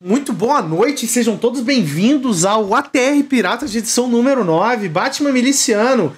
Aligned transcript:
muito 0.00 0.32
boa 0.32 0.62
noite, 0.62 1.08
sejam 1.08 1.36
todos 1.36 1.60
bem-vindos 1.60 2.44
ao 2.44 2.72
ATR 2.72 3.24
Piratas 3.28 3.72
de 3.72 3.78
edição 3.78 4.06
número 4.06 4.44
9, 4.44 4.88
Batman 4.88 5.32
Miliciano. 5.32 6.16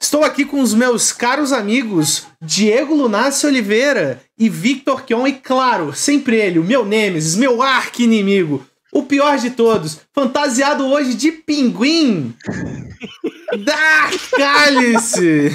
Estou 0.00 0.22
aqui 0.22 0.44
com 0.44 0.60
os 0.60 0.72
meus 0.72 1.10
caros 1.10 1.52
amigos 1.52 2.24
Diego 2.40 2.94
Lunassi 2.94 3.44
Oliveira 3.44 4.22
e 4.38 4.48
Victor 4.48 5.02
Kion, 5.04 5.26
e 5.26 5.32
claro, 5.32 5.92
sempre 5.92 6.36
ele, 6.36 6.60
o 6.60 6.64
meu 6.64 6.84
Nemesis, 6.84 7.34
meu 7.34 7.60
arqui-inimigo, 7.62 8.64
o 8.92 9.02
pior 9.02 9.38
de 9.38 9.50
todos, 9.50 9.98
fantasiado 10.14 10.86
hoje 10.86 11.14
de 11.14 11.32
pinguim, 11.32 12.32
da 13.64 14.08
Cálice. 14.36 15.50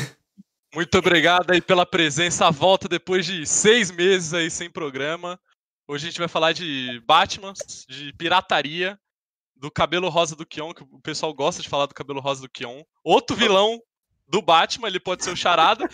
Muito 0.76 0.98
obrigado 0.98 1.52
aí 1.52 1.62
pela 1.62 1.86
presença, 1.86 2.48
a 2.48 2.52
volta 2.52 2.90
depois 2.90 3.26
de 3.26 3.46
seis 3.46 3.92
meses 3.92 4.34
aí 4.34 4.52
sem 4.52 4.70
programa. 4.70 5.40
Hoje 5.92 6.08
a 6.08 6.10
gente 6.10 6.20
vai 6.20 6.30
falar 6.30 6.54
de 6.54 7.04
Batman, 7.06 7.52
de 7.90 8.14
pirataria, 8.14 8.98
do 9.58 9.70
cabelo 9.70 10.08
rosa 10.08 10.38
do 10.38 10.46
Kion, 10.46 10.74
que 10.74 10.84
o 10.84 11.02
pessoal 11.02 11.34
gosta 11.34 11.62
de 11.62 11.68
falar 11.68 11.86
do 11.86 11.94
cabelo 11.94 12.22
rosa 12.22 12.44
do 12.44 12.50
Kion. 12.50 12.82
Outro 13.04 13.36
vilão 13.36 13.78
do 14.26 14.42
Batman, 14.42 14.88
ele 14.88 15.02
pode 15.02 15.22
ser 15.22 15.32
o 15.32 15.36
Charada. 15.36 15.90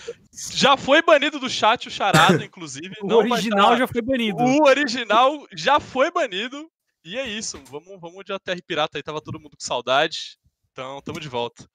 Já 0.51 0.77
foi 0.77 1.01
banido 1.01 1.39
do 1.39 1.49
chat 1.49 1.87
o 1.87 1.91
Charada, 1.91 2.45
inclusive. 2.45 2.93
o 3.01 3.11
original 3.11 3.75
já 3.75 3.87
foi 3.87 4.03
banido. 4.03 4.37
O 4.37 4.67
original 4.67 5.47
já 5.51 5.79
foi 5.79 6.11
banido. 6.11 6.69
E 7.03 7.17
é 7.17 7.27
isso, 7.27 7.59
vamos, 7.63 7.99
vamos 7.99 8.23
de 8.23 8.31
ATR 8.31 8.61
Pirata 8.67 8.99
aí, 8.99 9.03
tava 9.03 9.19
todo 9.19 9.39
mundo 9.39 9.57
com 9.57 9.65
saudade. 9.65 10.37
Então, 10.73 11.01
tamo 11.01 11.19
de 11.19 11.27
volta. 11.27 11.67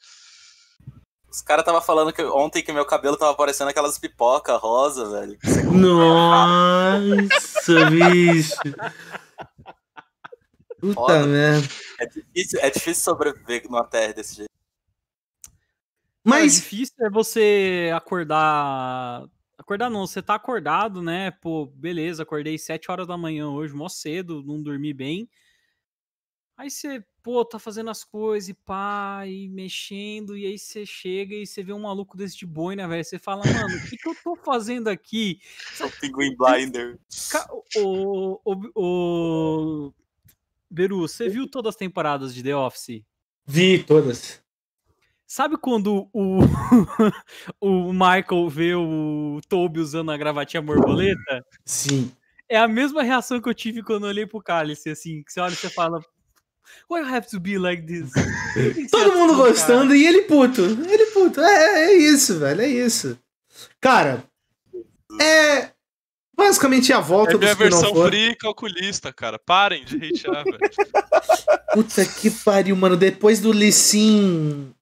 Os 1.32 1.40
caras 1.40 1.64
tava 1.64 1.80
falando 1.80 2.12
que 2.12 2.22
ontem 2.22 2.62
que 2.62 2.70
meu 2.74 2.84
cabelo 2.84 3.16
tava 3.16 3.34
parecendo 3.34 3.70
aquelas 3.70 3.98
pipoca 3.98 4.54
rosa, 4.56 5.08
velho. 5.08 5.38
Nossa, 5.72 7.16
bicho. 7.88 8.54
Puta 10.78 10.94
Foda. 10.94 11.26
merda. 11.26 11.66
É 11.98 12.06
difícil, 12.06 12.60
é 12.60 12.68
difícil 12.68 13.02
sobreviver 13.02 13.62
numa 13.64 13.82
terra 13.82 14.12
desse 14.12 14.36
jeito. 14.36 14.50
Mas. 16.22 16.58
É 16.58 16.60
difícil 16.60 16.96
é 17.00 17.08
você 17.08 17.90
acordar. 17.94 19.24
Acordar 19.56 19.88
não, 19.88 20.06
você 20.06 20.20
tá 20.20 20.34
acordado, 20.34 21.00
né? 21.00 21.30
Pô, 21.30 21.64
beleza, 21.64 22.24
acordei 22.24 22.58
7 22.58 22.90
horas 22.90 23.06
da 23.06 23.16
manhã 23.16 23.48
hoje, 23.48 23.72
mó 23.72 23.88
cedo, 23.88 24.42
não 24.42 24.62
dormi 24.62 24.92
bem. 24.92 25.30
Aí 26.58 26.70
você, 26.70 27.02
pô, 27.22 27.44
tá 27.44 27.58
fazendo 27.58 27.90
as 27.90 28.02
coisas 28.02 28.48
e 28.48 28.54
pá, 28.54 29.22
e 29.26 29.48
mexendo, 29.48 30.36
e 30.36 30.46
aí 30.46 30.58
você 30.58 30.84
chega 30.84 31.34
e 31.34 31.46
você 31.46 31.62
vê 31.62 31.72
um 31.72 31.82
maluco 31.82 32.16
desse 32.16 32.36
de 32.36 32.46
boina, 32.46 32.88
velho. 32.88 33.04
Você 33.04 33.18
fala, 33.18 33.42
mano, 33.46 33.76
o 33.76 33.88
que, 33.88 33.96
que 33.96 34.08
eu 34.08 34.14
tô 34.22 34.36
fazendo 34.36 34.88
aqui? 34.88 35.40
É 35.80 35.84
o 35.84 35.90
Pinguim 35.90 36.36
Blinder. 36.36 36.98
O, 37.76 38.40
o, 38.44 38.70
o, 38.74 39.92
Beru, 40.70 41.00
você 41.00 41.28
viu 41.28 41.48
todas 41.48 41.70
as 41.70 41.76
temporadas 41.76 42.34
de 42.34 42.42
The 42.42 42.54
Office? 42.54 43.02
Vi 43.46 43.82
todas. 43.82 44.42
Sabe 45.26 45.56
quando 45.56 46.08
o, 46.12 46.40
o 47.60 47.92
Michael 47.92 48.48
vê 48.48 48.74
o 48.74 49.40
Toby 49.48 49.80
usando 49.80 50.10
a 50.10 50.16
gravatinha 50.16 50.60
borboleta? 50.60 51.44
Sim. 51.64 52.12
É 52.48 52.58
a 52.58 52.68
mesma 52.68 53.02
reação 53.02 53.40
que 53.40 53.48
eu 53.48 53.54
tive 53.54 53.82
quando 53.82 54.04
eu 54.04 54.10
olhei 54.10 54.26
pro 54.26 54.42
Cálice, 54.42 54.90
assim, 54.90 55.22
que 55.22 55.32
você 55.32 55.40
olha 55.40 55.54
e 55.54 55.56
você 55.56 55.70
fala, 55.70 56.00
Why 56.88 57.00
you 57.00 57.06
have 57.06 57.26
to 57.28 57.40
be 57.40 57.58
like 57.58 57.82
this? 57.86 58.10
Todo 58.90 59.16
mundo 59.16 59.32
assim, 59.32 59.42
gostando 59.42 59.88
cara? 59.88 59.96
e 59.96 60.06
ele 60.06 60.22
puto. 60.22 60.62
Ele 60.62 61.06
puto. 61.06 61.40
É, 61.40 61.86
é 61.86 61.94
isso, 61.94 62.38
velho. 62.38 62.60
É 62.60 62.68
isso. 62.68 63.18
Cara, 63.80 64.24
é. 65.20 65.70
Basicamente 66.34 66.92
a 66.92 67.00
volta 67.00 67.34
é 67.34 67.38
minha 67.38 67.54
versão 67.54 67.94
free 68.06 68.34
calculista, 68.36 69.12
cara. 69.12 69.38
Parem 69.38 69.84
de 69.84 69.96
hatear, 69.96 70.44
velho. 70.44 70.58
Puta 71.74 72.04
que 72.04 72.30
pariu, 72.30 72.74
mano. 72.74 72.96
Depois 72.96 73.40
do 73.40 73.52
Lissin. 73.52 74.72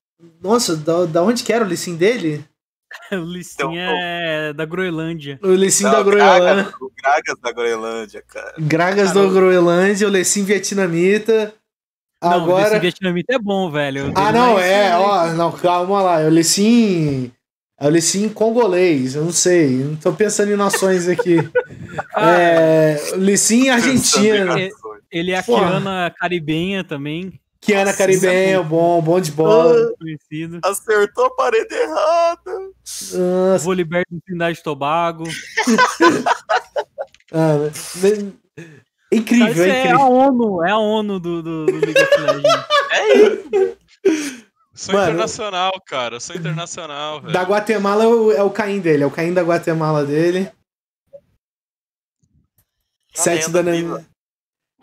Nossa, 0.41 0.77
da, 0.77 1.06
da 1.06 1.22
onde 1.22 1.42
que 1.42 1.52
era 1.52 1.64
o 1.64 1.68
Lissin 1.68 1.96
dele? 1.96 2.45
o 3.12 3.24
Lissin 3.24 3.55
então, 3.55 3.73
é 3.74 4.52
da 4.52 4.64
Groenlândia. 4.64 5.39
O 5.42 5.52
Lissin 5.52 5.84
da 5.84 6.02
Groenlândia. 6.02 6.73
O 6.80 6.90
Gragas 6.90 7.39
da 7.40 7.52
Groenlândia, 7.52 8.24
cara. 8.27 8.55
Gragas 8.58 9.12
da 9.12 9.27
Groenlândia, 9.27 10.08
o 10.08 10.11
Lissin 10.11 10.45
vietnamita. 10.45 11.55
Não, 12.23 12.33
Agora... 12.33 12.69
esse 12.69 12.79
vietnamita 12.79 13.35
é 13.35 13.39
bom, 13.39 13.70
velho. 13.70 14.13
Ah, 14.14 14.31
não, 14.31 14.58
é, 14.58 14.95
ó, 14.95 15.33
não, 15.33 15.51
calma 15.53 16.03
lá. 16.03 16.20
Eu 16.20 16.29
li 16.29 16.45
sim. 16.45 17.33
Eu 17.81 17.89
li 17.89 18.03
sim 18.03 18.29
congolês, 18.29 19.14
eu 19.14 19.25
não 19.25 19.33
sei. 19.33 19.79
Não 19.79 19.97
tô 19.97 20.13
pensando 20.13 20.53
em 20.53 20.57
nações 20.57 21.09
aqui. 21.09 21.36
ah, 22.14 22.39
é, 22.39 23.17
li 23.17 23.39
sim 23.39 23.70
argentina. 23.70 24.55
Ele 25.11 25.33
é 25.33 25.39
a 25.39 25.42
Kiana 25.42 26.14
caribenha 26.19 26.85
também. 26.85 27.41
Kiana 27.59 27.95
caribenha, 27.95 28.63
bom, 28.63 29.01
bom 29.01 29.19
de 29.19 29.33
bola. 29.33 29.75
Conhecido. 29.98 30.61
Acertou 30.63 31.27
a 31.27 31.35
parede 31.35 31.75
errada. 31.75 32.53
Nossa. 33.14 33.64
Vou 33.64 33.73
liberto 33.73 34.14
no 34.14 34.20
Trindade 34.20 34.59
de 34.59 34.63
Tobago. 34.63 35.25
ah, 37.33 37.57
Incrível, 39.13 39.65
é, 39.65 39.87
é, 39.89 39.91
a 39.91 40.05
ONU, 40.05 40.65
é 40.65 40.71
a 40.71 40.79
ONU 40.79 41.19
do, 41.19 41.43
do, 41.43 41.67
do 41.67 41.73
League 41.73 42.01
of 42.01 42.21
Legends. 42.21 42.67
é 42.93 43.15
isso. 43.15 43.81
Sou 44.73 44.95
Mano, 44.95 45.11
internacional, 45.11 45.73
cara. 45.85 46.21
Sou 46.21 46.37
internacional, 46.37 47.21
velho. 47.21 47.33
Da 47.33 47.43
Guatemala 47.43 48.05
é 48.05 48.07
o, 48.07 48.33
é 48.33 48.43
o 48.43 48.51
Caim 48.51 48.81
dele, 48.81 49.03
é 49.03 49.07
o 49.07 49.11
Caim 49.11 49.35
da 49.35 49.43
Guatemala 49.43 50.07
dele. 50.07 50.51
Tá 53.13 53.23
Sete 53.23 53.51
da 53.51 53.63
Namíbia. 53.63 54.07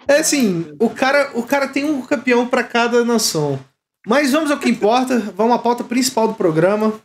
É 0.07 0.19
assim, 0.19 0.75
o 0.79 0.89
cara, 0.89 1.31
o 1.37 1.43
cara 1.43 1.69
tem 1.69 1.85
um 1.85 2.05
campeão 2.05 2.47
para 2.47 2.63
cada 2.63 3.03
nação. 3.05 3.59
Mas 4.05 4.31
vamos 4.31 4.51
ao 4.51 4.59
que 4.59 4.69
importa. 4.69 5.19
Vamos 5.19 5.55
à 5.55 5.59
pauta 5.59 5.83
principal 5.83 6.27
do 6.27 6.35
programa. 6.35 7.01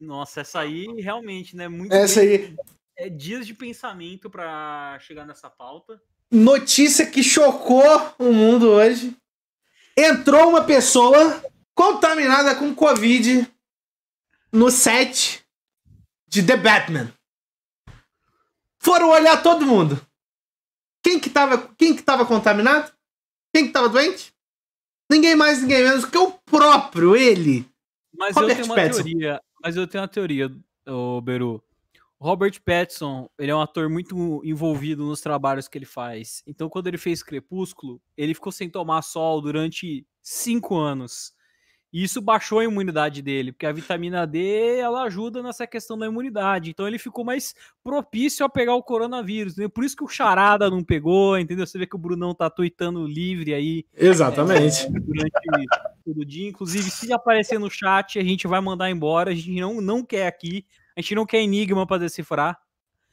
Nossa, 0.00 0.40
essa 0.40 0.60
aí 0.60 0.86
realmente, 0.98 1.54
né? 1.54 1.68
Muito 1.68 1.94
essa 1.94 2.20
aí. 2.20 2.56
É 2.96 3.08
dias 3.08 3.46
de 3.46 3.54
pensamento 3.54 4.28
para 4.28 4.98
chegar 5.00 5.26
nessa 5.26 5.48
pauta 5.48 6.00
notícia 6.30 7.06
que 7.06 7.22
chocou 7.22 7.84
o 8.18 8.32
mundo 8.32 8.68
hoje. 8.68 9.16
Entrou 9.96 10.48
uma 10.48 10.64
pessoa 10.64 11.42
contaminada 11.74 12.54
com 12.54 12.74
Covid 12.74 13.50
no 14.52 14.70
set 14.70 15.44
de 16.28 16.42
The 16.42 16.56
Batman. 16.56 17.12
Foram 18.78 19.10
olhar 19.10 19.42
todo 19.42 19.66
mundo. 19.66 20.00
Quem 21.02 21.18
que 21.18 21.30
tava, 21.30 21.74
quem 21.76 21.94
que 21.94 22.02
tava 22.02 22.26
contaminado? 22.26 22.92
Quem 23.54 23.66
que 23.66 23.72
tava 23.72 23.88
doente? 23.88 24.34
Ninguém 25.10 25.36
mais, 25.36 25.62
ninguém 25.62 25.82
menos 25.82 26.04
que 26.04 26.18
o 26.18 26.32
próprio 26.32 27.14
ele. 27.16 27.68
Mas 28.16 28.34
Robert 28.34 28.50
eu 28.50 28.56
tenho 28.56 28.66
uma 28.66 28.74
Pattinson. 28.74 29.02
teoria. 29.02 29.42
Mas 29.62 29.76
eu 29.76 29.86
tenho 29.86 30.02
uma 30.02 30.08
teoria, 30.08 30.52
o 30.86 31.20
Beru. 31.20 31.62
Robert 32.18 32.60
Pattinson, 32.64 33.28
ele 33.38 33.50
é 33.50 33.54
um 33.54 33.60
ator 33.60 33.88
muito 33.90 34.40
envolvido 34.44 35.04
nos 35.04 35.20
trabalhos 35.20 35.68
que 35.68 35.76
ele 35.76 35.84
faz. 35.84 36.42
Então, 36.46 36.68
quando 36.68 36.86
ele 36.86 36.98
fez 36.98 37.22
Crepúsculo, 37.22 38.00
ele 38.16 38.34
ficou 38.34 38.50
sem 38.50 38.70
tomar 38.70 39.02
sol 39.02 39.40
durante 39.40 40.06
cinco 40.22 40.76
anos. 40.76 41.36
E 41.92 42.02
isso 42.02 42.20
baixou 42.20 42.58
a 42.58 42.64
imunidade 42.64 43.22
dele, 43.22 43.52
porque 43.52 43.64
a 43.64 43.72
vitamina 43.72 44.26
D 44.26 44.76
ela 44.78 45.04
ajuda 45.04 45.42
nessa 45.42 45.66
questão 45.66 45.96
da 45.96 46.06
imunidade. 46.06 46.70
Então 46.70 46.86
ele 46.86 46.98
ficou 46.98 47.24
mais 47.24 47.54
propício 47.82 48.44
a 48.44 48.48
pegar 48.48 48.74
o 48.74 48.82
coronavírus. 48.82 49.56
Né? 49.56 49.68
Por 49.68 49.84
isso 49.84 49.96
que 49.96 50.04
o 50.04 50.08
Charada 50.08 50.68
não 50.68 50.82
pegou, 50.82 51.38
entendeu? 51.38 51.66
Você 51.66 51.78
vê 51.78 51.86
que 51.86 51.96
o 51.96 51.98
Brunão 51.98 52.34
tá 52.34 52.50
tweetando 52.50 53.06
livre 53.06 53.54
aí. 53.54 53.86
Exatamente. 53.94 54.84
É, 54.84 54.90
durante 54.90 55.32
todo 56.04 56.20
o 56.20 56.24
dia. 56.24 56.48
Inclusive, 56.48 56.90
se 56.90 57.12
aparecer 57.12 57.58
no 57.58 57.70
chat, 57.70 58.18
a 58.18 58.22
gente 58.22 58.46
vai 58.46 58.60
mandar 58.60 58.90
embora. 58.90 59.30
A 59.30 59.34
gente 59.34 59.58
não, 59.58 59.80
não 59.80 60.04
quer 60.04 60.26
aqui. 60.26 60.66
A 60.96 61.00
gente 61.00 61.14
não 61.14 61.26
quer 61.26 61.42
enigma 61.42 61.86
para 61.86 61.98
decifrar. 61.98 62.58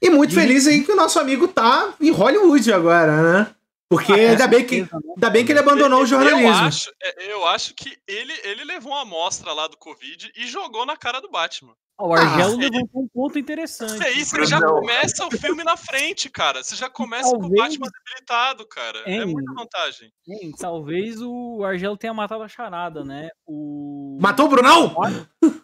E 0.01 0.09
muito 0.09 0.31
e... 0.31 0.35
feliz 0.35 0.67
aí 0.67 0.83
que 0.83 0.91
o 0.91 0.95
nosso 0.95 1.19
amigo 1.19 1.47
tá 1.47 1.93
em 1.99 2.11
Hollywood 2.11 2.71
agora, 2.71 3.21
né? 3.21 3.55
Porque 3.93 4.11
ah, 4.11 4.15
ainda, 4.15 4.47
bem 4.47 4.65
que, 4.65 4.81
né? 4.81 4.89
ainda 5.15 5.29
bem 5.29 5.45
que 5.45 5.51
ele 5.51 5.59
abandonou 5.59 6.01
o 6.01 6.05
jornalismo. 6.05 6.47
Eu 6.47 6.53
acho, 6.53 6.91
é, 7.01 7.31
eu 7.31 7.47
acho 7.47 7.73
que 7.75 7.95
ele, 8.07 8.33
ele 8.43 8.63
levou 8.63 8.91
uma 8.91 9.01
amostra 9.01 9.53
lá 9.53 9.67
do 9.67 9.77
Covid 9.77 10.31
e 10.35 10.47
jogou 10.47 10.85
na 10.85 10.97
cara 10.97 11.19
do 11.19 11.29
Batman. 11.29 11.75
O 11.99 12.11
Argelo 12.11 12.55
ah, 12.55 12.57
levantou 12.57 13.03
um 13.03 13.07
ponto 13.07 13.37
interessante. 13.37 14.03
É 14.03 14.11
isso, 14.13 14.31
você 14.31 14.47
já 14.47 14.59
começa 14.59 15.27
o 15.27 15.31
filme 15.31 15.63
na 15.63 15.77
frente, 15.77 16.27
cara. 16.27 16.63
Você 16.63 16.75
já 16.75 16.89
começa 16.89 17.29
talvez... 17.29 17.47
com 17.47 17.55
o 17.55 17.55
Batman 17.55 17.87
debilitado, 17.87 18.67
cara. 18.67 19.03
É, 19.05 19.17
é 19.17 19.25
muita 19.25 19.53
vantagem. 19.53 20.11
talvez 20.59 21.21
o 21.21 21.63
Argelo 21.63 21.95
tenha 21.95 22.13
matado 22.13 22.41
a 22.41 22.47
charada, 22.47 23.05
né? 23.05 23.29
O... 23.45 24.17
Matou 24.19 24.47
o 24.47 24.49
Brunão? 24.49 24.95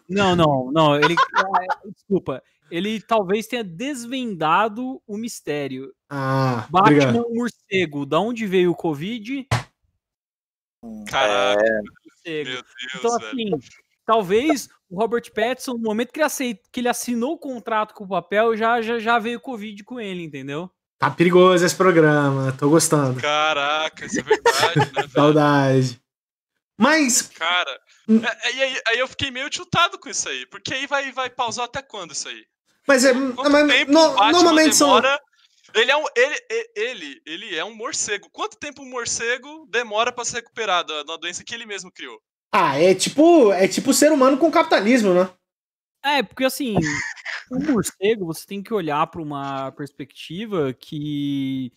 Não, 0.08 0.36
não, 0.36 0.70
não. 0.72 0.96
Ele. 0.96 1.16
É, 1.60 1.90
desculpa. 1.90 2.42
Ele 2.70 3.00
talvez 3.00 3.48
tenha 3.48 3.64
desvendado 3.64 5.02
o 5.06 5.16
mistério. 5.16 5.92
Ah, 6.10 6.66
Batman 6.68 6.80
obrigado. 7.20 7.34
morcego. 7.34 8.04
Da 8.04 8.18
onde 8.18 8.44
veio 8.46 8.72
o 8.72 8.76
Covid? 8.76 9.46
Caraca. 11.08 11.62
É. 12.24 12.44
Meu 12.44 12.54
Deus, 12.54 12.64
então, 12.96 13.16
assim, 13.16 13.36
velho. 13.50 13.58
talvez 14.04 14.68
o 14.90 14.98
Robert 15.00 15.30
Pattinson, 15.32 15.72
no 15.74 15.78
momento 15.78 16.12
que 16.12 16.18
ele, 16.18 16.24
aceit, 16.26 16.60
que 16.72 16.80
ele 16.80 16.88
assinou 16.88 17.32
o 17.34 17.38
contrato 17.38 17.94
com 17.94 18.04
o 18.04 18.08
papel, 18.08 18.56
já, 18.56 18.80
já, 18.82 18.98
já 18.98 19.18
veio 19.18 19.40
Covid 19.40 19.82
com 19.84 20.00
ele, 20.00 20.22
entendeu? 20.22 20.70
Tá 20.98 21.10
perigoso 21.10 21.64
esse 21.64 21.74
programa, 21.74 22.52
tô 22.58 22.68
gostando. 22.68 23.18
Caraca, 23.20 24.04
isso 24.04 24.20
é 24.20 24.22
verdade, 24.22 24.92
né? 24.94 25.08
Saudade. 25.08 26.00
Mas, 26.78 27.22
Cara, 27.22 27.80
Hum. 28.08 28.20
é- 28.22 28.48
é- 28.60 28.64
aí, 28.64 28.80
aí 28.88 28.98
eu 28.98 29.08
fiquei 29.08 29.30
meio 29.30 29.48
tiltado 29.48 29.98
com 29.98 30.08
isso 30.08 30.28
aí. 30.28 30.44
Porque 30.46 30.74
aí 30.74 30.86
vai, 30.86 31.10
vai 31.12 31.30
pausar 31.30 31.66
até 31.66 31.80
quando 31.82 32.12
isso 32.12 32.28
aí? 32.28 32.44
mas 32.88 33.04
é. 33.04 33.12
Mas 33.12 33.66
tempo 33.68 33.92
no- 33.92 34.14
normalmente 34.32 34.74
são. 34.74 35.00
Ele 35.74 35.90
é, 35.90 35.96
um, 35.96 36.04
ele, 36.16 36.70
ele, 36.76 37.22
ele 37.26 37.56
é 37.56 37.64
um 37.64 37.74
morcego. 37.74 38.28
Quanto 38.30 38.58
tempo 38.58 38.82
um 38.82 38.90
morcego 38.90 39.66
demora 39.70 40.12
pra 40.12 40.24
se 40.24 40.34
recuperar 40.34 40.84
da, 40.84 41.02
da 41.02 41.16
doença 41.16 41.44
que 41.44 41.54
ele 41.54 41.66
mesmo 41.66 41.90
criou? 41.92 42.20
Ah, 42.52 42.78
é 42.78 42.94
tipo. 42.94 43.52
É 43.52 43.68
tipo 43.68 43.94
ser 43.94 44.12
humano 44.12 44.36
com 44.38 44.50
capitalismo, 44.50 45.14
né? 45.14 45.30
É, 46.02 46.22
porque 46.22 46.44
assim, 46.44 46.76
o 47.50 47.58
morcego, 47.58 48.24
você 48.24 48.46
tem 48.46 48.62
que 48.62 48.72
olhar 48.72 49.06
para 49.06 49.20
uma 49.20 49.70
perspectiva 49.72 50.72
que 50.72 51.72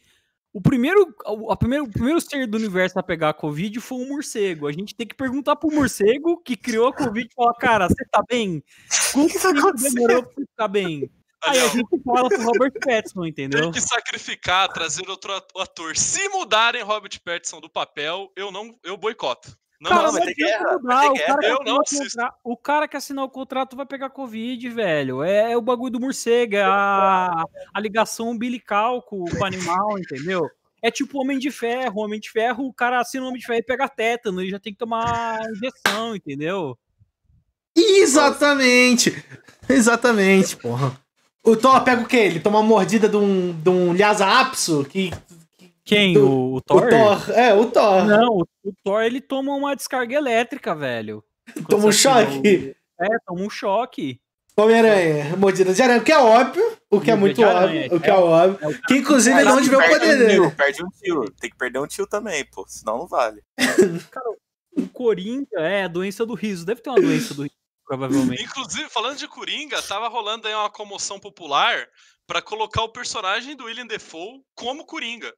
o 0.53 0.61
primeiro, 0.61 1.13
o, 1.25 1.51
a 1.51 1.57
primeiro, 1.57 1.85
o 1.85 1.91
primeiro 1.91 2.21
ser 2.21 2.47
do 2.47 2.57
universo 2.57 2.97
a 2.99 3.03
pegar 3.03 3.29
a 3.29 3.33
Covid 3.33 3.79
foi 3.81 3.97
um 3.97 4.07
morcego. 4.07 4.67
A 4.67 4.71
gente 4.71 4.95
tem 4.95 5.07
que 5.07 5.15
perguntar 5.15 5.55
pro 5.55 5.73
morcego 5.73 6.37
que 6.37 6.55
criou 6.55 6.87
a 6.87 6.93
Covid 6.93 7.27
e 7.27 7.33
falar, 7.33 7.53
cara, 7.55 7.87
você 7.89 8.05
tá 8.09 8.23
bem? 8.29 8.63
Quanto 9.11 9.33
tempo 9.41 9.73
demorou 9.73 10.23
pra 10.23 10.31
você 10.31 10.45
ficar 10.45 10.67
bem? 10.67 11.09
Aí 11.45 11.59
a 11.59 11.67
gente 11.67 12.01
fala 12.03 12.29
pro 12.29 12.41
Robert 12.43 12.71
Pattinson, 12.79 13.25
entendeu? 13.25 13.61
Tem 13.63 13.71
que 13.71 13.81
sacrificar, 13.81 14.67
trazer 14.71 15.07
outro 15.09 15.33
at- 15.33 15.49
ator. 15.57 15.95
Se 15.97 16.27
mudarem 16.29 16.81
Robert 16.83 17.19
Pattinson 17.23 17.59
do 17.59 17.69
papel, 17.69 18.31
eu 18.35 18.51
não, 18.51 18.75
eu 18.83 18.95
boicoto. 18.97 19.55
Não, 19.81 19.89
Cara, 19.89 20.03
Não, 20.03 20.13
não 20.13 20.19
vai 20.19 20.27
ter 20.27 20.33
guerra, 20.35 20.71
mudar. 20.79 20.95
vai 20.95 21.13
ter 21.13 21.21
O 21.23 21.25
cara. 21.25 21.47
Eu 21.47 21.57
não 21.65 21.75
contra- 21.77 22.33
o 22.45 22.57
cara 22.57 22.87
que 22.87 22.95
assinar 22.95 23.25
o 23.25 23.29
contrato 23.29 23.75
vai 23.75 23.85
pegar 23.85 24.09
Covid, 24.11 24.69
velho. 24.69 25.21
É, 25.23 25.51
é 25.51 25.57
o 25.57 25.61
bagulho 25.61 25.91
do 25.91 25.99
morcego, 25.99 26.55
é 26.55 26.63
a, 26.63 27.43
a 27.73 27.79
ligação 27.81 28.29
umbilical 28.29 29.01
com, 29.01 29.25
com 29.25 29.37
o 29.39 29.45
animal, 29.45 29.99
entendeu? 29.99 30.49
É 30.81 30.89
tipo 30.89 31.19
Homem 31.21 31.37
de 31.37 31.51
Ferro. 31.51 31.99
Homem 32.01 32.19
de 32.19 32.29
Ferro, 32.31 32.65
o 32.65 32.73
cara 32.73 33.01
assina 33.01 33.25
o 33.25 33.27
Homem 33.27 33.39
de 33.41 33.45
Ferro 33.45 33.59
e 33.59 33.63
pega 33.63 33.89
tétano, 33.89 34.39
ele 34.39 34.51
já 34.51 34.59
tem 34.59 34.71
que 34.71 34.79
tomar 34.79 35.41
injeção, 35.51 36.15
entendeu? 36.15 36.77
Exatamente! 37.75 39.11
Exatamente, 39.67 40.55
porra. 40.57 40.97
O 41.45 41.55
Thor 41.57 41.83
pega 41.83 42.01
o 42.01 42.07
quê? 42.07 42.17
Ele 42.17 42.39
toma 42.39 42.59
uma 42.59 42.67
mordida 42.67 43.09
de 43.09 43.17
um, 43.17 43.51
de 43.51 43.69
um 43.69 43.93
Lhasa 43.93 44.25
Apso 44.25 44.85
que. 44.85 45.11
Quem? 45.85 46.13
Do- 46.13 46.25
O, 46.29 46.53
o 46.53 46.55
O 46.57 46.61
Thor? 46.61 46.89
Thor. 46.89 47.31
É, 47.31 47.53
o 47.53 47.65
Thor. 47.65 48.05
Não, 48.05 48.27
o, 48.29 48.47
o 48.63 48.73
Thor 48.83 49.01
ele 49.03 49.19
toma 49.19 49.53
uma 49.53 49.75
descarga 49.75 50.15
elétrica, 50.15 50.73
velho. 50.73 51.21
Toma 51.67 51.87
um 51.87 51.91
choque. 51.91 52.75
o- 52.99 53.03
É, 53.03 53.07
toma 53.27 53.41
um 53.41 53.49
choque. 53.49 54.19
Homem-Aranha, 54.55 55.35
mordida 55.35 55.73
de 55.73 55.81
aranha, 55.81 55.99
o 55.99 56.03
que 56.03 56.11
é 56.11 56.17
óbvio, 56.17 56.63
o 56.87 57.01
que 57.01 57.09
é 57.09 57.15
muito 57.15 57.41
óbvio, 57.41 57.95
o 57.95 57.99
que 57.99 58.07
é 58.07 58.13
é. 58.13 58.15
óbvio. 58.15 58.69
É 58.69 58.87
Que 58.87 58.97
inclusive 58.97 59.35
é 59.39 59.43
de 59.43 59.49
onde 59.49 59.67
o 59.67 59.71
poder 59.79 59.95
um 59.95 59.99
tio, 59.99 60.17
dele. 60.27 60.51
Perde 60.51 60.83
um 60.85 60.89
tio. 60.89 61.31
Tem 61.41 61.49
que 61.49 61.57
perder 61.57 61.79
um 61.79 61.87
tio 61.87 62.05
também, 62.05 62.45
pô. 62.45 62.63
Senão 62.67 62.99
não 62.99 63.07
vale. 63.07 63.41
O 64.75 64.87
Coringa 64.87 65.47
é 65.59 65.83
a 65.83 65.87
doença 65.87 66.25
do 66.25 66.33
riso. 66.33 66.65
Deve 66.65 66.81
ter 66.81 66.89
uma 66.89 66.99
doença 67.01 67.33
do 67.33 67.43
riso, 67.43 67.53
provavelmente. 67.87 68.43
Inclusive, 68.43 68.89
falando 68.89 69.17
de 69.17 69.27
Coringa, 69.27 69.81
tava 69.81 70.07
rolando 70.07 70.47
aí 70.47 70.53
uma 70.53 70.69
comoção 70.69 71.19
popular 71.19 71.87
pra 72.25 72.41
colocar 72.41 72.81
o 72.83 72.89
personagem 72.91 73.55
do 73.55 73.65
William 73.65 73.85
Defoe 73.87 74.41
como 74.55 74.85
Coringa. 74.85 75.33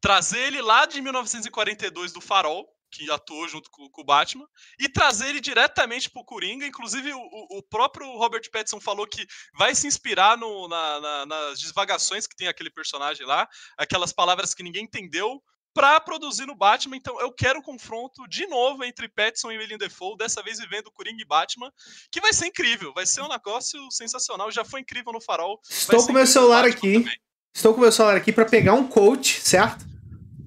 Trazer 0.00 0.40
ele 0.40 0.60
lá 0.60 0.84
de 0.84 1.00
1942 1.00 2.12
do 2.12 2.20
Farol, 2.20 2.66
que 2.90 3.10
atuou 3.10 3.48
junto 3.48 3.70
com, 3.70 3.88
com 3.88 4.02
o 4.02 4.04
Batman, 4.04 4.46
e 4.78 4.86
trazer 4.88 5.28
ele 5.28 5.40
diretamente 5.40 6.10
pro 6.10 6.24
Coringa. 6.24 6.66
Inclusive, 6.66 7.12
o, 7.14 7.18
o- 7.18 7.58
o 7.58 7.62
próprio 7.62 8.06
Robert 8.18 8.42
Pattinson 8.50 8.80
falou 8.80 9.06
que 9.06 9.24
vai 9.56 9.74
se 9.74 9.86
inspirar 9.86 10.36
no- 10.36 10.68
na- 10.68 11.00
na- 11.00 11.26
nas 11.26 11.58
divagações 11.60 12.26
que 12.26 12.36
tem 12.36 12.48
aquele 12.48 12.68
personagem 12.70 13.24
lá, 13.26 13.48
aquelas 13.78 14.12
palavras 14.12 14.52
que 14.52 14.62
ninguém 14.62 14.84
entendeu, 14.84 15.42
pra 15.74 16.00
produzir 16.00 16.46
no 16.46 16.54
Batman. 16.54 16.96
Então, 16.96 17.20
eu 17.20 17.32
quero 17.32 17.58
um 17.58 17.62
confronto 17.62 18.26
de 18.28 18.46
novo 18.46 18.84
entre 18.84 19.08
Pattinson 19.08 19.50
e 19.52 19.58
William 19.58 19.78
Defoe, 19.78 20.16
dessa 20.16 20.42
vez 20.42 20.58
vivendo 20.58 20.90
Coringa 20.92 21.22
e 21.22 21.26
Batman, 21.26 21.70
que 22.10 22.20
vai 22.20 22.32
ser 22.32 22.46
incrível, 22.46 22.92
vai 22.94 23.06
ser 23.06 23.22
um 23.22 23.28
negócio 23.28 23.78
sensacional. 23.90 24.50
Já 24.50 24.64
foi 24.64 24.80
incrível 24.80 25.12
no 25.12 25.20
Farol. 25.20 25.60
Estou 25.68 26.06
com 26.06 26.12
meu 26.12 26.26
celular 26.26 26.62
Batman 26.64 26.76
aqui. 26.78 26.92
também. 27.00 27.16
Estou 27.54 27.74
com 27.74 27.80
meu 27.80 27.92
celular 27.92 28.16
aqui 28.16 28.32
pra 28.32 28.44
pegar 28.44 28.74
um 28.74 28.86
coach, 28.86 29.40
certo? 29.40 29.84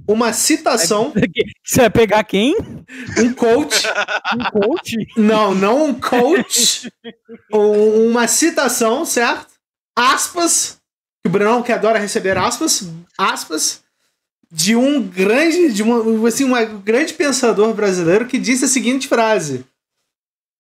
Uma 0.07 0.33
citação, 0.33 1.11
Você 1.63 1.81
vai 1.81 1.89
pegar 1.89 2.23
quem? 2.23 2.55
um 3.17 3.33
coach. 3.33 3.83
Um 4.35 4.59
coach? 4.61 4.95
Não, 5.17 5.55
não 5.55 5.85
um 5.85 5.99
coach. 5.99 6.91
um- 7.51 8.09
uma 8.09 8.27
citação, 8.27 9.03
certo? 9.05 9.47
Aspas. 9.95 10.77
Que 11.23 11.27
o 11.27 11.31
Brunão 11.31 11.63
que 11.63 11.71
adora 11.71 11.97
receber 11.97 12.37
aspas. 12.37 12.83
Aspas. 13.17 13.83
De 14.57 14.73
um 14.73 15.01
grande, 15.01 15.73
de 15.73 15.83
uma, 15.83 16.27
assim, 16.29 16.45
um 16.45 16.79
grande 16.79 17.13
pensador 17.13 17.73
brasileiro 17.73 18.25
que 18.25 18.37
disse 18.37 18.63
a 18.63 18.69
seguinte 18.69 19.05
frase. 19.05 19.65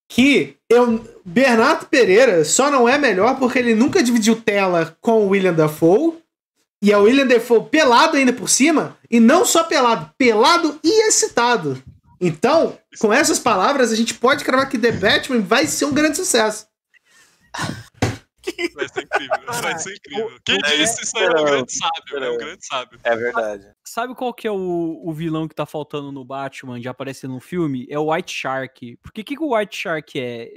Que 0.09 0.57
eu, 0.69 1.01
Bernardo 1.23 1.85
Pereira 1.85 2.43
só 2.43 2.69
não 2.69 2.89
é 2.89 2.97
melhor 2.97 3.39
porque 3.39 3.57
ele 3.57 3.73
nunca 3.73 4.03
dividiu 4.03 4.35
tela 4.35 4.97
com 4.99 5.25
o 5.25 5.29
William 5.29 5.53
Dafoe. 5.53 6.17
E 6.81 6.91
é 6.91 6.97
o 6.97 7.03
William 7.03 7.25
Dafoe 7.25 7.69
pelado 7.69 8.17
ainda 8.17 8.33
por 8.33 8.49
cima. 8.49 8.97
E 9.09 9.17
não 9.17 9.45
só 9.45 9.63
pelado, 9.63 10.11
pelado 10.17 10.77
e 10.83 11.07
excitado. 11.07 11.81
Então, 12.19 12.77
com 12.99 13.13
essas 13.13 13.39
palavras, 13.39 13.93
a 13.93 13.95
gente 13.95 14.13
pode 14.13 14.43
cravar 14.43 14.69
que 14.69 14.77
The 14.77 14.91
Batman 14.91 15.39
vai 15.39 15.67
ser 15.67 15.85
um 15.85 15.93
grande 15.93 16.17
sucesso. 16.17 16.67
Vai 18.73 18.87
ser 18.89 19.01
incrível, 19.03 19.39
vai 19.61 19.79
ser 19.79 19.95
incrível. 19.95 20.31
Quem 20.45 20.57
o- 20.57 20.61
disse 20.61 21.03
isso 21.03 21.17
aí 21.17 21.23
é 21.25 21.29
um 21.29 21.43
grande 21.45 21.73
sábio, 21.73 22.23
é 22.23 22.29
um 22.31 22.37
grande 22.37 22.65
sábio. 22.65 22.99
É 23.03 23.15
verdade. 23.15 23.67
Sabe 23.83 24.15
qual 24.15 24.33
que 24.33 24.47
é 24.47 24.51
o, 24.51 25.01
o 25.03 25.13
vilão 25.13 25.47
que 25.47 25.55
tá 25.55 25.65
faltando 25.65 26.11
no 26.11 26.23
Batman 26.25 26.79
de 26.79 26.87
aparecer 26.87 27.27
no 27.27 27.39
filme? 27.39 27.85
É 27.89 27.97
o 27.99 28.11
White 28.11 28.33
Shark. 28.33 28.97
Por 29.01 29.11
que 29.11 29.23
que 29.23 29.39
o 29.39 29.55
White 29.55 29.75
Shark 29.77 30.19
é? 30.19 30.49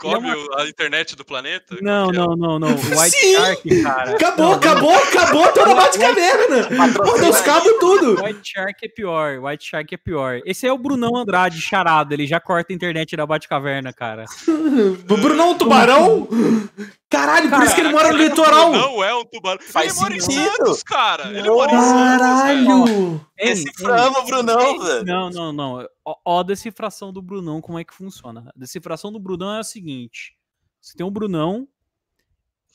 Come 0.00 0.28
é 0.30 0.36
o- 0.36 0.54
a 0.58 0.68
internet 0.68 1.16
do 1.16 1.24
planeta? 1.24 1.76
Não, 1.82 2.10
é? 2.10 2.12
não, 2.12 2.36
não, 2.36 2.56
não. 2.60 2.68
O 2.68 3.00
White 3.00 3.16
Sim! 3.16 3.34
Shark, 3.34 3.82
cara. 3.82 4.10
Acabou, 4.12 4.44
Não, 4.46 4.52
acabou, 4.54 4.94
acabou 4.94 5.52
toda 5.52 5.72
a 5.72 5.74
Batcaverna! 5.74 6.68
Mordeu 7.04 7.30
os 7.30 7.40
cabos 7.40 7.72
tudo! 7.80 8.24
White 8.24 8.48
Shark 8.48 8.86
é 8.86 8.88
pior, 8.88 9.40
White 9.40 9.64
Shark 9.64 9.92
é 9.92 9.98
pior. 9.98 10.40
Esse 10.46 10.68
é 10.68 10.72
o 10.72 10.78
Brunão 10.78 11.16
Andrade 11.16 11.60
charado, 11.60 12.14
ele 12.14 12.28
já 12.28 12.38
corta 12.38 12.72
a 12.72 12.76
internet 12.76 13.16
da 13.16 13.26
Batcaverna, 13.26 13.92
cara. 13.92 14.24
O 15.10 15.16
Brunão 15.16 15.58
Tubarão? 15.58 16.28
Caralho, 17.10 17.48
por 17.48 17.62
isso 17.62 17.74
que 17.74 17.80
ele 17.80 17.90
mora 17.90 18.12
no 18.12 18.18
litoral! 18.18 18.70
Não 18.70 19.02
é 19.02 19.14
um 19.14 19.24
tubarão. 19.24 19.62
Faz 19.62 19.92
ele 19.92 20.00
mora 20.00 20.16
em 20.16 20.20
sentido. 20.20 20.56
Santos, 20.56 20.82
cara. 20.82 21.28
Ele 21.28 21.50
mora 21.50 21.72
em 21.72 21.80
Santos. 21.80 22.18
Caralho! 22.18 23.26
Ei, 23.38 23.48
Deciframos, 23.48 24.24
Brunão, 24.26 24.60
ei, 24.60 24.78
velho. 24.78 25.04
Não, 25.06 25.30
não, 25.30 25.52
não. 25.52 25.88
Ó, 26.04 26.16
ó 26.22 26.40
a 26.40 26.42
decifração 26.42 27.10
do 27.10 27.22
Brunão, 27.22 27.62
como 27.62 27.78
é 27.78 27.84
que 27.84 27.94
funciona. 27.94 28.52
A 28.54 28.58
decifração 28.58 29.10
do 29.10 29.18
Brunão 29.18 29.54
é 29.54 29.60
a 29.60 29.64
seguinte: 29.64 30.36
você 30.80 30.96
tem 30.96 31.06
um 31.06 31.10
Brunão. 31.10 31.66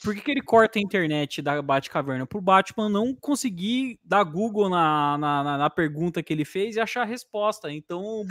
Por 0.03 0.13
que, 0.13 0.22
que 0.22 0.31
ele 0.31 0.41
corta 0.41 0.77
a 0.77 0.81
internet 0.81 1.41
da 1.41 1.62
Batcaverna? 1.62 2.25
Pro 2.25 2.41
Batman 2.41 2.89
não 2.89 3.15
conseguir 3.15 4.00
dar 4.03 4.24
Google 4.24 4.69
na, 4.69 5.17
na, 5.17 5.43
na- 5.43 5.57
na 5.57 5.69
pergunta 5.69 6.22
que 6.22 6.33
ele 6.33 6.43
fez 6.43 6.75
e 6.75 6.79
achar 6.81 7.03
a 7.03 7.05
resposta. 7.05 7.72
Então 7.72 8.25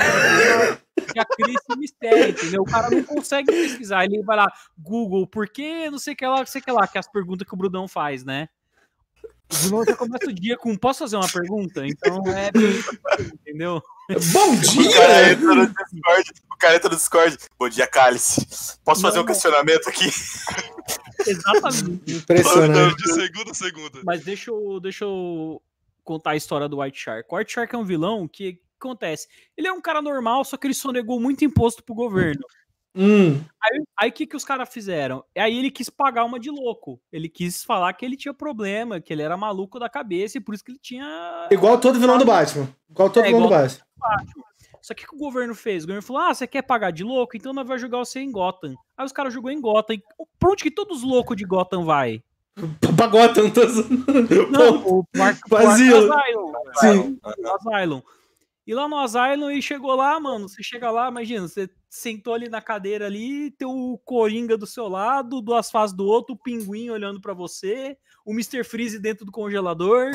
já 1.16 1.24
cria 1.24 1.54
esse 1.54 1.78
mistério, 1.78 2.30
entendeu? 2.30 2.62
O 2.62 2.66
cara 2.70 2.90
não 2.90 3.02
consegue 3.02 3.50
pesquisar. 3.50 4.04
Ele 4.04 4.22
vai 4.22 4.36
lá, 4.36 4.52
Google, 4.78 5.26
por 5.26 5.48
que 5.48 5.88
não 5.90 5.98
sei 5.98 6.12
o 6.14 6.16
que 6.16 6.26
lá, 6.26 6.38
não 6.38 6.46
sei 6.46 6.60
o 6.60 6.64
que 6.64 6.72
lá, 6.72 6.86
que 6.86 6.98
é 6.98 7.00
as 7.00 7.10
perguntas 7.10 7.46
que 7.48 7.54
o 7.54 7.56
Brunão 7.56 7.88
faz, 7.88 8.24
né? 8.24 8.48
Já 9.86 9.96
começa 9.96 10.30
o 10.30 10.32
dia 10.32 10.56
com: 10.56 10.74
posso 10.76 11.00
fazer 11.00 11.16
uma 11.16 11.28
pergunta? 11.28 11.86
Então 11.86 12.22
é. 12.28 12.50
Entendeu? 13.20 13.82
Bom 14.32 14.54
O 14.54 14.92
cara 14.94 15.24
dia! 15.24 15.32
entra 15.32 15.54
no 15.54 15.66
Discord. 15.66 16.32
O 16.50 16.56
cara 16.56 16.76
entra 16.76 16.88
no 16.90 16.96
Discord. 16.96 17.36
Bom 17.58 17.68
dia, 17.68 17.86
Cálice. 17.86 18.78
Posso 18.82 19.02
fazer 19.02 19.20
um 19.20 19.26
questionamento 19.26 19.88
aqui? 19.90 20.10
Exatamente. 21.26 22.14
Impressionante. 22.16 22.96
De 22.96 23.12
segunda 23.12 23.50
a 23.50 23.54
segunda. 23.54 24.00
Mas 24.04 24.24
deixa 24.24 24.50
eu, 24.50 24.80
deixa 24.80 25.04
eu 25.04 25.62
contar 26.04 26.30
a 26.32 26.36
história 26.36 26.68
do 26.68 26.80
White 26.80 26.98
Shark. 26.98 27.28
O 27.30 27.36
White 27.36 27.52
Shark 27.52 27.74
é 27.74 27.78
um 27.78 27.84
vilão 27.84 28.26
que 28.28 28.60
acontece. 28.80 29.28
Ele 29.56 29.68
é 29.68 29.72
um 29.72 29.80
cara 29.80 30.02
normal, 30.02 30.44
só 30.44 30.56
que 30.56 30.66
ele 30.66 30.74
sonegou 30.74 31.20
muito 31.20 31.44
imposto 31.44 31.82
pro 31.84 31.94
governo. 31.94 32.42
Hum, 32.94 33.40
Aí- 33.62 33.82
Aí 34.00 34.10
o 34.10 34.12
que, 34.12 34.26
que 34.26 34.36
os 34.36 34.44
caras 34.44 34.68
fizeram? 34.68 35.24
Aí 35.36 35.56
ele 35.58 35.70
quis 35.70 35.88
pagar 35.88 36.24
uma 36.24 36.38
de 36.38 36.50
louco. 36.50 37.00
Ele 37.10 37.28
quis 37.28 37.64
falar 37.64 37.92
que 37.94 38.04
ele 38.04 38.16
tinha 38.16 38.34
problema, 38.34 39.00
que 39.00 39.12
ele 39.12 39.22
era 39.22 39.36
maluco 39.36 39.78
da 39.78 39.88
cabeça 39.88 40.36
e 40.36 40.40
por 40.40 40.54
isso 40.54 40.62
que 40.64 40.72
ele 40.72 40.78
tinha. 40.82 41.48
igual 41.50 41.78
todo 41.80 41.98
vilão 41.98 42.18
do 42.18 42.24
Batman. 42.26 42.68
Igual 42.90 43.08
todo 43.08 43.24
É, 43.24 43.28
vilão 43.28 43.42
do 43.42 43.46
igual- 43.46 43.62
Batman. 43.62 43.84
Só 44.82 44.92
que 44.92 45.04
o 45.04 45.08
que 45.08 45.14
o 45.14 45.18
governo 45.18 45.54
fez? 45.54 45.84
O 45.84 45.86
governo 45.86 46.02
falou: 46.02 46.22
ah, 46.22 46.34
você 46.34 46.46
quer 46.46 46.62
pagar 46.62 46.90
de 46.90 47.04
louco? 47.04 47.36
Então 47.36 47.52
nós 47.52 47.66
vamos 47.66 47.80
jogar 47.80 47.98
você 47.98 48.20
em 48.20 48.30
Gotham. 48.30 48.74
Aí 48.96 49.06
os 49.06 49.12
caras 49.12 49.32
jogou 49.32 49.50
em 49.50 49.60
Gotham. 49.60 49.94
E 49.94 50.02
Pra 50.38 50.50
onde 50.50 50.64
que 50.64 50.70
todos 50.70 50.98
os 50.98 51.02
loucos 51.04 51.36
de 51.36 51.44
Gotham 51.44 51.84
vai? 51.84 52.22
Pagota, 52.96 53.42
não 53.42 53.50
tô... 53.54 53.62
Não, 54.50 54.86
o 54.88 55.06
asilo. 55.56 56.12
Asylum. 56.12 56.52
Sim. 56.74 57.18
Asylum. 57.54 58.02
E 58.66 58.74
lá 58.74 58.88
no 58.88 58.98
Asylum, 58.98 59.50
ele 59.50 59.62
chegou 59.62 59.94
lá, 59.94 60.18
mano. 60.20 60.48
Você 60.48 60.62
chega 60.62 60.90
lá, 60.90 61.08
imagina, 61.08 61.48
você, 61.48 61.68
sentou 61.88 62.32
ali 62.32 62.48
na 62.48 62.60
cadeira 62.60 63.06
ali, 63.06 63.50
tem 63.50 63.66
o 63.66 63.98
Coringa 64.04 64.56
do 64.56 64.66
seu 64.66 64.88
lado, 64.88 65.42
duas 65.42 65.70
faces 65.70 65.96
do 65.96 66.06
outro, 66.06 66.34
o 66.34 66.38
pinguim 66.38 66.88
olhando 66.90 67.20
para 67.20 67.34
você, 67.34 67.96
o 68.24 68.32
Mr. 68.32 68.64
Freeze 68.64 68.98
dentro 68.98 69.26
do 69.26 69.32
congelador. 69.32 70.12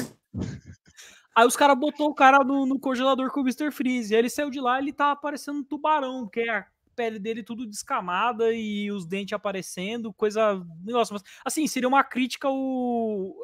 Aí 1.38 1.46
os 1.46 1.56
caras 1.56 1.78
botou 1.78 2.10
o 2.10 2.16
cara 2.16 2.40
no, 2.40 2.66
no, 2.66 2.80
congelador 2.80 3.30
com 3.30 3.42
o 3.42 3.44
Mr. 3.44 3.70
Freeze. 3.70 4.16
Aí 4.16 4.22
ele 4.22 4.30
saiu 4.30 4.50
de 4.50 4.60
lá, 4.60 4.80
ele 4.80 4.92
tá 4.92 5.16
parecendo 5.16 5.60
um 5.60 5.64
tubarão, 5.64 6.24
porque 6.24 6.42
a 6.50 6.66
pele 6.96 7.20
dele 7.20 7.44
tudo 7.44 7.68
descamada 7.68 8.52
e 8.52 8.90
os 8.90 9.06
dentes 9.06 9.34
aparecendo, 9.34 10.12
coisa. 10.12 10.60
Negócio, 10.84 11.14
mas, 11.14 11.22
assim, 11.46 11.68
seria 11.68 11.88
uma 11.88 12.04
crítica 12.04 12.48
ao. 12.48 13.36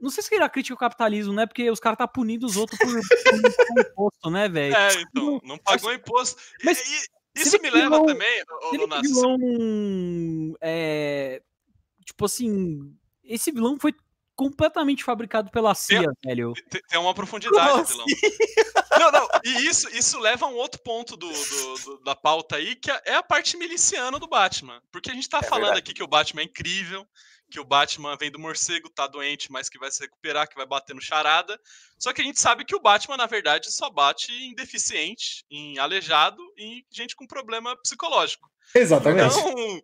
Não 0.00 0.08
sei 0.08 0.22
se 0.22 0.30
seria 0.30 0.48
crítica 0.48 0.72
ao 0.72 0.78
capitalismo, 0.78 1.34
né? 1.34 1.44
Porque 1.44 1.70
os 1.70 1.78
caras 1.78 1.98
tá 1.98 2.08
punindo 2.08 2.46
os 2.46 2.56
outros 2.56 2.78
por, 2.78 2.88
por 2.88 3.80
imposto, 3.80 4.30
né, 4.30 4.48
velho? 4.48 4.74
É, 4.74 5.02
então, 5.02 5.40
não 5.44 5.58
pagou 5.58 5.92
imposto. 5.92 6.40
Mas, 6.64 6.80
e, 6.80 7.42
isso 7.42 7.60
me 7.60 7.68
leva 7.68 7.96
vilão, 7.96 8.06
também, 8.06 8.42
ô, 8.62 9.02
vilão, 9.02 10.56
é, 10.62 11.42
tipo 12.02 12.24
assim, 12.24 12.96
esse 13.22 13.52
vilão 13.52 13.78
foi 13.78 13.92
completamente 14.34 15.04
fabricado 15.04 15.50
pela 15.50 15.74
CIA, 15.74 16.12
tem, 16.20 16.30
velho. 16.30 16.52
Tem, 16.70 16.80
tem 16.88 16.98
uma 16.98 17.14
profundidade, 17.14 17.88
vilão. 17.88 18.06
não, 18.98 19.12
não, 19.12 19.28
e 19.44 19.66
isso, 19.66 19.88
isso 19.90 20.18
leva 20.18 20.46
a 20.46 20.48
um 20.48 20.54
outro 20.54 20.80
ponto 20.82 21.16
do, 21.16 21.28
do, 21.28 21.78
do, 21.84 22.04
da 22.04 22.14
pauta 22.14 22.56
aí, 22.56 22.74
que 22.74 22.90
é, 22.90 23.02
é 23.06 23.14
a 23.14 23.22
parte 23.22 23.56
miliciana 23.56 24.18
do 24.18 24.28
Batman. 24.28 24.80
Porque 24.90 25.10
a 25.10 25.14
gente 25.14 25.28
tá 25.28 25.38
é 25.38 25.42
falando 25.42 25.64
verdade. 25.66 25.80
aqui 25.80 25.94
que 25.94 26.02
o 26.02 26.08
Batman 26.08 26.42
é 26.42 26.44
incrível, 26.44 27.06
que 27.50 27.60
o 27.60 27.64
Batman 27.64 28.16
vem 28.16 28.30
do 28.30 28.38
morcego, 28.38 28.90
tá 28.90 29.06
doente, 29.06 29.52
mas 29.52 29.68
que 29.68 29.78
vai 29.78 29.90
se 29.90 30.00
recuperar, 30.00 30.48
que 30.48 30.56
vai 30.56 30.66
bater 30.66 30.94
no 30.94 31.00
charada. 31.00 31.58
Só 31.98 32.12
que 32.12 32.20
a 32.20 32.24
gente 32.24 32.40
sabe 32.40 32.64
que 32.64 32.74
o 32.74 32.80
Batman, 32.80 33.16
na 33.16 33.26
verdade, 33.26 33.72
só 33.72 33.90
bate 33.90 34.32
em 34.32 34.54
deficiente, 34.54 35.44
em 35.50 35.78
aleijado 35.78 36.42
e 36.56 36.78
em 36.78 36.86
gente 36.90 37.14
com 37.14 37.26
problema 37.26 37.76
psicológico. 37.76 38.50
Exatamente. 38.74 39.36
Então, 39.38 39.82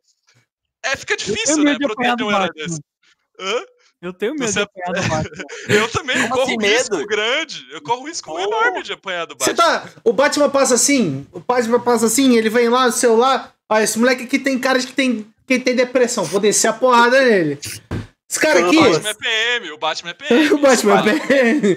é, 0.83 0.97
fica 0.97 1.17
difícil, 1.17 1.63
né, 1.63 1.77
proteger 1.79 2.23
um 2.23 2.31
herói 2.31 2.51
desse. 2.55 2.81
Hã? 3.39 3.65
Eu 4.01 4.15
tenho 4.15 4.35
medo 4.35 4.51
Você... 4.51 4.61
de 4.61 4.63
apanhar 4.63 5.03
do 5.03 5.09
Batman. 5.09 5.45
eu 5.69 5.89
também 5.91 6.17
Como 6.17 6.29
corro 6.31 6.43
assim, 6.45 6.57
um 6.57 6.61
risco 6.61 6.97
medo? 6.97 7.07
grande. 7.07 7.67
Eu 7.71 7.83
corro 7.83 8.01
um 8.01 8.07
risco 8.07 8.33
oh. 8.33 8.41
enorme 8.41 8.83
de 8.83 8.93
apanhar 8.95 9.27
do 9.27 9.35
Batman. 9.35 9.47
Você 9.47 9.55
tá. 9.55 9.89
O 10.03 10.13
Batman 10.13 10.49
passa 10.49 10.75
assim, 10.75 11.27
o 11.33 11.41
Batman 11.41 11.81
passa 11.81 12.07
assim, 12.07 12.37
ele 12.37 12.49
vem 12.49 12.69
lá 12.69 12.87
no 12.87 12.93
celular. 12.93 13.55
Olha, 13.69 13.85
esse 13.85 13.99
moleque 13.99 14.25
aqui 14.25 14.39
tem 14.39 14.59
cara 14.59 14.79
de 14.79 14.87
que 14.87 14.95
tem, 14.95 15.27
que 15.47 15.59
tem 15.59 15.77
depressão. 15.77 16.25
Vou 16.25 16.41
descer 16.41 16.69
a 16.69 16.73
porrada 16.73 17.21
nele. 17.23 17.59
Esse 18.29 18.41
cara 18.41 18.67
aqui. 18.67 18.79
O 18.79 18.91
Batman 18.91 19.11
é 19.11 19.15
PM, 19.15 19.71
o 19.73 19.79
Batman 19.79 20.11
é 20.11 20.15
PM. 20.15 20.53
o 20.53 20.59
Batman 20.59 20.95
é 20.95 21.27
PM. 21.27 21.77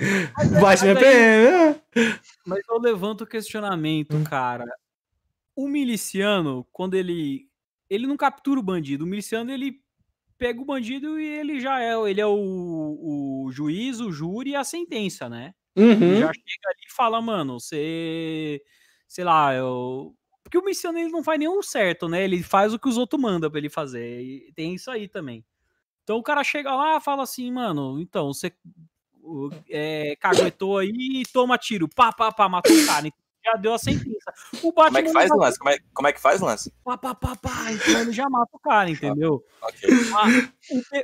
O 0.58 0.62
Batman 0.62 0.92
é 0.92 0.96
PM. 0.96 1.76
Mas 2.46 2.60
eu 2.70 2.80
levanto 2.80 3.22
o 3.22 3.28
questionamento, 3.28 4.16
hum. 4.16 4.24
cara. 4.24 4.66
O 5.56 5.68
miliciano, 5.68 6.66
quando 6.72 6.94
ele. 6.94 7.48
Ele 7.90 8.08
não 8.08 8.16
captura 8.16 8.60
o 8.60 8.64
bandido. 8.64 9.04
O 9.04 9.08
miliciano, 9.08 9.52
ele 9.52 9.83
pega 10.44 10.62
o 10.62 10.66
bandido 10.66 11.18
e 11.18 11.26
ele 11.26 11.62
já 11.62 11.82
é, 11.82 11.94
ele 12.10 12.20
é 12.20 12.28
o, 12.28 13.46
o 13.46 13.50
juiz, 13.50 14.02
o 14.02 14.12
júri 14.12 14.50
e 14.50 14.56
a 14.58 14.64
sentença, 14.66 15.30
né? 15.30 15.54
Uhum. 15.74 16.20
já 16.20 16.34
chega 16.34 16.68
ali 16.68 16.86
e 16.86 16.94
fala, 16.94 17.22
mano, 17.22 17.62
você, 17.62 18.62
sei 19.08 19.24
lá, 19.24 19.54
eu... 19.56 20.14
Porque 20.44 20.58
o 20.58 20.66
missionário 20.66 21.10
não 21.10 21.24
faz 21.24 21.40
nenhum 21.40 21.64
certo, 21.64 22.10
né? 22.10 22.26
Ele 22.26 22.44
faz 22.44 22.74
o 22.74 22.80
que 22.80 22.90
os 22.90 22.98
outros 22.98 23.22
mandam 23.22 23.50
pra 23.50 23.58
ele 23.58 23.70
fazer. 23.70 24.22
E 24.22 24.52
tem 24.54 24.76
isso 24.76 24.92
aí 24.92 25.08
também. 25.08 25.46
Então 26.04 26.18
o 26.18 26.24
cara 26.24 26.44
chega 26.44 26.76
lá 26.76 27.00
fala 27.00 27.24
assim, 27.24 27.50
mano, 27.50 27.98
então, 28.02 28.34
você 28.34 28.52
é, 29.70 30.18
caguetou 30.18 30.78
aí 30.78 30.92
e 31.22 31.24
toma 31.32 31.58
tiro. 31.58 31.88
Pá, 31.88 32.12
pá, 32.12 32.34
pá, 32.34 32.50
matou 32.50 32.76
o 32.76 32.86
cara. 32.86 33.08
Então, 33.08 33.23
já 33.44 33.54
deu 33.54 33.74
a 33.74 33.78
sentença. 33.78 34.34
O 34.62 34.72
Batman 34.72 34.86
como 34.86 34.98
é 34.98 35.04
que 35.04 35.14
faz, 35.14 35.32
o 35.32 35.36
Lance? 35.36 35.60
Como 35.60 35.70
é, 35.70 35.78
como 35.94 36.08
é 36.08 36.14
que 36.14 36.22
faz, 36.22 36.42
Lance? 36.42 36.74
Pá, 36.84 36.98
pá, 36.98 37.14
pá, 37.14 37.36
pá, 37.36 37.72
então 37.72 38.02
ele 38.02 38.12
já 38.12 38.30
mata 38.30 38.52
o 38.54 38.60
cara, 38.60 38.90
entendeu? 38.90 39.44
Okay. 39.64 39.90
Ah, 40.14 40.28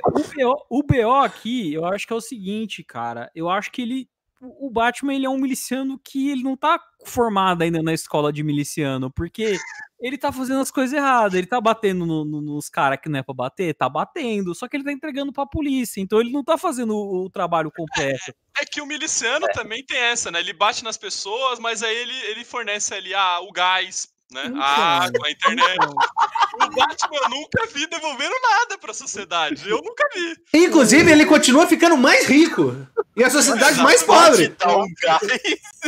o, 0.06 0.12
BO, 0.12 0.66
o 0.68 0.82
BO 0.82 1.14
aqui, 1.14 1.72
eu 1.72 1.86
acho 1.86 2.06
que 2.06 2.12
é 2.12 2.16
o 2.16 2.20
seguinte, 2.20 2.84
cara. 2.84 3.30
Eu 3.34 3.48
acho 3.48 3.72
que 3.72 3.80
ele 3.80 4.08
o 4.40 4.70
Batman 4.70 5.14
ele 5.14 5.26
é 5.26 5.30
um 5.30 5.38
miliciano 5.38 6.00
que 6.02 6.30
ele 6.30 6.42
não 6.42 6.56
tá 6.56 6.80
formado 7.04 7.62
ainda 7.62 7.82
na 7.82 7.92
escola 7.92 8.32
de 8.32 8.42
miliciano, 8.42 9.10
porque 9.10 9.58
ele 10.00 10.16
tá 10.16 10.32
fazendo 10.32 10.60
as 10.60 10.70
coisas 10.70 10.96
erradas, 10.96 11.34
ele 11.34 11.46
tá 11.46 11.60
batendo 11.60 12.06
no, 12.06 12.24
no, 12.24 12.40
nos 12.40 12.68
caras 12.68 12.98
que 13.00 13.08
não 13.08 13.18
é 13.18 13.22
pra 13.22 13.34
bater, 13.34 13.74
tá 13.74 13.88
batendo, 13.88 14.54
só 14.54 14.68
que 14.68 14.76
ele 14.76 14.84
tá 14.84 14.92
entregando 14.92 15.32
pra 15.32 15.46
polícia, 15.46 16.00
então 16.00 16.20
ele 16.20 16.30
não 16.30 16.42
tá 16.42 16.56
fazendo 16.56 16.94
o, 16.94 17.24
o 17.24 17.30
trabalho 17.30 17.70
completo. 17.70 18.32
É, 18.56 18.62
é, 18.62 18.64
que 18.64 18.80
o 18.80 18.86
miliciano 18.86 19.46
é. 19.46 19.52
também 19.52 19.84
tem 19.84 19.98
essa, 19.98 20.30
né? 20.30 20.40
Ele 20.40 20.52
bate 20.52 20.84
nas 20.84 20.96
pessoas, 20.96 21.58
mas 21.58 21.82
aí 21.82 21.96
ele, 21.96 22.16
ele 22.30 22.44
fornece 22.44 22.94
ali 22.94 23.14
ah, 23.14 23.40
o 23.40 23.52
gás 23.52 24.08
né? 24.32 24.46
Então, 24.46 24.60
a 24.60 25.04
água, 25.04 25.26
a 25.26 25.30
internet. 25.30 25.74
Então. 25.74 25.90
O 25.90 26.74
Batman 26.74 27.16
eu 27.22 27.30
nunca 27.30 27.66
vi 27.72 27.86
devolvendo 27.86 28.34
nada 28.42 28.78
pra 28.78 28.92
sociedade. 28.92 29.68
Eu 29.68 29.78
nunca 29.78 30.08
vi. 30.14 30.36
Inclusive, 30.64 31.10
ele 31.10 31.26
continua 31.26 31.66
ficando 31.66 31.96
mais 31.96 32.26
rico. 32.26 32.76
E 33.16 33.24
a 33.24 33.30
sociedade 33.30 33.80
mais 33.82 34.02
pobre. 34.02 34.54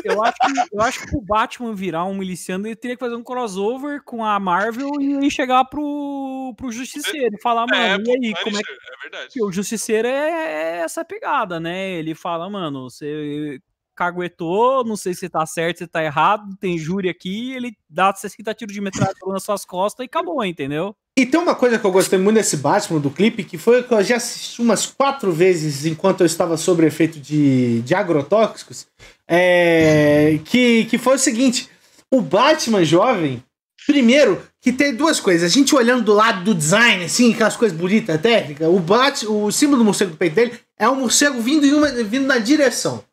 Eu 0.04 0.22
acho, 0.24 0.36
que, 0.36 0.74
eu 0.74 0.80
acho 0.80 1.06
que 1.06 1.16
o 1.16 1.20
Batman 1.20 1.74
virar 1.74 2.04
um 2.04 2.14
miliciano, 2.14 2.66
ele 2.66 2.76
teria 2.76 2.96
que 2.96 3.04
fazer 3.04 3.14
um 3.14 3.22
crossover 3.22 4.02
com 4.04 4.24
a 4.24 4.38
Marvel 4.40 4.90
e 5.00 5.30
chegar 5.30 5.64
pro, 5.64 6.54
pro 6.56 6.72
Justiceiro 6.72 7.36
e 7.36 7.40
falar, 7.40 7.66
é, 7.72 7.96
mano, 7.96 8.10
é, 8.10 8.14
e 8.14 8.26
aí, 8.26 8.34
como 8.42 8.56
é 8.56 8.62
que. 8.62 8.72
É 8.72 9.02
verdade. 9.02 9.42
O 9.42 9.52
Justiceiro 9.52 10.08
é, 10.08 10.30
é 10.30 10.76
essa 10.78 11.04
pegada, 11.04 11.60
né? 11.60 11.90
Ele 11.92 12.14
fala, 12.14 12.48
mano, 12.48 12.90
você 12.90 13.60
caguetou, 13.94 14.84
não 14.84 14.96
sei 14.96 15.14
se 15.14 15.28
tá 15.28 15.44
certo, 15.46 15.78
se 15.78 15.86
tá 15.86 16.02
errado, 16.02 16.56
tem 16.58 16.78
júri 16.78 17.08
aqui, 17.08 17.52
ele 17.52 17.76
dá 17.88 18.12
60 18.14 18.54
tiros 18.54 18.74
de 18.74 18.80
metralhadora 18.80 19.32
nas 19.34 19.42
suas 19.42 19.64
costas 19.64 20.04
e 20.04 20.06
acabou, 20.06 20.44
entendeu? 20.44 20.94
E 21.18 21.26
tem 21.26 21.38
uma 21.38 21.54
coisa 21.54 21.78
que 21.78 21.84
eu 21.84 21.92
gostei 21.92 22.18
muito 22.18 22.36
desse 22.36 22.56
Batman, 22.56 22.98
do 22.98 23.10
clipe, 23.10 23.44
que 23.44 23.58
foi 23.58 23.82
que 23.82 23.92
eu 23.92 24.02
já 24.02 24.16
assisti 24.16 24.62
umas 24.62 24.86
quatro 24.86 25.30
vezes 25.30 25.84
enquanto 25.84 26.20
eu 26.20 26.26
estava 26.26 26.56
sob 26.56 26.84
efeito 26.86 27.20
de, 27.20 27.82
de 27.82 27.94
agrotóxicos, 27.94 28.86
é, 29.28 30.38
que, 30.44 30.86
que 30.86 30.96
foi 30.96 31.16
o 31.16 31.18
seguinte, 31.18 31.68
o 32.10 32.22
Batman 32.22 32.82
jovem, 32.82 33.44
primeiro, 33.86 34.42
que 34.58 34.72
tem 34.72 34.94
duas 34.94 35.20
coisas, 35.20 35.50
a 35.50 35.52
gente 35.52 35.74
olhando 35.74 36.04
do 36.04 36.14
lado 36.14 36.44
do 36.44 36.54
design, 36.54 37.04
assim, 37.04 37.34
aquelas 37.34 37.56
coisas 37.56 37.76
bonitas, 37.76 38.18
técnica, 38.18 38.68
o, 38.68 38.78
Bat, 38.78 39.26
o 39.26 39.50
símbolo 39.52 39.78
do 39.78 39.84
morcego 39.84 40.12
do 40.12 40.16
peito 40.16 40.34
dele 40.34 40.58
é 40.78 40.88
um 40.88 40.96
morcego 40.96 41.40
vindo, 41.42 41.66
uma, 41.76 41.88
vindo 41.88 42.26
na 42.26 42.38
direção. 42.38 43.04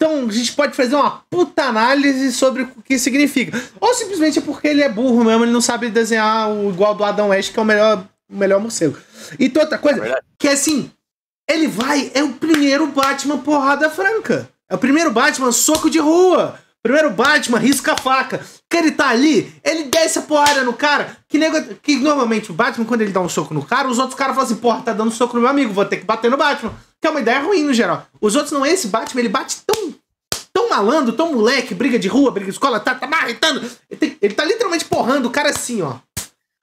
Então 0.00 0.26
a 0.26 0.32
gente 0.32 0.54
pode 0.54 0.74
fazer 0.74 0.94
uma 0.94 1.22
puta 1.28 1.64
análise 1.64 2.32
sobre 2.32 2.62
o 2.62 2.82
que 2.82 2.98
significa. 2.98 3.62
Ou 3.78 3.92
simplesmente 3.92 4.38
é 4.38 4.42
porque 4.42 4.66
ele 4.66 4.82
é 4.82 4.88
burro 4.88 5.22
mesmo, 5.22 5.44
ele 5.44 5.52
não 5.52 5.60
sabe 5.60 5.90
desenhar 5.90 6.50
o 6.50 6.70
igual 6.70 6.94
do 6.94 7.04
Adão 7.04 7.28
West, 7.28 7.52
que 7.52 7.58
é 7.58 7.62
o 7.62 7.66
melhor, 7.66 8.08
o 8.26 8.34
melhor 8.34 8.58
morcego. 8.58 8.96
E 9.38 9.52
outra 9.58 9.76
coisa, 9.76 10.02
é 10.06 10.18
que 10.38 10.48
é 10.48 10.52
assim, 10.52 10.90
ele 11.46 11.68
vai, 11.68 12.10
é 12.14 12.22
o 12.22 12.32
primeiro 12.32 12.86
Batman 12.86 13.36
porrada 13.40 13.90
franca. 13.90 14.48
É 14.70 14.74
o 14.74 14.78
primeiro 14.78 15.10
Batman 15.10 15.52
soco 15.52 15.90
de 15.90 15.98
rua. 15.98 16.58
Primeiro 16.82 17.10
Batman 17.10 17.58
risca 17.58 17.92
a 17.92 17.96
faca. 17.96 18.44
Que 18.68 18.76
ele 18.76 18.92
tá 18.92 19.08
ali, 19.08 19.54
ele 19.62 19.84
desce 19.84 20.18
a 20.18 20.22
porrada 20.22 20.64
no 20.64 20.72
cara. 20.72 21.16
Que, 21.28 21.38
nego... 21.38 21.74
que 21.76 21.96
normalmente 21.96 22.50
o 22.50 22.54
Batman, 22.54 22.86
quando 22.86 23.02
ele 23.02 23.12
dá 23.12 23.20
um 23.20 23.28
soco 23.28 23.52
no 23.52 23.64
cara, 23.64 23.88
os 23.88 23.98
outros 23.98 24.16
caras 24.16 24.34
falam 24.34 24.50
assim: 24.50 24.60
porra, 24.60 24.82
tá 24.82 24.92
dando 24.92 25.10
soco 25.10 25.34
no 25.34 25.42
meu 25.42 25.50
amigo, 25.50 25.72
vou 25.72 25.84
ter 25.84 25.98
que 25.98 26.04
bater 26.04 26.30
no 26.30 26.36
Batman. 26.36 26.72
Que 27.00 27.06
é 27.06 27.10
uma 27.10 27.20
ideia 27.20 27.40
ruim 27.40 27.64
no 27.64 27.74
geral. 27.74 28.06
Os 28.20 28.34
outros 28.34 28.52
não 28.52 28.64
é 28.64 28.72
esse 28.72 28.88
Batman, 28.88 29.20
ele 29.20 29.28
bate 29.28 29.58
tão. 29.66 29.94
tão 30.52 30.68
malandro, 30.68 31.12
tão 31.12 31.32
moleque, 31.32 31.74
briga 31.74 31.98
de 31.98 32.08
rua, 32.08 32.30
briga 32.30 32.50
de 32.50 32.56
escola, 32.56 32.80
tá, 32.80 32.94
tá 32.94 33.06
marretando. 33.06 33.70
Ele, 33.90 34.18
ele 34.20 34.34
tá 34.34 34.44
literalmente 34.44 34.84
porrando 34.84 35.28
o 35.28 35.30
cara 35.30 35.50
assim, 35.50 35.82
ó. 35.82 35.94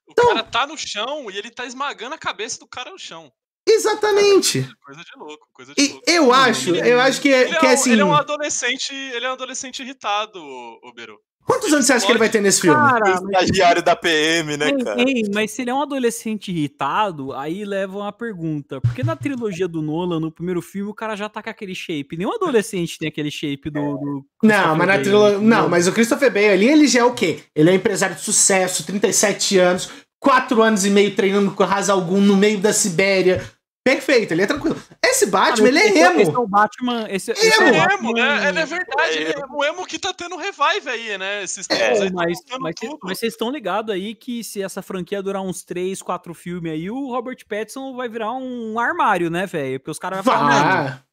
O 0.08 0.12
então... 0.12 0.28
cara 0.30 0.44
tá 0.44 0.66
no 0.66 0.78
chão 0.78 1.30
e 1.30 1.38
ele 1.38 1.52
tá 1.52 1.66
esmagando 1.66 2.16
a 2.16 2.18
cabeça 2.18 2.60
do 2.60 2.68
cara 2.68 2.90
no 2.90 2.98
chão. 2.98 3.32
Exatamente. 3.68 4.68
Coisa 4.84 5.02
de 5.02 5.12
louco, 5.18 5.48
coisa 5.54 5.74
de 5.76 5.82
louco. 5.82 6.04
Eu 6.08 6.34
acho, 6.34 6.70
ele, 6.76 6.90
eu 6.90 7.00
acho 7.02 7.22
que 7.22 7.34
é, 7.34 7.46
que 7.60 7.66
é, 7.66 7.70
é 7.70 7.74
assim. 7.74 7.92
Ele 7.92 8.02
é 8.02 8.06
um 8.06 8.14
adolescente, 8.14 8.94
ele 8.94 9.26
é 9.26 9.30
um 9.30 9.34
adolescente 9.34 9.82
irritado, 9.82 10.40
o 10.40 10.94
Beru. 10.96 11.20
Quantos 11.48 11.72
anos 11.72 11.86
você 11.86 11.94
acha 11.94 12.06
que 12.06 12.12
ele 12.12 12.20
vai 12.20 12.30
ter 12.30 12.42
nesse 12.42 12.60
filme? 12.60 12.76
Cara, 12.76 13.10
estagiário 13.10 13.82
da 13.82 13.96
PM, 13.96 14.58
né, 14.58 14.74
cara? 14.84 15.02
Ei, 15.02 15.24
mas 15.34 15.52
se 15.52 15.62
ele 15.62 15.72
é 15.72 15.74
um 15.74 15.82
adolescente 15.82 16.52
irritado, 16.52 17.32
aí 17.32 17.64
leva 17.64 17.98
uma 17.98 18.12
pergunta. 18.12 18.82
Porque 18.82 19.02
na 19.02 19.16
trilogia 19.16 19.66
do 19.66 19.82
Nolan, 19.82 20.20
no 20.20 20.30
primeiro 20.30 20.62
filme, 20.62 20.92
o 20.92 20.94
cara 20.94 21.16
já 21.16 21.30
tá 21.30 21.42
com 21.42 21.50
aquele 21.50 21.74
shape. 21.74 22.18
Nenhum 22.18 22.34
adolescente 22.34 23.00
tem 23.00 23.08
aquele 23.08 23.32
shape 23.32 23.70
do. 23.70 23.80
do 23.80 24.26
não, 24.44 24.76
mas 24.76 24.88
na 24.88 25.00
trilogia. 25.00 25.40
Não, 25.40 25.70
mas 25.70 25.88
o 25.88 25.94
Christopher 25.94 26.34
Bale 26.34 26.50
ali, 26.50 26.68
ele 26.68 26.86
já 26.86 27.00
é 27.00 27.06
o 27.06 27.14
quê? 27.14 27.40
Ele 27.56 27.70
é 27.70 27.74
empresário 27.74 28.18
de 28.18 28.22
sucesso, 28.22 28.86
37 28.86 29.58
anos, 29.58 29.90
4 30.20 30.62
anos 30.62 30.84
e 30.84 30.90
meio 30.90 31.16
treinando 31.16 31.52
com 31.52 31.64
Raza 31.64 31.94
algum 31.94 32.20
no 32.20 32.36
meio 32.36 32.60
da 32.60 32.74
Sibéria 32.74 33.42
Perfeito, 33.88 34.34
ele 34.34 34.42
é 34.42 34.48
tranquilo. 34.48 34.76
Esse 35.02 35.26
Batman, 35.28 35.66
ah, 35.66 35.70
ele 35.70 35.80
é 35.80 35.98
emo. 36.00 36.20
Esse 36.20 36.36
é 36.36 36.38
o 36.38 36.48
Batman. 36.48 37.08
Esse, 37.10 37.32
esse 37.32 37.48
emo. 37.48 37.74
É 37.74 37.94
emo, 37.94 38.12
né? 38.12 38.46
É, 38.46 38.48
é 38.50 38.66
verdade. 38.66 39.24
É. 39.24 39.36
o 39.50 39.64
emo 39.64 39.86
que 39.86 39.98
tá 39.98 40.14
tendo 40.14 40.36
revive 40.36 40.90
aí, 40.90 41.18
né? 41.18 41.42
Esses 41.42 41.66
tempos 41.66 42.00
é, 42.00 42.04
aí. 42.04 42.12
Mas, 42.12 42.40
mas, 42.60 42.76
mas, 43.02 43.18
vocês 43.18 43.32
estão 43.32 43.50
ligados 43.50 43.96
aí 43.96 44.14
que 44.14 44.44
se 44.44 44.62
essa 44.62 44.82
franquia 44.82 45.24
durar 45.24 45.42
uns 45.42 45.64
3, 45.64 46.02
4 46.02 46.34
filmes 46.34 46.74
aí, 46.74 46.92
o 46.92 47.12
Robert 47.12 47.38
Pattinson 47.48 47.96
vai 47.96 48.10
virar 48.10 48.34
um 48.34 48.78
armário, 48.78 49.30
né, 49.30 49.46
velho? 49.46 49.80
Porque 49.80 49.92
os 49.92 50.00
caras 50.00 50.24
vão 50.24 50.34
falar. 50.34 51.07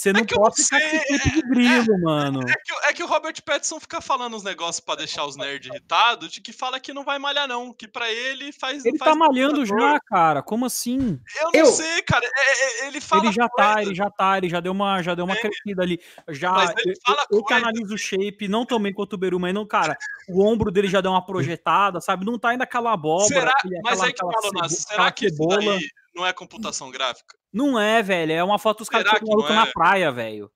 Você 0.00 0.14
não 0.14 0.24
que 0.24 0.32
eu 0.32 0.38
pode 0.40 0.62
ficar 0.62 0.80
sei, 0.80 0.98
com 0.98 1.18
tempo 1.18 1.30
de 1.34 1.42
brilho, 1.46 2.00
mano. 2.00 2.40
É 2.48 2.54
que, 2.54 2.72
é 2.88 2.92
que 2.94 3.02
o 3.02 3.06
Robert 3.06 3.34
Pattinson 3.44 3.78
fica 3.78 4.00
falando 4.00 4.34
uns 4.34 4.42
negócios 4.42 4.80
pra 4.80 4.94
deixar 4.94 5.26
os 5.26 5.36
nerds 5.36 5.68
irritados, 5.68 6.32
de 6.32 6.40
que 6.40 6.54
fala 6.54 6.80
que 6.80 6.90
não 6.94 7.04
vai 7.04 7.18
malhar, 7.18 7.46
não. 7.46 7.70
Que 7.70 7.86
pra 7.86 8.10
ele 8.10 8.50
faz. 8.50 8.82
Ele 8.86 8.96
faz 8.96 9.10
tá 9.10 9.14
malhando 9.14 9.66
já, 9.66 10.00
cara. 10.00 10.42
Como 10.42 10.64
assim? 10.64 11.20
Eu 11.38 11.44
não 11.44 11.60
Eu- 11.60 11.66
sei, 11.66 12.00
cara. 12.00 12.24
É- 12.24 12.84
é- 12.84 12.86
ele 12.88 12.98
fala. 12.98 13.24
ele 13.26 13.32
já 13.32 13.46
tá, 13.50 13.74
coisa. 13.74 13.88
ele 13.90 13.94
já 13.94 14.10
tá, 14.10 14.38
ele 14.38 14.48
já 14.48 14.60
deu 14.60 14.72
uma, 14.72 15.02
já 15.02 15.14
deu 15.14 15.26
uma 15.26 15.34
É. 15.34 15.40
crescida 15.40 15.82
ali. 15.82 16.00
Já, 16.30 16.50
Mas 16.52 16.72
ele 16.78 16.94
fala 17.04 17.22
eu, 17.30 17.44
eu 17.46 17.56
analiso 17.56 17.94
o 17.94 17.98
shape, 17.98 18.48
não 18.48 18.64
também 18.64 18.94
quanto 18.94 19.12
o 19.12 19.18
Beru, 19.18 19.38
mas 19.38 19.52
não, 19.52 19.66
cara, 19.66 19.98
o 20.30 20.42
ombro 20.42 20.70
dele 20.70 20.88
já 20.88 21.02
deu 21.02 21.10
uma 21.10 21.22
projetada, 21.22 22.00
sabe? 22.00 22.24
Não 22.24 22.38
tá 22.38 22.48
ainda 22.48 22.64
aquela 22.64 22.94
abóbora. 22.94 23.28
Será? 23.28 23.50
aquele- 23.50 23.80
Mas 23.82 24.00
aquela- 24.00 24.06
aí 24.06 24.12
que 24.14 24.24
aquela 24.24 24.68
será 24.70 25.12
que 25.12 25.26
isso 25.26 25.46
daí 25.46 25.90
não 26.14 26.26
é 26.26 26.32
computação 26.32 26.90
gráfica? 26.90 27.36
Não 27.52 27.78
é, 27.78 28.02
velho. 28.02 28.32
É 28.32 28.42
uma 28.44 28.58
foto 28.58 28.78
dos 28.78 28.88
caras 28.88 29.10
com 29.10 29.18
que 29.18 29.24
maluco 29.26 29.48
não 29.48 29.54
na 29.56 29.66
é? 29.66 29.72
praia, 29.72 30.12
velho. 30.12 30.50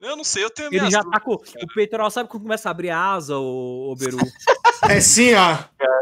Eu 0.00 0.16
não 0.16 0.24
sei, 0.24 0.44
eu 0.44 0.50
tenho 0.50 0.68
Ele 0.68 0.90
já 0.90 1.00
dúvidas, 1.00 1.10
tá 1.10 1.20
com. 1.20 1.38
cara. 1.38 1.64
O 1.64 1.74
peitoral, 1.74 2.10
sabe 2.10 2.28
quando 2.28 2.42
começa 2.42 2.68
a 2.68 2.70
abrir 2.70 2.90
a 2.90 2.98
asa, 3.12 3.38
o, 3.38 3.94
Beru? 3.98 4.18
É 4.90 4.98
assim, 4.98 5.34
ó. 5.34 5.54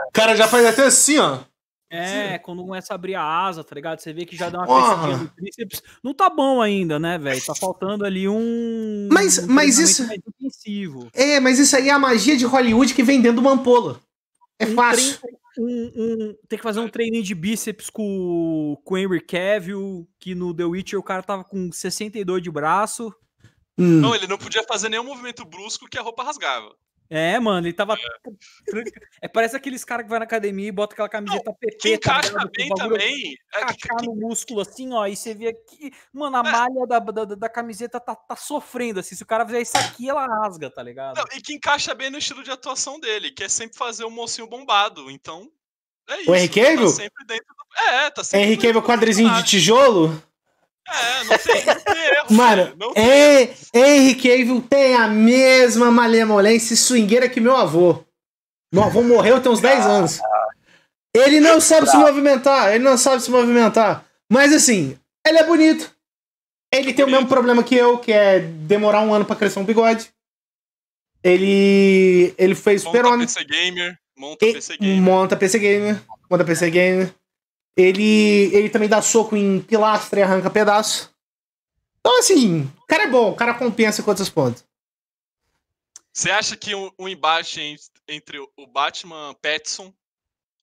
O 0.09 0.13
cara 0.13 0.35
já 0.37 0.49
faz 0.49 0.67
até 0.67 0.85
assim, 0.85 1.19
ó. 1.19 1.39
É, 1.89 2.39
quando 2.41 2.65
começa 2.65 2.93
a 2.93 2.97
abrir 2.97 3.15
a 3.15 3.23
asa, 3.23 3.63
tá 3.63 3.73
ligado? 3.73 4.01
Você 4.01 4.13
vê 4.13 4.27
que 4.27 4.37
já 4.37 4.51
deu 4.51 4.59
uma 4.61 4.67
crescidinha 4.67 5.17
no 5.19 5.29
tríceps. 5.29 5.83
Não 6.03 6.13
tá 6.13 6.29
bom 6.29 6.61
ainda, 6.61 6.99
né, 6.99 7.17
velho? 7.19 7.41
Tá 7.45 7.55
faltando 7.55 8.05
ali 8.05 8.29
um. 8.29 9.09
Mas- 9.13 9.39
um 9.39 9.47
mas 9.47 9.79
isso-. 9.79 10.05
É, 11.13 11.39
mas 11.39 11.61
isso 11.61 11.77
aí 11.77 11.89
é 11.89 11.93
a 11.93 11.99
magia 11.99 12.37
de 12.37 12.45
Hollywood 12.45 12.93
que 12.95 13.03
vem 13.05 13.21
dentro 13.23 13.41
de 13.41 13.47
uma 13.47 13.53
ampola. 13.55 14.01
É 14.59 14.67
Um 14.67 14.75
fácil. 14.75 15.19
Um- 15.59 15.93
um- 15.97 16.35
tem 16.49 16.59
que 16.59 16.63
fazer 16.63 16.81
um 16.81 16.89
treininho 16.89 17.23
de 17.23 17.35
bíceps 17.35 17.89
com, 17.91 18.77
com 18.85 18.95
o 18.95 18.99
Henry 18.99 19.21
Cavill, 19.21 20.09
que 20.19 20.35
no 20.35 20.55
The 20.55 20.65
Witcher 20.65 20.99
o 20.99 21.03
cara 21.03 21.23
tava 21.23 21.45
com 21.45 21.71
62 21.73 22.43
de 22.43 22.51
braço. 22.51 23.13
Hum. 23.79 24.01
Não, 24.01 24.15
ele 24.15 24.27
não 24.27 24.39
podia 24.39 24.63
fazer 24.65 24.89
nenhum 24.89 25.05
movimento 25.05 25.45
brusco 25.45 25.89
que 25.89 25.99
a 25.99 26.03
roupa 26.03 26.23
rasgava. 26.23 26.75
É, 27.11 27.39
mano, 27.39 27.67
ele 27.67 27.75
tava. 27.75 27.97
É, 29.21 29.29
parece 29.29 29.55
aqueles 29.57 29.85
caras 29.85 30.05
que 30.05 30.11
vai 30.11 30.19
na 30.19 30.25
academia 30.25 30.69
e 30.69 30.73
bota 30.73 30.95
aquela 30.95 31.09
camiseta 31.09 31.53
PP. 31.53 31.77
Que 31.77 31.99
tá 31.99 32.19
encaixa 32.19 32.29
ligado? 32.31 32.43
Com 32.45 32.49
o 32.49 32.51
bem 32.57 32.69
bagulho 32.69 32.91
também. 32.99 33.37
É 33.55 33.65
que- 33.67 33.89
que- 33.89 34.07
no 34.07 34.15
músculo 34.17 34.61
assim, 34.61 34.93
ó, 34.93 35.07
e 35.07 35.15
você 35.15 35.35
vê 35.35 35.49
aqui, 35.49 35.93
mano, 36.13 36.37
a 36.37 36.43
malha 36.43 36.87
da, 36.87 36.99
da, 36.99 37.25
da 37.25 37.49
camiseta 37.49 38.01
tá, 38.01 38.15
tá 38.15 38.37
sofrendo, 38.37 39.01
assim, 39.01 39.15
se 39.15 39.23
o 39.23 39.27
cara 39.27 39.45
fizer 39.47 39.61
isso 39.61 39.77
aqui, 39.77 40.09
ela 40.09 40.27
rasga, 40.27 40.71
tá 40.71 40.83
ligado? 40.83 41.17
não, 41.17 41.25
e 41.37 41.41
que 41.43 41.55
encaixa 41.55 41.95
bem 41.95 42.11
no 42.11 42.19
estilo 42.19 42.43
de 42.43 42.51
atuação 42.51 42.99
dele, 42.99 43.31
que 43.31 43.45
é 43.45 43.49
sempre 43.49 43.77
fazer 43.77 44.05
o 44.05 44.11
mocinho 44.11 44.47
bombado. 44.49 45.11
Então, 45.11 45.49
é 46.09 46.21
isso. 46.23 46.31
O 46.31 46.49
Cavill? 46.49 46.87
Tá 46.87 46.89
sempre 46.89 47.25
dentro 47.27 47.47
do... 47.47 47.65
É, 47.91 48.11
tá 48.11 48.25
sempre 48.25 48.57
Cavill 48.57 48.73
do 48.81 48.83
quadrizinho 48.83 49.29
de 49.35 49.45
tijolo? 49.45 50.23
É, 50.87 51.25
não 51.25 51.39
tem, 51.39 51.65
não 51.65 51.81
tem 51.81 52.05
erro. 52.05 52.27
Mano, 52.35 52.73
não 52.79 52.93
tem 52.93 53.05
é, 53.05 53.55
Henry 53.73 54.15
Cavill 54.15 54.63
tem 54.69 54.95
a 54.95 55.09
mesma 55.09 55.91
malemolência 55.91 56.75
e 56.75 56.77
swingueira 56.77 57.29
que 57.29 57.41
meu 57.41 57.57
avô. 57.57 58.05
Meu 58.73 58.85
avô 58.85 59.03
morreu 59.03 59.41
tem 59.41 59.51
uns 59.51 59.61
10 59.61 59.87
anos. 59.87 60.21
Ele 61.15 61.39
não 61.41 61.61
sabe 61.61 61.89
se 61.89 61.97
movimentar, 61.97 62.75
ele 62.75 62.83
não 62.83 62.99
sabe 62.99 63.23
se 63.23 63.31
movimentar. 63.31 64.05
Mas 64.31 64.53
assim, 64.53 64.99
ele 65.27 65.39
é 65.39 65.45
bonito. 65.45 65.95
Ele 66.73 66.93
tem 66.93 67.05
o 67.05 67.09
mesmo 67.09 67.29
problema 67.29 67.63
que 67.63 67.77
eu, 67.77 67.99
que 67.99 68.13
é 68.13 68.41
demorar 68.41 69.01
um 69.01 69.15
ano 69.15 69.25
pra 69.25 69.37
crescer 69.37 69.61
um 69.61 69.65
bigode. 69.65 70.09
Ele 71.23 72.35
ele 72.37 72.55
fez 72.55 72.83
Monta 72.85 72.99
super-homem. 72.99 73.27
PC 73.27 73.45
Gamer, 73.45 73.99
monta 74.19 74.47
PC 74.47 74.77
Gamer. 74.77 75.01
Monta 75.01 75.37
PC 75.37 75.59
Gamer. 75.59 76.03
Monta 76.29 76.45
PC 76.45 76.71
Gamer. 76.71 77.15
Ele, 77.77 78.51
ele 78.55 78.69
também 78.71 78.89
dá 78.89 79.03
soco 79.03 79.37
em 79.37 79.61
pilastra 79.61 80.21
e 80.21 80.23
arranca 80.23 80.49
pedaço. 80.51 81.11
Então, 82.01 82.19
assim, 82.19 82.71
o 82.83 82.87
cara 82.87 83.05
é 83.05 83.09
bom, 83.09 83.31
o 83.31 83.35
cara 83.37 83.55
compensa 83.55 84.03
com 84.03 84.11
outros 84.11 84.29
pontos. 84.29 84.65
Você 86.13 86.31
acha 86.31 86.57
que 86.57 86.75
um, 86.75 86.91
um 86.99 87.09
embate 87.09 87.61
en- 87.61 87.77
entre 88.09 88.39
o 88.39 88.67
Batman 88.69 89.35
Pattinson 89.43 89.93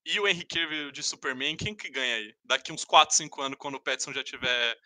e 0.05 0.19
o 0.19 0.27
Henry 0.27 0.45
Cavill 0.45 0.91
de 0.91 1.03
Superman, 1.03 1.55
quem 1.57 1.75
que 1.75 1.89
ganha 1.89 2.15
aí? 2.15 2.33
Daqui 2.45 2.71
uns 2.71 2.85
4, 2.85 3.13
5 3.15 3.41
anos, 3.41 3.57
quando 3.59 3.75
o 3.75 3.79
Pattinson 3.79 4.13
já 4.13 4.23
tiver, 4.23 4.77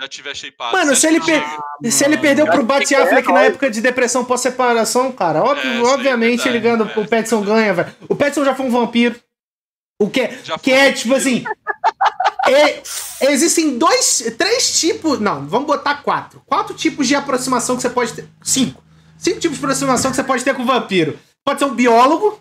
já 0.00 0.08
tiver 0.08 0.34
shapeado. 0.36 0.76
Mano, 0.76 0.94
se 0.94 1.06
ele, 1.08 1.18
per- 1.20 1.42
chega? 1.42 1.90
se 1.90 2.04
ele 2.04 2.16
perdeu 2.18 2.46
pro 2.46 2.54
acho 2.58 2.62
Bat 2.66 2.86
que 2.86 2.94
é, 2.94 3.02
Affleck 3.02 3.26
na 3.26 3.34
vai. 3.34 3.46
época 3.48 3.68
de 3.70 3.80
depressão 3.80 4.24
pós-separação, 4.24 5.10
cara, 5.10 5.42
óbvio- 5.42 5.68
É, 5.68 5.74
isso 5.74 5.84
aí 5.86 5.90
é 5.90 5.94
obviamente 5.94 6.48
ele 6.48 6.60
ganha, 6.60 6.76
verdade, 6.76 7.00
o 7.00 7.02
é. 7.02 7.06
Petson 7.08 7.42
ganha, 7.42 7.74
velho. 7.74 7.96
O 8.08 8.14
Petson 8.14 8.44
já 8.44 8.54
foi 8.54 8.66
um 8.66 8.70
vampiro. 8.70 9.20
O 10.00 10.08
que, 10.08 10.28
Já 10.42 10.58
que 10.58 10.72
é, 10.72 10.90
tipo 10.92 11.14
assim. 11.14 11.44
é- 12.48 12.82
existem 13.30 13.76
dois, 13.78 14.32
três 14.38 14.80
tipos. 14.80 15.20
Não, 15.20 15.46
vamos 15.46 15.66
botar 15.66 15.96
quatro. 15.96 16.42
Quatro 16.46 16.74
tipos 16.74 17.06
de 17.06 17.14
aproximação 17.14 17.76
que 17.76 17.82
você 17.82 17.90
pode 17.90 18.14
ter. 18.14 18.26
Cinco. 18.42 18.82
Cinco 19.18 19.38
tipos 19.40 19.58
de 19.58 19.64
aproximação 19.64 20.10
que 20.10 20.16
você 20.16 20.24
pode 20.24 20.42
ter 20.42 20.54
com 20.54 20.62
o 20.62 20.66
vampiro. 20.66 21.18
Pode 21.44 21.58
ser 21.58 21.66
um 21.66 21.74
biólogo, 21.74 22.40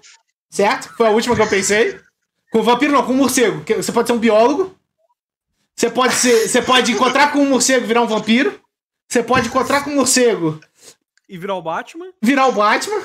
certo? 0.49 0.93
Foi 0.95 1.07
a 1.07 1.11
última 1.11 1.35
que 1.35 1.41
eu 1.41 1.47
pensei. 1.47 1.99
Com 2.51 2.59
o 2.59 2.63
vampiro 2.63 2.93
não, 2.93 3.05
com 3.05 3.11
o 3.11 3.15
morcego. 3.15 3.61
Você 3.75 3.91
pode 3.91 4.07
ser 4.07 4.13
um 4.13 4.19
biólogo. 4.19 4.73
Você 5.75 5.89
pode 5.89 6.13
ser. 6.15 6.47
Você 6.47 6.61
pode 6.61 6.91
encontrar 6.93 7.31
com 7.33 7.39
um 7.39 7.49
morcego 7.49 7.83
e 7.83 7.87
virar 7.87 8.01
um 8.01 8.07
vampiro. 8.07 8.57
Você 9.09 9.21
pode 9.21 9.47
encontrar 9.47 9.83
com 9.83 9.89
um 9.91 9.95
morcego 9.95 10.61
E 11.27 11.37
virar 11.37 11.55
o 11.55 11.61
Batman? 11.61 12.07
virar 12.21 12.47
o 12.47 12.51
Batman. 12.53 13.01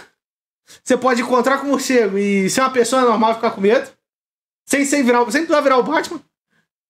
Você 0.83 0.97
pode 0.97 1.23
encontrar 1.23 1.59
com 1.59 1.67
o 1.67 1.71
morcego 1.71 2.17
e 2.19 2.49
ser 2.51 2.61
uma 2.61 2.71
pessoa 2.71 3.03
normal 3.03 3.33
e 3.33 3.35
ficar 3.35 3.51
com 3.51 3.61
medo. 3.61 3.90
Sem, 4.66 4.85
sem, 4.85 5.05
virar, 5.05 5.20
sem 5.31 5.42
precisar 5.42 5.61
virar 5.61 5.79
o 5.79 5.83
Batman. 5.83 6.20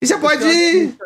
E 0.01 0.07
você 0.07 0.19
pode. 0.19 0.97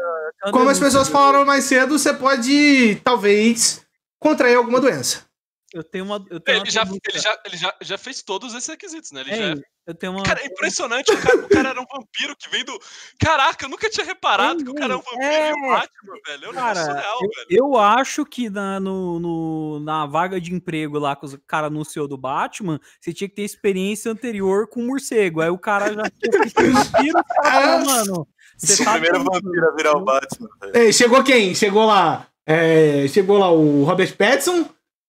Como 0.53 0.69
as 0.69 0.79
pessoas 0.79 1.09
falaram 1.09 1.45
mais 1.45 1.65
cedo, 1.65 1.99
você 1.99 2.13
pode, 2.13 2.97
talvez, 3.03 3.85
contrair 4.19 4.57
alguma 4.57 4.81
doença. 4.81 5.25
Eu 5.73 5.85
tenho 5.85 6.05
uma. 6.05 6.25
Eu 6.31 6.41
tenho 6.41 6.59
Ele, 6.59 6.65
uma 6.65 6.71
já, 6.71 6.83
ele, 6.83 7.19
já, 7.19 7.41
ele 7.45 7.57
já, 7.57 7.77
já 7.81 7.99
fez 7.99 8.23
todos 8.23 8.55
esses 8.55 8.69
requisitos, 8.69 9.13
né? 9.13 9.21
Ele 9.23 9.35
Hein, 9.35 9.57
já... 9.57 9.63
eu 9.89 9.95
tenho 9.95 10.13
uma. 10.13 10.23
Cara, 10.23 10.41
é 10.43 10.47
impressionante, 10.47 11.11
o 11.11 11.19
cara, 11.21 11.37
o 11.39 11.49
cara 11.49 11.69
era 11.71 11.81
um 11.81 11.85
vampiro 11.91 12.37
que 12.37 12.49
vem 12.51 12.65
do. 12.65 12.79
Caraca, 13.19 13.65
eu 13.65 13.69
nunca 13.69 13.89
tinha 13.91 14.05
reparado 14.07 14.61
Ei, 14.61 14.65
que 14.65 14.71
o 14.71 14.75
cara 14.75 14.95
é 14.95 14.97
um 14.97 15.01
vampiro 15.01 15.23
é. 15.25 15.51
e 15.51 15.53
o 15.53 15.69
Batman, 15.71 16.15
velho. 16.27 16.45
É 16.45 16.49
um 16.51 16.53
Cara, 16.53 16.85
surreal, 16.85 17.19
eu, 17.23 17.29
velho. 17.29 17.47
eu 17.51 17.77
acho 17.79 18.25
que 18.27 18.49
na, 18.51 18.79
no, 18.79 19.19
no- 19.19 19.81
na 19.81 20.07
vaga 20.07 20.41
de 20.41 20.55
emprego 20.55 20.99
lá 20.99 21.17
que 21.17 21.27
o 21.27 21.41
cara 21.47 21.67
anunciou 21.69 22.07
do 22.07 22.17
Batman, 22.19 22.79
você 23.01 23.13
tinha 23.13 23.29
que 23.29 23.35
ter 23.35 23.43
experiência 23.43 24.13
anterior 24.13 24.69
com 24.69 24.83
morcego. 24.87 25.41
Aí 25.41 25.51
o 25.51 25.59
cara 25.59 25.93
já 25.95 26.03
tinha 26.11 26.65
vampiro, 26.75 27.19
o 27.19 27.43
falou, 27.45 27.85
mano. 27.87 28.29
Você 28.57 28.83
O 28.83 28.85
tá 28.85 28.93
primeiro 28.93 29.23
vampiro 29.25 29.69
a 29.69 29.75
virar 29.75 29.97
o 29.97 30.05
Batman. 30.05 30.49
velho. 30.61 30.77
Ei, 30.77 30.93
chegou 30.93 31.23
quem? 31.25 31.55
Chegou 31.55 31.87
lá. 31.87 32.27
é, 32.47 33.07
chegou 33.09 33.39
lá 33.39 33.51
o 33.51 33.85
Robert 33.85 34.17
Pattinson, 34.17 34.69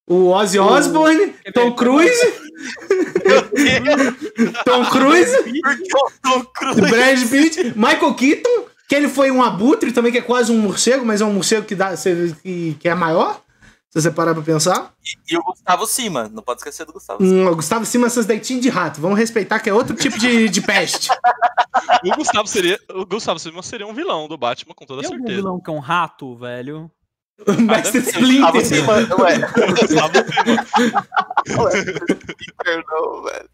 o 0.10 0.30
Ozzy 0.30 0.60
Osbourne, 0.60 1.36
Tom 1.54 1.72
Cruise, 1.74 2.34
Tom 4.66 4.86
Cruise, 4.86 5.36
o 5.38 6.12
Tom 6.22 6.44
Cruise. 6.46 6.82
Brad 6.82 7.30
Pitt, 7.30 7.74
Michael 7.78 8.14
Keaton, 8.16 8.66
que 8.88 8.96
ele 8.96 9.08
foi 9.08 9.30
um 9.30 9.44
abutre 9.44 9.92
também, 9.92 10.12
que 10.12 10.18
é 10.18 10.22
quase 10.22 10.52
um 10.52 10.58
morcego, 10.58 11.06
mas 11.06 11.22
é 11.22 11.26
um 11.26 11.34
morcego 11.34 11.66
que, 11.66 11.76
dá, 11.76 11.94
que, 11.96 12.76
que 12.80 12.90
é 12.90 12.96
maior. 12.96 13.42
Se 13.90 14.00
você 14.00 14.12
parar 14.12 14.36
pra 14.36 14.44
pensar. 14.44 14.94
E 15.28 15.36
o 15.36 15.42
Gustavo 15.42 15.88
Cima. 15.88 16.30
Não 16.32 16.44
pode 16.44 16.60
esquecer 16.60 16.86
do 16.86 16.94
Gustavo 16.94 17.26
Cima. 17.26 17.50
Hum, 17.50 17.52
o 17.52 17.56
Gustavo 17.56 17.86
Cima, 17.88 18.08
seus 18.08 18.28
deitinhos 18.28 18.62
de 18.62 18.70
rato. 18.70 19.02
Vamos 19.02 19.18
respeitar 19.18 19.60
que 19.60 19.68
é 19.68 19.74
outro 19.74 19.96
tipo 19.96 20.16
de, 20.20 20.48
de 20.48 20.62
peste. 20.62 21.10
O 22.06 22.16
Gustavo 22.16 22.48
seria. 22.48 22.80
O 22.94 23.06
Gustavo 23.06 23.40
seria 23.40 23.88
um 23.88 23.94
vilão 23.94 24.28
do 24.28 24.38
Batman, 24.38 24.76
com 24.76 24.86
toda 24.86 25.02
Tem 25.02 25.10
certeza. 25.10 25.36
vilão 25.36 25.60
que 25.60 25.70
é 25.70 25.74
um 25.74 25.80
rato, 25.80 26.36
velho? 26.36 26.90
O 27.48 27.54
Mestre 27.62 28.00
Splinter. 28.00 28.66
Cima, 28.66 29.02
não 29.02 29.26
é. 29.28 29.40
Gustavo 29.40 30.14
Silva. 30.14 31.08
Não 31.48 31.70
é. 31.70 31.84
Perdão, 32.64 33.24
velho. 33.24 33.50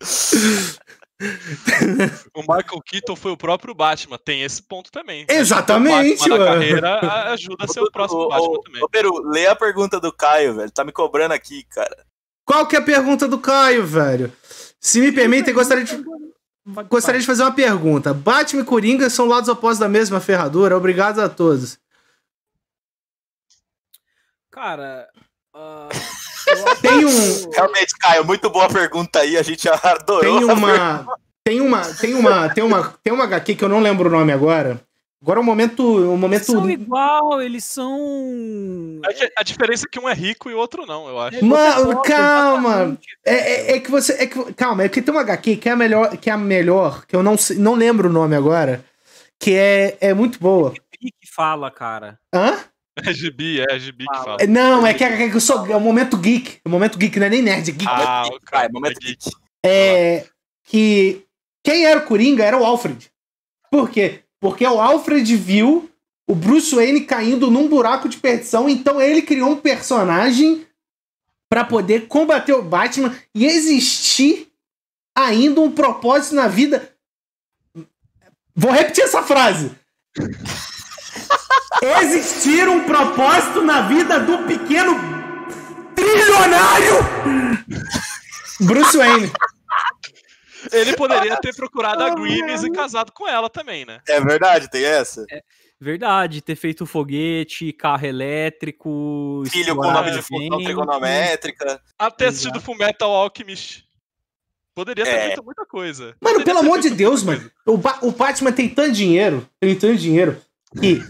O 2.33 2.41
Michael 2.41 2.81
Keaton 2.85 3.15
foi 3.15 3.31
o 3.31 3.37
próprio 3.37 3.73
Batman. 3.73 4.17
Tem 4.17 4.43
esse 4.43 4.61
ponto 4.61 4.91
também. 4.91 5.25
Exatamente, 5.29 6.15
O 6.23 6.29
Batman 6.29 6.37
mano. 6.37 6.51
carreira 6.51 6.89
a- 6.95 7.33
ajuda 7.33 7.65
a 7.65 7.67
ser 7.67 7.81
o 7.81 7.91
próximo 7.91 8.27
Batman 8.27 8.59
também. 8.65 8.83
Ô, 8.83 8.89
Peru, 8.89 9.21
lê 9.29 9.47
a 9.47 9.55
pergunta 9.55 9.99
do 9.99 10.11
Caio, 10.11 10.55
velho. 10.55 10.71
Tá 10.71 10.83
me 10.83 10.91
cobrando 10.91 11.33
aqui, 11.33 11.63
cara. 11.69 12.05
Qual 12.45 12.65
que 12.67 12.75
é 12.75 12.79
a 12.79 12.83
pergunta 12.83 13.27
do 13.27 13.39
Caio, 13.39 13.85
velho? 13.85 14.31
Se 14.79 14.99
me 14.99 15.11
permitem, 15.11 15.53
gostaria 15.53 15.83
de, 15.83 16.03
gostaria 16.89 17.19
de 17.21 17.25
fazer 17.25 17.43
uma 17.43 17.51
pergunta. 17.53 18.13
Batman 18.13 18.61
e 18.61 18.65
Coringa 18.65 19.09
são 19.09 19.25
lados 19.25 19.49
opostos 19.49 19.79
da 19.79 19.89
mesma 19.89 20.19
ferradura? 20.19 20.75
Obrigado 20.77 21.19
a 21.21 21.29
todos. 21.29 21.77
Cara. 24.55 25.07
acho 25.55 26.81
Tem 26.81 26.99
que 26.99 27.05
um- 27.05 27.47
o- 27.47 27.51
Realmente, 27.51 27.97
Caio, 27.99 28.25
muito 28.25 28.49
boa 28.49 28.67
pergunta 28.67 29.19
aí. 29.19 29.37
A 29.37 29.43
gente 29.43 29.67
adorou. 29.83 30.21
Tem 30.21 30.43
uma. 30.43 31.05
Tem 31.43 31.61
uma. 31.61 31.81
Tem 31.93 32.13
uma. 32.15 32.49
Tem 32.49 32.63
uma. 32.63 32.93
Tem 33.03 33.13
uma 33.13 33.23
HQ 33.25 33.55
que 33.55 33.63
eu 33.63 33.69
não 33.69 33.79
lembro 33.79 34.09
o 34.09 34.11
nome 34.11 34.31
agora. 34.31 34.81
Agora 35.21 35.39
é 35.39 35.41
um 35.41 35.45
momento. 35.45 35.81
Um 35.83 36.09
Eles 36.09 36.19
momento. 36.19 36.45
são 36.45 36.69
igual, 36.69 37.41
eles 37.41 37.63
são. 37.63 38.99
É 39.05 39.13
que 39.13 39.31
A 39.37 39.43
diferença 39.43 39.85
é 39.85 39.89
que 39.89 39.99
um 39.99 40.07
é 40.09 40.13
rico 40.13 40.49
e 40.49 40.53
o 40.53 40.57
outro 40.57 40.85
não, 40.85 41.07
eu 41.07 41.19
acho. 41.19 41.43
Mano, 41.43 42.01
calma. 42.03 42.97
É, 43.25 43.33
é, 43.33 43.75
é 43.75 43.79
que 43.79 43.89
você. 43.89 44.13
É 44.13 44.27
que, 44.27 44.53
calma, 44.53 44.83
é 44.83 44.89
que 44.89 45.01
tem 45.01 45.13
uma 45.13 45.21
HQ 45.21 45.55
que 45.57 45.69
é 45.69 45.71
a 45.71 45.75
melhor. 45.75 46.15
Que 46.17 46.29
é 46.29 46.33
a 46.33 46.37
melhor, 46.37 47.05
que 47.07 47.15
eu 47.15 47.23
não, 47.23 47.35
não 47.57 47.73
lembro 47.73 48.07
o 48.09 48.11
nome 48.11 48.35
agora. 48.35 48.83
Que 49.39 49.55
é, 49.55 49.97
é 49.99 50.13
muito 50.13 50.39
boa. 50.39 50.73
Rick 51.01 51.15
fala, 51.33 51.69
cara. 51.71 52.19
Hã? 52.33 52.57
É 53.03 53.13
gibi, 53.13 53.61
é 53.61 53.77
gibi 53.77 54.05
que 54.05 54.17
fala. 54.17 54.37
É, 54.39 54.47
Não, 54.47 54.87
é 54.87 54.93
que, 54.93 55.03
é 55.03 55.29
que 55.29 55.35
eu 55.35 55.41
sou. 55.41 55.65
É 55.67 55.75
o 55.75 55.81
momento 55.81 56.17
geek. 56.17 56.59
É 56.63 56.67
o 56.67 56.71
momento 56.71 56.97
geek, 56.97 57.19
não 57.19 57.27
é 57.27 57.29
nem 57.29 57.41
nerd, 57.41 57.69
é 57.69 57.73
geek. 57.73 57.85
Ah, 57.87 58.23
Geek, 58.23 58.35
o 58.37 58.39
cara, 58.41 58.63
vai, 58.63 58.71
momento 58.71 58.97
é 58.97 59.05
geek. 59.05 59.31
É. 59.65 60.25
Que. 60.63 61.21
Quem 61.63 61.85
era 61.85 61.99
o 61.99 62.05
Coringa 62.05 62.43
era 62.43 62.57
o 62.57 62.63
Alfred. 62.63 63.11
Por 63.69 63.89
quê? 63.89 64.21
Porque 64.39 64.65
o 64.65 64.79
Alfred 64.79 65.35
viu 65.35 65.89
o 66.27 66.35
Bruce 66.35 66.73
Wayne 66.73 67.01
caindo 67.01 67.51
num 67.51 67.67
buraco 67.67 68.07
de 68.07 68.17
perdição, 68.17 68.69
então 68.69 69.01
ele 69.01 69.21
criou 69.21 69.51
um 69.51 69.57
personagem 69.57 70.65
pra 71.49 71.63
poder 71.63 72.07
combater 72.07 72.53
o 72.53 72.63
Batman 72.63 73.15
e 73.33 73.45
existir 73.45 74.47
ainda 75.15 75.61
um 75.61 75.71
propósito 75.71 76.35
na 76.35 76.47
vida. 76.47 76.91
Vou 78.55 78.71
repetir 78.71 79.03
essa 79.03 79.21
frase. 79.23 79.71
Existir 82.01 82.67
um 82.67 82.83
propósito 82.85 83.61
na 83.61 83.81
vida 83.81 84.19
do 84.19 84.39
pequeno 84.47 84.95
trilionário 85.95 86.95
Bruce 88.61 88.97
Wayne. 88.97 89.31
Ele 90.71 90.93
poderia 90.95 91.37
ter 91.37 91.55
procurado 91.55 92.03
a 92.03 92.09
Grimes 92.15 92.63
e 92.63 92.71
casado 92.71 93.11
com 93.11 93.27
ela 93.27 93.49
também, 93.49 93.85
né? 93.85 93.99
É 94.07 94.19
verdade, 94.19 94.69
tem 94.69 94.83
essa? 94.83 95.25
Verdade, 95.79 96.41
ter 96.41 96.55
feito 96.55 96.85
foguete, 96.85 97.71
carro 97.73 98.05
elétrico. 98.05 99.43
Filho 99.51 99.75
com 99.75 99.91
nome 99.91 100.11
de 100.11 100.21
função 100.21 100.63
trigonométrica. 100.63 101.79
Até 101.99 102.27
assistido 102.27 102.59
Fullmetal 102.61 103.11
Alchemist. 103.11 103.83
Poderia 104.73 105.03
ter 105.05 105.11
É. 105.11 105.25
feito 105.27 105.43
muita 105.43 105.65
coisa. 105.65 106.15
Mano, 106.19 106.37
Poderia 106.39 106.45
pelo 106.45 106.59
amor 106.59 106.79
de 106.79 106.89
Deus, 106.89 107.21
muita 107.23 107.41
mano. 107.43 107.51
O, 107.65 107.77
Ba- 107.77 107.99
o 108.01 108.11
Batman 108.11 108.51
tem 108.51 108.67
tanto 108.67 108.91
dinheiro, 108.93 109.47
tem 109.59 109.75
tanto 109.75 109.97
dinheiro, 109.97 110.41
que 110.79 111.01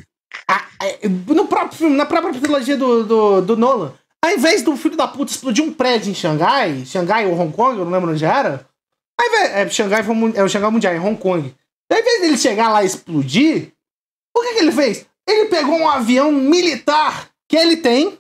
no 1.30 1.48
próprio 1.48 1.78
filme, 1.78 1.96
na 1.96 2.06
própria 2.06 2.40
trilogia 2.40 2.78
do, 2.78 3.04
do, 3.04 3.42
do 3.42 3.58
Nolan, 3.58 3.94
ao 4.24 4.32
invés 4.32 4.62
do 4.62 4.76
filho 4.76 4.98
da 4.98 5.08
puta 5.08 5.32
explodir 5.32 5.64
um 5.64 5.74
prédio 5.74 6.12
em 6.12 6.16
Xangai, 6.16 6.86
Xangai 6.86 7.26
ou 7.26 7.40
Hong 7.40 7.54
Kong, 7.54 7.78
eu 7.78 7.86
não 7.86 7.92
lembro 7.92 8.12
onde 8.12 8.26
era, 8.26 8.68
invés, 9.22 9.52
é, 9.52 9.70
Xangai 9.70 10.04
foi, 10.04 10.16
é 10.36 10.44
o 10.44 10.50
Xangai 10.50 10.72
Mundial, 10.72 10.94
em 10.94 11.00
Hong 11.00 11.18
Kong. 11.18 11.54
Ao 11.92 12.00
invés 12.00 12.22
dele 12.22 12.38
chegar 12.38 12.70
lá 12.70 12.84
e 12.84 12.88
explodir, 12.88 13.72
o 14.36 14.42
que, 14.42 14.54
que 14.54 14.60
ele 14.60 14.72
fez? 14.72 15.06
Ele 15.28 15.46
pegou 15.46 15.76
um 15.76 15.90
avião 15.90 16.32
militar 16.32 17.30
que 17.48 17.56
ele 17.56 17.78
tem 17.78 18.18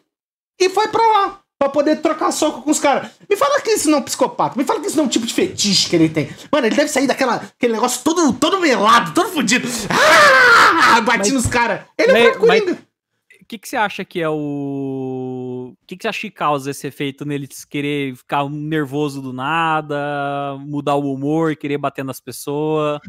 e 0.60 0.69
foi 0.69 0.88
pra 0.88 1.01
lá. 1.01 1.41
Pra 1.57 1.69
poder 1.69 2.01
trocar 2.01 2.31
soco 2.31 2.61
com 2.61 2.69
os 2.71 2.79
caras. 2.79 3.11
Me 3.29 3.35
fala 3.37 3.61
que 3.61 3.71
isso 3.71 3.89
não 3.89 3.99
é 3.99 4.01
um 4.01 4.03
psicopata. 4.03 4.57
Me 4.57 4.65
fala 4.65 4.81
que 4.81 4.87
isso 4.87 4.97
não 4.97 5.05
é 5.05 5.07
um 5.07 5.09
tipo 5.09 5.25
de 5.25 5.33
fetiche 5.33 5.89
que 5.89 5.95
ele 5.95 6.09
tem. 6.09 6.29
Mano, 6.51 6.67
ele 6.67 6.75
deve 6.75 6.89
sair 6.89 7.07
daquela 7.07 7.35
aquele 7.35 7.73
negócio 7.73 8.03
todo, 8.03 8.33
todo 8.33 8.59
melado, 8.59 9.13
todo 9.13 9.29
fudido. 9.29 9.67
Ah! 9.89 10.99
Bati 11.01 11.31
nos 11.31 11.47
caras. 11.47 11.81
Ele 11.97 12.11
é 12.11 12.31
o 12.31 12.39
Coringa. 12.39 12.73
O 12.73 13.47
que, 13.47 13.57
que 13.59 13.69
você 13.69 13.77
acha 13.77 14.03
que 14.03 14.19
é 14.19 14.27
o. 14.29 15.75
O 15.81 15.85
que, 15.85 15.95
que 15.95 16.01
você 16.03 16.07
acha 16.07 16.19
que 16.21 16.31
causa 16.31 16.71
esse 16.71 16.87
efeito 16.87 17.23
nele 17.25 17.47
querer 17.69 18.15
ficar 18.15 18.49
nervoso 18.49 19.21
do 19.21 19.31
nada, 19.31 20.57
mudar 20.65 20.95
o 20.95 21.13
humor, 21.13 21.55
querer 21.55 21.77
bater 21.77 22.03
nas 22.03 22.19
pessoas? 22.19 22.99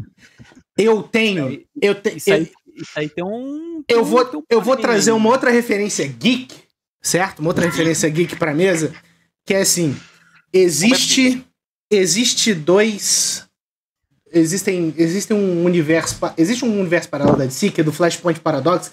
Eu 0.76 1.02
tenho. 1.02 1.64
Eu, 1.80 1.94
te, 1.94 2.16
Isso 2.18 2.28
eu, 2.30 2.34
aí, 2.36 2.52
isso 2.74 2.92
aí 2.98 3.08
tem 3.08 3.24
um. 3.24 3.78
eu 3.78 3.84
tem 3.86 3.98
um- 3.98 4.04
vou, 4.04 4.20
um 4.36 4.42
eu 4.50 4.60
vou 4.60 4.76
trazer 4.76 5.10
aí. 5.10 5.16
uma 5.16 5.30
outra 5.30 5.50
referência 5.50 6.06
geek, 6.06 6.54
certo? 7.06 7.38
Uma 7.40 7.50
outra 7.50 7.64
referência 7.64 8.08
geek 8.08 8.36
pra 8.36 8.54
mesa, 8.54 8.92
que 9.46 9.54
é 9.54 9.60
assim, 9.60 9.96
existe 10.52 11.44
existe 11.90 12.52
dois 12.54 13.44
existem 14.32 14.92
existem 14.98 15.36
um 15.36 15.64
universo 15.64 16.18
existe 16.36 16.64
um 16.64 16.80
universo 16.80 17.08
paralelo 17.08 17.36
da 17.38 17.44
DC 17.44 17.70
que 17.70 17.80
é 17.80 17.84
do 17.84 17.92
Flashpoint 17.92 18.40
Paradox 18.40 18.90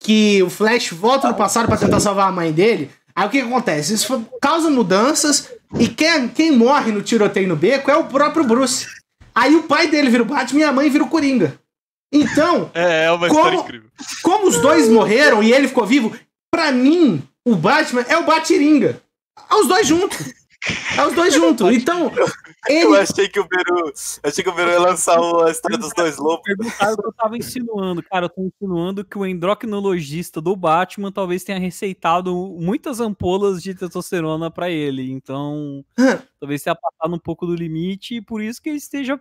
que 0.00 0.42
o 0.42 0.50
Flash 0.50 0.90
volta 0.90 1.28
no 1.28 1.34
passado 1.34 1.66
pra 1.66 1.76
tentar 1.78 1.98
salvar 2.00 2.28
a 2.28 2.32
mãe 2.32 2.52
dele. 2.52 2.90
Aí 3.16 3.26
o 3.26 3.30
que, 3.30 3.40
que 3.40 3.46
acontece? 3.46 3.94
Isso 3.94 4.26
causa 4.42 4.68
mudanças 4.68 5.48
e 5.78 5.88
quem, 5.88 6.28
quem 6.28 6.50
morre 6.52 6.92
no 6.92 7.00
tiroteio 7.00 7.48
no 7.48 7.56
beco 7.56 7.90
é 7.90 7.96
o 7.96 8.04
próprio 8.04 8.44
Bruce. 8.44 8.86
Aí 9.34 9.54
o 9.56 9.62
pai 9.62 9.86
dele 9.88 10.10
vira 10.10 10.22
o 10.22 10.26
Batman 10.26 10.60
e 10.60 10.64
a 10.64 10.72
mãe 10.72 10.90
vira 10.90 11.04
o 11.04 11.08
Coringa. 11.08 11.58
Então, 12.12 12.70
É, 12.74 13.04
é 13.06 13.10
uma 13.12 13.28
Como- 13.28 13.40
história 13.40 13.58
incrível. 13.60 13.88
como 14.22 14.46
os 14.48 14.60
dois 14.60 14.88
morreram 14.90 15.42
e 15.42 15.52
ele 15.52 15.68
ficou 15.68 15.86
vivo, 15.86 16.14
pra 16.50 16.70
mim, 16.70 17.22
o 17.44 17.54
Batman 17.56 18.02
é 18.08 18.16
o 18.16 18.24
Batiringa. 18.24 19.00
É 19.50 19.54
os 19.54 19.66
dois 19.68 19.86
juntos. 19.86 20.32
É 20.96 21.06
os 21.06 21.12
dois 21.14 21.34
juntos. 21.34 21.76
Então, 21.76 22.10
Eu 22.68 22.94
ele. 22.94 22.96
achei 23.02 23.28
que 23.28 23.38
o 23.38 23.46
Beru. 23.46 23.92
Achei 24.22 24.42
que 24.42 24.48
o 24.48 24.54
Beru 24.54 24.70
ia 24.70 24.80
lançar 24.80 25.18
a 25.18 25.50
história 25.50 25.76
dos 25.76 25.92
dois 25.92 26.16
lobos. 26.16 26.42
Perguntaram 26.44 26.94
o 26.94 26.96
que 26.96 27.06
eu 27.08 27.12
tava 27.12 27.36
insinuando. 27.36 28.02
Cara, 28.02 28.24
eu 28.26 28.30
tô 28.30 28.40
insinuando 28.42 29.04
que 29.04 29.18
o 29.18 29.26
endocrinologista 29.26 30.40
do 30.40 30.56
Batman 30.56 31.12
talvez 31.12 31.44
tenha 31.44 31.58
receitado 31.58 32.34
muitas 32.58 32.98
ampolas 32.98 33.62
de 33.62 33.74
testosterona 33.74 34.50
pra 34.50 34.70
ele. 34.70 35.12
Então, 35.12 35.84
talvez 36.40 36.62
tenha 36.62 36.74
passado 36.74 37.14
um 37.14 37.18
pouco 37.18 37.44
do 37.44 37.54
limite 37.54 38.14
e 38.16 38.20
por 38.22 38.40
isso 38.40 38.62
que 38.62 38.70
ele 38.70 38.78
esteja 38.78 39.20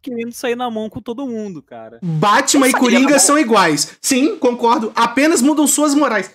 querendo 0.00 0.32
sair 0.32 0.56
na 0.56 0.70
mão 0.70 0.88
com 0.88 1.02
todo 1.02 1.26
mundo, 1.26 1.60
cara. 1.60 1.98
Batman 2.02 2.68
e 2.68 2.72
Coringa 2.72 3.18
são 3.18 3.38
iguais. 3.38 3.98
Sim, 4.00 4.38
concordo. 4.38 4.90
Apenas 4.94 5.42
mudam 5.42 5.66
suas 5.66 5.94
morais. 5.94 6.30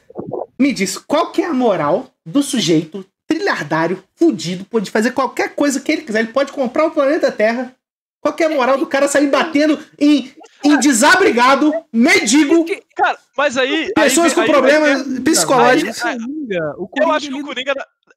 Me 0.62 0.71
diz, 0.71 0.97
qual 0.97 1.32
que 1.32 1.41
é 1.41 1.45
a 1.47 1.54
moral 1.54 2.12
do 2.26 2.43
sujeito 2.43 3.04
trilhardário, 3.28 4.04
fudido, 4.15 4.65
pode 4.65 4.91
fazer 4.91 5.12
qualquer 5.12 5.56
coisa 5.56 5.80
que 5.80 5.91
ele 5.91 6.02
quiser. 6.04 6.19
Ele 6.19 6.34
pode 6.34 6.52
comprar 6.52 6.86
o 6.86 6.91
planeta 6.91 7.32
Terra. 7.32 7.74
Qual 8.19 8.34
que 8.36 8.43
é 8.43 8.45
a 8.45 8.50
moral 8.50 8.78
do 8.78 8.86
cara 8.86 9.08
sair 9.08 9.28
batendo 9.28 9.80
em, 9.97 10.32
em 10.63 10.78
desabrigado, 10.78 11.74
mendigo, 11.91 12.63
Que- 12.65 12.84
Cara, 12.95 13.17
mas 13.36 13.58
aí. 13.58 13.86
aí 13.97 14.04
pessoas 14.04 14.28
vem- 14.28 14.36
com 14.36 14.41
aí 14.41 14.47
problemas 14.47 15.02
psicológicos? 15.24 16.04
Aí, 16.06 16.17
o 16.17 16.19
Coringa, 16.19 16.76
o 16.78 16.89
Eu 16.97 17.12
acho 17.12 17.28
que 17.30 17.34
o 17.34 17.43
Coringa. 17.43 17.74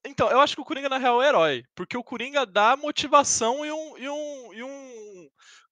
Então, 0.07 0.31
eu 0.31 0.41
acho 0.41 0.55
que 0.55 0.61
o 0.61 0.65
Coringa, 0.67 0.89
na 0.91 0.99
real, 0.99 1.23
é 1.23 1.27
o 1.27 1.29
herói. 1.29 1.65
Porque 1.75 1.97
o 1.97 2.05
Coringa 2.05 2.45
dá 2.45 2.77
motivação 2.77 3.65
e 3.65 3.73
um, 3.73 3.97
e 3.99 4.09
um, 4.11 4.53
e 4.53 4.63
um, 4.63 5.04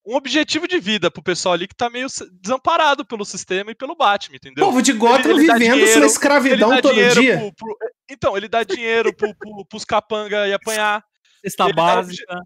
um 0.04 0.16
objetivo 0.16 0.66
de 0.66 0.78
vida 0.80 1.10
pro 1.10 1.22
pessoal 1.22 1.54
ali 1.54 1.68
que 1.68 1.74
tá 1.76 1.88
meio 1.88 2.08
desamparado 2.40 3.04
pelo 3.04 3.24
sistema 3.24 3.70
e 3.70 3.74
pelo 3.74 3.94
Batman, 3.94 4.36
entendeu? 4.36 4.64
Povo 4.64 4.82
de 4.82 4.92
Gotham 4.92 5.30
Ele- 5.30 5.30
ele 5.30 5.38
vivendo 5.52 5.58
dinheiro, 5.60 5.90
sua 5.92 5.98
Ele 5.98 6.06
escravidão 6.06 6.80
todo 6.80 6.94
dia. 6.94 7.38
pro- 7.38 7.52
pro- 7.54 7.76
Então, 8.10 8.36
ele 8.36 8.48
dá 8.48 8.62
dinheiro 8.64 9.14
pro, 9.14 9.34
pro, 9.34 9.64
pros 9.66 9.84
capanga 9.84 10.46
e 10.48 10.52
apanhar. 10.52 11.04
cesta 11.44 11.64
ele 11.64 11.72
dá 11.72 11.82
básica. 11.82 12.40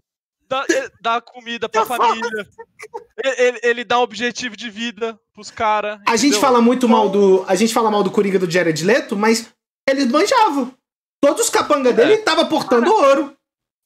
Dá, 0.49 0.65
ele 0.69 1.21
comida 1.21 1.67
pra 1.67 1.85
família. 1.85 2.47
Ele, 3.23 3.35
ele- 3.41 3.59
ele 3.63 3.83
dá 3.83 3.99
um 3.99 4.03
objetivo 4.03 4.55
de 4.55 4.69
vida 4.69 5.19
pros 5.33 5.51
caras. 5.51 5.99
A 6.07 6.15
gente 6.15 6.39
fala 6.39 6.61
muito 6.61 6.87
mal 6.87 7.09
do. 7.09 7.43
A 7.47 7.55
gente 7.55 7.73
fala 7.73 7.91
mal 7.91 8.01
do 8.01 8.11
Coringa 8.11 8.39
do 8.39 8.49
Jared 8.49 8.83
Leto, 8.85 9.15
mas 9.17 9.51
eles 9.89 10.05
manjavam. 10.07 10.73
Todos 11.19 11.45
os 11.45 11.49
capanga 11.49 11.91
dele 11.91 12.13
estavam 12.13 12.47
portando 12.47 12.89
ouro. 12.93 13.36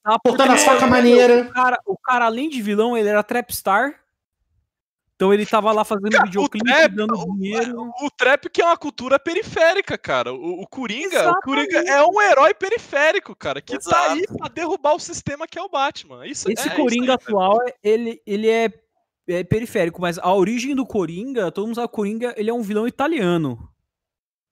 Tava 0.03 0.19
Portando 0.19 0.53
as 0.53 0.63
facas 0.63 0.89
maneiras. 0.89 1.47
O 1.47 1.53
cara, 1.53 1.79
o 1.85 1.97
cara, 1.97 2.25
além 2.25 2.49
de 2.49 2.61
vilão, 2.61 2.97
ele 2.97 3.07
era 3.09 3.21
trapstar. 3.23 3.95
Então 5.15 5.31
ele 5.31 5.45
tava 5.45 5.71
lá 5.71 5.85
fazendo 5.85 6.09
Cara, 6.09 6.23
o 6.23 6.25
videoclipe, 6.25 6.65
trap- 6.65 6.95
dando 6.95 7.13
o- 7.13 7.35
dinheiro. 7.37 7.91
O 8.01 8.09
trap 8.09 8.49
que 8.49 8.59
é 8.59 8.65
uma 8.65 8.75
cultura 8.75 9.19
periférica, 9.19 9.95
cara. 9.95 10.33
O, 10.33 10.61
o 10.63 10.67
Coringa, 10.67 11.29
o. 11.31 11.39
Coringa 11.41 11.77
é 11.77 12.03
um 12.03 12.19
herói 12.19 12.55
periférico, 12.55 13.35
cara, 13.35 13.61
que 13.61 13.75
Exato. 13.75 13.95
tá 13.95 14.11
aí 14.13 14.25
pra 14.25 14.47
derrubar 14.47 14.95
o 14.95 14.99
sistema 14.99 15.47
que 15.47 15.59
é 15.59 15.61
o 15.61 15.69
Batman. 15.69 16.25
Isso, 16.25 16.51
Esse 16.51 16.67
é, 16.67 16.75
Coringa 16.75 17.13
isso 17.13 17.27
aí, 17.29 17.35
atual, 17.35 17.59
ele, 17.83 18.19
ele 18.25 18.49
é, 18.49 18.73
é 19.27 19.43
periférico, 19.43 20.01
mas 20.01 20.17
a 20.17 20.33
origem 20.33 20.73
do 20.75 20.87
Coringa, 20.87 21.51
todo 21.51 21.67
mundo 21.67 21.75
sabe 21.75 21.87
que 21.89 21.93
o 21.93 21.95
Coringa, 21.97 22.33
ele 22.35 22.49
é 22.49 22.53
um 22.53 22.63
vilão 22.63 22.87
italiano. 22.87 23.70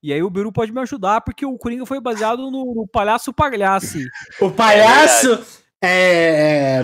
E 0.01 0.13
aí 0.13 0.23
o 0.23 0.29
Beru 0.29 0.51
pode 0.51 0.71
me 0.71 0.79
ajudar, 0.81 1.21
porque 1.21 1.45
o 1.45 1.57
Coringa 1.57 1.85
foi 1.85 1.99
baseado 1.99 2.49
no, 2.49 2.73
no 2.73 2.87
Palhaço 2.87 3.33
Pagliassi. 3.33 4.07
O 4.39 4.49
palhaço. 4.49 5.43
É. 5.81 6.83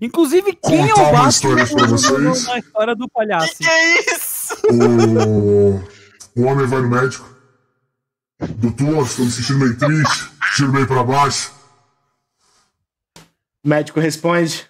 Inclusive, 0.00 0.52
quem 0.54 0.84
é 0.84 0.88
Contar 0.88 1.00
o 1.02 1.02
uma 1.04 1.12
Batman 1.12 1.28
história 1.28 1.66
pra 1.66 1.86
no- 1.86 1.88
vocês. 1.98 2.44
na 2.46 2.58
história 2.58 2.94
do 2.94 3.08
Palhaço? 3.08 3.56
Que 3.56 3.66
é 3.66 4.00
isso? 4.14 4.54
O, 4.70 6.40
o 6.40 6.44
homem 6.44 6.66
vai 6.66 6.82
no 6.82 6.88
médico. 6.90 7.34
Doutor, 8.38 9.06
estou 9.06 9.24
me 9.24 9.30
sentindo 9.30 9.58
meio 9.60 9.78
triste, 9.78 10.30
tiro 10.54 10.70
meio 10.72 10.86
pra 10.86 11.02
baixo. 11.02 11.50
O 13.64 13.68
médico 13.68 13.98
responde. 14.00 14.68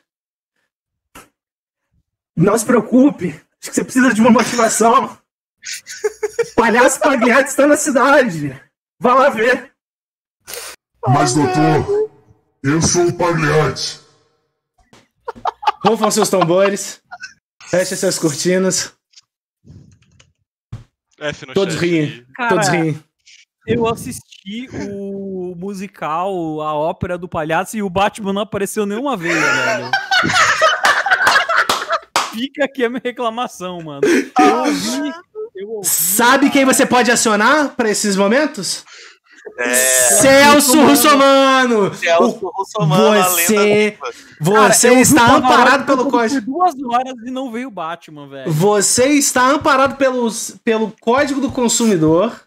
Não 2.37 2.57
se 2.57 2.65
preocupe. 2.65 3.29
Acho 3.31 3.71
que 3.71 3.75
você 3.75 3.83
precisa 3.85 4.15
de 4.15 4.21
uma 4.21 4.31
motivação. 4.31 5.19
Palhaço 6.55 7.01
Pagliatti 7.01 7.51
está 7.51 7.67
na 7.67 7.77
cidade. 7.77 8.61
Vá 8.99 9.15
lá 9.15 9.29
ver. 9.31 9.73
Mas, 11.07 11.35
doutor, 11.35 12.11
eu 12.63 12.83
sou 12.83 13.09
o 13.09 13.17
Pagliatti. 13.17 14.01
Rufam 15.85 16.11
seus 16.11 16.29
tambores. 16.29 17.01
Feche 17.69 17.97
suas 17.97 18.19
cortinas. 18.19 18.93
F 21.19 21.47
no 21.47 21.55
Todos 21.55 21.75
chat 21.75 21.83
riem. 21.83 22.27
Cara, 22.35 22.49
Todos 22.51 22.69
riem. 22.69 23.03
eu 23.67 23.87
assisti 23.87 24.69
o 24.89 25.55
musical, 25.57 26.61
a 26.61 26.75
ópera 26.75 27.17
do 27.17 27.29
Palhaço, 27.29 27.77
e 27.77 27.83
o 27.83 27.91
Batman 27.91 28.33
não 28.33 28.43
apareceu 28.43 28.85
nenhuma 28.87 29.17
vez, 29.17 29.35
velho. 29.35 29.91
Fica 32.33 32.65
aqui 32.67 32.85
a 32.85 32.91
minha 32.91 33.01
reclamação, 33.03 33.81
mano. 33.81 34.03
Eu 34.07 34.65
ouvi, 35.65 35.87
Sabe 35.89 36.51
quem 36.51 36.65
você 36.65 36.85
pode 36.85 37.11
acionar 37.11 37.75
para 37.77 37.89
esses 37.91 38.17
momentos? 38.17 38.85
É, 39.59 39.75
Celso 39.75 40.81
Russomano! 40.83 41.95
Celso 41.95 42.51
Russomano, 42.55 43.23
Você, 43.23 43.97
você 44.41 44.91
o 44.91 44.99
está 44.99 45.37
amparado 45.37 45.87
pelo 45.87 46.11
código. 46.11 46.41
duas 46.45 46.75
horas 46.83 47.15
e 47.25 47.31
não 47.31 47.51
veio 47.53 47.69
o 47.69 47.71
Batman, 47.71 48.29
velho. 48.29 48.51
Você 48.51 49.07
está 49.11 49.49
amparado 49.49 49.97
pelos, 49.97 50.57
pelo 50.65 50.93
Código 51.01 51.41
do 51.41 51.53
Consumidor, 51.53 52.39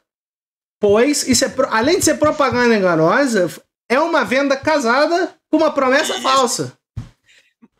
pois 0.79 1.25
isso 1.27 1.45
é, 1.45 1.53
além 1.69 1.99
de 1.99 2.05
ser 2.05 2.15
propaganda 2.15 2.75
enganosa, 2.75 3.49
é 3.89 3.99
uma 3.99 4.25
venda 4.25 4.57
casada 4.57 5.33
com 5.49 5.57
uma 5.57 5.71
promessa 5.71 6.19
falsa. 6.21 6.73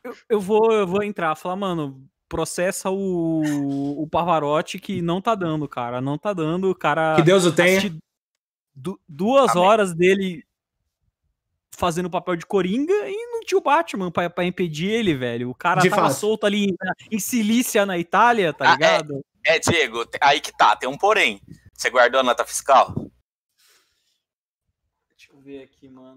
Eu, 0.04 0.16
eu 0.30 0.40
vou, 0.40 0.72
eu 0.72 0.88
vou 0.88 1.04
entrar, 1.04 1.36
falar, 1.36 1.58
mano, 1.58 2.02
processa 2.30 2.90
o, 2.92 4.02
o 4.02 4.08
Pavarotti 4.08 4.78
que 4.80 5.02
não 5.02 5.20
tá 5.20 5.34
dando, 5.36 5.68
cara. 5.68 6.00
Não 6.00 6.18
tá 6.18 6.32
dando, 6.32 6.70
o 6.70 6.76
cara. 6.76 7.16
Que 7.16 7.24
Deus 7.24 7.44
o 7.46 7.52
tenha. 7.52 7.94
du- 8.76 9.00
duas 9.10 9.52
Amém. 9.52 9.64
horas 9.64 9.94
dele 9.94 10.44
fazendo 11.76 12.06
o 12.06 12.10
papel 12.12 12.36
de 12.36 12.46
Coringa 12.46 12.94
e 13.10 13.26
não 13.32 13.40
tinha 13.42 13.58
o 13.58 13.62
Batman 13.62 14.12
pra, 14.12 14.30
pra 14.30 14.46
impedir 14.46 14.90
ele, 14.90 15.16
velho. 15.16 15.50
O 15.50 15.56
cara 15.56 15.82
De 15.82 15.90
tava 15.90 16.04
fato. 16.10 16.14
solto 16.20 16.46
ali 16.46 16.68
na- 16.80 16.94
em 17.12 17.20
Cilícia, 17.20 17.86
na 17.86 17.98
Itália, 17.98 18.54
tá 18.54 18.66
Ah, 18.66 18.70
é. 18.70 18.74
ligado? 18.74 19.26
É, 19.46 19.58
Diego, 19.60 20.06
te- 20.06 20.20
aí 20.22 20.40
que 20.42 20.52
tá, 20.56 20.76
tem 20.76 20.88
um 20.90 20.98
porém. 20.98 21.42
Você 21.74 21.90
guardou 21.90 22.20
a 22.20 22.24
nota 22.24 22.46
fiscal? 22.46 22.94
Ver 25.50 25.64
aqui, 25.64 25.90
mano. 25.90 26.16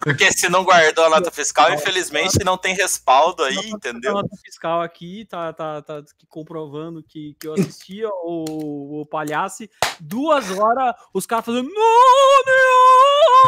Porque 0.00 0.32
se 0.32 0.48
não 0.48 0.64
guardou 0.64 1.04
a 1.04 1.10
nota 1.10 1.30
fiscal, 1.30 1.72
infelizmente 1.72 2.42
não 2.44 2.58
tem 2.58 2.74
respaldo 2.74 3.44
aí, 3.44 3.56
A 3.56 3.68
entendeu? 3.68 4.14
nota 4.14 4.36
fiscal 4.44 4.82
aqui 4.82 5.24
tá, 5.26 5.52
tá, 5.52 5.80
tá 5.80 6.02
comprovando 6.28 7.00
que, 7.00 7.36
que 7.38 7.46
eu 7.46 7.54
assistia 7.54 8.08
o, 8.08 9.02
o 9.02 9.06
palhaço. 9.06 9.62
Duas 10.00 10.50
horas, 10.50 10.92
os 11.14 11.24
caras 11.24 11.44
fazendo. 11.44 11.68
Não, 11.72 12.42
não! 12.46 13.41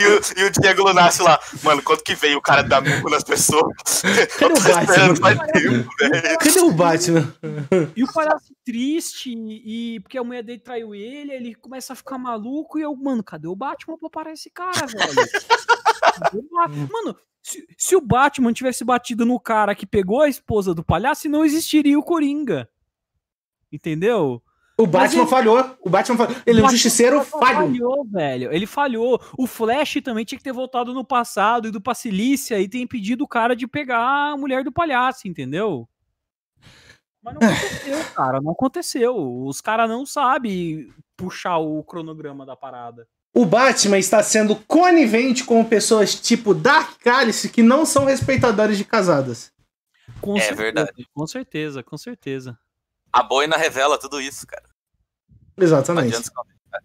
E 0.00 0.06
o, 0.06 0.42
e 0.42 0.44
o 0.44 0.50
Diego 0.50 0.82
Lunassi 0.82 1.22
lá, 1.22 1.38
mano, 1.62 1.82
quanto 1.82 2.02
que 2.02 2.14
veio 2.14 2.38
o 2.38 2.42
cara 2.42 2.62
dar 2.62 2.80
murro 2.80 3.10
nas 3.10 3.22
pessoas? 3.22 3.76
Cadê 4.38 4.54
o 4.54 4.62
Batman? 4.62 5.44
tempo, 5.52 5.90
velho. 5.98 6.38
Cadê 6.38 6.60
o 6.60 6.72
Batman? 6.72 7.34
E 7.94 8.02
o 8.02 8.10
palhaço 8.10 8.54
triste, 8.64 9.30
e 9.36 10.00
porque 10.00 10.16
a 10.16 10.24
mulher 10.24 10.42
dele 10.42 10.58
traiu 10.58 10.94
ele, 10.94 11.32
ele 11.32 11.54
começa 11.54 11.92
a 11.92 11.96
ficar 11.96 12.16
maluco, 12.16 12.78
e 12.78 12.82
eu, 12.82 12.96
mano, 12.96 13.22
cadê 13.22 13.46
o 13.46 13.54
Batman 13.54 13.98
pra 13.98 14.08
parar 14.08 14.32
esse 14.32 14.48
cara, 14.48 14.86
velho? 14.86 15.10
Mano, 16.92 17.16
se, 17.42 17.66
se 17.78 17.96
o 17.96 18.00
Batman 18.00 18.52
tivesse 18.52 18.84
batido 18.84 19.24
no 19.24 19.40
cara 19.40 19.74
que 19.74 19.86
pegou 19.86 20.20
a 20.20 20.28
esposa 20.28 20.74
do 20.74 20.84
palhaço, 20.84 21.28
não 21.28 21.44
existiria 21.44 21.98
o 21.98 22.02
Coringa. 22.02 22.68
Entendeu? 23.72 24.42
O 24.82 24.86
Batman 24.86 25.22
ele- 25.22 25.30
falhou. 25.30 25.76
O 25.80 25.90
Batman 25.90 26.16
falhou. 26.16 26.36
Ele 26.46 26.60
é 26.60 26.64
um 26.64 26.68
justiceiro 26.70 27.22
falho. 27.24 27.44
falhou, 27.68 28.04
velho. 28.10 28.52
Ele 28.52 28.66
falhou. 28.66 29.20
O 29.36 29.46
Flash 29.46 29.96
também 30.02 30.24
tinha 30.24 30.38
que 30.38 30.44
ter 30.44 30.52
voltado 30.52 30.94
no 30.94 31.04
passado, 31.04 31.68
ido 31.68 31.80
pra 31.80 31.94
Cilícia 31.94 32.58
e 32.60 32.68
ter 32.68 32.78
impedido 32.80 33.24
o 33.24 33.28
cara 33.28 33.54
de 33.54 33.66
pegar 33.66 34.32
a 34.32 34.36
mulher 34.36 34.64
do 34.64 34.72
palhaço, 34.72 35.28
entendeu? 35.28 35.88
Mas 37.22 37.34
não 37.34 37.42
aconteceu, 37.48 38.04
cara. 38.14 38.40
Não 38.40 38.52
aconteceu. 38.52 39.42
Os 39.46 39.60
caras 39.60 39.88
não 39.88 40.06
sabem 40.06 40.90
puxar 41.16 41.58
o 41.58 41.82
cronograma 41.84 42.46
da 42.46 42.56
parada. 42.56 43.06
O 43.34 43.44
Batman 43.44 43.98
está 43.98 44.22
sendo 44.22 44.56
conivente 44.56 45.44
com 45.44 45.62
pessoas 45.64 46.14
tipo 46.14 46.52
Dark 46.54 46.98
Cálice 47.00 47.48
que 47.50 47.62
não 47.62 47.84
são 47.84 48.04
respeitadores 48.06 48.76
de 48.78 48.84
casadas. 48.84 49.52
Com 50.20 50.36
É 50.36 50.40
certeza, 50.40 50.62
verdade. 50.62 51.06
Com 51.14 51.26
certeza, 51.26 51.82
com 51.82 51.96
certeza. 51.96 52.58
A 53.12 53.22
boina 53.22 53.56
revela 53.56 53.98
tudo 53.98 54.20
isso, 54.20 54.46
cara. 54.46 54.64
Exatamente. 55.60 56.18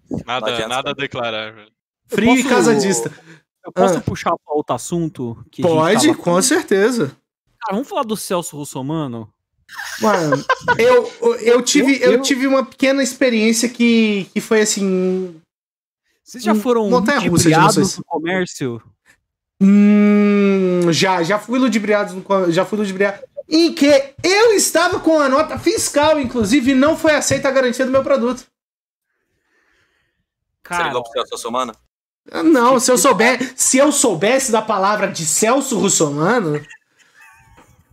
Não 0.10 0.20
Nada, 0.26 0.48
adianta 0.52 0.68
nada 0.68 0.90
a 0.92 0.94
declarar, 0.94 1.54
velho. 1.54 1.72
Frio 2.08 2.36
e 2.36 2.44
posso- 2.44 2.56
casadista. 2.56 3.12
Eu 3.66 3.72
posso 3.72 3.98
Ah. 3.98 4.02
puxar 4.02 4.30
pra 4.32 4.54
outro 4.56 4.76
assunto? 4.76 5.44
Pode, 5.62 6.14
com 6.16 6.40
certeza. 6.42 7.16
Cara, 7.62 7.74
vamos 7.74 7.88
falar 7.90 8.04
do 8.04 8.16
Celso 8.16 8.56
Russomano? 8.58 9.28
Mano, 10.02 10.46
eu, 10.78 11.12
eu, 11.42 11.62
tive, 11.64 12.00
Eu- 12.02 12.14
eu 12.14 12.22
tive 12.22 12.46
uma 12.46 12.64
pequena 12.64 13.02
experiência 13.02 13.68
que, 13.68 14.30
que 14.34 14.40
foi 14.40 14.62
assim. 14.62 15.42
Vocês 16.24 16.44
já 16.44 16.54
foram 16.54 16.88
ludibriados 16.90 17.98
no 17.98 18.04
comércio? 18.06 18.82
Hum, 19.62 20.92
já, 20.92 21.24
já 21.24 21.40
fui 21.40 21.58
ludibriado, 21.58 22.14
no- 22.16 22.52
já 22.52 22.66
fui 22.66 22.78
ludibriado. 22.78 23.24
Em 23.50 23.74
que 23.74 23.88
eu 24.24 24.54
estava 24.54 25.00
com 25.00 25.20
a 25.20 25.30
nota 25.30 25.58
fiscal, 25.58 26.20
inclusive, 26.20 26.72
e 26.72 26.76
não 26.76 26.98
foi 26.98 27.14
aceita 27.16 27.48
a 27.48 27.52
garantia 27.52 27.86
do 27.86 27.92
meu 27.92 28.04
produto. 28.04 28.46
Você 30.66 30.70
Cara, 30.70 30.88
ligou 30.88 31.04
pro 31.04 31.12
Celso 31.12 31.36
Russomano? 31.36 31.74
Não, 32.44 32.80
se 32.80 32.92
eu 32.92 32.98
souber, 32.98 33.54
se 33.56 33.78
eu 33.78 33.92
soubesse 33.92 34.52
da 34.52 34.62
palavra 34.62 35.08
de 35.08 35.24
Celso 35.24 35.78
Russomano, 35.78 36.60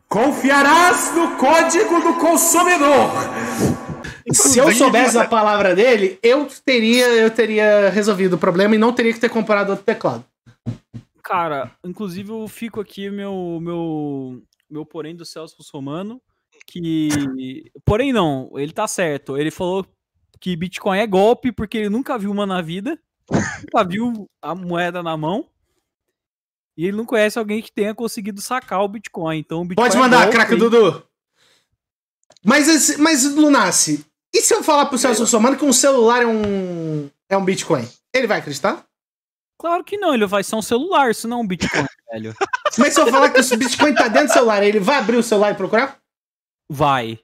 confiarás 0.08 1.14
no 1.14 1.36
código 1.36 2.00
do 2.00 2.14
consumidor. 2.14 3.10
Se 4.32 4.58
eu 4.58 4.72
soubesse 4.72 5.14
da 5.14 5.26
palavra 5.26 5.74
dele, 5.74 6.18
eu 6.22 6.48
teria, 6.64 7.08
eu 7.08 7.30
teria 7.30 7.90
resolvido 7.90 8.34
o 8.34 8.38
problema 8.38 8.74
e 8.74 8.78
não 8.78 8.92
teria 8.92 9.12
que 9.12 9.20
ter 9.20 9.28
comprado 9.28 9.70
outro 9.70 9.84
teclado. 9.84 10.24
Cara, 11.22 11.70
inclusive 11.84 12.30
eu 12.30 12.48
fico 12.48 12.80
aqui 12.80 13.10
meu 13.10 13.58
meu 13.60 14.42
meu 14.70 14.86
porém 14.86 15.14
do 15.14 15.26
Celso 15.26 15.56
Russomano, 15.58 16.22
que 16.66 17.70
porém 17.84 18.14
não, 18.14 18.50
ele 18.54 18.72
tá 18.72 18.88
certo. 18.88 19.36
Ele 19.36 19.50
falou 19.50 19.86
que 20.42 20.56
Bitcoin 20.56 20.98
é 20.98 21.06
golpe 21.06 21.52
porque 21.52 21.78
ele 21.78 21.88
nunca 21.88 22.18
viu 22.18 22.32
uma 22.32 22.44
na 22.44 22.60
vida, 22.60 22.98
nunca 23.30 23.84
viu 23.84 24.28
a 24.42 24.56
moeda 24.56 25.00
na 25.00 25.16
mão. 25.16 25.46
E 26.76 26.84
ele 26.84 26.96
não 26.96 27.06
conhece 27.06 27.38
alguém 27.38 27.62
que 27.62 27.70
tenha 27.70 27.94
conseguido 27.94 28.40
sacar 28.40 28.82
o 28.82 28.88
Bitcoin. 28.88 29.38
Então, 29.38 29.60
o 29.60 29.64
Bitcoin 29.64 29.84
Pode 29.84 29.96
é 29.96 30.00
mandar, 30.00 30.22
golpe, 30.22 30.32
craque? 30.32 30.56
Dudu. 30.56 31.06
Mas, 32.44 32.96
mas 32.98 33.24
Lunassi, 33.24 34.04
e 34.34 34.40
se 34.40 34.52
eu 34.52 34.64
falar 34.64 34.86
pro 34.86 34.98
Celso 34.98 35.20
Russomano 35.20 35.56
que 35.56 35.64
um 35.64 35.72
celular 35.72 36.22
é 36.22 36.26
um, 36.26 37.08
é 37.28 37.36
um 37.36 37.44
Bitcoin? 37.44 37.88
Ele 38.12 38.26
vai 38.26 38.40
acreditar? 38.40 38.84
Claro 39.56 39.84
que 39.84 39.96
não, 39.96 40.12
ele 40.12 40.26
vai 40.26 40.42
ser 40.42 40.56
um 40.56 40.62
celular, 40.62 41.12
isso 41.12 41.28
não 41.28 41.38
é 41.38 41.40
um 41.42 41.46
Bitcoin, 41.46 41.86
velho. 42.10 42.34
Mas 42.76 42.94
se 42.94 43.00
eu 43.00 43.06
falar 43.06 43.30
que 43.30 43.40
o 43.40 43.56
Bitcoin 43.56 43.94
tá 43.94 44.08
dentro 44.08 44.28
do 44.28 44.32
celular, 44.32 44.64
ele 44.64 44.80
vai 44.80 44.96
abrir 44.96 45.18
o 45.18 45.22
celular 45.22 45.52
e 45.52 45.56
procurar? 45.56 45.98
Vai. 46.68 47.20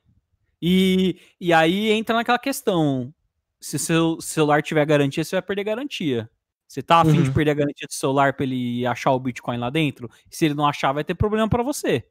E, 0.61 1.17
e 1.41 1.53
aí 1.53 1.91
entra 1.91 2.17
naquela 2.17 2.39
questão. 2.39 3.13
Se 3.61 3.79
seu 3.79 4.21
celular 4.21 4.63
tiver 4.63 4.85
garantia, 4.87 5.25
você 5.25 5.37
vai 5.37 5.43
perder 5.43 5.65
garantia. 5.65 6.31
Você 6.67 6.83
tá 6.83 7.01
afim 7.01 7.23
de 7.23 7.29
Uhum. 7.29 7.35
perder 7.35 7.53
a 7.53 7.55
garantia 7.55 7.87
do 7.87 7.95
celular 7.95 8.35
pra 8.35 8.45
ele 8.45 8.87
achar 8.87 9.11
o 9.13 9.19
Bitcoin 9.19 9.57
lá 9.57 9.71
dentro? 9.71 10.11
Se 10.31 10.45
ele 10.45 10.55
não 10.55 10.67
achar, 10.67 10.93
vai 10.93 11.03
ter 11.03 11.15
problema 11.15 11.49
pra 11.49 11.63
você. 11.63 12.05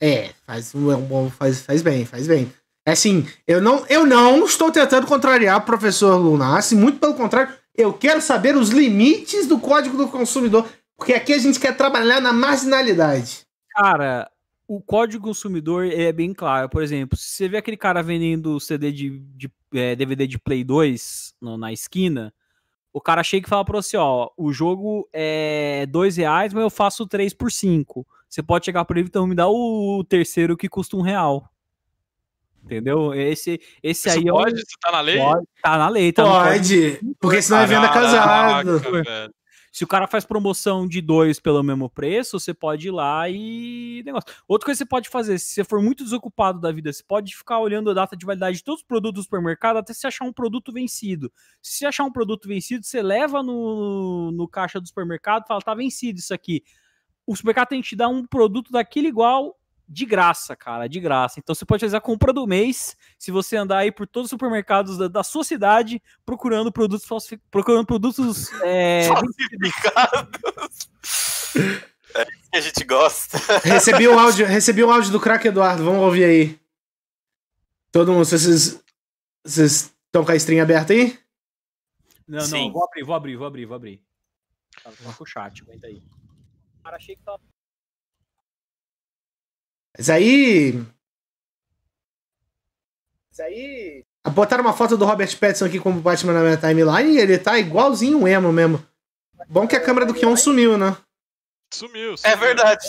É, 0.00 0.30
faz, 0.46 0.74
é 0.74 1.30
faz, 1.30 1.62
faz 1.62 1.80
bem, 1.82 2.04
faz 2.04 2.26
bem. 2.26 2.52
É 2.84 2.92
assim, 2.92 3.26
eu 3.46 3.62
não, 3.62 3.86
eu 3.88 4.04
não 4.04 4.44
estou 4.44 4.70
tentando 4.70 5.06
contrariar 5.06 5.58
o 5.58 5.64
professor 5.64 6.16
Lunassi, 6.16 6.74
muito 6.74 6.98
pelo 6.98 7.14
contrário, 7.14 7.54
eu 7.74 7.92
quero 7.92 8.20
saber 8.20 8.56
os 8.56 8.70
limites 8.70 9.46
do 9.46 9.58
código 9.58 9.96
do 9.96 10.08
consumidor, 10.08 10.68
porque 10.96 11.14
aqui 11.14 11.32
a 11.32 11.38
gente 11.38 11.60
quer 11.60 11.76
trabalhar 11.76 12.20
na 12.20 12.32
marginalidade. 12.32 13.46
Cara, 13.70 14.28
o 14.76 14.80
código 14.80 15.24
consumidor 15.24 15.86
é 15.86 16.12
bem 16.12 16.32
claro. 16.32 16.68
Por 16.68 16.82
exemplo, 16.82 17.16
se 17.18 17.28
você 17.30 17.48
vê 17.48 17.56
aquele 17.58 17.76
cara 17.76 18.02
vendendo 18.02 18.58
CD 18.60 18.90
de, 18.92 19.18
de, 19.34 19.50
eh, 19.74 19.94
DVD 19.96 20.26
de 20.26 20.38
Play 20.38 20.64
2 20.64 21.34
no- 21.40 21.56
na 21.58 21.72
esquina, 21.72 22.32
o 22.92 23.00
cara 23.00 23.22
chega 23.22 23.46
e 23.46 23.50
fala 23.50 23.64
pra 23.64 23.80
você, 23.82 23.96
ó, 23.96 24.30
o 24.36 24.52
jogo 24.52 25.08
é 25.12 25.86
dois 25.86 26.16
reais, 26.16 26.52
mas 26.54 26.62
eu 26.62 26.70
faço 26.70 27.06
três 27.06 27.32
por 27.34 27.50
cinco. 27.50 28.06
Você 28.28 28.42
pode 28.42 28.64
chegar 28.64 28.84
pra 28.84 28.98
ele, 28.98 29.08
então 29.08 29.26
me 29.26 29.34
dá 29.34 29.48
o 29.48 30.04
terceiro 30.08 30.56
que 30.56 30.68
custa 30.68 30.96
um 30.96 31.02
real. 31.02 31.48
Entendeu? 32.64 33.12
Esse, 33.12 33.60
esse 33.82 34.08
Isso 34.08 34.18
aí 34.18 34.28
é 34.28 34.30
pode? 34.30 34.54
o... 34.54 34.56
Isso 34.56 34.76
tá 34.80 34.92
na 34.92 35.00
lei? 35.00 35.18
Pode, 35.18 35.46
tá 35.62 35.76
na 35.78 35.88
lei, 35.88 36.12
tá 36.12 36.22
no. 36.22 36.30
Pode, 36.30 37.00
porque 37.20 37.42
senão 37.42 37.60
é 37.60 37.66
venda 37.66 37.88
casado. 37.88 38.80
Se 39.72 39.84
o 39.84 39.86
cara 39.86 40.06
faz 40.06 40.22
promoção 40.26 40.86
de 40.86 41.00
dois 41.00 41.40
pelo 41.40 41.62
mesmo 41.62 41.88
preço, 41.88 42.38
você 42.38 42.52
pode 42.52 42.88
ir 42.88 42.90
lá 42.90 43.26
e 43.30 44.02
negócio. 44.04 44.28
Outra 44.46 44.66
coisa 44.66 44.76
que 44.76 44.84
você 44.84 44.88
pode 44.88 45.08
fazer, 45.08 45.38
se 45.38 45.46
você 45.46 45.64
for 45.64 45.80
muito 45.82 46.04
desocupado 46.04 46.60
da 46.60 46.70
vida, 46.70 46.92
você 46.92 47.02
pode 47.02 47.34
ficar 47.34 47.58
olhando 47.58 47.90
a 47.90 47.94
data 47.94 48.14
de 48.14 48.26
validade 48.26 48.58
de 48.58 48.64
todos 48.64 48.82
os 48.82 48.86
produtos 48.86 49.22
do 49.22 49.24
supermercado 49.24 49.78
até 49.78 49.94
você 49.94 50.06
achar 50.06 50.26
um 50.26 50.32
produto 50.32 50.70
vencido. 50.70 51.32
Se 51.62 51.78
você 51.78 51.86
achar 51.86 52.04
um 52.04 52.12
produto 52.12 52.46
vencido, 52.46 52.84
você 52.84 53.00
leva 53.00 53.42
no, 53.42 54.30
no 54.30 54.46
caixa 54.46 54.78
do 54.78 54.86
supermercado 54.86 55.44
e 55.44 55.48
fala, 55.48 55.62
tá 55.62 55.74
vencido 55.74 56.18
isso 56.18 56.34
aqui. 56.34 56.62
O 57.26 57.34
supermercado 57.34 57.68
tem 57.68 57.80
que 57.80 57.88
te 57.88 57.96
dar 57.96 58.08
um 58.08 58.26
produto 58.26 58.70
daquele 58.70 59.08
igual 59.08 59.56
de 59.88 60.06
graça, 60.06 60.56
cara, 60.56 60.88
de 60.88 61.00
graça. 61.00 61.38
Então 61.38 61.54
você 61.54 61.64
pode 61.64 61.84
fazer 61.84 61.96
a 61.96 62.00
compra 62.00 62.32
do 62.32 62.46
mês 62.46 62.96
se 63.18 63.30
você 63.30 63.56
andar 63.56 63.78
aí 63.78 63.92
por 63.92 64.06
todos 64.06 64.26
os 64.26 64.30
supermercados 64.30 64.96
da, 64.96 65.08
da 65.08 65.22
sua 65.22 65.44
cidade 65.44 66.02
procurando 66.24 66.72
produtos 66.72 67.06
falsificados, 67.06 67.50
procurando 67.50 67.86
produtos 67.86 68.50
é, 68.62 69.08
Falsificados. 69.08 70.88
É 72.14 72.20
isso 72.20 72.50
que 72.50 72.56
a 72.56 72.60
gente 72.60 72.84
gosta. 72.84 73.38
Recebi 73.64 74.06
o 74.06 74.18
áudio, 74.18 74.46
recebi 74.46 74.84
o 74.84 74.90
áudio 74.90 75.10
do 75.10 75.18
craque 75.18 75.48
Eduardo, 75.48 75.82
vamos 75.82 76.02
ouvir 76.02 76.24
aí. 76.24 76.60
Todo 77.90 78.12
mundo, 78.12 78.24
vocês. 78.24 78.78
Vocês 79.44 79.94
estão 80.06 80.24
com 80.24 80.30
a 80.30 80.36
stream 80.36 80.62
aberta 80.62 80.92
aí? 80.92 81.18
Não, 82.28 82.40
Sim. 82.40 82.66
não, 82.66 82.72
vou 82.72 82.84
abrir, 82.84 83.02
vou 83.02 83.14
abrir, 83.14 83.36
vou 83.36 83.46
abrir, 83.46 83.66
vou 83.66 83.76
abrir. 83.76 84.02
Tava 84.82 85.14
com 85.14 85.24
o 85.24 85.26
chat, 85.26 85.62
aguenta 85.62 85.86
aí. 85.86 86.02
Cara, 86.82 86.96
achei 86.96 87.16
que 87.16 87.22
tava. 87.22 87.40
Mas 89.96 90.08
aí. 90.10 90.72
Mas 93.30 93.40
aí. 93.40 94.04
Botaram 94.32 94.62
uma 94.62 94.72
foto 94.72 94.96
do 94.96 95.04
Robert 95.04 95.36
Pattinson 95.38 95.66
aqui 95.66 95.80
como 95.80 96.00
Batman 96.00 96.32
na 96.32 96.40
minha 96.40 96.56
timeline 96.56 97.14
e 97.14 97.18
ele 97.18 97.38
tá 97.38 97.58
igualzinho 97.58 98.18
um 98.18 98.28
emo 98.28 98.52
mesmo. 98.52 98.84
Bom 99.48 99.66
que 99.66 99.74
a 99.76 99.84
câmera 99.84 100.06
do 100.06 100.14
Kion 100.14 100.36
sumiu, 100.36 100.78
né? 100.78 100.96
Sumiu, 101.74 102.14
É 102.14 102.16
sumiu. 102.16 102.38
verdade. 102.38 102.88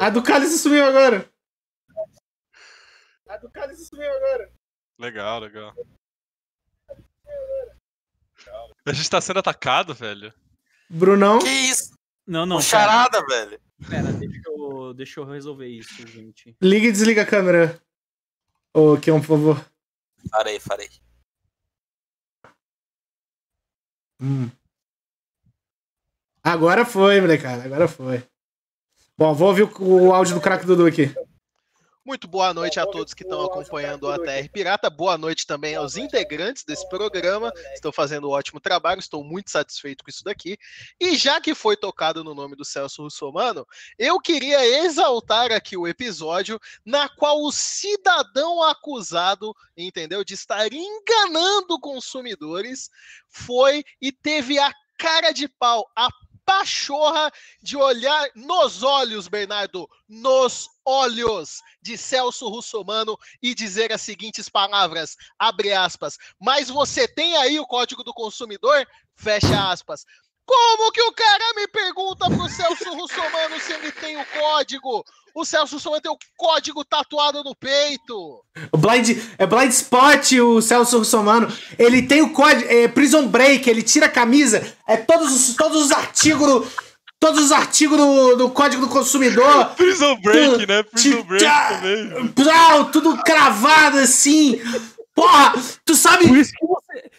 A 0.00 0.10
do 0.10 0.22
Cálice 0.22 0.58
sumiu 0.58 0.84
agora. 0.84 1.28
A 3.28 3.36
do 3.36 3.50
Cálice 3.50 3.86
sumiu 3.86 4.10
agora. 4.10 4.50
Legal, 4.98 5.40
legal. 5.40 5.74
A 8.86 8.92
gente 8.92 9.10
tá 9.10 9.20
sendo 9.20 9.38
atacado, 9.38 9.94
velho. 9.94 10.32
Brunão. 10.88 11.38
Que 11.38 11.48
isso? 11.48 11.94
Não, 12.26 12.44
não. 12.46 12.60
Charada, 12.60 13.24
velho. 13.26 13.60
Pera, 13.88 14.12
deixa 14.12 14.42
eu, 14.46 14.94
deixa 14.94 15.20
eu 15.20 15.24
resolver 15.24 15.68
isso, 15.68 16.06
gente. 16.06 16.56
Liga 16.60 16.86
e 16.86 16.92
desliga 16.92 17.22
a 17.22 17.26
câmera. 17.26 17.80
Ô, 18.74 18.96
Kion, 18.96 19.20
por 19.20 19.26
favor. 19.26 19.66
Farei, 20.30 20.60
farei. 20.60 20.88
Hum. 24.20 24.50
Agora 26.42 26.84
foi, 26.84 27.20
molecada. 27.20 27.64
Agora 27.64 27.88
foi. 27.88 28.22
Bom, 29.18 29.34
vou 29.34 29.48
ouvir 29.48 29.62
o, 29.62 30.06
o 30.08 30.12
áudio 30.12 30.34
do 30.34 30.40
craque 30.40 30.66
Dudu 30.66 30.86
aqui. 30.86 31.14
Muito 32.06 32.28
boa 32.28 32.54
noite 32.54 32.78
a 32.78 32.86
todos 32.86 33.12
que 33.12 33.24
estão 33.24 33.42
acompanhando 33.42 34.04
o 34.04 34.12
ATR 34.12 34.48
Pirata. 34.52 34.88
Boa 34.88 35.18
noite 35.18 35.44
também 35.44 35.74
aos 35.74 35.96
integrantes 35.96 36.62
desse 36.62 36.88
programa. 36.88 37.52
Estão 37.74 37.90
fazendo 37.90 38.28
um 38.28 38.30
ótimo 38.30 38.60
trabalho. 38.60 39.00
Estou 39.00 39.24
muito 39.24 39.50
satisfeito 39.50 40.04
com 40.04 40.10
isso 40.10 40.22
daqui. 40.22 40.56
E 41.00 41.16
já 41.16 41.40
que 41.40 41.52
foi 41.52 41.76
tocado 41.76 42.22
no 42.22 42.32
nome 42.32 42.54
do 42.54 42.64
Celso 42.64 43.02
Russomano, 43.02 43.66
eu 43.98 44.20
queria 44.20 44.64
exaltar 44.84 45.50
aqui 45.50 45.76
o 45.76 45.88
episódio 45.88 46.60
na 46.84 47.08
qual 47.08 47.42
o 47.42 47.50
cidadão 47.50 48.62
acusado, 48.62 49.52
entendeu, 49.76 50.22
de 50.22 50.34
estar 50.34 50.72
enganando 50.72 51.76
consumidores, 51.80 52.88
foi 53.28 53.82
e 54.00 54.12
teve 54.12 54.60
a 54.60 54.72
cara 54.96 55.32
de 55.32 55.48
pau, 55.48 55.90
a 55.96 56.08
pachorra 56.46 57.30
de 57.60 57.76
olhar 57.76 58.30
nos 58.36 58.84
olhos, 58.84 59.26
Bernardo, 59.26 59.88
nos 60.08 60.68
olhos 60.84 61.60
de 61.82 61.98
Celso 61.98 62.48
Russomano 62.48 63.18
e 63.42 63.54
dizer 63.54 63.92
as 63.92 64.00
seguintes 64.00 64.48
palavras, 64.48 65.16
abre 65.36 65.72
aspas, 65.72 66.16
mas 66.40 66.70
você 66.70 67.08
tem 67.08 67.36
aí 67.36 67.58
o 67.58 67.66
código 67.66 68.04
do 68.04 68.14
consumidor? 68.14 68.86
Fecha 69.16 69.70
aspas. 69.70 70.04
Como 70.46 70.92
que 70.92 71.02
o 71.02 71.12
cara 71.12 71.54
me 71.56 71.66
pergunta 71.66 72.30
pro 72.30 72.48
Celso 72.48 72.94
Russomano 72.94 73.58
se 73.60 73.72
ele 73.72 73.90
tem 73.90 74.16
o 74.16 74.26
código? 74.26 75.04
O 75.36 75.44
Celso 75.44 75.74
Russomano 75.74 76.00
tem 76.00 76.10
o 76.10 76.16
código 76.34 76.82
tatuado 76.82 77.44
no 77.44 77.54
peito. 77.54 78.40
O 78.72 78.78
Blind, 78.78 79.18
é 79.36 79.46
Blind 79.46 79.70
Spot, 79.70 80.32
o 80.32 80.62
Celso 80.62 80.96
Russomano. 80.96 81.46
Ele 81.78 82.00
tem 82.00 82.22
o 82.22 82.32
código 82.32 82.66
é, 82.72 82.88
Prison 82.88 83.28
Break, 83.28 83.68
ele 83.68 83.82
tira 83.82 84.06
a 84.06 84.08
camisa. 84.08 84.66
É 84.88 84.96
todos 84.96 85.30
os, 85.34 85.54
todos 85.54 85.84
os 85.84 85.92
artigos 85.92 86.46
do, 86.48 86.66
todos 87.20 87.44
os 87.44 87.52
artigos 87.52 87.98
do, 87.98 88.36
do 88.36 88.50
Código 88.50 88.86
do 88.86 88.88
Consumidor. 88.90 89.66
Prison 89.76 90.16
Break, 90.22 90.66
né? 90.66 90.82
Prison 90.84 91.22
Break 91.22 91.44
tchá. 91.44 91.68
também. 91.74 92.28
Pau, 92.28 92.86
tudo 92.86 93.22
cravado 93.22 93.98
assim. 93.98 94.58
Porra, 95.14 95.52
tu 95.84 95.94
sabe. 95.94 96.28
Por 96.28 96.38
isso 96.38 96.52
que 96.52 96.64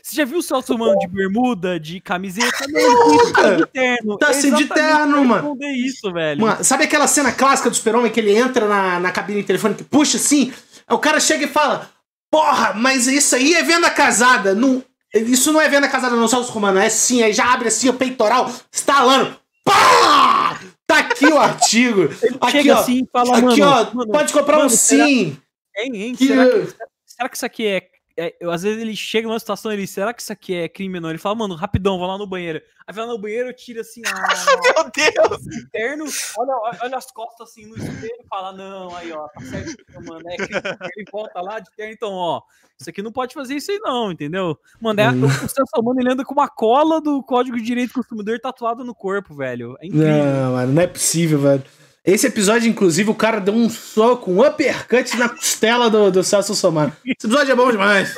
você. 0.01 0.15
Já 0.15 0.25
viu 0.25 0.39
o 0.39 0.41
Celso 0.43 0.77
Mano 0.77 0.97
de 0.99 1.07
bermuda, 1.07 1.79
de 1.79 1.99
camiseta? 1.99 2.65
Não, 2.69 3.13
ele 3.23 3.33
tá 3.33 3.53
de 3.55 3.65
terno. 3.67 4.17
Tá 4.17 4.29
assim 4.29 4.53
de 4.53 4.65
terno, 4.65 5.23
mano. 5.25 5.57
isso, 5.61 6.11
velho. 6.11 6.41
Mano, 6.41 6.63
sabe 6.63 6.83
aquela 6.83 7.07
cena 7.07 7.31
clássica 7.31 7.69
do 7.69 7.75
Super-Homem 7.75 8.11
que 8.11 8.19
ele 8.19 8.35
entra 8.35 8.67
na, 8.67 8.99
na 8.99 9.11
cabine 9.11 9.43
telefônica 9.43 9.81
e 9.81 9.85
puxa 9.85 10.17
assim? 10.17 10.53
O 10.89 10.97
cara 10.97 11.19
chega 11.19 11.45
e 11.45 11.47
fala: 11.47 11.89
Porra, 12.31 12.73
mas 12.73 13.07
isso 13.07 13.35
aí 13.35 13.53
é 13.53 13.63
venda 13.63 13.89
casada. 13.89 14.53
Não, 14.55 14.83
isso 15.13 15.51
não 15.51 15.61
é 15.61 15.67
venda 15.69 15.87
casada, 15.87 16.15
não, 16.15 16.27
Celso 16.27 16.51
Romano. 16.51 16.79
É 16.79 16.89
sim, 16.89 17.23
aí 17.23 17.33
já 17.33 17.51
abre 17.53 17.67
assim 17.67 17.89
o 17.89 17.93
peitoral, 17.93 18.51
estalando. 18.71 19.35
Pá! 19.63 20.59
Tá 20.85 20.99
aqui 20.99 21.25
o 21.25 21.37
artigo. 21.37 22.03
Aqui, 22.39 22.51
Chega 22.51 22.75
ó. 22.77 22.79
assim 22.79 23.03
e 23.03 23.07
fala, 23.11 23.37
aqui, 23.37 23.59
mano, 23.59 23.89
ó. 23.91 23.95
mano, 23.95 24.11
pode 24.11 24.31
comprar 24.31 24.55
um 24.55 24.59
mano, 24.59 24.69
será- 24.69 25.05
sim. 25.05 25.37
Hein, 25.75 25.91
hein? 26.01 26.15
Que- 26.15 26.27
Será, 26.27 26.45
que, 26.49 26.67
será 27.05 27.29
que 27.29 27.35
isso 27.35 27.45
aqui 27.45 27.65
é, 27.67 27.81
é- 28.17 28.35
eu- 28.39 28.51
Às 28.51 28.63
vezes 28.63 28.81
ele 28.81 28.95
chega 28.95 29.27
numa 29.27 29.39
situação 29.39 29.71
ele, 29.71 29.85
será 29.87 30.13
que 30.13 30.21
isso 30.21 30.33
aqui 30.33 30.53
é 30.55 30.67
crime 30.67 30.95
ou 30.97 31.01
não? 31.01 31.09
Ele 31.09 31.17
fala, 31.19 31.35
mano, 31.35 31.53
rapidão, 31.55 31.97
vou 31.99 32.07
lá 32.07 32.17
no 32.17 32.25
banheiro. 32.27 32.61
Aí 32.87 32.93
vai 32.95 33.05
lá 33.05 33.11
no 33.13 33.19
banheiro, 33.19 33.53
tira 33.53 33.81
assim 33.81 34.01
a, 34.05 34.11
Meu 34.83 34.91
Deus! 34.91 35.41
o 35.45 35.69
terno, 35.71 36.05
olha, 36.37 36.77
olha- 36.83 36.97
as 36.97 37.11
costas 37.11 37.49
assim 37.49 37.65
no 37.65 37.77
espelho 37.77 38.15
e 38.23 38.27
fala, 38.29 38.51
não, 38.53 38.95
aí 38.95 39.11
ó, 39.11 39.27
tá 39.27 39.41
certo, 39.41 39.77
mano. 40.05 40.23
É 40.29 40.35
crime. 40.37 40.61
ele 40.95 41.05
volta 41.11 41.41
lá 41.41 41.59
de 41.59 41.69
terno, 41.75 41.93
então, 41.93 42.11
ó, 42.13 42.41
isso 42.79 42.89
aqui 42.89 43.01
não 43.01 43.11
pode 43.11 43.33
fazer 43.33 43.55
isso 43.55 43.71
aí, 43.71 43.79
não, 43.79 44.11
entendeu? 44.11 44.57
Mano, 44.81 44.99
é, 45.01 45.09
Hum. 45.11 45.25
o 45.25 45.29
Celso 45.49 45.83
Mano, 45.83 45.99
ele 45.99 46.11
anda 46.11 46.23
com 46.25 46.33
uma 46.33 46.47
cola 46.47 46.99
do 47.01 47.21
Código 47.23 47.57
de 47.57 47.63
Direito 47.63 47.89
do 47.89 48.01
Consumidor 48.03 48.39
tatuado 48.39 48.83
no 48.83 48.95
corpo, 48.95 49.35
velho. 49.35 49.75
É 49.81 49.87
incrível. 49.87 50.07
Não, 50.07 50.53
mano, 50.53 50.73
não 50.73 50.81
é 50.81 50.87
possível, 50.87 51.39
velho. 51.39 51.63
Esse 52.07 52.25
episódio, 52.27 52.69
inclusive, 52.69 53.09
o 53.09 53.15
cara 53.15 53.41
deu 53.41 53.53
um 53.53 53.69
soco, 53.69 54.31
um 54.31 54.39
uppercut 54.47 55.17
na 55.17 55.27
costela 55.27 55.89
do, 55.89 56.09
do 56.09 56.23
Celso 56.23 56.55
Somano. 56.55 56.95
Esse 57.05 57.27
episódio 57.27 57.51
é 57.51 57.55
bom 57.55 57.69
demais. 57.69 58.15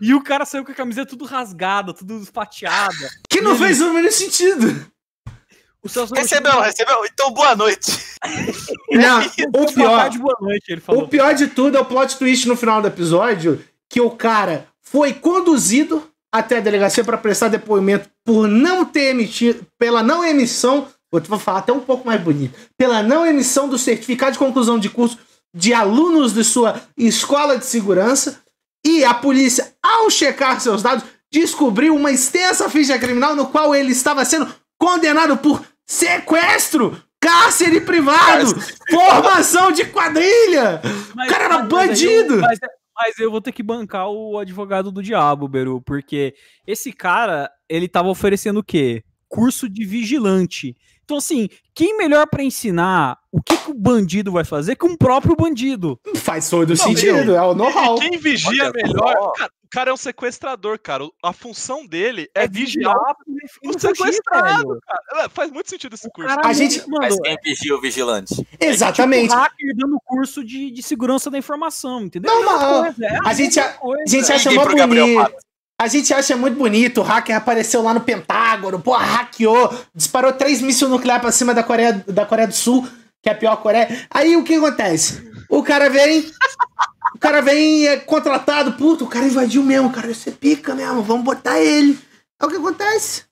E 0.00 0.14
o 0.14 0.22
cara 0.22 0.46
saiu 0.46 0.64
com 0.64 0.72
a 0.72 0.74
camiseta 0.74 1.10
tudo 1.10 1.26
rasgada, 1.26 1.92
tudo 1.92 2.24
fatiada. 2.32 2.94
Que 3.28 3.42
não 3.42 3.50
Ele- 3.52 3.64
fez 3.66 3.82
o 3.82 3.92
menor 3.92 4.10
sentido. 4.10 4.86
O 5.82 5.88
Celso 5.88 6.14
Recebeu, 6.14 6.60
recebeu. 6.60 7.04
Então, 7.04 7.30
boa 7.30 7.54
noite. 7.54 7.92
Não, 8.90 9.20
o 9.20 9.50
Boa 9.50 9.72
pior, 9.72 10.10
boa 10.18 10.36
noite, 10.40 10.64
ele 10.72 10.80
falou. 10.80 11.04
o 11.04 11.08
pior 11.08 11.34
de 11.34 11.46
tudo 11.46 11.76
é 11.76 11.80
o 11.80 11.84
plot 11.84 12.16
twist 12.16 12.48
no 12.48 12.56
final 12.56 12.80
do 12.82 12.88
episódio, 12.88 13.62
que 13.88 14.00
o 14.00 14.10
cara 14.10 14.66
foi 14.82 15.12
conduzido 15.12 16.10
até 16.32 16.56
a 16.56 16.60
delegacia 16.60 17.04
para 17.04 17.16
prestar 17.18 17.46
depoimento 17.48 18.08
por 18.24 18.48
não 18.48 18.84
ter 18.84 19.10
emitido, 19.10 19.64
pela 19.78 20.02
não 20.02 20.24
emissão, 20.24 20.88
vou 21.10 21.20
te- 21.20 21.28
falar 21.38 21.60
até 21.60 21.72
um 21.72 21.80
pouco 21.80 22.06
mais 22.06 22.20
bonito, 22.20 22.58
pela 22.76 23.02
não 23.02 23.24
emissão 23.26 23.68
do 23.68 23.78
certificado 23.78 24.32
de 24.32 24.38
conclusão 24.38 24.78
de 24.78 24.88
curso 24.90 25.18
de 25.54 25.72
alunos 25.72 26.32
de 26.34 26.44
sua 26.44 26.80
escola 26.96 27.56
de 27.58 27.64
segurança, 27.66 28.40
e 28.86 29.04
a 29.04 29.12
polícia, 29.14 29.74
ao 29.82 30.08
checar 30.10 30.60
seus 30.60 30.82
dados, 30.82 31.04
descobriu 31.32 31.94
uma 31.96 32.10
extensa 32.12 32.68
ficha 32.70 32.98
criminal 32.98 33.34
no 33.34 33.46
qual 33.48 33.74
ele 33.74 33.92
estava 33.92 34.24
sendo 34.24 34.52
condenado 34.78 35.36
por 35.36 35.62
sequestro, 35.86 37.00
cárcere 37.20 37.80
privado, 37.80 38.54
formação 38.90 39.72
de 39.72 39.84
quadrilha. 39.86 40.80
Mas- 41.14 41.28
o 41.28 41.30
cara 41.32 41.44
era 41.44 41.58
mas- 41.60 41.68
bandido. 41.68 42.34
eu- 42.34 42.40
Mas, 42.40 42.58
mas 42.94 43.18
eu 43.18 43.30
vou 43.30 43.40
ter 43.40 43.52
que 43.52 43.62
bancar 43.62 44.08
o 44.08 44.38
advogado 44.38 44.90
do 44.92 45.02
diabo, 45.02 45.48
Beru, 45.48 45.80
porque 45.80 46.34
esse 46.66 46.92
cara, 46.92 47.50
ele 47.68 47.88
tava 47.88 48.08
oferecendo 48.08 48.60
o 48.60 48.64
quê? 48.64 49.02
Curso 49.28 49.68
de 49.68 49.84
vigilante. 49.84 50.76
Então, 51.08 51.16
assim, 51.16 51.48
quem 51.74 51.96
melhor 51.96 52.26
pra 52.26 52.42
ensinar 52.42 53.16
o 53.32 53.40
que, 53.42 53.56
que 53.56 53.70
o 53.70 53.74
bandido 53.74 54.30
vai 54.30 54.44
fazer 54.44 54.76
que 54.76 54.84
um 54.84 54.94
próprio 54.94 55.34
bandido? 55.34 55.98
Faz 56.16 56.50
todo 56.50 56.68
Não, 56.68 56.76
sentido, 56.76 57.34
é 57.34 57.40
o 57.40 57.54
know-how. 57.54 57.98
Quem 57.98 58.18
vigia 58.18 58.64
Olha 58.64 58.72
melhor. 58.74 59.32
Cara, 59.32 59.50
o 59.64 59.68
cara 59.70 59.90
é 59.90 59.94
um 59.94 59.96
sequestrador, 59.96 60.78
cara. 60.78 61.04
A 61.24 61.32
função 61.32 61.86
dele 61.86 62.28
é, 62.34 62.44
É 62.44 62.46
vigiar 62.46 62.94
vigiar 63.26 63.72
o 63.74 63.78
sequestrado, 63.80 64.78
cara. 64.86 65.24
É, 65.24 65.28
Faz 65.30 65.50
muito 65.50 65.70
sentido 65.70 65.94
esse 65.94 66.10
curso. 66.10 66.28
cara, 66.34 66.46
A 66.46 66.52
gente- 66.52 66.80
mano, 66.80 66.98
Mas 67.00 67.16
é 67.24 67.36
quem 67.38 67.54
vigia 67.54 67.74
o 67.74 67.80
vigilante? 67.80 68.46
Exatamente. 68.60 69.28
tipo 69.30 69.34
hacker 69.40 69.76
dando 69.76 69.98
curso 70.04 70.44
de, 70.44 70.70
de 70.70 70.82
segurança 70.82 71.30
da 71.30 71.38
informação, 71.38 72.02
entendeu? 72.02 72.30
Não, 72.38 72.84
É 72.84 72.88
a 72.88 72.92
é 73.02 73.18
a 73.24 73.32
gente-. 73.32 73.58
A 73.60 73.74
gente 74.06 74.30
acha 74.30 74.50
Gabriel 74.76 75.06
bonito. 75.06 75.34
A 75.80 75.86
gente 75.86 76.12
acha 76.12 76.36
muito 76.36 76.58
bonito. 76.58 76.98
O 77.00 77.04
hacker 77.04 77.36
apareceu 77.36 77.82
lá 77.82 77.94
no 77.94 78.00
Pentágono, 78.00 78.80
pô, 78.80 78.92
hackeou, 78.96 79.72
disparou 79.94 80.32
três 80.32 80.60
mísseis 80.60 80.90
nucleares 80.90 81.22
pra 81.22 81.30
cima 81.32 81.54
da 81.54 81.62
Coreia, 81.62 82.04
da 82.08 82.26
Coreia 82.26 82.48
do 82.48 82.54
Sul, 82.54 82.86
que 83.22 83.28
é 83.28 83.32
a 83.32 83.34
pior 83.36 83.56
Coreia. 83.56 84.06
Aí 84.10 84.36
o 84.36 84.42
que 84.42 84.54
acontece? 84.56 85.30
O 85.48 85.62
cara 85.62 85.88
vem. 85.88 86.30
O 87.14 87.18
cara 87.18 87.40
vem 87.40 87.86
é 87.86 87.96
contratado, 87.96 88.72
puto, 88.72 89.04
o 89.04 89.08
cara 89.08 89.26
invadiu 89.26 89.62
mesmo, 89.62 89.90
cara, 89.90 90.12
você 90.12 90.30
pica 90.30 90.74
mesmo, 90.74 91.02
vamos 91.02 91.24
botar 91.24 91.58
ele. 91.58 91.98
É 92.40 92.44
o 92.44 92.48
que 92.48 92.56
acontece. 92.56 93.22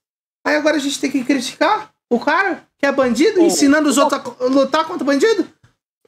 Aí 0.45 0.57
agora 0.57 0.77
a 0.77 0.81
gente 0.81 0.99
tem 0.99 1.11
que 1.11 1.23
criticar 1.25 1.91
o 2.11 2.19
cara, 2.19 2.63
que 2.79 2.87
é 2.87 2.91
bandido, 2.93 3.41
Oh. 3.41 3.45
ensinando 3.45 3.89
os 3.89 3.99
outros 3.99 4.21
a 4.41 4.45
lutar 4.47 4.85
contra 4.87 5.05
bandido? 5.05 5.47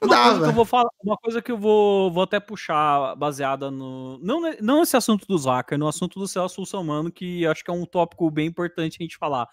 Uma 0.01 0.23
coisa, 0.25 0.43
que 0.43 0.49
eu 0.49 0.53
vou 0.53 0.65
falar, 0.65 0.91
uma 1.03 1.17
coisa 1.17 1.43
que 1.43 1.53
eu 1.53 1.59
vou, 1.59 2.11
vou 2.13 2.23
até 2.23 2.39
puxar 2.39 3.15
baseada 3.17 3.71
no. 3.71 4.19
Não, 4.23 4.41
não 4.61 4.81
nesse 4.81 4.97
assunto 4.97 5.27
dos 5.27 5.45
hackers, 5.45 5.79
no 5.79 5.89
assunto 5.89 6.19
do 6.19 6.29
Celso 6.29 6.61
Russomano, 6.61 7.11
que 7.11 7.47
acho 7.47 7.65
que 7.65 7.71
é 7.71 7.75
um 7.75 7.85
tópico 7.85 8.31
bem 8.31 8.47
importante 8.47 8.97
a 9.01 9.03
gente 9.03 9.17
falar. 9.17 9.49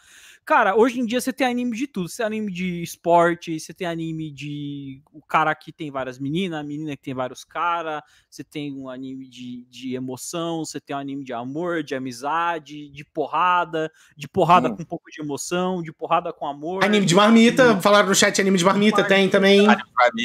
Cara, 0.46 0.76
hoje 0.76 1.00
em 1.00 1.06
dia 1.08 1.20
você 1.20 1.34
tem 1.34 1.48
anime 1.48 1.76
de 1.76 1.88
tudo. 1.88 2.08
Você 2.08 2.18
tem 2.18 2.26
anime 2.28 2.52
de 2.52 2.84
esporte, 2.84 3.60
você 3.60 3.74
tem 3.74 3.88
anime 3.88 4.32
de. 4.32 5.02
O 5.12 5.20
cara 5.20 5.56
que 5.56 5.72
tem 5.72 5.90
várias 5.90 6.20
meninas, 6.20 6.60
a 6.60 6.64
menina 6.64 6.96
que 6.96 7.02
tem 7.02 7.16
vários 7.16 7.44
caras, 7.44 8.04
você 8.30 8.44
tem 8.44 8.72
um 8.72 8.88
anime 8.88 9.28
de, 9.28 9.66
de 9.68 9.96
emoção, 9.96 10.64
você 10.64 10.80
tem 10.80 10.96
um 10.96 11.00
anime 11.00 11.24
de 11.24 11.34
amor, 11.34 11.82
de 11.82 11.96
amizade, 11.96 12.90
de 12.90 13.04
porrada, 13.04 13.92
de 14.16 14.28
porrada 14.28 14.70
hum. 14.70 14.76
com 14.76 14.84
um 14.84 14.86
pouco 14.86 15.10
de 15.10 15.20
emoção, 15.20 15.82
de 15.82 15.92
porrada 15.92 16.32
com 16.32 16.46
amor. 16.46 16.86
Anime 16.86 17.08
de 17.08 17.16
marmita, 17.16 17.74
de... 17.74 17.82
falaram 17.82 18.10
no 18.10 18.14
chat 18.14 18.40
anime 18.40 18.60
de 18.60 18.66
marmita, 18.66 18.98
de 18.98 19.10
marmita 19.10 19.16
tem 19.16 19.30
também. 19.30 19.66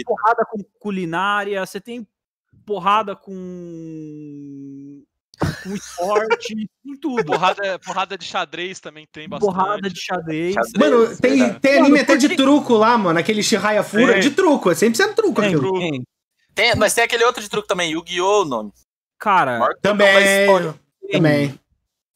Porrada 0.04 0.44
com 0.44 0.62
culinária, 0.78 1.64
você 1.64 1.80
tem 1.80 2.06
porrada 2.66 3.16
com 3.16 5.02
com 5.62 5.74
esporte, 5.74 6.68
em 6.84 6.96
tudo. 7.00 7.24
Porrada, 7.24 7.78
porrada 7.78 8.18
de 8.18 8.24
xadrez 8.24 8.80
também 8.80 9.06
tem 9.10 9.28
bastante. 9.28 9.52
Porrada 9.52 9.90
de 9.90 10.00
xadrez. 10.00 10.54
xadrez 10.54 10.72
mano, 10.78 11.16
tem, 11.16 11.54
tem 11.54 11.72
anime 11.72 11.90
mano, 11.90 12.02
até 12.02 12.16
de 12.16 12.36
truco 12.36 12.74
lá, 12.74 12.96
mano. 12.98 13.18
Aquele 13.18 13.42
Shiraya 13.42 13.82
Fura 13.82 14.16
é. 14.16 14.20
de 14.20 14.30
truco. 14.30 14.70
É 14.70 14.74
100% 14.74 15.14
truco 15.14 15.40
tem, 15.40 15.54
aquilo. 15.54 15.72
Tem. 15.78 16.04
tem. 16.54 16.74
Mas 16.76 16.94
tem 16.94 17.04
aquele 17.04 17.24
outro 17.24 17.42
de 17.42 17.48
truco 17.48 17.66
também, 17.66 17.92
Yu-Gi-Oh! 17.92 18.42
o 18.42 18.44
nome. 18.44 18.72
Cara, 19.18 19.74
também. 19.82 20.08
Também. 21.10 21.60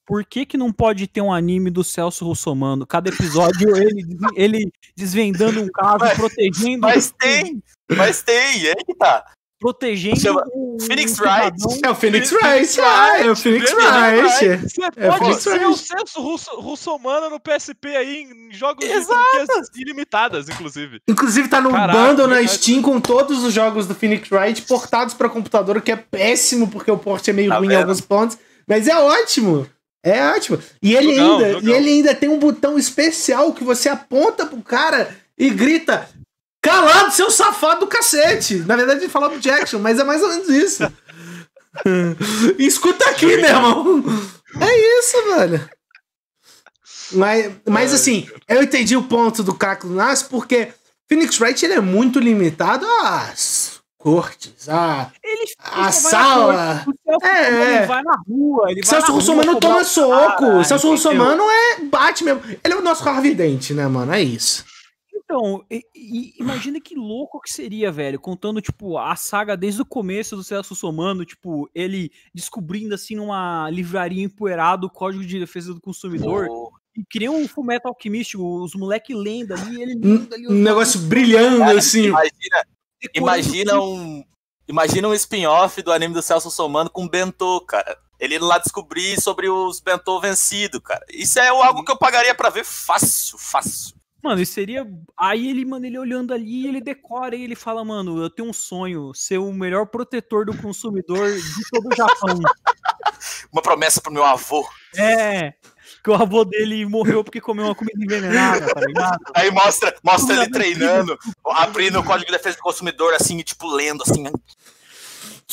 Por 0.06 0.24
que, 0.24 0.44
que 0.44 0.58
não 0.58 0.70
pode 0.70 1.06
ter 1.06 1.22
um 1.22 1.32
anime 1.32 1.70
do 1.70 1.82
Celso 1.82 2.26
Russomano? 2.26 2.86
Cada 2.86 3.08
episódio 3.08 3.74
ele, 3.76 4.04
ele 4.36 4.72
desvendando 4.94 5.62
um 5.62 5.68
caso, 5.68 5.98
mas, 6.00 6.16
protegendo. 6.16 6.80
Mas 6.80 7.10
tem, 7.10 7.62
mas 7.96 8.22
tem, 8.22 8.66
é 8.66 8.74
que 8.74 8.94
tá 8.94 9.24
protegendo 9.64 10.20
Chama 10.20 10.44
o 10.52 10.76
Phoenix 10.78 11.18
Wright. 11.18 11.56
É 11.82 11.90
o 11.90 11.94
Phoenix 11.94 12.30
Wright, 12.30 12.80
ah, 12.82 13.18
é 13.20 13.30
o 13.30 13.34
Phoenix 13.34 13.72
Wright. 13.72 14.58
Você 14.58 14.84
é 14.84 15.08
pode 15.10 15.40
ser 15.40 15.66
o 15.66 15.74
senso 15.74 16.20
russo, 16.20 16.50
russomano 16.60 17.30
no 17.30 17.40
PSP 17.40 17.96
aí 17.96 18.24
em 18.24 18.52
jogos 18.52 18.84
de 18.84 19.80
ilimitadas, 19.80 20.50
inclusive. 20.50 21.00
Inclusive 21.08 21.48
tá 21.48 21.62
no 21.62 21.70
Caraca, 21.70 21.98
bundle 21.98 22.28
na 22.28 22.46
Steam 22.46 22.82
com 22.82 23.00
todos 23.00 23.42
os 23.42 23.54
jogos 23.54 23.86
do 23.86 23.94
Phoenix 23.94 24.30
Wright 24.30 24.60
portados 24.62 25.14
para 25.14 25.30
computador, 25.30 25.78
o 25.78 25.80
que 25.80 25.92
é 25.92 25.96
péssimo 25.96 26.68
porque 26.68 26.90
o 26.90 26.98
port 26.98 27.26
é 27.26 27.32
meio 27.32 27.48
tá 27.48 27.56
ruim 27.56 27.68
vendo? 27.68 27.78
em 27.78 27.82
alguns 27.82 28.02
pontos, 28.02 28.36
mas 28.68 28.86
é 28.86 28.98
ótimo. 28.98 29.66
É 30.02 30.28
ótimo. 30.28 30.58
E 30.82 30.94
ele 30.94 31.14
jogão, 31.14 31.36
ainda, 31.36 31.52
jogão. 31.52 31.70
e 31.70 31.72
ele 31.72 31.88
ainda 31.88 32.14
tem 32.14 32.28
um 32.28 32.38
botão 32.38 32.78
especial 32.78 33.50
que 33.54 33.64
você 33.64 33.88
aponta 33.88 34.44
pro 34.44 34.60
cara 34.60 35.16
e 35.38 35.48
grita: 35.48 36.06
Calado, 36.64 37.12
seu 37.12 37.30
safado 37.30 37.80
do 37.80 37.86
cacete! 37.86 38.56
Na 38.66 38.74
verdade, 38.74 39.00
ele 39.00 39.10
fala 39.10 39.38
Jackson, 39.38 39.78
mas 39.78 39.98
é 39.98 40.04
mais 40.04 40.22
ou 40.22 40.30
menos 40.30 40.48
isso. 40.48 40.82
Escuta 42.58 43.10
aqui, 43.10 43.26
meu 43.26 43.44
irmão! 43.44 44.02
É 44.60 44.98
isso, 44.98 45.22
velho. 45.34 45.68
Mas, 47.12 47.52
mas 47.68 47.92
assim, 47.92 48.26
eu 48.48 48.62
entendi 48.62 48.96
o 48.96 49.02
ponto 49.02 49.42
do 49.42 49.54
Caco 49.54 49.86
Nas, 49.88 50.22
porque 50.22 50.68
Phoenix 51.06 51.38
Wright 51.38 51.62
ele 51.62 51.74
é 51.74 51.80
muito 51.80 52.18
limitado 52.18 52.86
às 53.02 53.80
cortes, 53.98 54.68
a, 54.68 55.10
ele, 55.22 55.44
a 55.58 55.92
sala. 55.92 56.84
é, 57.22 57.26
é. 57.26 57.76
Ele 57.76 57.86
vai 57.86 58.02
na 58.02 58.16
rua, 58.26 58.70
ele 58.70 58.84
Celso 58.84 59.12
Russomano 59.12 59.60
toma 59.60 59.84
soco. 59.84 60.64
Celso 60.64 60.88
Russomano 60.88 61.42
é 61.42 61.80
bate 61.80 62.24
mesmo. 62.24 62.42
Ele 62.62 62.74
é 62.74 62.76
o 62.76 62.82
nosso 62.82 63.06
Harvey 63.08 63.34
Dent, 63.34 63.70
né, 63.70 63.86
mano? 63.86 64.12
É 64.12 64.22
isso. 64.22 64.64
Então, 65.24 65.64
e, 65.70 65.82
e, 65.94 66.34
imagina 66.38 66.78
que 66.80 66.94
louco 66.94 67.40
que 67.40 67.50
seria, 67.50 67.90
velho, 67.90 68.20
contando, 68.20 68.60
tipo, 68.60 68.98
a 68.98 69.16
saga 69.16 69.56
desde 69.56 69.80
o 69.80 69.86
começo 69.86 70.36
do 70.36 70.44
Celso 70.44 70.74
Somano, 70.74 71.24
tipo, 71.24 71.68
ele 71.74 72.10
descobrindo, 72.34 72.94
assim, 72.94 73.16
numa 73.16 73.70
livraria 73.70 74.22
empoeirada 74.22 74.84
o 74.84 74.90
Código 74.90 75.24
de 75.24 75.40
Defesa 75.40 75.72
do 75.72 75.80
Consumidor. 75.80 76.48
Oh. 76.50 76.70
E 76.96 77.02
cria 77.10 77.30
um 77.30 77.48
Fullmetal 77.48 77.92
Alchemist, 77.92 78.36
os 78.36 78.74
moleque 78.74 79.14
lenda 79.14 79.54
ali, 79.54 79.82
ele 79.82 79.94
lendo 79.94 80.32
ali. 80.32 80.46
Um 80.46 80.52
negócio 80.52 81.00
brilhando, 81.00 81.58
cara, 81.58 81.78
assim. 81.78 82.04
Imagina, 82.04 82.66
imagina 83.14 83.80
um... 83.80 84.24
Imagina 84.66 85.08
um 85.08 85.14
spin-off 85.14 85.82
do 85.82 85.92
anime 85.92 86.14
do 86.14 86.22
Celso 86.22 86.50
Somano 86.50 86.88
com 86.88 87.06
Bentô, 87.06 87.60
cara. 87.60 87.98
Ele 88.18 88.36
indo 88.36 88.46
lá 88.46 88.58
descobrir 88.58 89.20
sobre 89.20 89.48
os 89.48 89.80
Bentô 89.80 90.18
vencido, 90.20 90.80
cara. 90.80 91.04
Isso 91.10 91.38
é 91.38 91.48
algo 91.48 91.84
que 91.84 91.92
eu 91.92 91.98
pagaria 91.98 92.34
para 92.34 92.48
ver 92.48 92.64
fácil, 92.64 93.36
fácil. 93.36 93.94
Mano, 94.24 94.40
isso 94.40 94.54
seria. 94.54 94.90
Aí 95.18 95.50
ele, 95.50 95.66
mano, 95.66 95.84
ele 95.84 95.98
olhando 95.98 96.32
ali, 96.32 96.66
ele 96.66 96.80
decora 96.80 97.36
e 97.36 97.44
ele 97.44 97.54
fala, 97.54 97.84
mano, 97.84 98.22
eu 98.22 98.30
tenho 98.30 98.48
um 98.48 98.54
sonho, 98.54 99.12
ser 99.12 99.36
o 99.36 99.52
melhor 99.52 99.84
protetor 99.84 100.46
do 100.46 100.56
consumidor 100.56 101.30
de 101.30 101.62
todo 101.70 101.92
o 101.92 101.94
Japão. 101.94 102.40
Uma 103.52 103.60
promessa 103.60 104.00
pro 104.00 104.10
meu 104.10 104.24
avô. 104.24 104.66
É. 104.96 105.52
Que 106.02 106.08
o 106.08 106.14
avô 106.14 106.42
dele 106.42 106.86
morreu 106.86 107.22
porque 107.22 107.40
comeu 107.40 107.66
uma 107.66 107.74
comida 107.74 108.02
envenenada, 108.02 108.66
tá 108.72 108.80
ligado? 108.80 109.18
Aí 109.34 109.50
mostra, 109.50 109.94
mostra 110.02 110.36
ele 110.36 110.50
treinando, 110.50 111.18
abrindo 111.46 112.00
o 112.00 112.04
código 112.04 112.26
de 112.26 112.36
defesa 112.36 112.56
do 112.56 112.62
consumidor, 112.62 113.12
assim, 113.14 113.38
e 113.38 113.44
tipo, 113.44 113.66
lendo 113.66 114.02
assim. 114.02 114.24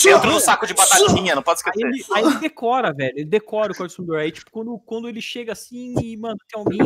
Dentro 0.03 0.32
do 0.32 0.39
saco 0.39 0.65
de 0.65 0.74
batatinha, 0.74 1.36
não 1.36 1.43
pode 1.43 1.59
esquecer. 1.59 1.86
Aí 1.86 1.91
ele, 1.91 2.05
aí 2.13 2.24
ele 2.24 2.39
decora, 2.39 2.93
velho. 2.93 3.13
Ele 3.15 3.26
decora 3.26 3.72
o 3.72 3.76
código 3.76 3.91
consumidor. 3.91 4.19
Aí, 4.19 4.32
tipo, 4.32 4.49
quando, 4.49 4.80
quando 4.80 5.09
ele 5.09 5.22
chega 5.22 5.51
assim 5.51 5.93
e, 6.01 6.17
mano, 6.17 6.38
tem 6.49 6.59
alguém 6.59 6.80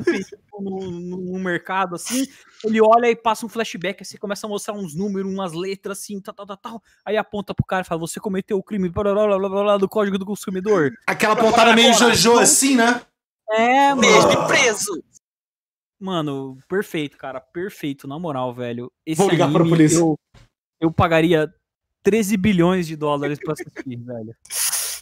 no, 0.60 0.92
no, 0.92 1.18
no, 1.18 1.40
mercado, 1.40 1.96
assim, 1.96 2.28
ele 2.64 2.82
olha 2.82 3.10
e 3.10 3.16
passa 3.16 3.46
um 3.46 3.50
flashback, 3.50 4.02
assim, 4.02 4.18
começa 4.18 4.48
a 4.48 4.50
mostrar 4.50 4.74
uns 4.74 4.96
números, 4.96 5.32
umas 5.32 5.54
letras, 5.54 6.00
assim, 6.00 6.20
tal, 6.20 6.34
tal, 6.34 6.46
tal, 6.46 6.58
tal. 6.58 6.84
Aí 7.06 7.16
aponta 7.16 7.54
pro 7.54 7.66
cara 7.66 7.84
e 7.84 7.86
fala: 7.86 8.02
Você 8.02 8.20
cometeu 8.20 8.58
o 8.58 8.64
crime 8.64 8.90
blá, 8.90 9.04
blá, 9.04 9.14
blá, 9.14 9.38
blá, 9.38 9.50
blá, 9.50 9.78
do 9.78 9.88
código 9.88 10.18
do 10.18 10.26
consumidor. 10.26 10.92
Aquela 11.08 11.36
pontada 11.36 11.76
meio 11.76 11.94
Jojo, 11.94 12.40
assim, 12.40 12.76
né? 12.76 13.02
É, 13.52 13.94
mano. 13.94 14.48
preso. 14.48 15.04
Mano, 16.00 16.58
perfeito, 16.68 17.18
cara. 17.18 17.40
Perfeito, 17.40 18.08
na 18.08 18.20
moral, 18.20 18.54
velho. 18.54 18.92
Esse 19.06 19.22
Vou 19.22 19.30
ligar 19.30 19.46
anime, 19.46 19.60
pra 19.60 19.70
polícia. 19.70 19.98
Eu, 19.98 20.20
eu 20.82 20.92
pagaria 20.92 21.52
13 22.06 22.38
bilhões 22.38 22.86
de 22.86 22.96
dólares 22.96 23.40
pra 23.44 23.54
assistir, 23.54 23.98
velho. 23.98 24.36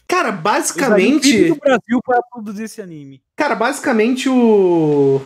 Cara, 0.08 0.32
basicamente. 0.32 1.52
O 1.52 1.56
Brasil 1.56 2.00
para 2.04 2.22
produzir 2.24 2.64
esse 2.64 2.82
anime. 2.82 3.22
Cara, 3.36 3.56
basicamente 3.56 4.30
o. 4.30 5.22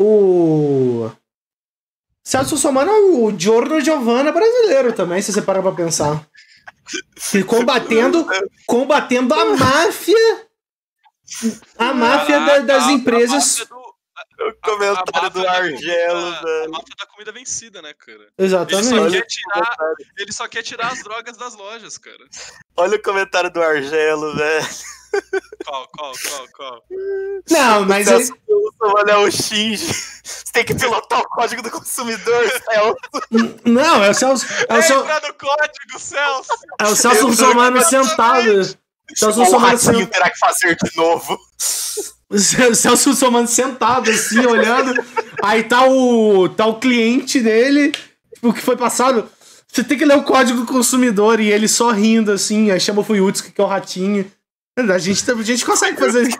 O. 0.00 1.10
Celso 2.24 2.56
Somano 2.56 2.90
é 2.90 2.94
o 2.94 3.38
Giorno 3.38 3.80
Giovanna 3.80 4.32
brasileiro 4.32 4.92
também, 4.92 5.22
se 5.22 5.32
você 5.32 5.42
parar 5.42 5.62
pra 5.62 5.72
pensar. 5.72 6.26
E 7.34 7.42
combatendo, 7.44 8.26
combatendo 8.66 9.34
a 9.34 9.44
máfia. 9.56 10.46
A 11.78 11.92
máfia 11.92 12.40
da, 12.40 12.58
das 12.60 12.88
empresas. 12.88 13.66
O 14.38 14.52
comentário 14.62 15.04
a, 15.14 15.26
a 15.26 15.28
do 15.28 15.48
Argelo, 15.48 16.30
da, 16.30 16.40
velho. 16.42 16.64
A 16.64 16.68
máfia 16.68 16.94
da 16.98 17.06
comida 17.06 17.32
vencida, 17.32 17.80
né, 17.80 17.94
cara? 17.94 18.28
Exatamente. 18.36 18.92
Ele 18.92 19.00
só, 19.02 19.10
quer 19.10 19.26
tirar, 19.26 19.76
ele 20.18 20.32
só 20.32 20.48
quer 20.48 20.62
tirar 20.62 20.92
as 20.92 21.02
drogas 21.02 21.36
das 21.36 21.54
lojas, 21.54 21.96
cara. 21.96 22.24
Olha 22.76 22.96
o 22.96 23.02
comentário 23.02 23.50
do 23.50 23.62
Argelo, 23.62 24.36
velho. 24.36 24.66
Qual, 25.64 25.88
qual, 25.88 26.12
qual, 26.12 26.48
qual? 26.54 26.84
Não, 27.50 27.84
mas. 27.86 28.06
Celso, 28.06 28.32
Olha, 28.80 29.12
é 29.12 29.16
o 29.16 29.30
Shinji. 29.30 29.86
Você 29.86 30.52
tem 30.52 30.64
que 30.64 30.74
pilotar 30.74 31.20
o 31.20 31.28
código 31.30 31.62
do 31.62 31.70
consumidor, 31.70 32.44
Celso. 32.50 32.96
Não, 33.64 34.04
é 34.04 34.10
o 34.10 34.14
Celso. 34.14 34.46
É 34.68 34.78
o 34.78 34.82
Celso. 34.82 35.04
Entra 35.04 35.28
no 35.28 35.34
código, 35.34 35.98
Celso. 35.98 36.52
É 36.78 36.84
o 36.84 36.96
Celso 36.96 37.26
Russomano 37.28 37.82
sentado. 37.82 38.78
Celso 39.14 39.40
Russomano 39.40 39.78
sentado. 39.78 40.06
terá 40.08 40.30
que 40.30 40.38
fazer 40.38 40.76
de 40.76 40.96
novo. 40.96 41.38
O 42.28 42.38
Celso 42.38 43.14
Somando 43.14 43.48
sentado 43.48 44.10
assim, 44.10 44.40
olhando. 44.46 44.92
Aí 45.42 45.64
tá 45.64 45.86
o, 45.86 46.48
tá 46.48 46.66
o 46.66 46.80
cliente 46.80 47.40
dele, 47.40 47.92
tipo, 48.34 48.52
que 48.52 48.60
foi 48.60 48.76
passado. 48.76 49.28
Você 49.68 49.84
tem 49.84 49.98
que 49.98 50.04
ler 50.04 50.16
o 50.16 50.24
código 50.24 50.60
do 50.60 50.66
consumidor 50.66 51.38
e 51.40 51.50
ele 51.50 51.68
só 51.68 51.90
rindo 51.90 52.32
assim. 52.32 52.70
Aí 52.70 52.80
chama 52.80 53.00
o 53.00 53.04
Fuyutsuki, 53.04 53.52
que 53.52 53.60
é 53.60 53.64
o 53.64 53.66
ratinho. 53.66 54.30
A 54.78 54.98
gente, 54.98 55.30
a 55.30 55.42
gente 55.42 55.64
consegue 55.64 55.98
fazer 55.98 56.22
isso. 56.22 56.36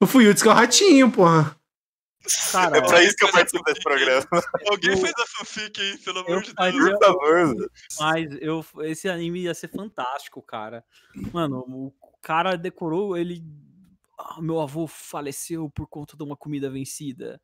O 0.00 0.06
Fuyutsuki 0.06 0.48
é 0.48 0.52
o 0.52 0.54
ratinho, 0.54 1.10
porra. 1.10 1.56
Cara, 2.52 2.78
é 2.78 2.80
pra 2.80 3.02
isso 3.02 3.16
que 3.16 3.24
eu 3.24 3.32
participo 3.32 3.64
desse 3.64 3.82
programa. 3.82 4.24
Alguém 4.70 4.96
fez 4.96 5.12
a 5.18 5.26
fanfic 5.26 5.80
aí, 5.80 5.98
pelo 5.98 6.20
amor 6.20 6.42
de 6.42 6.54
Deus. 6.54 6.76
Por 6.76 7.04
favor. 7.04 7.70
Mas 7.98 8.28
eu, 8.40 8.64
esse 8.82 9.08
anime 9.08 9.40
ia 9.40 9.54
ser 9.54 9.68
fantástico, 9.68 10.40
cara. 10.40 10.84
Mano, 11.32 11.64
o 11.66 11.92
cara 12.22 12.56
decorou, 12.56 13.16
ele 13.16 13.42
ah, 14.22 14.40
meu 14.40 14.60
avô 14.60 14.86
faleceu 14.86 15.68
por 15.70 15.86
conta 15.88 16.16
de 16.16 16.22
uma 16.22 16.36
comida 16.36 16.70
vencida. 16.70 17.40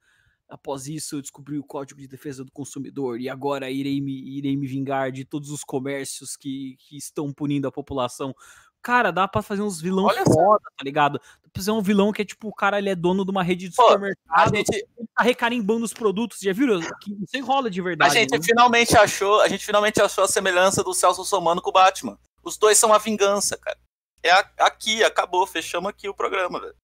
Após 0.49 0.87
isso, 0.87 1.16
eu 1.16 1.20
descobri 1.20 1.59
o 1.59 1.64
Código 1.64 2.01
de 2.01 2.09
Defesa 2.09 2.43
do 2.43 2.51
Consumidor 2.51 3.20
e 3.20 3.29
agora 3.29 3.70
irei 3.70 4.01
me, 4.01 4.39
irei 4.39 4.57
me 4.57 4.66
vingar 4.66 5.12
de 5.12 5.24
todos 5.24 5.51
os 5.51 5.62
comércios 5.62 6.37
que, 6.37 6.76
que 6.79 6.97
estão 6.97 7.33
punindo 7.33 7.68
a 7.68 7.72
população. 7.72 8.35
cara, 8.81 9.11
dá 9.11 9.29
pra 9.29 9.43
fazer 9.43 9.61
uns 9.61 9.79
vilão 9.79 10.07
Olha 10.07 10.24
foda, 10.24 10.64
tá 10.74 10.83
ligado? 10.83 11.18
Dá 11.18 11.51
pra 11.53 11.61
fazer 11.61 11.70
um 11.70 11.83
vilão 11.83 12.12
que 12.12 12.22
é 12.22 12.24
tipo, 12.24 12.49
o 12.49 12.55
cara 12.55 12.79
ele 12.79 12.89
é 12.89 12.95
dono 12.95 13.26
de 13.26 13.31
uma 13.31 13.43
rede 13.43 13.68
de 13.68 13.76
Pô, 13.76 13.83
A 13.83 13.87
supermercado, 13.89 14.57
gente, 14.57 14.74
ele 14.74 15.09
tá 15.14 15.22
recarimbando 15.22 15.85
os 15.85 15.93
produtos, 15.93 16.39
já 16.41 16.53
viram? 16.55 16.81
Que 17.01 17.12
isso 17.12 17.37
enrola 17.37 17.68
de 17.68 17.81
a 17.81 17.85
verdade. 17.85 18.14
gente 18.14 18.31
né? 18.31 18.43
finalmente 18.43 18.97
achou, 18.97 19.43
a 19.43 19.49
gente 19.49 19.66
finalmente 19.66 20.01
achou 20.01 20.24
a 20.24 20.29
semelhança 20.29 20.83
do 20.83 20.95
Celso 20.95 21.24
Somano 21.26 21.61
com 21.61 21.68
o 21.68 21.72
Batman. 21.74 22.18
Os 22.43 22.57
dois 22.57 22.79
são 22.79 22.95
a 22.95 22.99
vingança, 22.99 23.59
cara. 23.59 23.79
É 24.23 24.31
a- 24.31 24.51
aqui, 24.61 25.03
acabou, 25.05 25.47
fechamos 25.47 25.89
aqui 25.91 26.09
o 26.09 26.14
programa, 26.14 26.61
velho. 26.61 26.75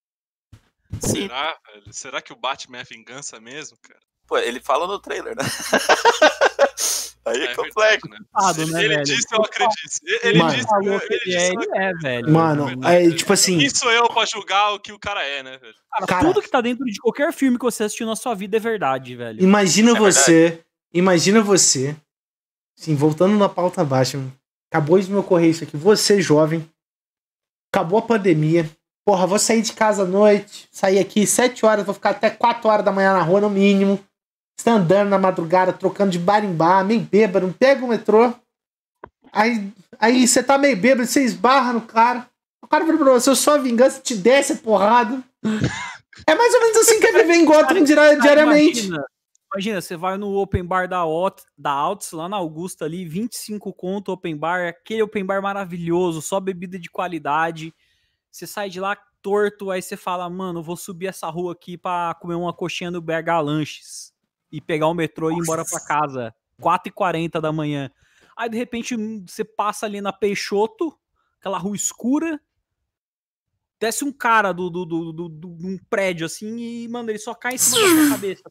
Sim, 1.01 1.22
Será, 1.22 1.59
velho? 1.72 1.93
Será 1.93 2.22
que 2.22 2.32
o 2.32 2.37
Batman 2.37 2.78
é 2.78 2.85
vingança 2.85 3.41
mesmo, 3.41 3.76
cara? 3.82 4.01
pô, 4.26 4.39
ele 4.39 4.59
fala 4.61 4.87
no 4.87 4.99
trailer, 4.99 5.37
né? 5.37 5.43
Aí 7.26 7.41
é, 7.41 7.45
É 7.45 7.55
complexo. 7.55 8.07
verdade, 8.09 8.66
né? 8.66 8.72
Né, 8.72 8.85
ele 8.85 8.89
velho? 8.97 9.05
disse, 9.05 9.26
eu 9.32 9.43
acredito. 9.43 9.74
Ele 10.22 10.39
Mano. 10.39 10.57
disse, 10.57 10.68
ele, 10.74 11.01
que 11.01 11.14
ele 11.14 11.20
disse, 11.24 11.37
é, 11.37 11.49
ele 11.53 11.68
é, 11.74 11.93
velho. 11.95 12.30
Mano, 12.32 12.66
verdade. 12.66 13.07
é 13.07 13.16
tipo 13.16 13.32
assim. 13.32 13.59
Quem 13.59 13.70
sou 13.70 13.91
eu 13.93 14.07
pra 14.09 14.26
julgar 14.26 14.72
o 14.74 14.80
que 14.80 14.93
o 14.93 14.99
cara 14.99 15.22
é, 15.26 15.43
né, 15.43 15.57
velho? 15.59 15.74
Cara, 15.91 16.07
Cara- 16.07 16.24
tudo 16.26 16.43
que 16.43 16.51
tá 16.51 16.61
dentro 16.61 16.85
de 16.85 16.99
qualquer 17.01 17.32
filme 17.32 17.59
que 17.59 17.64
você 17.64 17.85
assistiu 17.85 18.07
na 18.07 18.14
sua 18.16 18.35
vida 18.35 18.57
é 18.59 18.61
verdade, 18.61 19.16
velho. 19.16 19.43
Imagina 19.43 19.93
É 19.93 19.99
você. 19.99 20.62
Imagina 20.93 21.41
você. 21.43 21.97
Sim, 22.76 22.95
voltando 22.95 23.37
na 23.39 23.49
pauta 23.49 23.82
baixa. 23.85 24.18
Acabou 24.70 24.99
de 24.99 25.11
me 25.11 25.16
ocorrer 25.16 25.49
isso 25.51 25.64
aqui. 25.64 25.76
Você, 25.78 26.20
jovem. 26.20 26.68
Acabou 27.74 27.98
a 27.98 28.02
pandemia. 28.02 28.70
Porra, 29.04 29.26
vou 29.26 29.36
sair 29.36 29.60
de 29.60 29.72
casa 29.72 30.04
à 30.04 30.06
noite. 30.06 30.68
Sair 30.70 31.00
aqui 31.00 31.26
7 31.26 31.66
horas, 31.66 31.84
vou 31.84 31.92
ficar 31.92 32.10
até 32.10 32.30
4 32.30 32.68
horas 32.68 32.84
da 32.84 32.92
manhã 32.92 33.12
na 33.12 33.20
rua, 33.20 33.40
no 33.40 33.50
mínimo. 33.50 33.98
Você 34.56 34.70
andando 34.70 35.08
na 35.08 35.18
madrugada, 35.18 35.72
trocando 35.72 36.12
de 36.12 36.18
bar 36.20 36.44
em 36.44 36.54
bar, 36.54 36.84
meio 36.84 37.00
bêbado, 37.00 37.52
pega 37.58 37.84
o 37.84 37.88
metrô. 37.88 38.32
Aí, 39.32 39.72
aí 39.98 40.24
você 40.24 40.40
tá 40.40 40.56
meio 40.56 40.76
bêbado, 40.76 41.08
você 41.08 41.24
esbarra 41.24 41.72
no 41.72 41.80
cara. 41.80 42.28
O 42.62 42.68
cara 42.68 42.84
vira 42.84 42.96
pra 42.96 43.10
você, 43.10 43.28
eu 43.28 43.34
sou 43.34 43.54
a 43.54 43.58
vingança, 43.58 44.00
te 44.00 44.14
desce 44.14 44.52
a 44.52 44.56
porrada. 44.56 45.20
É 46.28 46.34
mais 46.36 46.54
ou 46.54 46.60
menos 46.60 46.76
assim 46.76 47.00
que 47.00 47.08
é 47.08 47.12
viver 47.12 47.34
em 47.34 47.44
Gotham 47.44 47.82
diariamente. 47.82 48.86
Imagina, 48.86 49.04
imagina, 49.55 49.80
você 49.80 49.96
vai 49.96 50.16
no 50.18 50.34
open 50.36 50.64
bar 50.64 50.88
da, 50.88 51.05
Ot, 51.07 51.42
da 51.57 51.70
Alts, 51.70 52.12
lá 52.12 52.28
na 52.28 52.36
Augusta 52.36 52.84
ali, 52.84 53.05
25 53.07 53.72
conto 53.72 54.11
open 54.12 54.36
bar, 54.36 54.68
aquele 54.68 55.02
open 55.02 55.24
bar 55.24 55.40
maravilhoso, 55.40 56.20
só 56.20 56.40
bebida 56.40 56.78
de 56.78 56.90
qualidade. 56.90 57.72
Você 58.30 58.46
sai 58.46 58.68
de 58.68 58.80
lá 58.80 58.96
torto, 59.22 59.70
aí 59.70 59.80
você 59.80 59.96
fala, 59.96 60.28
mano, 60.28 60.62
vou 60.62 60.76
subir 60.76 61.07
essa 61.07 61.28
rua 61.30 61.52
aqui 61.52 61.78
pra 61.78 62.14
comer 62.20 62.34
uma 62.34 62.52
coxinha 62.52 62.90
no 62.90 63.00
BH 63.00 63.40
Lanches 63.42 64.12
e 64.50 64.61
pegar 64.61 64.88
o 64.88 64.94
metrô 64.94 65.30
e 65.30 65.34
ir 65.34 65.38
embora 65.38 65.64
pra 65.64 65.80
casa, 65.80 66.34
4h40 66.61 67.40
da 67.40 67.52
manhã. 67.52 67.90
Aí 68.36 68.48
de 68.48 68.57
repente 68.59 68.96
hum, 68.96 69.24
você 69.26 69.44
passa 69.44 69.86
ali 69.86 70.00
na 70.00 70.12
Peixoto, 70.12 70.92
aquela 71.38 71.59
rua 71.59 71.76
escura, 71.76 72.40
desce 73.78 74.05
um 74.05 74.12
cara 74.12 74.52
do, 74.52 74.68
do, 74.68 74.84
do, 74.84 75.12
do- 75.12 75.28
do- 75.28 75.48
um 75.61 75.78
prédio 75.88 76.26
assim 76.26 76.57
e, 76.59 76.88
mano, 76.88 77.11
ele 77.11 77.18
só 77.18 77.34
cai 77.34 77.55
em 77.55 77.59
cima 77.59 77.80
da 77.80 77.86
sua 78.02 78.09
cabeça. 78.11 78.42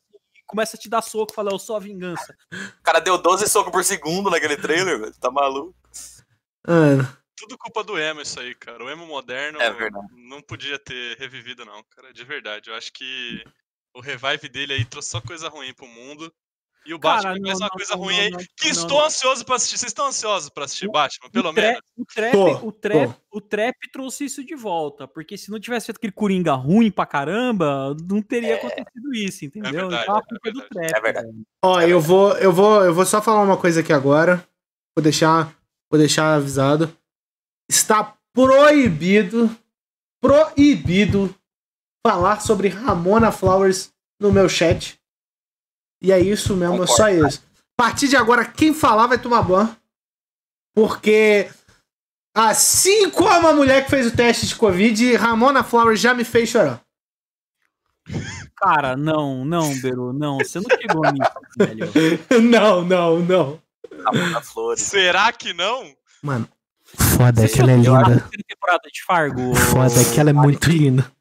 Começa 0.46 0.76
a 0.76 0.80
te 0.80 0.90
dar 0.90 1.02
soco 1.02 1.32
e 1.32 1.36
fala, 1.36 1.52
eu 1.52 1.60
sou 1.60 1.76
a 1.76 1.80
vingança. 1.80 2.36
O 2.52 2.84
cara 2.84 3.00
deu 3.00 3.18
12 3.18 3.48
socos 3.48 3.72
por 3.72 3.84
segundo 3.84 4.30
naquele 4.30 4.58
trailer, 4.58 5.00
velho. 5.00 5.20
Tá 5.20 5.32
maluco. 5.32 5.76
Mano. 6.68 7.18
Tudo 7.36 7.58
culpa 7.58 7.84
do 7.84 7.98
emo 7.98 8.22
isso 8.22 8.40
aí, 8.40 8.56
cara. 8.56 8.84
O 8.84 8.90
emo 8.90 9.06
moderno 9.06 9.60
É 9.60 9.90
não 10.12 10.42
podia 10.42 10.80
ter 10.80 11.18
revivido, 11.18 11.66
não, 11.66 11.84
cara. 11.96 12.14
De 12.14 12.24
verdade. 12.24 12.70
Eu 12.70 12.76
acho 12.76 12.94
que 12.94 13.44
o 13.94 14.00
revive 14.00 14.48
dele 14.48 14.74
aí 14.74 14.86
trouxe 14.86 15.10
só 15.10 15.22
coisa 15.22 15.50
ruim 15.50 15.74
pro 15.74 15.88
mundo. 15.88 16.34
E 16.86 16.94
o 16.94 17.00
Cara, 17.00 17.16
Batman 17.30 17.40
não, 17.40 17.46
fez 17.48 17.58
uma 17.60 17.66
não, 17.66 17.70
coisa 17.70 17.94
não, 17.96 18.00
ruim 18.04 18.16
não, 18.16 18.22
aí. 18.24 18.30
não, 18.32 18.38
que 18.40 18.66
não, 18.66 18.72
estou 18.72 19.00
não. 19.00 19.06
ansioso 19.06 19.46
pra 19.46 19.56
assistir. 19.56 19.78
Vocês 19.78 19.90
estão 19.90 20.08
ansiosos 20.08 20.50
pra 20.50 20.66
assistir 20.66 20.88
O- 20.88 20.92
Batman? 20.92 21.30
Pelo 21.30 21.50
o, 21.50 21.54
tra- 21.54 21.62
menos? 21.64 21.82
o 21.98 22.06
trap, 22.06 22.32
Tô, 22.34 22.68
o, 22.68 22.72
trap, 22.72 23.14
tô. 23.32 23.38
o 23.38 23.42
trap 23.42 23.76
trouxe 23.92 24.26
isso 24.26 24.44
de 24.46 24.56
volta, 24.56 25.08
porque 25.08 25.38
se 25.38 25.50
não 25.50 25.60
tivesse 25.60 25.86
feito 25.86 25.98
aquele 25.98 26.12
Coringa 26.12 26.54
ruim 26.54 26.92
pra 26.92 27.06
caramba, 27.06 27.96
não 28.08 28.22
teria 28.22 28.56
acontecido 28.56 29.14
isso, 29.16 29.46
entendeu? 29.46 29.72
verdade, 29.90 30.04
então 30.04 30.16
a 30.16 30.20
é 30.20 30.22
culpa 30.24 30.50
é 30.50 30.52
do 30.52 30.60
verdade. 30.60 30.88
trap. 30.90 30.98
É 30.98 31.02
verdade. 31.02 31.44
Ó, 31.64 31.82
eu 31.82 32.02
vou, 32.02 32.32
eu 32.38 32.52
vou, 32.52 32.84
eu 32.84 32.94
vou 32.94 33.06
só 33.06 33.22
falar 33.22 33.42
uma 33.44 33.58
coisa 33.58 33.80
aqui 33.80 33.94
agora. 33.94 34.46
Vou 34.96 35.02
deixar, 35.04 35.56
vou 35.90 35.98
deixar 36.00 36.36
avisado. 36.36 36.96
Está 37.70 38.16
proibido, 38.34 39.50
proibido 40.22 41.34
falar 42.06 42.42
sobre 42.42 42.68
Ramona 42.68 43.32
Flowers 43.32 43.92
no 44.20 44.32
meu 44.32 44.50
chat. 44.50 45.00
E 46.04 46.12
é 46.12 46.20
isso 46.20 46.56
mesmo, 46.56 46.84
é 46.84 46.88
só 46.88 47.08
isso. 47.08 47.42
A 47.80 47.84
partir 47.84 48.10
de 48.10 48.18
agora, 48.18 48.44
quem 48.44 48.74
falar 48.74 49.08
vai 49.08 49.18
tomar 49.18 49.42
ban. 49.42 49.76
Porque 50.76 51.50
assim 52.36 53.10
como 53.10 53.48
a 53.48 53.54
mulher 53.54 53.86
que 53.86 53.90
fez 53.90 54.08
o 54.08 54.16
teste 54.16 54.48
de 54.48 54.56
Covid, 54.56 55.16
Ramona 55.16 55.64
Flowers 55.64 56.02
já 56.02 56.14
me 56.14 56.26
fez 56.26 56.50
chorar. 56.50 56.82
Cara, 58.58 58.96
não, 58.96 59.44
não, 59.44 59.74
Beru, 59.82 60.14
não, 60.14 60.38
você 60.38 60.60
não 60.60 60.70
chegou 60.70 61.04
nisso, 61.12 61.32
velho. 61.58 61.90
não, 62.42 62.84
não, 62.84 63.20
não. 63.20 63.62
Ramona 64.06 64.42
Flores. 64.42 64.84
Será 64.84 65.32
que 65.32 65.54
não? 65.54 65.94
Mano, 66.22 66.48
foda 67.18 67.42
Você 67.42 67.54
que 67.54 67.62
ela 67.62 67.72
é 67.72 67.76
linda. 67.76 68.06
terceira 68.06 68.44
temporada 68.48 68.90
de 68.92 69.04
Fargo? 69.04 69.56
Foda 69.56 70.14
que 70.14 70.20
ela 70.20 70.30
é 70.30 70.34
muito 70.34 70.70
linda. 70.70 71.12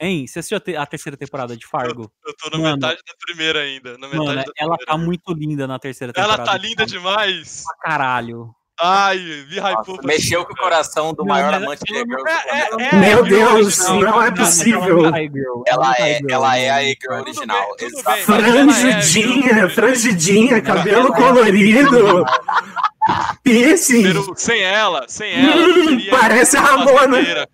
Hein? 0.00 0.26
Você 0.26 0.38
assistiu 0.38 0.56
a 0.56 0.60
te- 0.60 0.76
a 0.76 0.86
terceira 0.86 1.16
temporada 1.16 1.54
de 1.56 1.66
Fargo? 1.66 2.10
Eu 2.26 2.34
tô 2.34 2.48
na 2.50 2.58
Mano. 2.62 2.74
metade 2.76 3.00
da 3.06 3.14
primeira 3.26 3.60
ainda. 3.60 3.92
Na 3.98 4.08
metade 4.08 4.16
Mano, 4.16 4.34
da 4.36 4.40
ela 4.56 4.76
primeira. 4.76 4.86
tá 4.86 4.96
muito 4.96 5.32
linda 5.34 5.66
na 5.66 5.78
terceira 5.78 6.12
Ela 6.16 6.28
temporada. 6.36 6.50
tá 6.52 6.56
de 6.58 6.66
linda 6.68 6.82
Fargo. 6.88 6.92
demais. 6.92 7.64
pra 7.64 7.90
caralho. 7.90 8.50
Ai, 8.82 9.18
me 9.18 9.58
hypou. 9.60 9.96
Nossa, 9.96 10.06
mexeu 10.06 10.42
com 10.46 10.54
o 10.54 10.56
coração 10.56 11.12
do 11.12 11.18
Não, 11.22 11.26
maior 11.26 11.52
amante 11.52 11.80
de 11.84 11.94
ela 11.94 12.06
não- 12.06 12.16
do 12.16 12.26
É, 12.26 12.32
é, 12.48 12.68
é, 12.88 12.96
Meu 12.96 13.26
girl 13.26 13.54
Deus, 13.56 13.78
não 13.78 13.98
é 14.00 14.04
cara. 14.04 14.16
mas 14.16 14.38
possível. 14.38 14.82
Ela, 14.82 15.02
não 15.02 15.12
tá 15.12 15.18
girl, 15.20 15.62
Ela 15.66 15.86
não 15.86 15.92
tá 15.94 16.00
é, 16.08 16.14
girl, 16.16 16.30
ela 16.32 16.56
é 16.58 16.70
a 16.70 16.82
não. 16.82 16.94
Tudo 16.94 17.20
original. 17.20 17.60
bem, 17.76 17.76
tudo 17.90 17.98
exato. 17.98 18.16
bem, 18.16 18.64
mas 18.64 18.84
ela 18.84 18.90
é 18.96 19.02
girl. 19.02 20.62
cabelo 20.62 21.08
Ela 21.08 21.16
é- 21.16 21.20
colorido. 21.20 22.24
Piercing. 23.44 24.34
Sem 24.36 24.62
ela, 24.62 25.04
sem 25.08 25.30
ela, 25.32 25.56
não 25.56 25.74
teria 25.86 26.10
Parece 26.10 26.56
a 26.56 26.60
Girl 26.64 26.78
Ramona. 26.78 27.24
cara. 27.26 27.48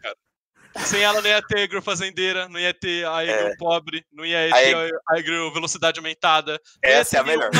Sem 0.85 1.03
ela 1.03 1.21
não 1.21 1.29
ia 1.29 1.43
ter 1.43 1.69
Girl 1.69 1.81
Fazendeira, 1.81 2.49
não 2.49 2.59
ia 2.61 2.73
ter 2.75 3.07
a 3.07 3.25
Girl 3.25 3.51
Pobre, 3.59 4.05
não 4.13 4.25
ia 4.25 4.49
A 4.55 4.59
ter 4.59 4.75
a 5.09 5.17
Girl 5.19 5.51
Velocidade 5.53 5.99
Aumentada. 5.99 6.61
Essa 6.83 7.17
é 7.17 7.21
a 7.21 7.25
ter 7.25 7.25
melhor. 7.25 7.51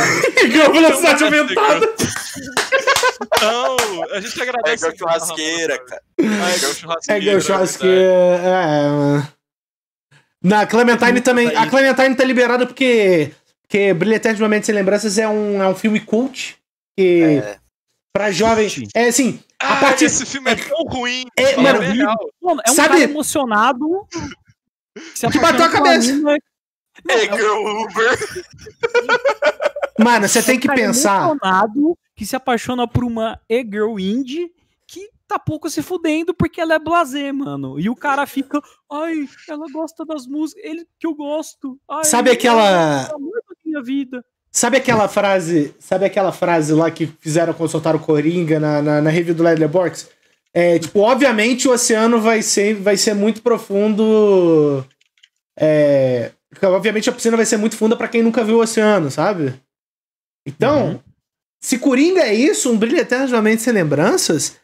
Igual 0.45 0.73
velocidade 0.73 1.25
aumentada. 1.25 1.87
Então, 3.37 3.77
a 4.13 4.21
gente 4.21 4.39
É 4.39 4.43
agradece. 4.43 4.85
girl 4.85 4.97
churrasqueira, 4.99 5.79
cara. 5.85 6.03
A 6.21 6.51
Girl 6.59 6.73
churrasqueira. 6.73 7.19
É 7.19 7.21
que 7.21 7.29
eu 7.29 7.39
é 7.39 7.41
que. 7.41 7.87
verdade. 7.87 8.47
É, 8.47 8.89
mano. 8.91 9.29
Na 10.43 10.67
Clementine 10.67 11.21
também. 11.21 11.57
A 11.57 11.67
Clementine 11.69 12.15
tá 12.15 12.25
liberada 12.25 12.67
porque. 12.67 13.33
Porque 13.63 13.93
Brilha 13.95 14.15
Eternamente 14.17 14.67
Sem 14.67 14.75
Lembranças 14.77 15.19
é 15.19 15.27
um, 15.27 15.61
é 15.63 15.69
um 15.69 15.75
filme 15.75 15.99
cult. 16.01 16.57
Que. 16.97 17.41
É. 17.43 17.59
Pra 18.17 18.31
jovens. 18.33 18.77
É 18.95 19.09
assim. 19.09 19.41
A 19.61 19.75
Ah, 19.75 19.81
partir. 19.81 20.07
esse 20.07 20.25
filme 20.25 20.51
é 20.51 20.57
tão 20.57 20.83
ruim. 20.85 21.27
É, 21.37 21.53
fala 21.55 21.63
mano, 21.75 22.11
a. 22.11 22.15
Mano, 22.47 22.63
é 22.67 22.71
um 22.71 22.75
Sabe- 22.75 22.89
cara 22.89 23.01
emocionado. 23.03 24.07
Que 25.31 25.39
bateu 25.39 25.65
a 25.67 25.69
cabeça. 25.69 26.13
mina- 26.15 26.39
A-Girl 27.11 27.83
Uber. 27.83 28.19
Mano, 30.01 30.29
você 30.29 30.43
tem 30.43 30.59
que 30.59 30.67
pensar. 30.69 31.25
emocionado 31.31 31.99
que 32.15 32.25
se 32.27 32.35
apaixona 32.37 32.87
por 32.89 33.05
uma 33.05 33.39
e-girl 33.49 33.99
indie 33.99 34.51
que 34.87 35.11
tá 35.27 35.39
pouco 35.39 35.69
se 35.69 35.83
fudendo 35.83 36.33
porque 36.35 36.61
ela 36.61 36.75
é 36.75 36.79
blasé, 36.79 37.33
mano. 37.33 37.79
E 37.81 37.89
o 37.91 37.97
cara 37.97 38.27
fica, 38.27 38.61
ai, 38.91 39.27
ela 39.49 39.67
gosta 39.73 40.05
das 40.07 40.27
músicas, 40.27 40.65
ele 40.65 40.87
que 40.99 41.07
eu 41.07 41.15
gosto. 41.15 41.79
Ai, 41.91 42.05
Sabe 42.05 42.31
aquela- 42.31 43.03
é 43.03 43.09
minha 43.65 43.83
vida. 43.83 44.25
Sabe 44.57 44.79
aquela 44.79 45.07
frase. 45.07 45.75
Sabe 45.79 46.07
aquela 46.07 46.33
frase 46.33 46.73
lá 46.73 46.91
que 46.91 47.07
fizeram 47.21 47.53
consultar 47.53 47.95
o 47.95 47.99
Coringa 48.01 48.59
na, 48.59 48.81
na, 48.81 49.03
na 49.03 49.11
review 49.11 49.35
do 49.35 49.43
Letterboxd? 49.43 50.09
É, 50.55 50.79
tipo, 50.79 51.01
obviamente 51.01 51.69
o 51.69 51.73
oceano 51.73 52.19
vai 52.19 52.41
ser, 52.41 52.75
vai 52.77 52.97
ser 52.97 53.13
muito 53.13 53.43
profundo. 53.43 54.83
É, 55.59 56.33
obviamente 56.63 57.11
a 57.11 57.13
piscina 57.13 57.37
vai 57.37 57.45
ser 57.45 57.59
muito 57.59 57.77
funda 57.77 57.95
pra 57.97 58.09
quem 58.09 58.23
nunca 58.23 58.43
viu 58.43 58.57
o 58.57 58.63
oceano, 58.63 59.11
sabe? 59.11 59.61
Então, 60.47 60.87
Uhum. 60.93 61.01
se 61.61 61.79
Coringa 61.79 62.23
é 62.23 62.33
isso, 62.33 62.73
um 62.73 62.79
brilho 62.79 62.99
eternamente 62.99 63.61
sem 63.61 63.75
lembranças, 63.75 64.57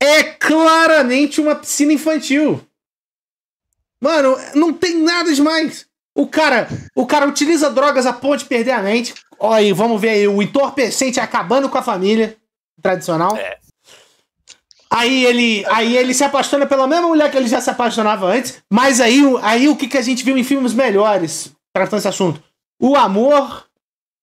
é 0.00 0.22
claramente 0.22 1.40
uma 1.40 1.56
piscina 1.56 1.92
infantil. 1.92 2.64
Mano, 4.00 4.36
não 4.54 4.72
tem 4.72 4.96
nada 5.02 5.34
demais. 5.34 5.90
O 6.14 6.26
cara, 6.26 6.68
o 6.94 7.06
cara 7.06 7.26
utiliza 7.26 7.70
drogas 7.70 8.04
a 8.06 8.12
ponto 8.12 8.38
de 8.40 8.44
perder 8.44 8.72
a 8.72 8.82
mente. 8.82 9.14
Olha 9.38 9.56
aí, 9.56 9.72
vamos 9.72 10.00
ver 10.00 10.10
aí, 10.10 10.28
o 10.28 10.42
entorpecente 10.42 11.18
acabando 11.18 11.68
com 11.68 11.78
a 11.78 11.82
família 11.82 12.36
tradicional. 12.82 13.36
É. 13.36 13.58
Aí 14.90 15.24
ele, 15.24 15.64
aí 15.70 15.96
ele 15.96 16.12
se 16.12 16.22
apaixona 16.22 16.66
pela 16.66 16.86
mesma 16.86 17.08
mulher 17.08 17.30
que 17.30 17.36
ele 17.36 17.48
já 17.48 17.60
se 17.62 17.70
apaixonava 17.70 18.26
antes, 18.26 18.62
mas 18.70 19.00
aí, 19.00 19.24
o- 19.24 19.38
aí 19.38 19.66
o 19.68 19.74
que, 19.76 19.88
que 19.88 19.96
a 19.96 20.02
gente 20.02 20.22
viu 20.22 20.36
em 20.36 20.44
filmes 20.44 20.74
melhores 20.74 21.50
tratando 21.72 21.98
esse 22.00 22.08
assunto? 22.08 22.42
O 22.78 22.94
amor 22.94 23.66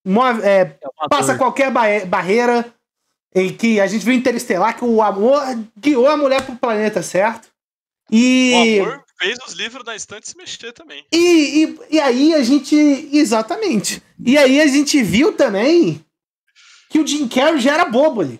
move- 0.06 0.44
é, 0.44 0.62
É 0.62 0.80
passa 1.10 1.36
qualquer 1.36 1.72
ba- 1.72 2.06
barreira, 2.06 2.72
em 3.34 3.52
que 3.52 3.80
a 3.82 3.88
gente 3.88 4.06
viu 4.06 4.14
Interestelar 4.14 4.78
que 4.78 4.86
o 4.86 5.02
amor 5.02 5.42
guiou 5.76 6.08
a 6.08 6.16
mulher 6.18 6.46
pro 6.46 6.56
planeta, 6.56 7.02
certo? 7.02 7.48
E. 8.12 8.80
O 8.80 8.84
amor 8.86 9.04
fez 9.20 9.38
os 9.46 9.54
livros 9.54 9.84
da 9.84 9.96
estante 9.96 10.30
se 10.30 10.38
mexer 10.38 10.72
também. 10.72 11.06
E, 11.12 11.18
e, 11.64 11.96
e 11.96 12.00
aí 12.00 12.34
a 12.34 12.42
gente. 12.42 12.76
Exatamente. 13.12 14.02
E 14.26 14.38
aí 14.38 14.62
a 14.62 14.68
gente 14.68 15.02
viu 15.04 15.34
também 15.34 16.04
que 16.90 17.00
o 17.00 17.06
Jim 17.06 17.28
Carrey 17.28 17.60
já 17.60 17.74
era 17.74 17.86
bobo 17.86 18.22
ali. 18.22 18.40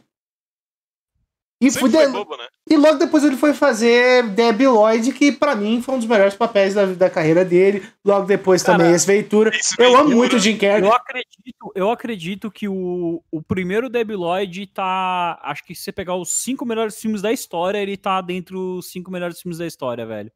E, 1.62 1.70
foi 1.70 1.90
foi 1.90 2.08
bobo, 2.08 2.38
né? 2.38 2.48
e 2.70 2.78
logo 2.78 2.98
depois 2.98 3.22
ele 3.22 3.36
foi 3.36 3.54
fazer 3.54 4.24
Debbie 4.30 4.66
Lloyd, 4.66 5.12
que 5.12 5.30
pra 5.30 5.58
mim 5.58 5.82
foi 5.82 5.96
um 5.96 5.98
dos 5.98 6.08
melhores 6.08 6.34
papéis 6.34 6.74
da, 6.74 6.86
da 6.86 7.10
carreira 7.10 7.44
dele. 7.44 7.86
Logo 8.04 8.26
depois 8.26 8.64
Cara, 8.64 8.78
também 8.78 8.94
esse 8.94 9.06
Ventura. 9.06 9.54
Esse 9.54 9.76
Eu 9.78 9.98
amo 9.98 10.16
muito 10.16 10.38
o 10.38 10.40
Jim 10.40 10.58
Carrey. 10.58 10.88
Eu 10.88 10.94
acredito, 10.94 11.72
eu 11.76 11.92
acredito 11.92 12.50
que 12.50 12.70
o, 12.70 13.22
o 13.30 13.42
primeiro 13.42 13.90
Debbie 13.90 14.16
Lloyd 14.16 14.68
tá. 14.68 15.38
Acho 15.44 15.66
que 15.66 15.76
se 15.76 15.84
você 15.84 15.92
pegar 15.92 16.16
os 16.16 16.32
cinco 16.32 16.66
melhores 16.66 16.98
filmes 16.98 17.22
da 17.22 17.34
história, 17.34 17.78
ele 17.78 17.98
tá 17.98 18.22
dentro 18.22 18.56
dos 18.56 18.90
cinco 18.90 19.12
melhores 19.12 19.42
filmes 19.42 19.58
da 19.58 19.68
história, 19.68 20.06
velho. 20.06 20.32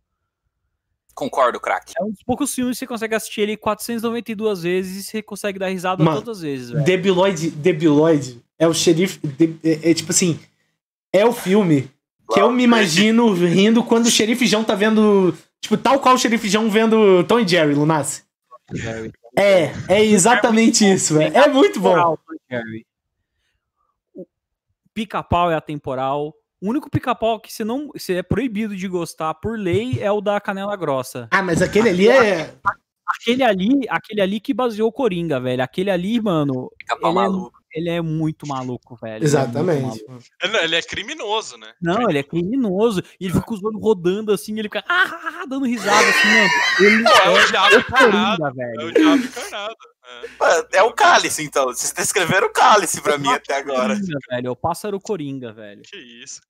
Concordo, 1.14 1.60
craque. 1.60 1.94
É 2.00 2.04
um 2.04 2.10
dos 2.12 2.24
poucos 2.24 2.54
filmes 2.54 2.78
que 2.78 2.80
você 2.86 2.88
consegue 2.88 3.14
assistir 3.16 3.42
ele 3.42 3.56
492 3.58 4.64
vezes 4.64 4.98
e 4.98 5.04
você 5.04 5.22
consegue 5.22 5.60
dar 5.60 5.68
risada 5.68 6.04
Mano, 6.04 6.18
todas 6.22 6.38
as 6.38 6.44
vezes, 6.44 6.70
velho. 6.72 6.84
Debbie 7.56 7.88
Lloyd 7.88 8.44
é 8.58 8.68
o 8.68 8.74
xerife. 8.74 9.20
de- 9.26 9.56
é, 9.64 9.92
é 9.92 9.94
tipo 9.94 10.12
assim. 10.12 10.40
É 11.12 11.24
o 11.26 11.32
filme 11.32 11.90
que 12.34 12.40
eu 12.40 12.52
me 12.52 12.64
imagino 12.64 13.32
rindo 13.34 13.84
quando 13.84 14.08
o 14.08 14.12
xerife 14.12 14.48
João 14.48 14.64
tá 14.64 14.74
vendo. 14.74 15.36
Tipo, 15.62 15.78
tal 15.78 16.00
qual 16.00 16.16
o 16.16 16.18
xerife 16.18 16.50
João 16.50 16.70
vendo 16.70 17.24
Tom 17.26 17.40
e 17.40 17.48
Jerry, 17.48 17.74
Lunassi. 17.76 18.24
É, 19.38 19.72
é 19.88 20.04
exatamente 20.04 20.84
isso, 20.92 21.14
velho. 21.16 21.36
É 21.38 21.48
muito 21.48 21.80
bom. 21.80 22.18
Pica-pau 24.94 25.52
é 25.52 25.56
atemporal. 25.56 26.34
O 26.64 26.70
único 26.70 26.90
pica-pau 26.90 27.42
que 27.42 27.52
você 27.52 27.66
não. 27.66 27.90
Você 27.94 28.14
é 28.14 28.24
proibido 28.24 28.74
de 28.74 28.88
gostar 28.88 29.34
por 29.34 29.60
lei 29.60 30.00
é 30.02 30.10
o 30.10 30.22
da 30.22 30.40
canela 30.40 30.78
grossa. 30.78 31.28
Ah, 31.30 31.42
mas 31.44 31.62
aquele 31.62 31.90
ali 31.90 32.08
é. 32.08 32.54
Aquele 33.06 33.44
ali, 33.44 33.70
aquele 33.90 34.22
ali 34.22 34.40
que 34.40 34.54
baseou 34.54 34.88
o 34.88 34.92
Coringa, 34.92 35.38
velho. 35.42 35.62
Aquele 35.62 35.92
ali, 35.92 36.22
mano, 36.22 36.72
Fica 36.80 36.98
pau 36.98 37.12
Ele 37.12 37.20
é- 37.20 37.22
maluco. 37.22 37.60
ele 37.76 37.90
é 37.90 38.02
muito 38.02 38.48
maluco, 38.48 38.96
velho. 38.96 39.18
Ele 39.18 39.26
é 39.26 39.28
Exatamente. 39.28 39.82
maluco. 39.82 40.24
Ele, 40.42 40.58
ele 40.58 40.76
é 40.78 40.82
criminoso, 40.82 41.58
né? 41.58 41.74
Não, 41.82 42.10
ele 42.10 42.20
é 42.20 42.24
criminoso. 42.24 43.04
E 43.20 43.26
ele 43.26 43.34
fica 43.34 43.46
com 43.46 43.54
os 43.56 43.64
olhos 43.64 43.82
rodando 43.82 44.32
assim, 44.32 44.54
ele 44.54 44.70
fica 44.70 44.86
ah, 44.88 45.04
ah, 45.06 45.42
ah, 45.42 45.46
dando 45.46 45.66
risada 45.66 46.08
assim, 46.10 46.28
mano. 46.28 46.50
Ele 46.80 47.04
Pô, 47.04 47.10
é 47.10 47.30
o 47.44 47.48
diabo 47.48 47.74
é 47.74 47.78
o 47.78 47.80
encarnado. 47.82 48.44
É 48.62 48.86
o 48.86 48.92
diabo 48.94 49.24
encarnado. 49.24 49.76
É. 50.74 50.78
É 50.78 50.84
o 50.84 50.94
cálice, 50.94 51.44
então. 51.44 51.66
Vocês 51.66 51.92
descreveram 51.92 52.48
o 52.48 52.54
cálice 52.54 53.02
pra 53.02 53.18
mim 53.18 53.28
até 53.34 53.58
agora. 53.58 53.96
Coringa, 53.96 54.18
velho. 54.30 54.48
É 54.48 54.50
o 54.50 54.56
pássaro 54.56 55.00
Coringa, 55.00 55.52
velho. 55.52 55.82
Que 55.82 55.98
isso. 55.98 56.42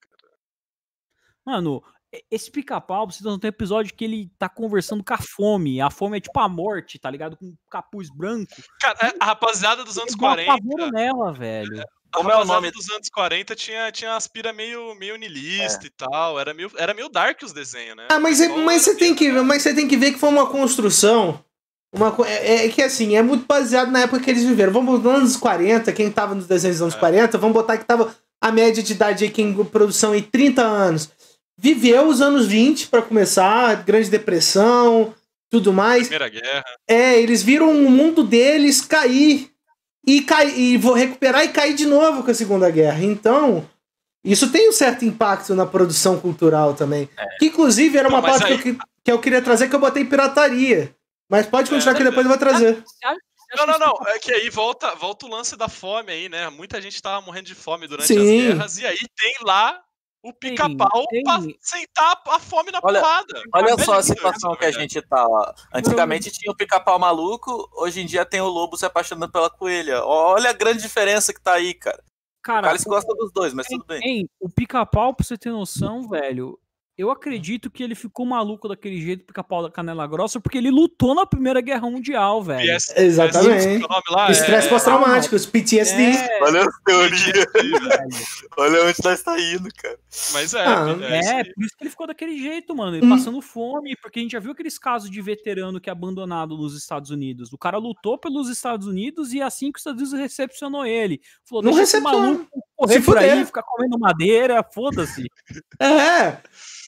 Mano, 1.46 1.84
esse 2.30 2.50
pica-pau, 2.52 3.10
vocês 3.10 3.22
não 3.22 3.40
tem 3.40 3.50
episódio 3.50 3.94
que 3.94 4.04
ele 4.06 4.30
tá 4.38 4.48
conversando 4.48 5.04
com 5.04 5.14
a 5.14 5.18
fome. 5.18 5.82
A 5.82 5.90
fome 5.90 6.18
é 6.18 6.22
tipo 6.22 6.40
a 6.40 6.48
morte, 6.48 7.00
tá 7.00 7.10
ligado? 7.10 7.36
Com 7.36 7.46
um 7.48 7.56
capuz 7.70 8.10
branco. 8.10 8.52
Cara, 8.80 8.98
é, 9.08 9.14
a 9.20 9.26
rapaziada 9.26 9.84
dos 9.84 9.98
anos 9.98 10.14
Ele 10.14 10.22
dá 10.22 10.28
um 10.28 10.36
40. 10.36 10.52
pavoro 10.58 10.92
nela, 10.92 11.34
velho. 11.34 11.82
A 11.82 12.18
Como 12.18 12.30
é 12.30 12.34
o 12.36 12.38
rapaziada 12.38 12.62
nome? 12.62 12.72
dos 12.72 12.90
anos 12.92 13.10
40 13.10 13.56
tinha, 13.56 13.92
tinha 13.92 14.16
as 14.16 14.28
pira 14.28 14.54
meio, 14.54 14.94
meio 14.96 15.16
niilista 15.16 15.88
e 15.88 15.90
tal. 15.90 16.40
Era 16.40 16.54
meio, 16.54 16.72
era 16.78 16.94
meio 16.94 17.10
dark 17.10 17.42
os 17.44 17.52
desenhos, 17.52 17.98
né? 17.98 18.08
Ah, 18.12 18.20
mas, 18.20 18.40
é- 18.40 18.46
Então, 18.46 18.60
mas, 18.64 18.84
você 18.84 18.96
tem 18.96 19.16
que, 19.16 19.32
mas 19.32 19.64
você 19.64 19.74
tem 19.74 19.88
que 19.88 19.98
ver 19.98 20.12
que 20.14 20.20
foi 20.20 20.30
uma 20.30 20.46
construção. 20.48 21.44
Uma, 21.96 22.16
é, 22.28 22.66
é 22.66 22.70
que 22.70 22.82
assim, 22.82 23.16
é 23.16 23.22
muito 23.22 23.46
baseado 23.46 23.92
na 23.92 24.02
época 24.02 24.20
que 24.20 24.30
eles 24.30 24.44
viveram. 24.44 24.72
Vamos 24.74 25.00
nos 25.02 25.14
anos 25.16 25.38
40, 25.38 25.92
quem 25.94 26.12
tava 26.12 26.34
nos 26.36 26.48
desenhos 26.48 26.78
dos 26.78 26.82
anos 26.84 26.96
É. 26.96 27.00
40, 27.00 27.38
vamos 27.38 27.54
botar 27.54 27.78
que 27.78 27.86
tava 27.86 28.16
a 28.42 28.52
média 28.52 28.82
de 28.84 28.94
idade 28.94 29.24
aí, 29.24 29.30
quem 29.32 29.50
em 29.50 29.66
produção 29.66 30.12
aí 30.12 30.22
30 30.22 30.62
anos. 30.64 31.10
Viveu 31.58 32.08
os 32.08 32.22
anos 32.22 32.48
20 32.48 32.88
pra 32.88 33.02
começar, 33.02 33.84
Grande 33.84 34.10
Depressão, 34.10 35.14
tudo 35.50 35.72
mais. 35.72 36.08
Primeira 36.08 36.30
Guerra. 36.30 36.64
É, 36.88 37.20
eles 37.20 37.44
viram 37.44 37.72
o 37.72 37.90
mundo 37.90 38.24
deles 38.24 38.82
cair 38.82 39.50
e 40.06 40.22
cair 40.22 40.58
e 40.58 40.78
vou 40.78 40.94
recuperar 40.94 41.44
e 41.46 41.50
cair 41.50 41.74
de 41.76 41.86
novo 41.86 42.24
com 42.24 42.32
a 42.32 42.34
Segunda 42.34 42.70
Guerra. 42.72 43.04
Então, 43.04 43.70
isso 44.26 44.52
tem 44.52 44.68
um 44.70 44.74
certo 44.74 45.06
impacto 45.06 45.54
na 45.54 45.66
produção 45.66 46.20
cultural 46.20 46.74
também. 46.74 47.08
Que 47.40 47.46
inclusive 47.48 47.98
era 47.98 48.10
Não, 48.10 48.16
uma 48.18 48.22
mas 48.28 48.40
parte 48.42 48.58
que, 48.62 48.70
eu, 48.70 48.76
que- 48.76 48.82
que 49.06 49.12
eu 49.12 49.20
queria 49.20 49.42
trazer 49.42 49.70
que 49.70 49.76
eu 49.76 49.80
botei 49.80 50.04
pirataria. 50.04 50.94
Mas 51.30 51.46
pode 51.46 51.70
continuar 51.70 51.94
É, 51.94 51.98
que 51.98 52.04
depois 52.04 52.26
eu 52.26 52.30
vou 52.30 52.38
trazer. 52.38 52.84
Acha- 53.04 53.16
você 53.50 53.58
Não, 53.58 53.68
não, 53.68 53.78
não. 53.80 54.08
É 54.08 54.18
que 54.20 54.32
aí 54.34 54.50
volta, 54.50 54.96
volta 54.96 55.26
o 55.26 55.30
lance 55.30 55.56
da 55.56 55.70
fome 55.70 56.12
aí, 56.12 56.28
né? 56.28 56.50
Muita 56.50 56.82
gente 56.82 57.00
tava 57.02 57.24
morrendo 57.26 57.46
de 57.46 57.56
fome 57.56 57.88
durante 57.88 58.08
Sim. 58.08 58.18
as 58.18 58.54
guerras. 58.56 58.78
E 58.80 58.86
aí 58.88 58.98
tem 58.98 59.36
lá 59.44 59.80
o 60.24 60.34
pica-pau 60.34 61.06
pra 61.24 61.40
sentar 61.60 62.22
a 62.30 62.40
fome 62.40 62.72
na 62.72 62.80
Olha- 62.82 63.02
porrada. 63.02 63.44
Olha 63.54 63.78
só 63.84 63.96
a 64.00 64.04
situação 64.04 64.56
que 64.56 64.66
a 64.66 64.72
gente 64.72 65.02
tá. 65.02 65.28
ó. 65.28 65.54
Antigamente 65.74 66.32
tinha 66.32 66.52
o 66.52 66.56
pica-pau 66.56 66.98
maluco, 66.98 67.70
hoje 67.74 68.02
em 68.02 68.06
dia 68.06 68.26
tem 68.26 68.40
o 68.42 68.48
lobo 68.48 68.78
se 68.78 68.86
apaixonando 68.86 69.32
pela 69.32 69.50
coelha. 69.50 70.04
Olha 70.06 70.50
a 70.50 70.54
grande 70.54 70.82
diferença 70.82 71.34
que 71.34 71.42
tá 71.42 71.54
aí, 71.54 71.74
cara. 71.74 72.02
O 72.08 72.42
Cara, 72.44 72.68
Cálice 72.68 72.86
gosta 72.86 73.14
dos 73.16 73.32
dois, 73.32 73.54
mas 73.54 73.70
Hein, 73.70 73.78
tudo 73.78 73.88
bem. 73.88 74.02
hein, 74.04 74.30
o 74.40 74.50
pica-pau, 74.50 75.14
pra 75.14 75.26
você 75.26 75.38
ter 75.38 75.52
noção, 75.52 76.10
velho, 76.10 76.60
eu 76.98 77.10
acredito 77.10 77.72
que 77.72 77.82
ele 77.84 77.96
ficou 77.96 78.26
maluco 78.26 78.68
daquele 78.68 79.02
jeito, 79.02 79.26
pica-pau 79.26 79.64
da 79.64 79.72
canela 79.72 80.06
grossa, 80.06 80.40
porque 80.40 80.58
ele 80.58 80.70
lutou 80.70 81.16
na 81.16 81.26
Primeira 81.26 81.60
Guerra 81.62 81.90
Mundial, 81.90 82.44
velho. 82.44 82.76
PS, 82.76 82.94
Exatamente. 82.96 83.86
Lá 84.10 84.30
Estresse 84.32 84.68
é- 84.68 84.70
pós-traumático, 84.70 85.36
os 85.36 85.46
PTSD. 85.46 86.04
É, 86.04 86.40
Olha 86.44 86.62
as 86.62 86.80
teorias. 86.86 87.22
velho. 87.22 87.78
Olha 88.58 88.84
onde 88.86 88.98
nós 89.04 89.22
tá 89.24 89.40
indo, 89.40 89.70
cara. 89.76 89.98
Mas 90.34 90.54
é, 90.54 90.64
Ah, 90.66 90.86
é, 91.02 91.40
É, 91.40 91.44
por 91.46 91.64
isso 91.64 91.76
que 91.78 91.84
ele 91.84 91.90
ficou 91.90 92.06
daquele 92.08 92.38
jeito, 92.38 92.76
mano. 92.76 92.96
Ele 92.98 93.06
Hum. 93.06 93.10
passando 93.10 93.42
fome, 93.42 93.96
porque 94.02 94.20
a 94.20 94.22
gente 94.22 94.32
já 94.34 94.40
viu 94.40 94.52
aqueles 94.52 94.78
casos 94.78 95.10
de 95.10 95.22
veterano 95.22 95.80
que 95.82 95.90
é 95.90 95.92
abandonado 95.92 96.56
nos 96.58 96.78
Estados 96.78 97.10
Unidos. 97.10 97.52
O 97.52 97.58
cara 97.58 97.78
lutou 97.78 98.18
pelos 98.18 98.50
Estados 98.50 98.86
Unidos 98.88 99.34
e 99.34 99.42
assim 99.42 99.72
que 99.72 99.78
os 99.78 99.82
Estados 99.82 100.02
Unidos 100.02 100.20
recepcionou 100.20 100.86
ele. 100.86 101.20
Falou, 101.44 101.64
Não 101.64 101.74
recepciona. 101.74 102.18
maluco 102.22 102.48
correr 102.76 102.94
Se 102.94 103.00
por 103.02 103.16
fuder. 103.18 103.34
aí, 103.34 103.46
ficar 103.46 103.64
comendo 103.64 103.98
madeira, 104.00 104.64
foda-se. 104.74 105.26
É. 105.80 106.38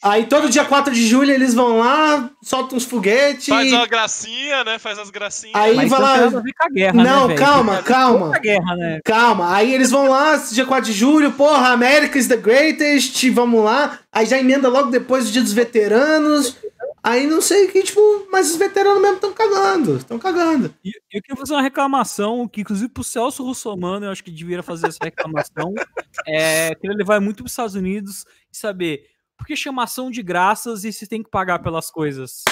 Aí 0.01 0.25
todo 0.27 0.49
dia 0.49 0.65
4 0.65 0.93
de 0.93 1.07
julho 1.07 1.31
eles 1.31 1.53
vão 1.53 1.79
lá, 1.79 2.29
soltam 2.43 2.77
uns 2.77 2.85
foguetes. 2.85 3.47
Faz 3.47 3.71
uma 3.71 3.87
gracinha, 3.87 4.63
né? 4.63 4.77
Faz 4.77 4.99
as 4.99 5.09
gracinhas. 5.09 5.55
Aí 5.55 5.75
Mas 5.75 5.89
vai 5.89 5.99
lá- 6.01 6.17
guerra, 6.71 7.03
Não, 7.03 7.27
né, 7.27 7.35
calma, 7.35 7.81
calma. 7.81 8.37
guerra, 8.39 8.75
né? 8.75 8.99
Calma, 9.03 9.55
aí 9.55 9.73
eles 9.73 9.91
vão 9.91 10.07
lá, 10.07 10.35
dia 10.35 10.65
4 10.65 10.91
de 10.91 10.97
julho, 10.97 11.31
porra, 11.31 11.69
America 11.69 12.17
is 12.17 12.27
the 12.27 12.37
greatest, 12.37 13.29
vamos 13.31 13.63
lá. 13.63 13.99
Aí 14.11 14.25
já 14.25 14.37
emenda 14.37 14.69
logo 14.69 14.89
depois 14.91 15.27
o 15.27 15.31
dia 15.31 15.41
dos 15.41 15.53
veteranos. 15.53 16.57
Aí 17.03 17.27
não 17.27 17.39
sei 17.39 17.65
o 17.67 17.71
que, 17.71 17.83
tipo, 17.83 18.01
mas 18.31 18.49
os 18.49 18.57
veteranos 18.57 18.99
mesmo 18.99 19.17
estão 19.17 19.31
cagando, 19.31 19.97
estão 19.97 20.17
cagando. 20.17 20.73
E 20.83 20.89
eu 21.13 21.21
queria 21.21 21.37
fazer 21.37 21.53
uma 21.53 21.61
reclamação, 21.61 22.47
que 22.47 22.61
inclusive 22.61 22.89
pro 22.89 23.03
Celso 23.03 23.43
Russomano, 23.43 24.07
eu 24.07 24.11
acho 24.11 24.23
que 24.23 24.31
deveria 24.31 24.63
fazer 24.63 24.87
essa 24.87 24.97
reclamação. 25.03 25.71
é, 26.27 26.73
que 26.73 26.87
ele 26.87 27.03
vai 27.03 27.19
muito 27.19 27.37
pros 27.43 27.51
Estados 27.51 27.75
Unidos 27.75 28.25
e 28.51 28.57
saber 28.57 29.05
por 29.37 29.45
que 29.47 29.55
chamação 29.55 30.09
de 30.11 30.21
graças 30.23 30.83
e 30.83 30.91
se 30.93 31.07
tem 31.07 31.21
que 31.23 31.29
pagar 31.29 31.59
pelas 31.59 31.89
coisas. 31.91 32.43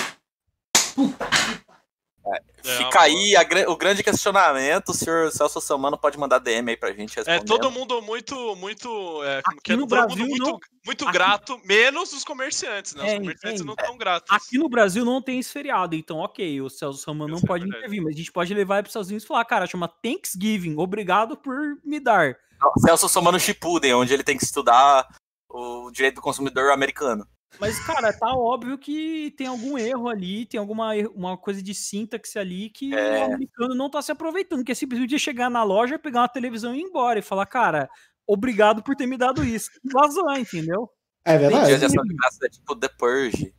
É, 2.25 2.41
Fica 2.63 2.99
uma 2.99 3.01
aí 3.01 3.35
a 3.35 3.41
o 3.69 3.75
grande 3.75 4.01
questionamento. 4.01 4.89
O 4.89 4.93
senhor 4.93 5.29
Celso 5.31 5.59
Samano 5.59 5.97
pode 5.97 6.17
mandar 6.17 6.39
DM 6.39 6.69
aí 6.71 6.77
pra 6.77 6.93
gente 6.93 7.19
É 7.27 7.39
todo 7.41 7.69
mundo 7.69 8.01
muito, 8.01 8.55
muito, 8.55 8.87
é, 9.23 9.41
como 9.41 9.57
Aqui 9.57 9.61
que 9.63 9.73
é? 9.73 9.75
no 9.75 9.85
todo 9.85 9.97
mundo 9.99 10.07
Brasil, 10.07 10.25
muito, 10.27 10.43
não. 10.51 10.59
muito 10.85 11.03
Aqui- 11.03 11.13
grato, 11.13 11.61
menos 11.65 12.13
os 12.13 12.23
comerciantes, 12.23 12.95
né? 12.95 13.03
Os 13.03 13.09
É, 13.11 13.19
comerciantes 13.19 13.61
é. 13.61 13.65
não 13.65 13.73
estão 13.73 13.97
gratos. 13.97 14.31
Aqui 14.31 14.57
no 14.57 14.69
Brasil 14.69 15.03
não 15.03 15.21
tem 15.21 15.39
esse 15.39 15.51
feriado, 15.51 15.95
então 15.95 16.19
ok, 16.19 16.61
o 16.61 16.69
Celso 16.69 16.99
Russomano 16.99 17.27
não 17.31 17.35
Isso 17.37 17.45
é 17.45 17.47
pode 17.47 17.67
intervir, 17.67 18.01
mas 18.01 18.13
a 18.13 18.17
gente 18.17 18.31
pode 18.31 18.53
levar 18.53 18.75
ele 18.75 18.83
pros 18.83 18.91
Estados 18.91 19.09
Unidos 19.09 19.25
e 19.25 19.27
falar, 19.27 19.43
cara, 19.43 19.67
chama 19.67 19.89
Thanksgiving, 19.89 20.77
obrigado 20.77 21.35
por 21.35 21.57
me 21.83 21.99
dar. 21.99 22.37
Celso 22.79 23.09
Samano 23.09 23.37
Shippuden, 23.37 23.95
onde 23.95 24.13
ele 24.13 24.23
tem 24.23 24.37
que 24.37 24.45
estudar 24.45 25.05
o 25.53 25.91
direito 25.91 26.15
do 26.15 26.21
consumidor 26.21 26.71
americano. 26.71 27.25
Mas, 27.59 27.79
cara, 27.85 28.11
tá 28.11 28.33
óbvio 28.35 28.77
que 28.79 29.31
tem 29.37 29.45
algum 29.45 29.77
erro 29.77 30.09
ali, 30.09 30.45
tem 30.47 30.59
alguma 30.59 30.97
erro- 30.97 31.13
uma 31.15 31.37
coisa 31.37 31.61
de 31.61 31.73
sintaxe 31.75 32.39
ali 32.39 32.69
que 32.71 32.93
É. 32.95 33.19
o 33.19 33.23
americano 33.25 33.75
não 33.75 33.89
tá 33.91 34.01
se 34.01 34.11
aproveitando, 34.11 34.63
que 34.63 34.71
é 34.71 34.75
simplesmente 34.75 35.19
chegar 35.19 35.51
na 35.51 35.63
loja, 35.63 35.99
pegar 35.99 36.21
uma 36.21 36.27
televisão 36.27 36.73
e 36.73 36.79
ir 36.79 36.81
embora 36.81 37.19
e 37.19 37.21
falar, 37.21 37.45
cara, 37.45 37.87
obrigado 38.25 38.81
por 38.81 38.95
ter 38.95 39.05
me 39.05 39.17
dado 39.17 39.43
isso. 39.45 39.69
E 39.85 39.89
Vazar, 39.93 40.39
entendeu? 40.39 40.89
É 41.23 41.33
Tem 41.37 41.41
verdade. 41.41 41.67
dias 41.67 41.79
de 41.79 41.85
ação 41.85 42.03
de 42.03 42.15
graças 42.15 42.41
é 42.41 42.49
tipo 42.49 42.75
The 42.75 42.89
Purge. 42.97 43.53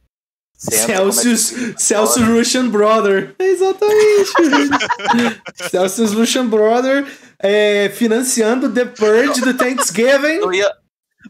Celsius, 0.56 1.52
a- 1.52 1.78
Celsius 1.78 2.26
Russian 2.28 2.68
Brother. 2.68 3.34
Exatamente. 3.38 4.30
Celsius 5.70 6.12
Russian 6.12 6.46
Brother 6.48 7.06
é, 7.38 7.90
financiando 7.90 8.72
The 8.72 8.84
Purge 8.86 9.40
do 9.40 9.54
Thanksgiving. 9.54 10.38
Eu 10.42 10.52
ia, 10.52 10.70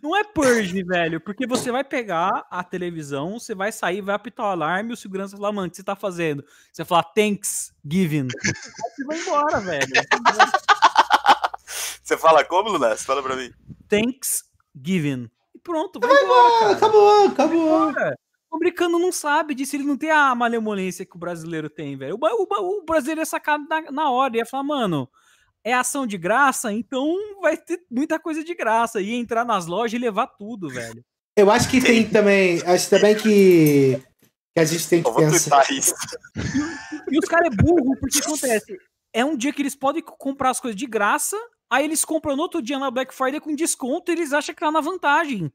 Não 0.03 0.17
é 0.17 0.25
purge, 0.25 0.83
velho, 0.83 1.21
porque 1.21 1.47
você 1.47 1.71
vai 1.71 1.85
pegar 1.85 2.47
a 2.51 2.65
televisão, 2.65 3.39
você 3.39 3.55
vai 3.55 3.71
sair, 3.71 4.01
vai 4.01 4.15
apitar 4.15 4.47
o 4.47 4.51
alarme, 4.51 4.93
o 4.93 4.97
segurança 4.97 5.37
falar, 5.37 5.53
mano, 5.53 5.69
o 5.69 5.71
que 5.71 5.77
você 5.77 5.85
tá 5.85 5.95
fazendo? 5.95 6.45
Você 6.73 6.83
vai 6.83 6.87
falar, 6.87 7.05
thanks, 7.05 7.73
giving. 7.89 8.29
Aí 8.29 8.91
você 8.97 9.05
vai 9.05 9.21
embora, 9.21 9.61
velho. 9.61 9.93
Você 12.05 12.19
fala 12.19 12.45
como, 12.45 12.69
Lunas? 12.69 13.03
Fala 13.03 13.23
pra 13.23 13.35
mim. 13.35 13.51
Thanksgiving. 13.89 15.31
E 15.55 15.59
pronto, 15.59 15.99
vai, 15.99 16.11
vai 16.11 16.23
embora. 16.23 16.73
Acabou, 16.73 17.27
acabou. 17.29 17.93
O 18.51 18.57
americano 18.57 18.99
não 18.99 19.11
sabe 19.11 19.55
disso, 19.55 19.75
ele 19.75 19.85
não 19.85 19.97
tem 19.97 20.11
a 20.11 20.35
malemolência 20.35 21.07
que 21.07 21.17
o 21.17 21.19
brasileiro 21.19 21.71
tem, 21.71 21.97
velho. 21.97 22.19
O, 22.21 22.27
o, 22.27 22.79
o 22.79 22.85
brasileiro 22.85 23.23
é 23.23 23.25
sacado 23.25 23.67
na, 23.67 23.91
na 23.91 24.11
hora, 24.11 24.37
ia 24.37 24.45
falar, 24.45 24.65
mano, 24.65 25.09
é 25.65 25.73
ação 25.73 26.07
de 26.07 26.19
graça, 26.19 26.73
então 26.73 27.41
vai 27.41 27.57
ter 27.57 27.83
muita 27.91 28.21
coisa 28.21 28.45
de 28.45 28.55
graça. 28.55 29.01
E 29.01 29.15
entrar 29.15 29.45
nas 29.45 29.67
lojas 29.67 29.95
e 29.95 29.99
levar 29.99 30.27
tudo, 30.27 30.69
velho. 30.69 31.03
Eu 31.37 31.51
acho 31.51 31.69
que 31.71 31.81
tem 31.81 32.09
também. 32.09 32.63
Acho 32.67 32.91
também 32.91 33.17
que, 33.17 34.01
que 34.55 34.61
a 34.61 34.65
gente 34.65 34.89
tem 34.89 35.03
que 35.03 35.13
pensar. 35.13 35.69
Isso. 35.73 35.95
E, 37.09 37.15
e 37.15 37.19
os 37.19 37.25
caras 37.25 37.51
é 37.53 37.57
burro, 37.57 37.97
porque 37.99 38.19
acontece. 38.19 38.77
É 39.13 39.25
um 39.25 39.37
dia 39.37 39.53
que 39.53 39.63
eles 39.63 39.75
podem 39.75 40.03
comprar 40.03 40.51
as 40.51 40.61
coisas 40.61 40.79
de 40.79 40.87
graça, 40.87 41.37
aí 41.71 41.85
eles 41.85 42.05
compram 42.05 42.37
no 42.37 42.43
outro 42.43 42.61
dia 42.61 42.79
na 42.79 42.91
Black 42.91 43.15
Friday 43.15 43.41
com 43.41 43.55
desconto 43.55 44.11
e 44.11 44.15
eles 44.15 44.33
acham 44.33 44.55
que 44.55 44.61
tá 44.61 44.71
na 44.71 44.81
vantagem. 44.81 45.53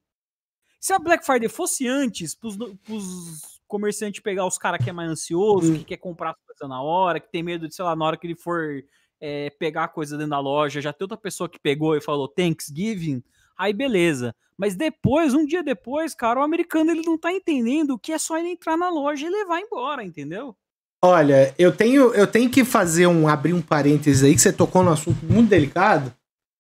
Se 0.80 0.94
a 0.94 1.00
Black 1.00 1.26
Friday 1.26 1.50
fosse 1.50 1.86
antes, 1.86 2.34
pros, 2.34 2.56
pros 2.84 3.60
comerciantes 3.68 4.22
pegar 4.22 4.46
os 4.46 4.58
caras 4.58 4.82
que 4.82 4.90
é 4.90 4.94
mais 4.94 5.12
ansioso, 5.12 5.74
hum. 5.74 5.78
que 5.78 5.84
quer 5.84 5.98
comprar 5.98 6.32
as 6.32 6.38
coisas 6.46 6.70
na 6.70 6.82
hora, 6.82 7.20
que 7.20 7.30
tem 7.30 7.44
medo 7.44 7.68
de, 7.68 7.76
sei 7.76 7.84
lá, 7.84 7.98
na 7.98 8.06
hora 8.06 8.18
que 8.18 8.26
ele 8.26 8.36
for 8.36 8.82
é, 9.20 9.50
pegar 9.52 9.90
coisa 9.90 10.18
dentro 10.18 10.32
da 10.32 10.40
loja, 10.40 10.82
já 10.82 10.94
tem 10.94 11.06
outra 11.06 11.18
pessoa 11.18 11.50
que 11.50 11.60
pegou 11.60 11.96
e 11.96 12.02
falou 12.02 12.28
Thanksgiving, 12.28 13.24
aí 13.58 13.74
beleza. 13.74 14.36
Mas 14.58 14.76
depois, 14.76 15.34
um 15.34 15.46
dia 15.46 15.64
depois, 15.64 16.14
cara, 16.14 16.40
o 16.40 16.44
americano 16.44 16.92
ele 16.92 17.02
não 17.06 17.18
tá 17.18 17.32
entendendo 17.32 17.98
que 17.98 18.12
é 18.12 18.18
só 18.18 18.38
ele 18.38 18.50
entrar 18.50 18.78
na 18.78 18.90
loja 18.90 19.26
e 19.26 19.30
levar 19.30 19.60
embora, 19.60 20.04
entendeu? 20.04 20.56
Olha, 21.02 21.56
eu 21.58 21.76
tenho, 21.76 22.14
eu 22.14 22.28
tenho 22.28 22.50
que 22.50 22.66
fazer 22.66 23.08
um 23.08 23.28
abrir 23.28 23.54
um 23.54 23.62
parênteses 23.62 24.22
aí 24.24 24.36
que 24.36 24.42
você 24.42 24.52
tocou 24.52 24.84
num 24.84 24.92
assunto 24.92 25.26
muito 25.26 25.50
delicado, 25.50 26.14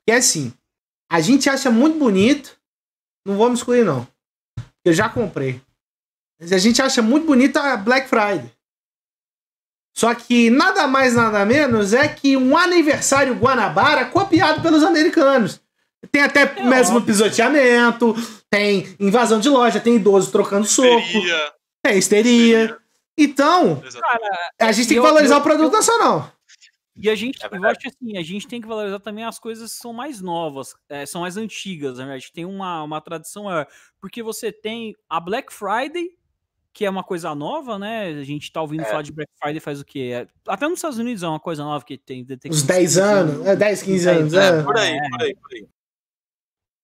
que 0.08 0.14
é 0.14 0.16
assim, 0.16 0.54
a 1.12 1.20
gente 1.20 1.50
acha 1.50 1.70
muito 1.70 2.00
bonito, 2.00 2.58
não 3.26 3.36
vou 3.36 3.50
me 3.50 3.56
excluir 3.56 3.84
não. 3.84 4.08
Eu 4.86 4.94
já 4.94 5.10
comprei. 5.10 5.62
Mas 6.40 6.54
a 6.54 6.58
gente 6.58 6.82
acha 6.82 7.02
muito 7.02 7.26
bonita 7.26 7.62
a 7.62 7.76
Black 7.76 8.08
Friday. 8.08 8.50
Só 9.94 10.14
que 10.14 10.50
nada 10.50 10.88
mais, 10.88 11.16
nada 11.16 11.46
menos 11.46 11.94
é 11.94 12.08
que 12.08 12.38
um 12.38 12.58
aniversário 12.58 13.36
Guanabara 13.36 14.06
copiado 14.06 14.62
pelos 14.62 14.84
americanos. 14.84 15.62
Tem 16.12 16.22
até 16.22 16.44
é 16.44 16.64
mesmo 16.64 16.98
óbvio. 16.98 17.14
pisoteamento, 17.14 18.16
tem 18.50 18.96
invasão 19.00 19.40
de 19.40 19.50
loja, 19.50 19.80
tem 19.80 19.96
idoso 19.96 20.32
trocando 20.32 20.66
soco. 20.66 20.88
Histeria. 21.00 21.54
É, 21.86 21.98
histeria. 21.98 22.62
histeria. 22.62 22.78
Então, 23.18 23.82
Cara, 23.82 24.52
a 24.62 24.72
gente 24.72 24.88
tem 24.88 24.98
que 24.98 25.04
valorizar 25.04 25.36
eu, 25.36 25.40
o 25.40 25.44
produto 25.44 25.74
eu, 25.74 25.78
nacional. 25.78 26.32
E 26.96 27.10
a 27.10 27.16
gente, 27.16 27.38
é 27.44 27.50
eu 27.52 27.66
acho 27.66 27.88
assim, 27.88 28.18
a 28.18 28.22
gente 28.22 28.48
tem 28.48 28.62
que 28.62 28.68
valorizar 28.68 29.00
também 29.00 29.26
as 29.26 29.38
coisas 29.38 29.74
que 29.74 29.80
são 29.80 29.92
mais 29.92 30.22
novas, 30.22 30.74
é, 30.88 31.06
são 31.06 31.22
mais 31.22 31.36
antigas, 31.36 31.98
né? 31.98 32.14
A 32.14 32.18
gente 32.18 32.32
tem 32.32 32.46
uma, 32.46 32.84
uma 32.84 33.02
tradição 33.02 33.44
maior. 33.46 33.68
Porque 34.00 34.24
você 34.24 34.52
tem 34.52 34.96
a 35.10 35.20
Black 35.20 35.54
Friday, 35.54 36.12
que 36.80 36.86
é 36.86 36.90
uma 36.90 37.04
coisa 37.04 37.36
nova, 37.36 37.78
né? 37.78 38.06
A 38.06 38.24
gente 38.24 38.50
tá 38.54 38.62
ouvindo 38.62 38.84
é. 38.84 38.86
falar 38.86 39.02
de 39.02 39.12
Black 39.12 39.30
Friday 39.38 39.60
faz 39.60 39.82
o 39.82 39.86
quê? 39.86 40.12
É, 40.14 40.28
até 40.48 40.66
nos 40.66 40.78
Estados 40.78 40.98
Unidos 40.98 41.22
é 41.22 41.28
uma 41.28 41.38
coisa 41.38 41.62
nova 41.62 41.84
que 41.84 41.98
tem. 41.98 42.24
tem 42.24 42.50
Uns 42.50 42.64
10 42.64 42.98
anos, 42.98 43.46
é 43.46 43.54
10, 43.54 43.82
15 43.84 44.10
anos. 44.10 44.34
É, 44.34 44.64
por 44.64 44.78
aí, 44.78 44.98
por 45.10 45.22
aí, 45.22 45.36
por 45.36 45.54
aí. 45.54 45.68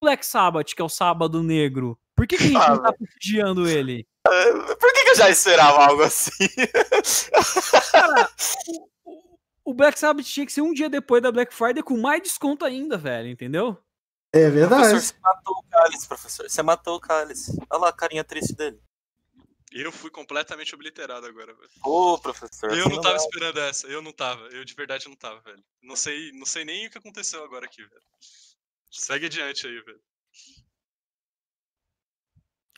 Black 0.03 0.25
Sabbath, 0.25 0.75
que 0.75 0.81
é 0.81 0.83
o 0.83 0.89
sábado 0.89 1.41
negro, 1.41 1.97
por 2.13 2.27
que, 2.27 2.35
que 2.35 2.43
a 2.43 2.47
gente 2.47 2.57
ah, 2.57 2.69
não 2.71 2.81
tá 2.83 2.91
prestigiando 2.91 3.69
ele? 3.69 4.05
Por 4.21 4.93
que, 4.93 5.03
que, 5.05 5.09
eu 5.11 5.15
já 5.15 5.29
esperava 5.29 5.85
algo 5.85 6.03
assim? 6.03 6.45
Cara, 7.93 8.29
o 9.63 9.73
Black 9.73 9.97
Sabbath 9.97 10.25
tinha 10.25 10.45
que 10.45 10.51
ser 10.51 10.59
um 10.59 10.73
dia 10.73 10.89
depois 10.89 11.23
da 11.23 11.31
Black 11.31 11.53
Friday 11.53 11.81
com 11.81 11.97
mais 11.97 12.21
desconto 12.21 12.65
ainda, 12.65 12.97
velho, 12.97 13.29
entendeu? 13.29 13.77
É 14.33 14.49
verdade. 14.49 14.89
Professor, 14.89 14.99
você 14.99 15.15
matou 15.23 15.55
o 15.55 15.63
Cálice, 15.69 16.07
professor. 16.09 16.49
Você 16.49 16.63
matou 16.63 16.95
o 16.97 16.99
Cálice. 16.99 17.57
Olha 17.69 17.79
lá 17.79 17.87
a 17.87 17.93
carinha 17.93 18.25
triste 18.25 18.53
dele. 18.53 18.77
Eu 19.77 19.91
fui 19.91 20.09
completamente 20.09 20.73
obliterado 20.73 21.27
agora, 21.27 21.53
velho. 21.53 21.69
Ô, 21.83 22.17
professor. 22.17 22.71
Eu 22.71 22.87
não 22.87 23.01
tava 23.01 23.17
esperando 23.17 23.59
essa. 23.59 23.85
Eu 23.87 24.01
não 24.01 24.13
tava. 24.13 24.47
Eu 24.47 24.63
de 24.63 24.73
verdade 24.73 25.09
não 25.09 25.17
tava, 25.17 25.41
velho. 25.41 25.61
Não 25.83 25.97
sei, 25.97 26.31
não 26.31 26.45
sei 26.45 26.63
nem 26.63 26.87
o 26.87 26.89
que 26.89 26.97
aconteceu 26.97 27.43
agora 27.43 27.65
aqui, 27.65 27.81
velho. 27.81 28.01
Segue 28.89 29.25
adiante 29.25 29.67
aí, 29.67 29.73
velho. 29.81 29.99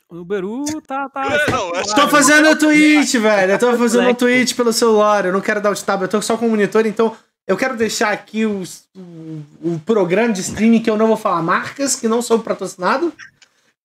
O 0.08 0.24
Beru 0.24 0.64
tá. 0.82 1.08
tá, 1.08 1.22
não, 1.48 1.70
tá 1.70 1.94
tô 1.94 2.08
fazendo 2.08 2.50
o 2.50 2.58
tweet, 2.58 3.16
velho. 3.16 3.52
Eu 3.52 3.58
tô 3.60 3.78
fazendo 3.78 4.08
um 4.08 4.14
tweet 4.14 4.56
pelo 4.56 4.72
celular. 4.72 5.24
Eu 5.24 5.32
não 5.32 5.40
quero 5.40 5.60
dar 5.60 5.70
o 5.70 5.80
tab, 5.80 6.02
eu 6.02 6.08
tô 6.08 6.20
só 6.20 6.36
com 6.36 6.48
o 6.48 6.50
monitor, 6.50 6.84
então 6.84 7.16
eu 7.46 7.56
quero 7.56 7.76
deixar 7.76 8.10
aqui 8.10 8.44
o, 8.44 8.64
o, 8.96 9.44
o, 9.62 9.80
programa 9.86 10.32
de 10.32 10.40
streaming 10.40 10.82
que 10.82 10.90
eu 10.90 10.96
não 10.96 11.06
vou 11.06 11.16
falar 11.16 11.42
marcas, 11.42 11.94
que 11.94 12.08
não 12.08 12.20
sou 12.22 12.40
patrocinado. 12.40 13.12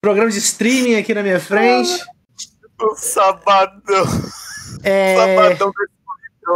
Programa 0.01 0.31
de 0.31 0.39
streaming 0.39 0.95
aqui 0.95 1.13
na 1.13 1.21
minha 1.21 1.39
frente. 1.39 2.03
O 2.81 2.95
sabadão. 2.95 4.05
É... 4.83 5.55
Sabadão 5.55 5.71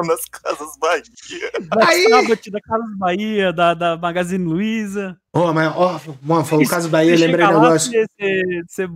nas 0.05 0.25
Casas 0.25 0.77
Bahia. 0.79 1.51
Aí... 1.85 2.09
Sabbath 2.09 2.49
da 2.49 2.61
Casas 2.61 2.97
Bahia, 2.97 3.53
da, 3.53 3.73
da 3.73 3.97
Magazine 3.97 4.43
Luiza. 4.43 5.17
Ó, 5.33 5.49
oh, 5.49 5.53
mas, 5.53 5.73
ó, 5.75 5.99
oh, 6.07 6.15
mano, 6.21 6.45
falou 6.45 6.67
Casas 6.67 6.89
Bahia, 6.89 7.15
lembrei 7.15 7.45
do 7.45 7.53
negócio. 7.53 7.91
Você, 7.91 8.63
você 8.67 8.89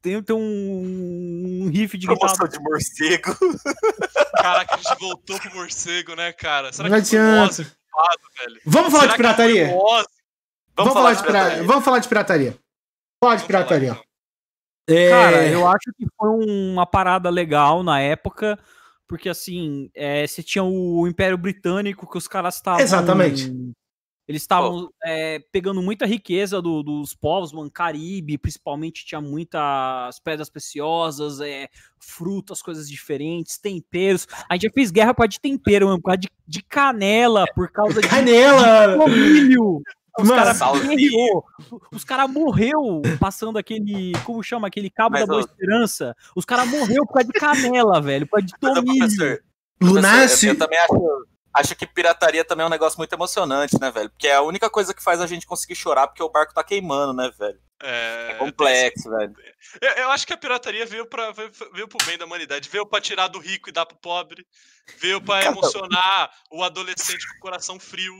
tem, 0.00 0.22
tem 0.22 0.36
um, 0.36 1.64
um 1.64 1.70
riff 1.70 1.98
de 1.98 2.06
Promoção 2.06 2.46
guitarra. 2.46 2.52
de 2.52 2.60
morcego. 2.60 3.36
Caraca, 4.36 4.74
a 4.74 4.76
gente 4.78 5.00
voltou 5.00 5.38
pro 5.38 5.54
morcego, 5.54 6.14
né, 6.14 6.32
cara? 6.32 6.72
Será 6.72 6.88
não 6.88 6.96
que 6.96 7.02
adianta. 7.02 7.62
velho? 7.62 8.60
Vamos 8.64 8.92
falar 8.92 9.02
Será 9.02 9.12
de 9.12 9.16
pirataria? 9.16 9.66
Vamos, 9.66 10.06
Vamos, 10.76 10.92
falar, 10.92 11.12
de 11.14 11.22
pirataria. 11.24 11.64
Vamos 11.64 11.84
falar 11.84 11.98
de 11.98 12.08
pirataria. 12.08 12.58
Falar 13.22 13.36
de 13.36 13.44
pirataria. 13.44 14.00
É... 14.88 15.10
Cara, 15.10 15.46
eu 15.46 15.66
acho 15.66 15.92
que 15.96 16.06
foi 16.16 16.30
uma 16.30 16.86
parada 16.86 17.28
legal 17.28 17.82
na 17.82 18.00
época, 18.00 18.58
porque 19.06 19.28
assim, 19.28 19.90
é, 19.94 20.26
você 20.26 20.42
tinha 20.42 20.64
o 20.64 21.06
Império 21.06 21.36
Britânico 21.36 22.10
que 22.10 22.18
os 22.18 22.26
caras 22.26 22.56
estavam. 22.56 22.80
Exatamente 22.80 23.52
eles 24.28 24.42
estavam 24.42 24.84
oh. 24.84 24.90
é, 25.02 25.38
pegando 25.50 25.80
muita 25.80 26.04
riqueza 26.04 26.60
do, 26.60 26.82
dos 26.82 27.14
povos, 27.14 27.50
mano, 27.50 27.70
Caribe, 27.70 28.36
principalmente 28.36 29.06
tinha 29.06 29.22
muitas 29.22 30.20
pedras 30.20 30.50
preciosas, 30.50 31.40
é, 31.40 31.66
frutas, 31.98 32.60
coisas 32.60 32.86
diferentes, 32.86 33.58
temperos. 33.58 34.28
A 34.46 34.54
gente 34.54 34.64
já 34.64 34.70
fez 34.70 34.90
guerra 34.90 35.14
por 35.14 35.22
causa 35.22 35.30
de 35.30 35.40
tempero, 35.40 35.86
mano, 35.86 35.98
por 35.98 36.10
causa 36.10 36.20
de, 36.20 36.28
de 36.46 36.62
canela, 36.62 37.46
por 37.54 37.72
causa 37.72 38.02
canela. 38.02 38.98
de 39.06 39.10
milho. 39.10 39.80
Os 40.18 40.28
caras 40.28 40.60
os 41.92 42.04
cara 42.04 42.26
morreu 42.26 43.02
passando 43.20 43.58
aquele, 43.58 44.12
como 44.24 44.42
chama, 44.42 44.66
aquele 44.66 44.90
cabo 44.90 45.12
Mas, 45.12 45.20
da 45.20 45.26
boa 45.26 45.38
ó, 45.38 45.40
esperança. 45.40 46.16
Os 46.34 46.44
caras 46.44 46.68
morreu 46.68 47.06
por 47.06 47.14
causa 47.14 47.28
de 47.28 47.38
canela, 47.38 48.00
velho, 48.00 48.26
por 48.26 48.40
causa 48.40 48.46
de 48.46 48.54
tomilho. 48.58 49.40
Lunácio. 49.80 50.48
Eu, 50.48 50.54
eu 50.54 50.58
também 50.58 50.78
acho 50.78 51.26
acho 51.52 51.74
que 51.74 51.86
pirataria 51.86 52.44
também 52.44 52.64
é 52.64 52.66
um 52.66 52.70
negócio 52.70 52.98
muito 52.98 53.12
emocionante, 53.12 53.78
né, 53.80 53.90
velho? 53.90 54.10
Porque 54.10 54.28
é 54.28 54.34
a 54.34 54.42
única 54.42 54.70
coisa 54.70 54.94
que 54.94 55.02
faz 55.02 55.20
a 55.20 55.26
gente 55.26 55.46
conseguir 55.46 55.74
chorar 55.74 56.06
porque 56.06 56.22
o 56.22 56.28
barco 56.28 56.54
tá 56.54 56.62
queimando, 56.62 57.12
né, 57.12 57.30
velho? 57.36 57.60
É, 57.82 58.32
é 58.32 58.34
complexo, 58.34 59.08
velho. 59.08 59.34
Eu, 59.80 59.90
eu, 59.90 60.10
acho 60.10 60.26
que 60.26 60.32
a 60.32 60.36
pirataria 60.36 60.84
veio, 60.84 61.06
pra, 61.06 61.30
veio, 61.30 61.50
veio 61.72 61.88
pro 61.88 62.04
bem 62.06 62.18
da 62.18 62.24
humanidade. 62.24 62.68
Veio 62.68 62.84
pra 62.84 63.00
tirar 63.00 63.28
do 63.28 63.38
rico 63.38 63.68
e 63.68 63.72
dar 63.72 63.86
pro 63.86 63.96
pobre. 63.98 64.44
Veio 64.98 65.20
pra 65.20 65.44
emocionar 65.44 66.30
o 66.50 66.62
adolescente 66.62 67.26
com 67.28 67.36
o 67.36 67.40
coração 67.40 67.78
frio. 67.78 68.14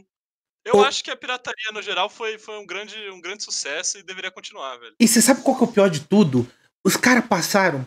Eu 0.68 0.84
acho 0.84 1.02
que 1.02 1.10
a 1.10 1.16
pirataria, 1.16 1.72
no 1.72 1.82
geral, 1.82 2.08
foi, 2.08 2.38
foi 2.38 2.58
um, 2.58 2.66
grande, 2.66 2.94
um 3.10 3.20
grande 3.20 3.44
sucesso 3.44 3.98
e 3.98 4.02
deveria 4.02 4.30
continuar, 4.30 4.76
velho. 4.76 4.94
E 4.98 5.08
você 5.08 5.22
sabe 5.22 5.42
qual 5.42 5.56
que 5.56 5.64
é 5.64 5.66
o 5.66 5.72
pior 5.72 5.88
de 5.88 6.00
tudo? 6.00 6.46
Os 6.84 6.96
caras 6.96 7.26
passaram 7.26 7.86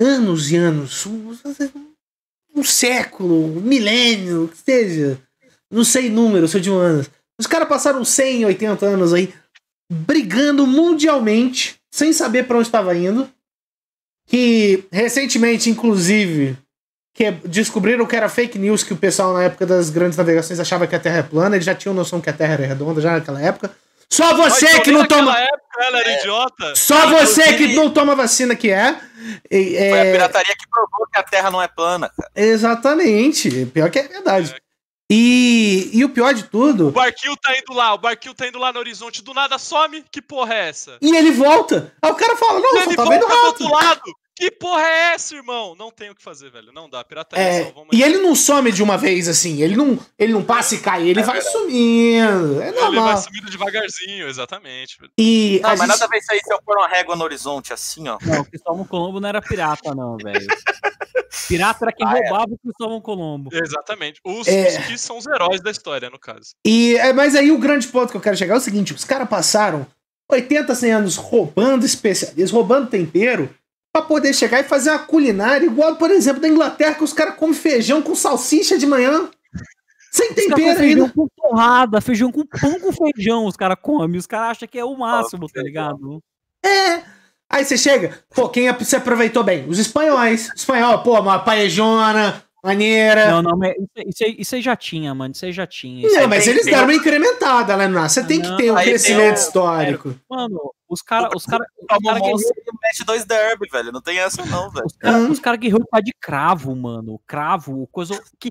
anos 0.00 0.50
e 0.50 0.56
anos, 0.56 1.06
um 2.54 2.64
século, 2.64 3.56
um 3.56 3.60
milênio, 3.60 4.48
que 4.48 4.58
seja. 4.58 5.20
Não 5.70 5.84
sei 5.84 6.10
número, 6.10 6.48
sou 6.48 6.60
de 6.60 6.70
um 6.70 6.76
ano. 6.76 7.06
Os 7.38 7.46
caras 7.46 7.68
passaram 7.68 8.04
100, 8.04 8.44
80 8.46 8.86
anos 8.86 9.12
aí 9.12 9.32
brigando 9.90 10.66
mundialmente, 10.66 11.76
sem 11.90 12.12
saber 12.12 12.46
para 12.46 12.58
onde 12.58 12.68
estava 12.68 12.96
indo. 12.96 13.28
Que 14.26 14.84
recentemente, 14.90 15.68
inclusive, 15.68 16.56
que 17.14 17.30
descobriram 17.30 18.06
que 18.06 18.16
era 18.16 18.28
fake 18.28 18.58
news 18.58 18.82
que 18.82 18.92
o 18.92 18.96
pessoal 18.96 19.34
na 19.34 19.44
época 19.44 19.66
das 19.66 19.90
grandes 19.90 20.16
navegações 20.16 20.58
achava 20.58 20.86
que 20.86 20.96
a 20.96 21.00
Terra 21.00 21.18
é 21.18 21.22
plana, 21.22 21.56
eles 21.56 21.66
já 21.66 21.74
tinham 21.74 21.94
noção 21.94 22.20
que 22.20 22.30
a 22.30 22.32
Terra 22.32 22.54
era 22.54 22.66
redonda 22.66 23.00
já 23.00 23.12
naquela 23.12 23.40
época. 23.40 23.70
Só 24.12 24.34
você 24.36 24.70
Mas, 24.70 24.82
que 24.82 24.90
não 24.90 25.06
toma. 25.06 25.38
Época, 25.38 25.84
ela 25.84 26.00
era 26.00 26.10
é. 26.10 26.18
idiota. 26.18 26.74
Só 26.76 27.06
você 27.06 27.54
que 27.54 27.68
não 27.68 27.88
toma 27.88 28.14
vacina 28.14 28.54
que 28.54 28.70
é. 28.70 28.94
é. 29.50 29.90
Foi 29.90 30.00
a 30.00 30.12
pirataria 30.12 30.54
que 30.54 30.68
provou 30.68 31.06
que 31.10 31.18
a 31.18 31.22
Terra 31.22 31.50
não 31.50 31.62
é 31.62 31.66
plana, 31.66 32.10
cara. 32.14 32.30
Exatamente. 32.36 33.64
Pior 33.72 33.90
que 33.90 34.00
é 34.00 34.08
verdade. 34.08 34.54
É. 34.54 34.62
E, 35.10 35.90
e 35.94 36.04
o 36.04 36.10
pior 36.10 36.34
de 36.34 36.44
tudo. 36.44 36.88
O 36.88 36.92
barquinho 36.92 37.34
tá 37.36 37.56
indo 37.56 37.72
lá, 37.72 37.94
o 37.94 37.98
barquinho 37.98 38.34
tá 38.34 38.46
indo 38.46 38.58
lá 38.58 38.70
no 38.70 38.78
horizonte, 38.80 39.22
do 39.22 39.32
nada 39.32 39.58
some. 39.58 40.04
Que 40.10 40.20
porra 40.20 40.54
é 40.54 40.68
essa? 40.68 40.98
E 41.00 41.16
ele 41.16 41.30
volta. 41.32 41.92
Aí 42.02 42.10
o 42.10 42.14
cara 42.14 42.36
fala: 42.36 42.60
Não, 42.60 42.80
e 42.80 42.84
só 42.84 42.94
tá 42.94 43.04
vendo 43.04 43.26
rato. 43.26 43.40
do 43.40 43.46
outro 43.46 43.72
lado. 43.72 44.02
Que 44.34 44.50
porra 44.50 44.80
é 44.82 45.14
essa, 45.14 45.34
irmão? 45.34 45.74
Não 45.78 45.90
tem 45.90 46.08
o 46.10 46.14
que 46.14 46.22
fazer, 46.22 46.50
velho. 46.50 46.72
Não 46.72 46.88
dá. 46.88 47.04
Pirataria 47.04 47.44
É, 47.46 47.64
salvou 47.64 47.86
e 47.92 48.02
ele 48.02 48.16
não 48.18 48.34
some 48.34 48.72
de 48.72 48.82
uma 48.82 48.96
vez 48.96 49.28
assim, 49.28 49.60
ele 49.62 49.76
não, 49.76 49.98
ele 50.18 50.32
não 50.32 50.42
passa 50.42 50.74
e 50.74 50.80
cai, 50.80 51.06
ele 51.06 51.22
vai 51.22 51.40
sumindo. 51.42 52.62
É 52.62 52.68
Ele 52.68 52.80
vai 52.80 52.90
normal. 52.90 53.18
sumindo 53.18 53.50
devagarzinho, 53.50 54.26
exatamente. 54.28 54.98
velho. 54.98 55.12
E 55.18 55.60
Não, 55.62 55.68
a 55.68 55.72
mas 55.76 55.80
gente- 55.80 55.88
nada 55.90 56.04
a 56.04 56.08
ver 56.08 56.18
isso 56.18 56.32
aí 56.32 56.40
se 56.42 56.52
eu 56.52 56.62
pôr 56.62 56.78
uma 56.78 56.88
régua 56.88 57.14
no 57.14 57.24
horizonte, 57.24 57.72
assim, 57.74 58.08
ó. 58.08 58.16
Não, 58.24 58.40
o 58.40 58.44
Cristóvão 58.46 58.84
Colombo 58.86 59.20
não 59.20 59.28
era 59.28 59.42
pirata, 59.42 59.94
não, 59.94 60.16
velho. 60.16 60.46
Pirata 61.48 61.84
era 61.84 61.92
quem 61.92 62.06
Ah, 62.06 62.16
é. 62.18 62.28
roubava 62.28 62.52
o 62.54 62.58
Cristóvão 62.58 63.00
Colombo. 63.00 63.50
Exatamente. 63.52 64.20
Os, 64.24 64.46
É. 64.48 64.68
os 64.80 64.86
que 64.86 64.98
são 64.98 65.18
os 65.18 65.26
heróis 65.26 65.60
da 65.60 65.70
história, 65.70 66.08
no 66.08 66.18
caso. 66.18 66.54
E, 66.66 66.96
é, 66.96 67.12
mas 67.12 67.34
aí 67.34 67.50
o 67.50 67.58
grande 67.58 67.86
ponto 67.88 68.10
que 68.10 68.16
eu 68.16 68.20
quero 68.20 68.36
chegar 68.36 68.54
é 68.54 68.58
o 68.58 68.60
seguinte: 68.60 68.92
os 68.94 69.04
caras 69.04 69.28
passaram 69.28 69.86
80, 70.30 70.74
100 70.74 70.90
anos 70.92 71.16
roubando 71.16 71.84
especialistas, 71.84 72.50
roubando 72.50 72.88
tempero, 72.88 73.54
pra 73.92 74.02
poder 74.02 74.32
chegar 74.32 74.60
e 74.60 74.64
fazer 74.64 74.90
uma 74.90 75.00
culinária 75.00 75.66
igual, 75.66 75.96
por 75.96 76.10
exemplo, 76.10 76.40
da 76.40 76.48
Inglaterra, 76.48 76.94
que 76.94 77.04
os 77.04 77.12
caras 77.12 77.36
comem 77.36 77.54
feijão 77.54 78.00
com 78.00 78.14
salsicha 78.14 78.78
de 78.78 78.86
manhã. 78.86 79.28
Sem 80.10 80.34
tempero 80.34 80.78
feijão 80.78 81.04
ainda. 81.04 81.14
com 81.14 81.26
torrada, 81.36 82.00
feijão 82.00 82.30
com 82.30 82.44
pão 82.46 82.80
com 82.80 82.92
feijão, 82.92 83.46
os 83.46 83.56
caras 83.56 83.78
comem. 83.80 84.18
Os 84.18 84.26
caras 84.26 84.56
acham 84.56 84.68
que 84.68 84.78
é 84.78 84.84
o 84.84 84.96
máximo, 84.96 85.46
tá 85.48 85.62
ligado? 85.62 86.22
É. 86.64 87.02
Aí 87.48 87.64
você 87.64 87.76
chega, 87.76 88.18
pô, 88.34 88.48
quem 88.48 88.66
se 88.82 88.96
aproveitou 88.96 89.44
bem? 89.44 89.68
Os 89.68 89.78
espanhóis. 89.78 90.50
Espanhol, 90.54 91.02
pô, 91.02 91.18
uma 91.20 91.38
paejona, 91.38 92.42
maneira. 92.62 93.30
Não, 93.30 93.42
não, 93.42 93.56
mas 93.58 93.74
isso, 94.06 94.24
aí, 94.24 94.36
isso 94.38 94.54
aí 94.54 94.62
já 94.62 94.76
tinha, 94.76 95.14
mano. 95.14 95.32
Isso 95.32 95.44
aí 95.44 95.52
já 95.52 95.66
tinha. 95.66 96.06
Isso 96.06 96.14
Não, 96.16 96.28
mas 96.28 96.44
tem- 96.44 96.52
eles 96.52 96.64
tem 96.64 96.72
deram 96.74 96.86
um- 96.86 96.90
uma 96.90 96.94
incrementada 96.94 97.76
lá 97.76 97.88
no 97.88 97.98
ar. 97.98 98.08
Você 98.08 98.24
tem 98.24 98.40
que 98.40 98.48
Não, 98.48 98.56
ter 98.56 98.70
um 98.70 98.74
tem 98.76 98.84
crescimento 98.84 99.36
o- 99.36 99.40
histórico. 99.40 100.14
Mano, 100.28 100.72
os 100.88 101.02
caras 101.02 101.30
os 101.34 101.44
cara, 101.46 101.64
os 101.80 101.86
cara 101.86 101.98
um 101.98 102.02
guerreiros 102.02 102.30
monstro 102.42 102.54
e 102.66 102.72
mete 102.82 103.04
dois 103.04 103.24
derby, 103.24 103.68
velho. 103.70 103.92
Não 103.92 104.00
tem 104.00 104.18
essa, 104.18 104.44
não, 104.46 104.70
velho. 104.70 104.86
Os 104.86 104.96
caras 104.96 105.22
Hum. 105.22 105.34
cara 105.42 105.56
guerreiros 105.56 105.84
por 105.86 105.90
causa 105.90 106.04
de 106.04 106.12
cravo, 106.20 106.76
mano. 106.76 107.20
Cravo, 107.26 107.86
coisa. 107.90 108.20
Que, 108.38 108.50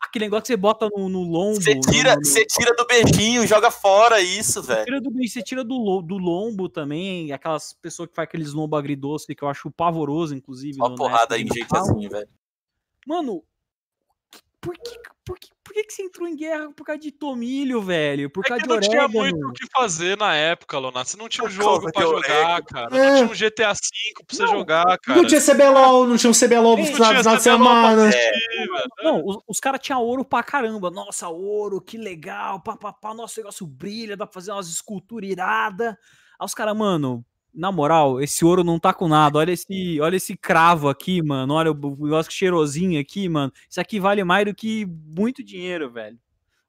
aquele 0.00 0.26
negócio 0.26 0.42
que 0.42 0.48
você 0.48 0.56
bota 0.56 0.88
no, 0.94 1.08
no 1.08 1.22
lombo. 1.22 1.60
Você 1.60 1.74
no- 1.74 1.80
tira, 1.80 2.14
no- 2.16 2.24
você 2.24 2.44
tira 2.44 2.74
do 2.74 2.86
beijinho, 2.86 3.46
joga 3.46 3.70
fora 3.70 4.20
isso, 4.20 4.62
Você 4.62 4.72
velho. 4.74 4.84
tira 4.84 5.00
do, 5.00 5.10
você 5.12 5.42
tira 5.42 5.64
do, 5.64 6.02
do 6.02 6.16
lombo 6.18 6.68
também, 6.68 7.32
aquelas 7.32 7.72
pessoas 7.72 8.08
que 8.08 8.14
fazem 8.14 8.28
aqueles 8.28 8.52
lombo 8.52 8.76
agridoce 8.76 9.34
que 9.34 9.42
eu 9.44 9.48
acho 9.48 9.70
pavoroso, 9.70 10.34
inclusive. 10.34 10.78
Uma 10.78 10.90
no- 10.90 10.94
porrada 10.96 11.34
aí, 11.36 11.44
Natal. 11.44 11.82
assim, 11.82 12.08
velho. 12.08 12.28
Mano, 13.06 13.42
por 14.60 14.74
que, 14.78 14.98
por, 15.26 15.38
que, 15.38 15.48
por 15.62 15.74
que, 15.74 15.84
que 15.84 15.92
você 15.92 16.02
entrou 16.02 16.26
em 16.26 16.34
guerra 16.34 16.72
por 16.74 16.84
causa 16.86 16.98
de 16.98 17.12
tomilho, 17.12 17.82
velho? 17.82 18.30
Por 18.30 18.42
É 18.46 18.48
causa 18.48 18.62
que 18.62 18.68
de 18.68 18.74
não 18.74 18.80
tinha 18.80 19.02
orégano? 19.04 19.20
muito 19.20 19.48
o 19.48 19.52
que 19.52 19.66
fazer 19.70 20.16
na 20.16 20.34
época, 20.34 20.78
Lonato. 20.78 21.10
Você 21.10 21.16
não 21.18 21.28
tinha 21.28 21.46
um 21.46 21.50
jogo 21.50 21.92
pra 21.92 22.00
jogar, 22.02 22.16
orégano. 22.16 22.64
cara. 22.64 22.96
É. 22.96 23.10
Não 23.10 23.14
tinha 23.16 23.26
um 23.26 23.50
GTA 23.50 23.72
V 23.74 23.78
pra 24.26 24.36
você 24.36 24.42
Não, 24.42 24.50
jogar, 24.52 24.98
cara. 25.00 25.20
Não 25.20 25.28
tinha 25.28 25.40
CBLOL, 25.42 26.06
não 26.06 26.16
tinha 26.16 26.30
um 26.30 26.34
CBLOL 26.34 26.76
no 26.78 26.82
Não 26.82 26.92
final, 26.94 27.10
tinha 27.22 27.36
de 27.36 27.42
semana. 27.42 28.10
É. 28.10 28.32
Não, 29.02 29.22
os, 29.22 29.36
os 29.46 29.60
caras 29.60 29.80
tinham 29.82 30.00
ouro 30.02 30.24
pra 30.24 30.42
caramba. 30.42 30.90
Nossa, 30.90 31.28
ouro, 31.28 31.78
que 31.80 31.98
legal. 31.98 32.62
Pá, 32.62 32.74
pá, 32.74 32.90
pá, 32.90 33.12
nosso 33.12 33.38
negócio 33.38 33.66
brilha, 33.66 34.16
dá 34.16 34.26
pra 34.26 34.32
fazer 34.32 34.50
umas 34.50 34.68
esculturas 34.68 35.28
iradas. 35.28 35.88
Aí 36.40 36.46
os 36.46 36.54
caras, 36.54 36.74
mano, 36.74 37.22
na 37.54 37.70
moral, 37.70 38.20
esse 38.20 38.44
ouro 38.44 38.64
não 38.64 38.78
tá 38.78 38.92
com 38.92 39.06
nada. 39.08 39.38
Olha 39.38 39.52
esse, 39.52 40.00
olha 40.00 40.16
esse 40.16 40.36
cravo 40.36 40.88
aqui, 40.88 41.22
mano. 41.22 41.54
Olha 41.54 41.70
o 41.72 41.74
negócio 41.74 42.32
cheirosinho 42.32 43.00
aqui, 43.00 43.28
mano. 43.28 43.52
Isso 43.68 43.80
aqui 43.80 44.00
vale 44.00 44.24
mais 44.24 44.44
do 44.46 44.54
que 44.54 44.86
muito 44.86 45.42
dinheiro, 45.44 45.90
velho. 45.90 46.18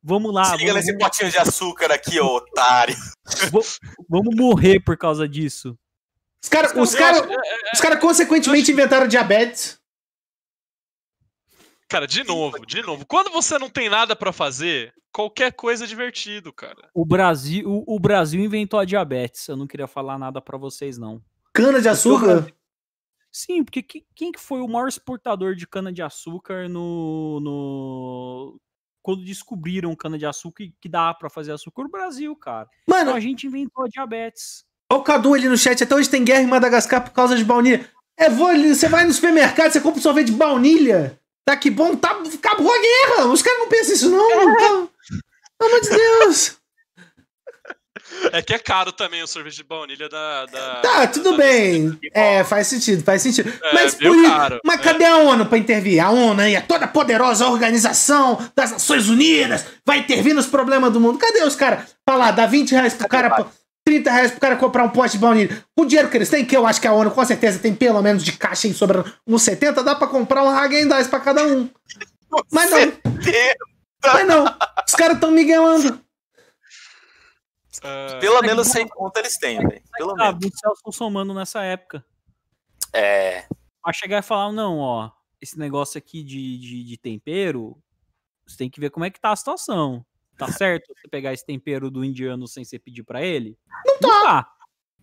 Vamos 0.04 0.32
lá. 0.34 0.56
Liga 0.56 0.72
vamos, 0.74 0.86
nesse 0.86 0.98
potinho 0.98 1.32
de 1.32 1.38
açúcar 1.40 1.92
aqui, 1.92 2.20
ô 2.20 2.36
otário. 2.36 2.96
vamos- 3.52 3.80
vamos 4.08 4.36
morrer 4.36 4.80
por 4.80 4.96
causa 4.96 5.28
disso. 5.28 5.76
Os 6.44 6.48
caras, 6.50 6.74
os 6.76 6.94
Eu 6.94 7.00
cara, 7.00 7.18
é, 7.18 7.34
é, 7.34 7.72
os 7.74 7.82
cara 7.82 7.98
consequentemente 7.98 8.72
inventaram 8.72 9.08
diabetes. 9.08 9.80
Cara, 11.88 12.08
de 12.08 12.24
novo, 12.24 12.66
de 12.66 12.82
novo. 12.82 13.06
Quando 13.06 13.30
você 13.32 13.60
não 13.60 13.70
tem 13.70 13.90
nada 13.90 14.16
pra 14.16 14.34
fazer, 14.34 14.92
qualquer 15.14 15.52
coisa 15.54 15.84
é 15.86 15.88
divertido, 15.88 16.52
cara. 16.52 16.90
O 16.94 17.06
Brasil, 17.06 17.68
o, 17.70 17.96
o 17.96 18.00
Brasil 18.00 18.44
inventou 18.44 18.80
a 18.80 18.86
diabetes. 18.86 19.48
Eu 19.48 19.56
não 19.56 19.68
queria 19.68 19.86
falar 19.88 20.18
nada 20.18 20.42
pra 20.42 20.58
vocês, 20.58 20.98
não. 20.98 21.22
Cana 21.54 21.80
de 21.80 21.88
açúcar. 21.88 22.48
Sim, 23.32 23.64
porque 23.64 23.84
que- 23.84 24.06
quem 24.16 24.32
que 24.32 24.40
foi 24.40 24.62
o 24.62 24.68
maior 24.68 24.88
exportador 24.88 25.56
de 25.56 25.68
cana-de-açúcar 25.68 26.68
no, 26.70 27.40
no. 27.42 28.60
Quando 29.04 29.24
descobriram 29.24 29.96
cana-de-açúcar 29.96 30.64
e 30.64 30.74
que 30.82 30.90
dá 30.90 31.14
pra 31.14 31.30
fazer 31.30 31.52
açúcar? 31.52 31.84
O 31.84 31.90
Brasil, 31.92 32.36
cara. 32.36 32.68
Então 32.84 32.98
Mano, 32.98 33.14
a 33.16 33.20
gente 33.20 33.46
inventou 33.46 33.86
a 33.86 33.88
diabetes. 33.88 34.66
olha 34.92 35.00
o 35.02 35.04
Cadu 35.04 35.34
ali 35.34 35.48
no 35.48 35.58
chat. 35.58 35.84
Até 35.84 35.94
hoje 35.94 36.10
tem 36.10 36.24
guerra 36.26 36.42
em 36.42 36.48
Madagascar 36.48 37.04
por 37.04 37.12
causa 37.12 37.36
de 37.36 37.44
baunilha. 37.44 37.88
É, 38.18 38.30
vou 38.30 38.48
você 38.58 38.88
vai 38.88 39.06
no 39.06 39.14
supermercado, 39.14 39.72
você 39.72 39.82
compra 39.82 40.00
um 40.00 40.02
sorvete 40.02 40.28
de 40.28 40.32
baunilha. 40.32 41.20
Tá 41.46 41.56
que 41.56 41.70
bom, 41.70 41.96
tá, 41.96 42.18
acabou 42.34 42.72
a 42.74 42.80
guerra. 42.82 43.28
Os 43.28 43.42
caras 43.42 43.60
não 43.60 43.68
pensam 43.70 43.94
isso, 43.94 44.10
não. 44.10 44.90
Tá, 45.58 45.68
pelo 45.68 45.72
amor 45.72 45.82
de 45.82 45.90
Deus. 45.90 46.58
É 48.34 48.42
que 48.42 48.54
é 48.54 48.60
caro 48.60 48.92
também 48.92 49.24
o 49.24 49.28
sorvete 49.28 49.56
de 49.58 49.64
baunilha 49.64 50.08
da. 50.10 50.46
da 50.48 50.76
Tá, 50.82 51.08
tudo 51.08 51.32
da- 51.32 51.38
bem. 51.38 51.98
É, 52.14 52.44
faz 52.44 52.68
sentido, 52.68 53.04
faz 53.04 53.22
sentido. 53.22 53.52
É, 53.64 53.74
mas, 53.74 53.96
por 53.96 54.04
isso- 54.16 54.24
caro, 54.30 54.60
mas 54.66 54.80
é. 54.80 54.84
cadê 54.84 55.06
a 55.06 55.18
ONU 55.18 55.46
pra 55.46 55.58
intervir? 55.58 56.04
A 56.04 56.10
ONU 56.12 56.42
aí, 56.42 56.56
a 56.56 56.62
toda 56.62 56.88
poderosa 56.88 57.48
organização 57.48 58.38
das 58.56 58.72
Nações 58.72 59.08
Unidas, 59.08 59.66
vai 59.86 60.00
intervir 60.00 60.34
nos 60.36 60.46
problemas 60.48 60.92
do 60.92 61.00
mundo. 61.00 61.18
Cadê 61.18 61.44
os 61.44 61.56
caras? 61.56 61.96
Falar, 62.08 62.32
dá 62.32 62.46
20 62.46 62.72
reais 62.72 62.94
pro 62.94 63.08
cara, 63.08 63.30
vai? 63.30 63.46
30 63.86 64.12
reais 64.12 64.32
pro 64.32 64.40
cara 64.42 64.56
comprar 64.56 64.84
um 64.84 64.90
pote 64.90 65.12
de 65.14 65.20
baunilha. 65.20 65.64
O 65.78 65.86
dinheiro 65.86 66.10
que 66.10 66.18
eles 66.18 66.30
têm, 66.30 66.44
que 66.44 66.58
eu 66.58 66.66
acho 66.66 66.82
que 66.82 66.88
a 66.88 66.94
ONU 66.94 67.12
com 67.12 67.24
certeza 67.24 67.60
tem 67.60 67.74
pelo 67.76 68.02
menos 68.02 68.24
de 68.24 68.32
caixa 68.36 68.68
em 68.68 68.74
sobrando 68.74 69.14
uns 69.28 69.44
70, 69.44 69.84
dá 69.84 69.96
pra 69.96 70.08
comprar 70.08 70.44
um 70.44 70.52
Häagen-Dazs 70.52 71.08
pra 71.08 71.20
cada 71.20 71.46
um. 71.46 71.70
Mas 72.52 72.72
não, 72.72 72.80
mas 74.04 74.28
não. 74.28 74.46
Os 74.88 74.96
caras 74.96 75.20
tão 75.20 75.30
miguelando. 75.32 76.04
Ah, 77.84 78.18
Pelo 78.20 78.42
menos 78.42 78.68
sem 78.68 78.88
conta 78.88 79.20
eles 79.20 79.38
têm, 79.38 79.60
velho. 79.60 79.84
Pelo 79.96 80.20
Ah, 80.20 80.32
menos. 80.32 80.58
Celso 80.60 80.92
somando 80.92 81.34
nessa 81.34 81.62
época. 81.62 82.04
É. 82.92 83.46
Pra 83.84 83.94
chegar 83.94 84.20
e 84.20 84.24
falar, 84.24 84.52
não, 84.52 84.80
ó, 84.80 85.12
esse 85.40 85.60
negócio 85.60 85.98
aqui 85.98 86.24
de, 86.24 86.58
de, 86.58 86.84
de 86.86 86.98
tempero, 86.98 87.78
você 88.48 88.58
tem 88.58 88.70
que 88.70 88.80
ver 88.80 88.90
como 88.90 89.06
é 89.06 89.12
que 89.12 89.20
tá 89.20 89.32
a 89.32 89.36
situação. 89.36 90.04
Tá 90.38 90.52
certo 90.52 90.94
você 90.96 91.08
pegar 91.08 91.34
esse 91.34 91.46
tempero 91.46 91.90
do 91.90 92.04
indiano 92.04 92.48
sem 92.48 92.64
você 92.66 92.78
pedir 92.80 93.04
pra 93.04 93.22
ele? 93.22 93.58
Não 93.86 94.00
tá. 94.00 94.50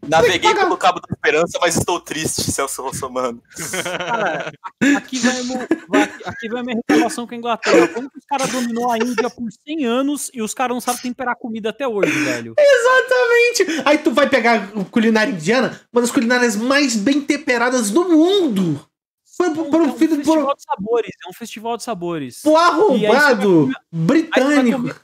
Naveguei 0.05 0.41
pagar. 0.51 0.65
pelo 0.65 0.77
Cabo 0.77 0.99
da 1.01 1.07
Esperança, 1.15 1.59
mas 1.61 1.77
estou 1.77 2.01
triste, 2.01 2.51
Celso 2.51 2.83
Russomano. 2.83 3.41
Cara, 3.85 4.53
aqui 4.97 5.19
vai, 5.21 5.43
mo- 5.43 5.67
vai- 5.89 6.13
aqui 6.25 6.49
vai 6.49 6.61
a 6.61 6.65
minha 6.65 6.77
reclamação 6.77 7.25
com 7.25 7.35
a 7.35 7.37
Inglaterra. 7.39 7.87
Como 7.87 8.11
que 8.11 8.19
os 8.19 8.25
caras 8.25 8.51
dominou 8.51 8.91
a 8.91 8.99
Índia 8.99 9.31
por 9.31 9.49
100 9.65 9.85
anos 9.87 10.29
e 10.35 10.43
os 10.43 10.53
caras 10.53 10.75
não 10.75 10.81
sabem 10.81 11.03
temperar 11.03 11.37
comida 11.37 11.71
até 11.71 11.87
hoje, 11.87 12.11
velho? 12.25 12.55
Exatamente. 12.59 13.83
Aí 13.85 13.99
tu 13.99 14.11
vai 14.11 14.29
pegar 14.29 14.65
a 14.77 14.85
culinária 14.87 15.31
indiana, 15.33 15.81
uma 15.93 16.03
das 16.03 16.11
culinárias 16.11 16.57
mais 16.57 16.97
bem 16.97 17.21
temperadas 17.21 17.91
do 17.93 18.09
mundo. 18.09 18.85
Foi 19.37 19.55
por, 19.55 19.67
por 19.71 19.81
É 19.83 19.85
um 19.85 19.89
por 19.93 19.99
festival 19.99 20.51
um 20.51 20.55
de 20.55 20.63
sabores, 20.65 21.11
é 21.25 21.29
um 21.29 21.33
festival 21.33 21.77
de 21.77 21.83
sabores. 21.85 22.43
por 22.43 22.53
vai 22.53 22.65
arrombado 22.65 23.71
britânico. 23.91 24.95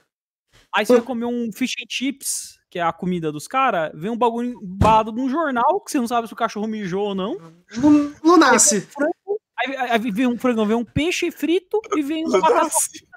Aí 0.75 0.85
você 0.85 0.95
vai 0.95 1.03
comer 1.03 1.25
um 1.25 1.51
fish 1.53 1.75
and 1.81 1.87
chips, 1.89 2.59
que 2.71 2.79
é 2.79 2.83
a 2.83 2.93
comida 2.93 3.33
dos 3.33 3.49
caras, 3.49 3.91
vem 3.95 4.11
um 4.11 4.17
bagulho 4.17 4.59
embalado 4.63 5.13
num 5.13 5.29
jornal, 5.29 5.81
que 5.81 5.91
você 5.91 5.99
não 5.99 6.07
sabe 6.07 6.27
se 6.27 6.33
o 6.33 6.37
cachorro 6.37 6.67
mijou 6.67 7.09
ou 7.09 7.15
não. 7.15 7.39
Não, 7.77 8.15
não 8.23 8.37
nasce. 8.37 8.83
Frango, 8.83 9.41
aí, 9.59 9.77
aí 9.77 10.11
vem 10.11 10.27
um 10.27 10.39
frango, 10.39 10.67
vem 10.67 10.77
um 10.77 10.85
peixe 10.85 11.31
frito 11.31 11.81
e 11.97 12.03
vem 12.03 12.27
uma 12.27 12.41
batata 12.41 12.71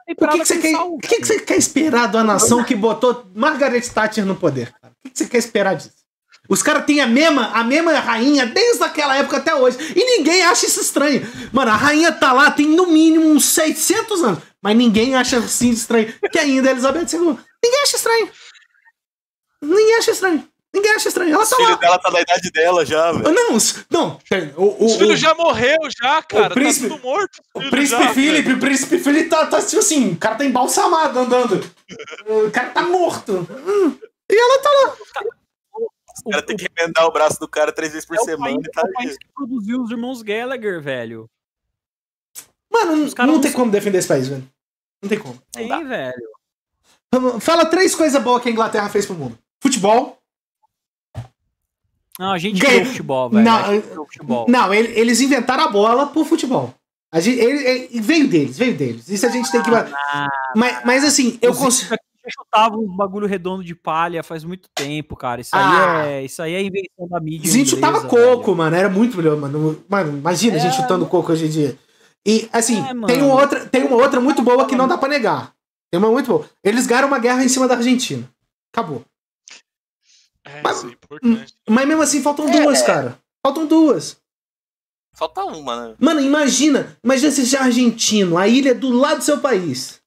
O 0.08 0.16
que, 0.16 0.40
que, 0.40 0.46
você 0.46 0.60
quer, 0.60 0.78
o 0.78 0.98
que, 0.98 1.16
que 1.18 1.26
você 1.26 1.40
quer 1.40 1.58
esperar 1.58 2.08
da 2.08 2.24
nação 2.24 2.64
que 2.64 2.76
botou 2.76 3.26
Margaret 3.36 3.82
Thatcher 3.82 4.26
no 4.26 4.36
poder? 4.36 4.72
cara? 4.82 4.94
O 4.94 5.04
que, 5.04 5.10
que 5.10 5.18
você 5.18 5.28
quer 5.28 5.38
esperar 5.38 5.76
disso? 5.76 6.02
Os 6.50 6.62
caras 6.64 6.86
têm 6.86 7.00
a 7.00 7.08
mesma, 7.08 7.52
a 7.52 7.64
mesma 7.64 7.94
rainha 8.00 8.46
desde 8.46 8.84
aquela 8.84 9.16
época 9.16 9.38
até 9.38 9.56
hoje. 9.56 9.78
E 9.96 10.18
ninguém 10.18 10.44
acha 10.44 10.66
isso 10.66 10.82
estranho. 10.82 11.26
Mano, 11.52 11.72
a 11.72 11.76
rainha 11.76 12.12
tá 12.12 12.34
lá 12.34 12.52
tem 12.52 12.68
no 12.68 12.88
mínimo 12.88 13.30
uns 13.30 13.46
600 13.46 14.24
anos. 14.24 14.51
Mas 14.62 14.76
ninguém 14.78 15.16
acha 15.16 15.38
assim 15.38 15.70
estranho. 15.72 16.14
Que 16.32 16.38
ainda 16.40 16.70
é 16.70 16.72
Elizabeth 16.72 17.08
II. 17.14 17.38
Ninguém 17.64 17.82
acha 17.84 17.96
estranho. 17.98 18.30
Ninguém 19.62 19.96
acha 19.98 20.12
estranho. 20.12 20.48
Ninguém 20.74 20.92
acha 20.94 21.10
estranho. 21.10 21.34
Ela 21.34 21.44
O 21.44 21.48
tá 21.50 21.56
filho 21.58 21.70
lá. 21.70 21.76
dela 21.76 22.00
tá 22.00 22.12
na 22.12 22.22
idade 22.22 22.52
dela 22.52 22.86
já, 22.86 23.12
velho. 23.12 23.32
Não, 23.34 23.58
não. 23.90 24.20
O, 24.56 24.64
o, 24.64 24.86
Os 24.86 24.96
filhos 24.96 25.16
o- 25.16 25.18
já 25.18 25.34
morreu 25.36 25.78
já, 26.02 26.22
cara. 26.24 26.54
príncipe- 26.54 26.88
Tá 26.88 26.96
tudo 26.96 27.04
morto. 27.04 27.42
O 27.54 27.60
príncipe 27.70 28.02
já, 28.04 28.14
Felipe, 28.14 28.42
velho. 28.44 28.56
o 28.56 28.60
príncipe 28.60 28.98
Felipe 29.00 29.30
tá, 29.30 29.46
tá 29.48 29.62
tipo 29.62 29.80
assim, 29.80 30.12
o 30.14 30.18
cara 30.18 30.36
tá 30.36 30.46
embalsamado 30.46 31.20
andando. 31.20 31.56
O 32.26 32.50
cara 32.52 32.70
tá 32.70 32.84
morto. 32.84 33.46
Hum. 33.52 33.98
E 34.32 34.36
ela 34.36 34.62
tá 34.62 34.70
lá. 34.70 34.96
O 36.26 36.30
cara 36.30 36.42
tem 36.46 36.56
que 36.56 36.68
remendar 36.78 37.06
o 37.06 37.12
braço 37.12 37.40
do 37.40 37.48
cara 37.50 37.72
três 37.74 37.92
vezes 37.92 38.08
por 38.08 38.16
é 38.16 38.22
o 38.22 38.24
semana 38.24 38.54
país, 38.56 38.66
e 38.68 38.72
tá 38.72 38.82
é 38.82 38.84
o 38.84 38.88
ali. 38.88 38.94
país 38.94 39.18
que 39.18 39.28
produziu 39.36 39.82
os 39.82 39.92
irmãos 39.92 40.22
Gallagher, 40.22 40.82
velho. 40.82 41.30
Mano, 42.72 43.04
Os 43.06 43.14
caras 43.14 43.28
não 43.28 43.36
não 43.36 43.42
tem 43.42 43.52
como 43.52 43.72
defender 43.72 43.98
esse 43.98 44.08
país, 44.08 44.28
velho. 44.28 44.48
Não 45.02 45.10
tem 45.10 45.20
como. 45.20 45.38
Tem, 45.52 45.68
dá. 45.68 45.80
velho. 45.80 46.14
Fala 47.42 47.66
três 47.66 47.94
coisas 47.94 48.22
boas 48.24 48.42
que 48.42 48.50
a 48.50 48.52
Inglaterra 48.52 48.88
fez 48.90 49.06
pro 49.06 49.16
mundo: 49.16 49.38
futebol, 49.62 50.18
Não, 52.20 52.32
a 52.32 52.38
gente 52.38 52.62
ganhou 52.62 52.86
futebol, 52.86 53.30
velho. 53.30 53.44
Não, 53.44 53.82
futebol. 54.06 54.46
Não, 54.48 54.74
ele- 54.74 54.98
eles 55.00 55.20
inventaram 55.22 55.64
a 55.64 55.68
bola 55.72 56.08
pro 56.08 56.24
futebol. 56.24 56.74
A 57.12 57.20
gente, 57.20 57.40
ele- 57.40 57.68
ele- 57.68 58.02
veio 58.02 58.28
deles, 58.28 58.58
veio 58.58 58.76
deles. 58.78 59.10
Isso 59.10 59.26
a 59.26 59.30
gente 59.30 59.52
tem 59.52 59.62
que. 59.62 59.70
Mas, 60.56 60.86
mas 60.86 61.04
assim, 61.04 61.38
eu 61.42 61.54
consigo. 61.54 61.90
já 61.90 61.98
chutavam 62.30 62.80
uns 62.84 62.96
bagulho 62.96 63.26
redondo 63.28 63.64
de 63.64 63.74
palha 63.74 64.22
faz 64.24 64.44
muito 64.44 64.70
tempo, 64.76 65.16
cara. 65.16 65.42
Isso 65.42 65.56
aí, 65.56 65.62
Ah. 65.64 66.06
é, 66.06 66.24
isso 66.24 66.42
aí 66.42 66.54
é 66.54 66.62
invenção 66.62 67.08
da 67.10 67.20
mídia. 67.20 67.50
A 67.50 67.54
gente 67.54 67.72
chutava 67.72 67.98
inglesa, 67.98 68.16
velho. 68.16 68.38
coco, 68.38 68.56
mano. 68.56 68.76
Era 68.76 68.90
muito 68.90 69.18
melhor, 69.18 69.36
mano. 69.38 69.84
Mano, 69.90 70.18
imagina 70.20 70.56
a 70.58 70.60
gente 70.60 70.74
É, 70.76 70.82
chutando 70.82 71.06
coco 71.08 71.32
hoje 71.32 71.48
em 71.48 71.50
dia. 71.50 71.78
E, 72.28 72.50
assim, 72.54 72.78
É, 72.80 72.94
mano. 72.94 73.08
tem, 73.08 73.22
uma 73.22 73.34
outra, 73.36 73.66
tem 73.68 73.84
uma 73.84 73.96
outra 73.96 74.20
muito 74.22 74.42
boa 74.42 74.68
que 74.68 74.76
não 74.76 74.88
dá 74.88 74.98
pra 74.98 75.10
negar. 75.10 75.54
Tem 75.92 75.98
uma 76.00 76.10
muito 76.12 76.28
boa. 76.28 76.50
Eles 76.64 76.86
ganharam 76.88 77.08
uma 77.08 77.20
guerra 77.20 77.44
em 77.44 77.50
cima 77.50 77.68
da 77.68 77.76
Argentina. 77.76 78.30
Acabou. 78.74 79.04
É, 80.46 80.62
Mas- 80.62 80.78
isso 80.78 80.88
é 80.88 80.92
importante. 80.92 81.54
Mas 81.70 81.88
mesmo 81.88 82.02
assim, 82.02 82.22
faltam 82.22 82.48
É. 82.48 82.62
duas, 82.62 82.82
cara. 82.82 83.18
Faltam 83.46 83.66
duas. 83.66 84.18
Falta 85.14 85.44
uma, 85.44 85.90
né? 85.90 85.96
Mano, 86.00 86.22
imagina. 86.22 86.98
Imagina 87.04 87.32
você 87.32 87.46
ser 87.46 87.58
argentino, 87.58 88.38
a 88.38 88.48
ilha 88.48 88.72
é 88.72 88.74
do 88.74 88.90
lado 88.92 89.18
do 89.18 89.24
seu 89.24 89.40
país. 89.40 90.00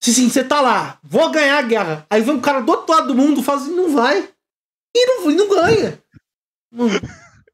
Se 0.00 0.14
sim, 0.14 0.28
você 0.30 0.44
tá 0.44 0.60
lá, 0.60 0.98
vou 1.02 1.30
ganhar 1.30 1.58
a 1.58 1.62
guerra. 1.62 2.06
Aí 2.08 2.22
vem 2.22 2.34
um 2.36 2.40
cara 2.40 2.60
do 2.60 2.70
outro 2.70 2.94
lado 2.94 3.08
do 3.08 3.14
mundo 3.16 3.40
e 3.40 3.42
fala 3.42 3.60
assim, 3.60 3.74
não 3.74 3.92
vai. 3.92 4.32
E 4.96 5.06
não, 5.06 5.30
e 5.30 5.34
não 5.34 5.48
ganha. 5.48 6.02
Hum. 6.72 6.86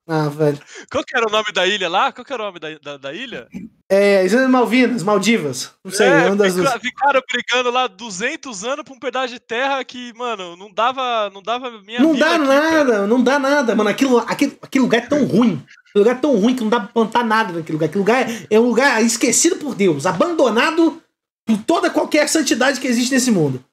Ah, 0.07 0.28
velho. 0.28 0.59
Qual 0.90 1.02
que 1.02 1.16
era 1.16 1.26
o 1.26 1.30
nome 1.30 1.50
da 1.52 1.66
ilha 1.66 1.88
lá? 1.88 2.12
Qual 2.12 2.24
que 2.24 2.32
era 2.32 2.42
o 2.42 2.46
nome 2.46 2.59
da, 2.61 2.68
da, 2.82 2.96
da 2.98 3.12
ilha? 3.14 3.48
É, 3.88 4.24
Islas 4.24 4.50
Malvinas, 4.50 5.02
Maldivas. 5.02 5.70
Não 5.82 5.90
sei, 5.90 6.09
é, 6.09 6.26
uma 6.26 6.36
das 6.36 6.55
duas. 6.55 6.68
fica- 6.74 6.80
ficaram 6.80 7.22
brigando 7.30 7.70
lá 7.70 7.86
200 7.86 8.64
anos 8.64 8.84
pra 8.84 8.92
um 8.94 8.98
pedaço 8.98 9.32
de 9.32 9.40
terra 9.40 9.82
que, 9.82 10.12
mano, 10.14 10.57
não 10.57 10.70
dava, 10.70 11.30
não 11.32 11.42
dava 11.42 11.70
minha 11.82 12.00
Não 12.00 12.14
dá 12.14 12.34
aqui, 12.36 12.46
nada, 12.46 12.70
cara. 12.92 13.07
não 13.07 13.22
dá 13.22 13.38
nada, 13.38 13.74
mano. 13.74 13.88
Aquilo, 13.88 14.18
aquele, 14.18 14.59
aquele 14.61 14.82
lugar 14.84 14.98
é 14.98 15.07
tão 15.07 15.24
ruim. 15.24 15.64
Aquele 15.88 16.05
lugar 16.05 16.16
é 16.16 16.20
tão 16.20 16.36
ruim 16.36 16.55
que 16.55 16.62
não 16.62 16.70
dá 16.70 16.80
pra 16.80 16.88
plantar 16.88 17.24
nada 17.24 17.52
naquele 17.55 17.72
lugar. 17.72 17.86
Aquele 17.86 18.00
lugar 18.00 18.30
é, 18.30 18.46
é 18.50 18.61
um 18.61 18.64
lugar 18.68 19.02
esquecido 19.02 19.57
por 19.57 19.74
Deus, 19.74 20.05
abandonado 20.05 21.00
por 21.46 21.57
toda 21.66 21.88
qualquer 21.88 22.28
santidade 22.28 22.78
que 22.78 22.86
existe 22.86 23.12
nesse 23.14 23.30
mundo. 23.30 23.64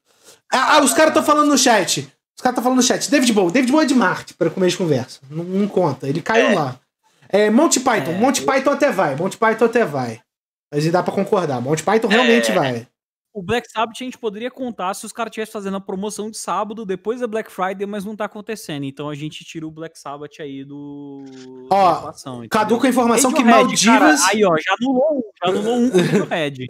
Ah, 0.53 0.77
ah, 0.77 0.81
os 0.83 0.93
caras 0.93 1.09
estão 1.09 1.23
falando 1.23 1.49
no 1.49 1.57
chat. 1.57 2.09
Os 2.37 2.41
caras 2.41 2.53
estão 2.53 2.63
falando 2.63 2.77
no 2.77 2.83
chat. 2.83 3.09
David 3.09 3.33
Bowie. 3.33 3.51
David 3.51 3.71
Bowie 3.71 3.85
é 3.85 3.87
de 3.87 3.93
Marte, 3.95 4.33
para 4.33 4.49
começo 4.49 4.71
de 4.71 4.77
conversa. 4.77 5.19
Não, 5.29 5.43
não 5.43 5.67
conta. 5.67 6.07
Ele 6.07 6.21
caiu 6.21 6.47
É. 6.47 6.55
lá. 6.55 6.79
É, 7.29 7.49
Monty 7.49 7.79
Python. 7.79 8.11
É, 8.11 8.17
Monty 8.17 8.41
Python 8.41 8.71
até 8.71 8.91
vai. 8.91 9.15
Monty 9.15 9.37
Python 9.37 9.65
até 9.65 9.85
vai. 9.85 10.19
Mas 10.73 10.89
dá 10.91 11.03
pra 11.03 11.13
concordar. 11.13 11.61
Monty 11.61 11.83
Python 11.83 12.07
realmente 12.07 12.51
É. 12.51 12.55
vai. 12.55 12.87
O 13.33 13.41
Black 13.41 13.65
Sabbath 13.71 13.95
a 13.95 14.03
gente 14.03 14.17
poderia 14.17 14.51
contar 14.51 14.93
se 14.93 15.05
os 15.05 15.13
caras 15.13 15.29
estivessem 15.31 15.53
fazendo 15.53 15.77
a 15.77 15.79
promoção 15.79 16.29
de 16.29 16.35
sábado 16.37 16.85
depois 16.85 17.21
da 17.21 17.27
Black 17.27 17.49
Friday, 17.49 17.85
mas 17.87 18.03
não 18.03 18.13
tá 18.13 18.25
acontecendo. 18.25 18.83
Então 18.83 19.07
a 19.09 19.15
gente 19.15 19.45
tira 19.45 19.65
o 19.65 19.71
Black 19.71 19.97
Sabbath 19.97 20.33
aí 20.41 20.65
do. 20.65 21.23
Ó, 21.69 21.93
da 21.93 21.99
equação, 21.99 22.33
entendeu? 22.43 22.49
Cadu 22.49 22.77
com 22.77 22.85
a 22.85 22.89
informação 22.89 23.31
que 23.31 23.41
Radiohead, 23.41 23.85
cara, 23.85 23.99
Maldivas. 24.07 24.27
aí, 24.29 24.43
ó, 24.43 24.53
já 24.57 24.75
anulou 24.81 25.17
um, 25.17 25.21
já 25.41 25.49
anulou 25.49 25.77
um 25.77 25.89
com 25.89 25.97
o 25.97 26.27
Radiohead. 26.27 26.67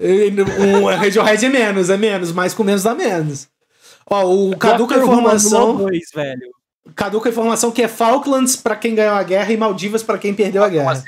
Um 0.83 0.85
Radiohead 0.95 1.45
é 1.45 1.49
menos, 1.49 1.89
é 1.89 1.97
menos, 1.97 2.31
mas 2.31 2.53
com 2.53 2.63
menos 2.63 2.83
dá 2.83 2.93
menos. 2.93 3.47
Ó, 4.11 4.25
o 4.25 4.57
Cadu 4.57 4.85
com 4.87 4.93
a 4.93 4.97
Dr. 4.97 5.03
Who 5.03 5.11
informação. 5.13 5.61
anulou 5.69 5.77
dois, 5.87 6.09
velho. 6.13 6.51
Cadu 6.95 7.21
com 7.21 7.27
a 7.27 7.31
informação 7.31 7.71
que 7.71 7.81
é 7.81 7.87
Falklands 7.87 8.55
pra 8.57 8.75
quem 8.75 8.93
ganhou 8.93 9.15
a 9.15 9.23
guerra 9.23 9.53
e 9.53 9.57
Maldivas 9.57 10.03
pra 10.03 10.17
quem 10.17 10.33
perdeu 10.35 10.61
a 10.63 10.65
Como 10.67 10.77
guerra. 10.79 10.91
assim? 10.91 11.05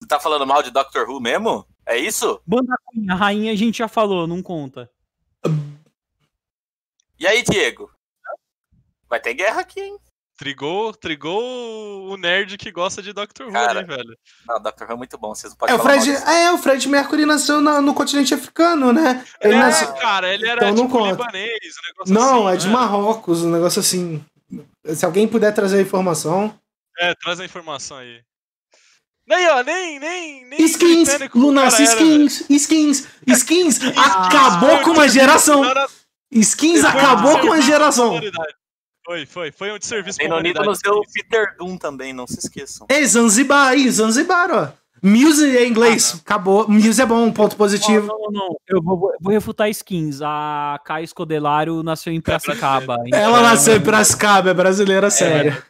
Você 0.00 0.06
tá 0.08 0.20
falando 0.20 0.46
mal 0.46 0.62
de 0.62 0.70
Doctor 0.70 1.08
Who 1.08 1.20
mesmo? 1.20 1.66
É 1.84 1.96
isso? 1.98 2.40
Banda 2.46 2.74
a 3.10 3.14
rainha 3.14 3.50
a 3.52 3.56
gente 3.56 3.78
já 3.78 3.88
falou, 3.88 4.26
não 4.26 4.40
conta. 4.40 4.88
E 7.18 7.26
aí, 7.26 7.42
Diego? 7.42 7.90
Vai 9.08 9.20
ter 9.20 9.34
guerra 9.34 9.60
aqui, 9.60 9.80
hein? 9.80 9.98
Trigou, 10.42 10.92
trigou 10.92 12.08
o 12.10 12.16
nerd 12.16 12.58
que 12.58 12.72
gosta 12.72 13.00
de 13.00 13.12
Doctor 13.12 13.46
Who 13.46 13.52
Cara, 13.52 13.78
ali, 13.78 13.86
velho. 13.86 14.18
Não, 14.44 14.60
Doctor 14.60 14.88
Who 14.88 14.92
é 14.94 14.96
muito 14.96 15.16
bom, 15.16 15.32
vocês 15.32 15.52
não 15.52 15.56
podem 15.56 15.72
É 15.72 15.78
o, 15.78 15.80
Fred, 15.80 16.10
é, 16.10 16.50
o 16.50 16.58
Fred 16.58 16.88
Mercury 16.88 17.24
nasceu 17.24 17.60
na- 17.60 17.80
no 17.80 17.94
continente 17.94 18.34
africano, 18.34 18.92
né? 18.92 19.24
Ele 19.40 19.54
é, 19.54 19.58
nasceu- 19.58 19.92
cara, 19.94 20.34
ele 20.34 20.48
era 20.48 20.64
Então 20.68 20.74
não 20.74 20.86
tipo 20.86 20.98
conta. 20.98 21.10
libanês, 21.12 21.58
um 21.62 21.86
negócio 21.92 22.12
Não, 22.14 22.48
assim, 22.48 22.56
é 22.56 22.58
de 22.58 22.66
né? 22.66 22.72
Marrocos, 22.72 23.42
um 23.44 23.52
negócio 23.52 23.78
assim. 23.78 24.24
Se 24.92 25.04
alguém 25.06 25.28
puder 25.28 25.54
trazer 25.54 25.78
a 25.78 25.82
informação. 25.82 26.52
É, 26.98 27.14
traz 27.14 27.38
a 27.38 27.44
informação 27.44 27.98
aí. 27.98 28.20
Nem, 29.24 29.48
ó, 29.48 29.62
nem, 29.62 30.00
nem, 30.00 30.44
nem 30.44 30.60
Skins, 30.64 31.08
Lunas, 31.32 31.78
skins, 31.78 32.50
skins, 32.50 33.06
skins, 33.28 33.78
acabou 33.96 34.80
com 34.80 34.90
uma 34.90 35.08
geração. 35.08 35.64
Era- 35.64 35.86
Skins 36.32 36.82
acabou 36.84 37.38
com 37.38 37.46
uma 37.46 37.60
geração. 37.62 38.18
Foi, 39.04 39.26
foi, 39.26 39.52
foi 39.52 39.72
um 39.72 39.78
desserviço 39.78 40.18
pra 40.18 40.24
Reino 40.26 40.36
Unido 40.38 40.56
humanidade. 40.60 40.68
nos 40.68 40.78
deu 40.80 40.94
o 40.94 41.12
Peter 41.12 41.56
Doom 41.56 41.76
também, 41.76 42.12
não 42.12 42.26
se 42.26 42.38
esqueçam. 42.38 42.86
É 42.88 43.04
Zanzibar 43.04 43.68
aí, 43.68 43.90
Zanzibar, 43.90 44.50
ó. 44.50 44.68
Muse 45.04 45.56
é 45.56 45.66
inglês, 45.66 46.20
acabou. 46.24 46.68
Muse 46.68 47.02
é 47.02 47.04
bom, 47.06 47.30
ponto 47.32 47.56
positivo. 47.56 48.06
Não, 48.06 48.18
não, 48.18 48.30
não. 48.30 48.56
Eu 48.68 48.80
vou, 48.80 48.96
vou- 48.96 49.12
vou 49.20 49.32
refutar 49.32 49.68
skins. 49.68 50.20
A 50.22 50.78
Kai 50.84 51.04
Scodelário 51.04 51.82
nasceu 51.82 52.12
em 52.12 52.20
Piracicaba. 52.20 52.96
então- 53.06 53.18
Ela 53.18 53.42
nasceu 53.42 53.74
em 53.76 53.80
Piracicaba, 53.80 54.50
é 54.50 54.54
brasileira 54.54 55.10
séria. 55.10 55.60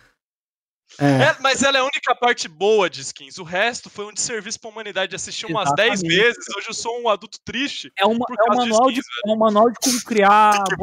É. 1.01 1.07
É, 1.07 1.37
mas 1.41 1.63
ela 1.63 1.79
é 1.79 1.81
a 1.81 1.85
única 1.85 2.15
parte 2.15 2.47
boa 2.47 2.91
de 2.91 3.01
skins. 3.01 3.39
O 3.39 3.43
resto 3.45 3.89
foi 3.89 4.05
um 4.05 4.13
desserviço 4.13 4.61
pra 4.61 4.69
humanidade. 4.69 5.17
Assistir 5.17 5.47
umas 5.47 5.73
10 5.75 5.95
Exatamente. 6.03 6.23
vezes. 6.23 6.45
Hoje 6.55 6.67
eu 6.69 6.75
sou 6.75 7.01
um 7.03 7.09
adulto 7.09 7.39
triste. 7.43 7.91
É, 7.99 8.05
uma, 8.05 8.27
é, 8.29 8.51
um 8.51 8.51
de 8.53 8.57
manual 8.59 8.91
de, 8.91 8.99
skins, 9.01 9.07
é 9.27 9.31
um 9.33 9.39
manual 9.39 9.71
de 9.71 9.77
como 9.83 10.05
criar 10.05 10.63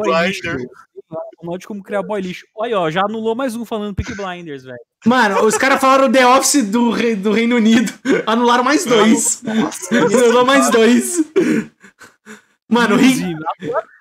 De 1.58 1.66
como 1.68 1.82
criar 1.82 2.04
boy 2.04 2.22
lixo. 2.22 2.46
Olha, 2.56 2.80
ó, 2.80 2.92
já 2.92 3.02
anulou 3.02 3.34
mais 3.36 3.56
um 3.56 3.66
falando 3.66 3.96
Peak 3.96 4.14
Blinders, 4.16 4.64
velho. 4.64 4.78
Mano, 5.06 5.44
os 5.46 5.58
caras 5.58 5.80
falaram 5.82 6.12
The 6.12 6.28
Office 6.28 6.64
do, 6.66 6.92
Re- 6.92 7.16
do 7.16 7.32
Reino 7.32 7.56
Unido. 7.56 7.92
Anularam 8.28 8.64
mais 8.64 8.86
dois. 8.86 9.42
Anulou 9.92 10.46
mais 10.46 10.70
dois. 10.70 11.24
Mano, 12.70 12.96
Rick, 12.98 13.36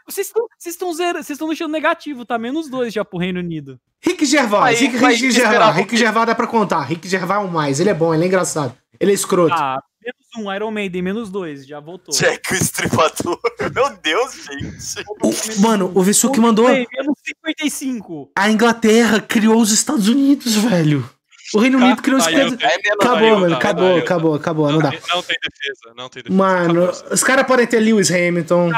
Vocês 0.06 0.26
estão 0.66 0.92
vocês 0.92 1.30
estão 1.30 1.48
deixando 1.48 1.72
negativo, 1.72 2.26
tá? 2.26 2.36
Menos 2.38 2.68
dois 2.68 2.92
já 2.92 3.04
pro 3.04 3.18
Reino 3.18 3.40
Unido. 3.40 3.80
Rick 4.04 4.26
Gervais. 4.26 4.78
Aí, 4.78 4.86
Rick, 4.86 4.96
Rick 4.98 5.26
esperar 5.26 5.50
Gervais. 5.52 5.76
Rick 5.76 5.96
Gervais 5.96 6.26
dá 6.26 6.34
pra 6.34 6.46
contar. 6.46 6.80
Rick 6.82 7.08
Gervais 7.08 7.40
é 7.40 7.44
um 7.44 7.48
mais. 7.48 7.80
Ele 7.80 7.88
é 7.90 7.94
bom, 7.94 8.14
ele 8.14 8.24
é 8.24 8.26
engraçado. 8.26 8.74
Ele 9.00 9.12
é 9.12 9.14
escroto. 9.14 9.54
Ah, 9.54 9.80
menos 10.12 10.46
um, 10.46 10.54
Iron 10.54 10.70
Maiden, 10.70 11.02
menos 11.02 11.30
dois, 11.30 11.66
já 11.66 11.80
voltou. 11.80 12.14
Jack 12.14 12.52
o 12.52 12.56
Estripador. 12.56 13.38
Meu 13.74 13.96
Deus, 13.98 14.34
gente. 14.34 15.04
O- 15.22 15.60
mano, 15.60 15.92
o 15.94 16.02
Vissuki 16.02 16.40
mandou. 16.40 16.68
Menos 16.68 17.18
55. 17.26 18.30
A 18.36 18.50
Inglaterra 18.50 19.20
criou 19.20 19.60
os 19.60 19.70
Estados 19.70 20.08
Unidos, 20.08 20.54
velho. 20.56 21.08
O 21.54 21.58
Reino 21.60 21.78
Unido 21.78 22.02
criou 22.02 22.18
os 22.18 22.26
Estados 22.26 22.52
Unidos. 22.52 22.64
É 22.64 22.92
Acabou, 22.92 23.40
mano. 23.40 23.50
tá, 23.50 23.56
Acabou, 23.56 23.84
eu 23.88 23.98
acabou, 23.98 24.34
acabou. 24.34 24.72
Não 24.72 24.78
dá. 24.80 24.90
Não 24.90 25.22
tem 25.22 25.36
defesa, 25.42 25.94
não 25.96 26.08
tem 26.08 26.22
defesa. 26.22 26.36
Mano, 26.36 26.90
os 27.10 27.22
caras 27.22 27.46
podem 27.46 27.66
ter 27.66 27.80
Lewis 27.80 28.10
Hamilton. 28.10 28.70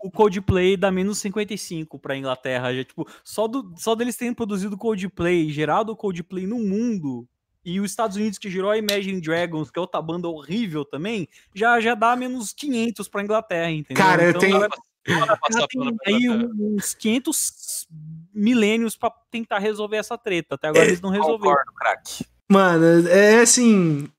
O 0.00 0.10
Coldplay 0.10 0.76
dá 0.76 0.90
menos 0.92 1.18
55 1.18 1.98
pra 1.98 2.16
Inglaterra. 2.16 2.72
Já, 2.74 2.84
tipo, 2.84 3.08
só, 3.24 3.48
do, 3.48 3.72
só 3.76 3.94
deles 3.94 4.16
terem 4.16 4.32
produzido 4.34 4.76
Coldplay, 4.76 5.50
gerado 5.50 5.90
o 5.90 5.96
Coldplay 5.96 6.46
no 6.46 6.58
mundo, 6.58 7.26
e 7.72 7.80
os 7.80 7.90
Estados 7.90 8.16
Unidos 8.16 8.38
que 8.38 8.50
gerou 8.50 8.70
a 8.70 8.78
Imagine 8.78 9.20
Dragons, 9.20 9.70
que 9.70 9.78
é 9.78 9.82
outra 9.82 10.00
banda 10.02 10.28
horrível 10.28 10.84
também, 10.84 11.28
já, 11.54 11.80
já 11.80 11.94
dá 11.94 12.14
menos 12.16 12.52
500 12.52 13.08
pra 13.08 13.22
Inglaterra, 13.22 13.70
entendeu? 13.70 14.02
Cara, 14.04 14.22
eu 14.22 14.28
Então, 14.30 14.40
tenho- 14.40 14.56
ela- 14.56 14.68
ela 15.06 15.36
passar 15.36 15.66
tem 15.68 15.82
aí 16.06 16.14
Inglaterra. 16.24 16.50
uns 16.58 16.94
500 16.94 17.86
milênios 18.34 18.96
pra 18.96 19.10
tentar 19.30 19.58
resolver 19.58 19.96
essa 19.96 20.16
treta. 20.18 20.54
Até 20.54 20.68
agora 20.68 20.86
eles 20.86 21.00
não 21.00 21.10
resolveram. 21.10 21.38
Concordo, 21.56 21.72
craque. 21.74 22.24
Mano, 22.50 23.08
é 23.08 23.40
assim. 23.40 24.10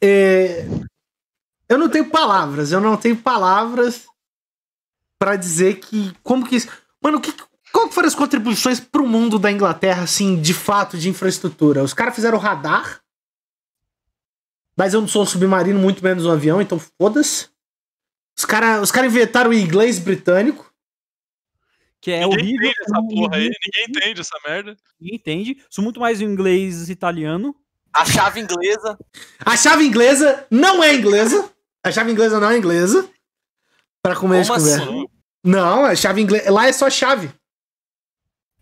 é, 0.00 0.64
Eu 1.68 1.78
não 1.78 1.88
tenho 1.88 2.08
palavras, 2.10 2.70
eu 2.70 2.80
não 2.80 2.96
tenho 2.96 3.16
palavras 3.16 4.06
pra 5.18 5.34
dizer 5.34 5.80
que. 5.80 6.12
Como 6.22 6.46
que 6.46 6.54
isso. 6.56 6.68
Mano, 7.02 7.20
que, 7.20 7.32
qual 7.76 7.88
que 7.88 7.94
foram 7.94 8.08
as 8.08 8.14
contribuições 8.14 8.80
pro 8.80 9.06
mundo 9.06 9.38
da 9.38 9.52
Inglaterra, 9.52 10.02
assim, 10.04 10.40
de 10.40 10.54
fato, 10.54 10.96
de 10.96 11.08
infraestrutura? 11.10 11.82
Os 11.82 11.92
caras 11.92 12.14
fizeram 12.14 12.38
radar. 12.38 13.02
Mas 14.76 14.94
eu 14.94 15.00
não 15.00 15.08
sou 15.08 15.22
um 15.22 15.26
submarino, 15.26 15.78
muito 15.78 16.02
menos 16.02 16.24
um 16.24 16.30
avião, 16.30 16.60
então 16.60 16.78
foda-se. 17.00 17.48
Os 18.36 18.44
caras 18.44 18.82
os 18.82 18.90
cara 18.92 19.06
inventaram 19.06 19.50
o 19.50 19.54
inglês 19.54 19.98
britânico. 19.98 20.70
Que 22.00 22.10
é 22.12 22.20
Ninguém 22.20 22.38
horrível. 22.38 22.54
entende 22.68 22.74
essa 22.82 22.92
não- 22.94 23.08
porra 23.08 23.36
aí, 23.36 23.42
ninguém- 23.50 23.86
entende 23.88 24.20
essa 24.20 24.38
merda. 24.46 24.76
Ninguém 25.00 25.16
entende. 25.16 25.64
Sou 25.70 25.82
muito 25.82 25.98
mais 26.00 26.20
o 26.20 26.24
inglês 26.24 26.88
italiano. 26.90 27.54
A 27.92 28.04
chave 28.04 28.40
inglesa. 28.40 28.98
A 29.44 29.56
chave 29.56 29.84
inglesa 29.86 30.46
não 30.50 30.84
é 30.84 30.94
inglesa. 30.94 31.50
A 31.82 31.90
chave 31.90 32.12
inglesa 32.12 32.38
não 32.38 32.50
é 32.50 32.58
inglesa. 32.58 33.08
Pra 34.02 34.14
comer 34.14 34.42
de 34.42 34.48
Como 34.48 34.60
conversa. 34.60 34.82
assim? 34.82 35.06
Não, 35.42 35.84
a 35.86 35.96
chave 35.96 36.20
inglesa. 36.20 36.50
Lá 36.52 36.66
é 36.68 36.72
só 36.72 36.90
chave. 36.90 37.30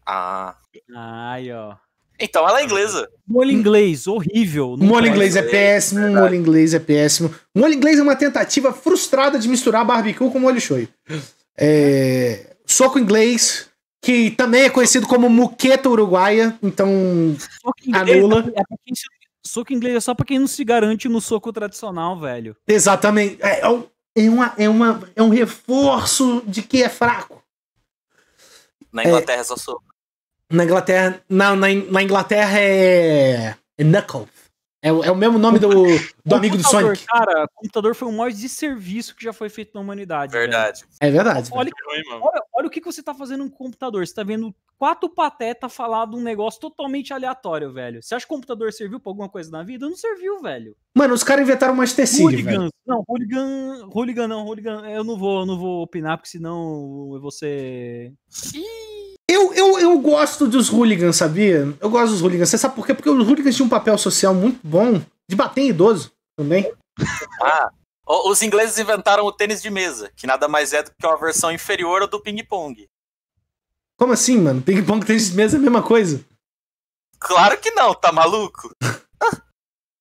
Ah. 0.07 0.57
Ai, 0.95 1.51
ó. 1.53 1.77
Então 2.21 2.49
ela 2.49 2.61
é 2.61 2.65
inglesa. 2.65 3.09
Molho 3.27 3.51
inglês, 3.51 4.07
horrível. 4.07 4.77
Molho 4.79 4.89
pode. 4.93 5.09
inglês 5.09 5.35
é 5.37 5.43
péssimo, 5.43 6.01
verdade. 6.03 6.21
molho 6.23 6.35
inglês 6.37 6.75
é 6.75 6.79
péssimo. 6.79 7.35
Molho 7.55 7.75
inglês 7.75 7.99
é 7.99 8.03
uma 8.03 8.15
tentativa 8.15 8.73
frustrada 8.73 9.39
de 9.39 9.49
misturar 9.49 9.85
barbecue 9.85 10.31
com 10.31 10.39
molho 10.39 10.61
shoyu. 10.61 10.89
É... 11.59 12.55
Soco 12.67 12.99
inglês, 12.99 13.69
que 14.01 14.31
também 14.33 14.63
é 14.63 14.71
conhecido 14.71 15.07
como 15.07 15.29
muqueta 15.29 15.89
uruguaia, 15.89 16.57
então 16.63 16.89
Soco 17.61 17.75
inglês, 17.85 18.17
Anula. 18.25 18.39
é 18.55 18.63
pra 18.65 18.77
quem 18.85 18.95
se- 18.95 19.05
soco 19.47 19.73
inglês 19.73 19.97
é 19.97 20.01
só 20.01 20.15
pra 20.15 20.25
quem 20.25 20.39
não 20.39 20.47
se 20.47 20.65
garante 20.65 21.09
no 21.09 21.21
soco 21.21 21.53
tradicional, 21.53 22.19
velho. 22.19 22.57
exatamente 22.67 23.39
é, 23.43 23.61
é 23.61 23.69
um- 23.69 23.85
é 24.17 24.29
uma, 24.31 24.55
é, 24.57 24.69
uma, 24.69 25.03
é 25.17 25.23
um 25.23 25.29
reforço 25.31 26.43
de 26.47 26.63
que 26.63 26.83
é 26.83 26.89
fraco. 26.89 27.43
Na 28.93 29.05
Inglaterra 29.05 29.43
só 29.43 29.57
sou. 29.57 29.81
Na 30.53 30.65
Inglaterra, 30.65 31.21
na, 31.29 31.71
In- 31.71 31.91
na 31.91 32.03
Inglaterra 32.03 32.59
é, 32.61 33.55
é 33.79 33.85
Knuckle. 33.85 34.27
É, 34.83 34.93
o- 34.93 35.03
é 35.03 35.11
o 35.11 35.17
mesmo 35.17 35.39
nome 35.39 35.59
do, 35.59 35.69
do 36.27 36.35
amigo 36.35 36.59
do 36.59 36.63
Computador, 36.63 36.97
Sonic. 36.97 37.07
Cara, 37.07 37.49
computador 37.55 37.95
foi 37.95 38.07
o 38.07 38.13
maior 38.13 38.31
desserviço 38.31 39.17
que 39.17 39.25
já 39.25 39.33
foi 39.33 39.49
feito 39.49 39.71
na 39.75 39.81
humanidade. 39.81 40.31
velho. 40.33 40.43
Verdade. 40.43 40.85
É 41.01 41.11
verdade. 41.11 41.49
Olha, 41.55 41.71
olha, 42.21 42.43
olha 42.55 42.67
o 42.67 42.71
que 42.71 42.81
que 42.83 42.93
você 42.93 43.03
tá 43.03 43.15
fazendo 43.15 43.45
no 43.45 43.51
computador. 43.51 44.07
Você 44.07 44.13
tá 44.13 44.23
vendo 44.23 44.55
quatro 44.77 45.09
patetas 45.09 45.73
falar 45.75 46.07
de 46.07 46.17
um 46.17 46.21
negócio 46.21 46.61
totalmente 46.61 47.15
aleatório, 47.15 47.73
velho. 47.73 48.03
Você 48.03 48.15
acha 48.15 48.27
que 48.27 48.33
o 48.33 48.37
computador 48.37 48.75
serviu 48.75 49.01
pra 49.01 49.09
alguma 49.11 49.29
coisa 49.31 49.51
na 49.51 49.63
vida? 49.63 49.89
Não 49.89 49.97
serviu, 49.97 50.43
velho. 50.43 50.77
Mano, 50.95 51.15
os 51.15 51.25
caras 51.25 51.45
inventaram 51.49 51.73
uma 51.73 51.87
Seed, 51.87 52.43
velho. 52.43 52.69
Não, 52.87 53.03
hooligan. 53.09 53.89
Hooligan 53.91 54.29
não, 54.29 54.45
hooligan. 54.45 54.87
Eu 54.91 55.03
não 55.03 55.17
vou, 55.17 55.41
eu 55.41 55.47
não 55.47 55.59
vou 55.59 55.83
opinar, 55.83 56.19
porque 56.19 56.29
senão 56.29 57.11
eu 57.15 57.21
vou 57.23 57.31
ser. 57.31 58.13
Eu, 58.55 58.94
eu, 59.85 59.99
gosto 59.99 60.47
dos 60.47 60.69
hooligans, 60.69 61.17
sabia? 61.17 61.75
Eu 61.81 61.91
gosto 61.91 62.13
dos 62.13 62.21
hooligans. 62.23 62.49
Você 62.49 62.59
sabe 62.59 62.75
por 62.75 62.87
quê? 62.87 62.95
Porque 62.95 63.09
os 63.09 63.27
hooligans 63.27 63.55
tinham 63.55 63.67
um 63.67 63.71
papel 63.71 63.97
social 63.97 64.35
muito 64.35 64.61
bom 64.63 65.01
de 65.29 65.37
bater 65.37 65.63
em 65.63 65.69
idoso 65.69 66.13
também. 66.37 66.73
Ah, 67.41 67.71
os 68.07 68.43
ingleses 68.43 68.79
inventaram 68.79 69.25
o 69.25 69.33
tênis 69.33 69.63
de 69.63 69.71
mesa, 69.71 70.11
que 70.17 70.27
nada 70.27 70.49
mais 70.49 70.73
é 70.73 70.83
do 70.83 70.91
que 70.91 71.07
uma 71.07 71.17
versão 71.17 71.51
inferior 71.51 72.03
ao 72.03 72.09
do 72.09 72.21
ping-pong. 72.21 72.89
Como 73.97 74.13
assim, 74.13 74.39
mano? 74.39 74.61
Ping-pong 74.61 75.05
tênis 75.05 75.31
de 75.31 75.37
mesa 75.37 75.57
é 75.57 75.59
a 75.59 75.63
mesma 75.63 75.83
coisa. 75.83 76.25
Claro 77.19 77.59
que 77.59 77.71
não, 77.71 77.95
tá 77.95 78.13
maluco? 78.13 78.71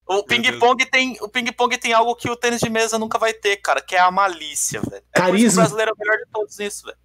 O 0.06 0.22
ping-pong 0.22 0.86
tem, 0.86 1.18
o 1.22 1.30
ping-pong 1.30 1.78
tem 1.78 1.94
algo 1.94 2.14
que 2.16 2.30
o 2.30 2.36
tênis 2.36 2.60
de 2.60 2.70
mesa 2.70 3.00
nunca 3.00 3.18
vai 3.18 3.34
ter, 3.34 3.58
cara, 3.58 3.82
que 3.82 3.96
é 3.96 4.00
a 4.00 4.12
malícia, 4.12 4.82
velho. 4.82 5.04
É 5.14 5.22
por 5.22 5.36
isso 5.36 5.56
que 5.56 5.56
Carisma. 5.56 5.62
o 5.62 5.64
brasileiro 5.64 5.92
é 5.92 5.94
o 5.94 5.98
melhor 5.98 6.18
de 6.18 6.32
todos 6.32 6.58
nisso, 6.58 6.86
velho. 6.86 6.98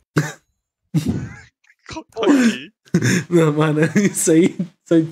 Não, 3.28 3.53
mano, 3.53 3.80
isso 3.97 4.30
aí, 4.32 4.57
isso 4.84 4.95
aí- 4.95 5.09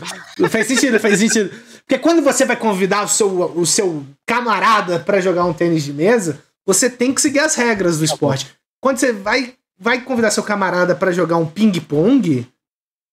Faz 0.49 0.67
sentido, 0.67 0.99
faz 0.99 1.19
sentido. 1.19 1.51
Porque 1.87 1.99
quando 1.99 2.23
você 2.23 2.45
vai 2.45 2.57
convidar 2.57 3.05
o 3.05 3.09
seu, 3.09 3.29
o 3.59 3.67
seu 3.67 4.05
camarada 4.27 4.99
pra 4.99 5.21
jogar 5.21 5.45
um 5.45 5.53
tênis 5.53 5.85
de 5.85 5.93
mesa, 5.93 6.43
você 6.67 6.89
tem 6.91 7.13
que 7.15 7.21
seguir 7.21 7.39
as 7.41 7.55
regras 7.55 7.99
do 7.99 8.05
esporte. 8.05 8.47
Quando 8.81 8.99
você 8.99 9.13
vai, 9.13 9.55
vai 9.79 10.01
convidar 10.01 10.31
seu 10.31 10.43
camarada 10.43 10.95
pra 10.97 11.13
jogar 11.13 11.37
um 11.37 11.47
ping-pong, 11.47 12.47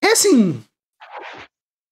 é 0.02 0.12
assim. 0.12 0.60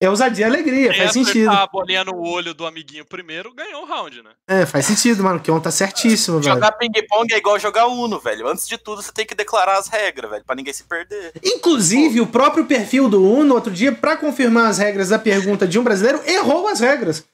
É 0.03 0.11
ousadia 0.11 0.47
e 0.47 0.49
alegria, 0.49 0.91
Quem 0.91 0.99
faz 0.99 1.13
sentido. 1.13 1.49
a 1.49 1.65
bolinha 1.67 2.05
no 2.05 2.21
olho 2.27 2.53
do 2.53 2.67
amiguinho 2.67 3.05
primeiro 3.05 3.55
ganhou 3.55 3.83
o 3.83 3.87
round, 3.87 4.21
né? 4.21 4.31
É, 4.49 4.67
faz 4.67 4.87
sentido, 4.87 5.23
mano. 5.23 5.37
O 5.37 5.41
Kion 5.41 5.61
tá 5.61 5.71
certíssimo, 5.71 6.41
velho. 6.41 6.55
Jogar 6.55 6.73
ping-pong 6.73 7.33
é 7.33 7.39
igual 7.39 7.57
jogar 7.59 7.87
Uno, 7.87 8.19
velho. 8.19 8.49
Antes 8.49 8.67
de 8.67 8.77
tudo, 8.77 9.01
você 9.01 9.13
tem 9.13 9.25
que 9.25 9.35
declarar 9.35 9.79
as 9.79 9.87
regras, 9.87 10.29
velho, 10.29 10.45
pra 10.45 10.57
ninguém 10.57 10.75
se 10.75 10.83
perder. 10.83 11.33
Inclusive, 11.45 12.21
o 12.21 12.27
próprio 12.27 12.65
perfil 12.65 13.09
do 13.09 13.23
Uno, 13.25 13.55
outro 13.55 13.73
dia, 13.73 13.93
pra 13.93 14.17
confirmar 14.17 14.67
as 14.69 14.79
regras 14.79 15.11
da 15.11 15.21
pergunta 15.21 15.69
de 15.69 15.79
um 15.79 15.85
brasileiro, 15.85 16.21
errou 16.27 16.67
as 16.67 16.81
regras. 16.81 17.25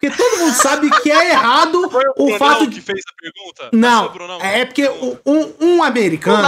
Porque 0.00 0.16
todo 0.16 0.38
mundo 0.38 0.54
sabe 0.54 0.90
que 1.00 1.10
é 1.10 1.30
errado 1.30 1.86
Foi 1.90 2.04
o 2.16 2.24
Brunão 2.24 2.38
fato 2.38 2.66
de. 2.66 2.76
que 2.76 2.80
fez 2.82 3.00
a 3.08 3.14
pergunta? 3.20 3.70
Não, 3.72 4.00
foi 4.00 4.08
o 4.08 4.12
Brunão? 4.12 4.40
é 4.40 4.64
porque 4.64 4.88
um, 5.26 5.52
um 5.60 5.82
americano. 5.82 6.42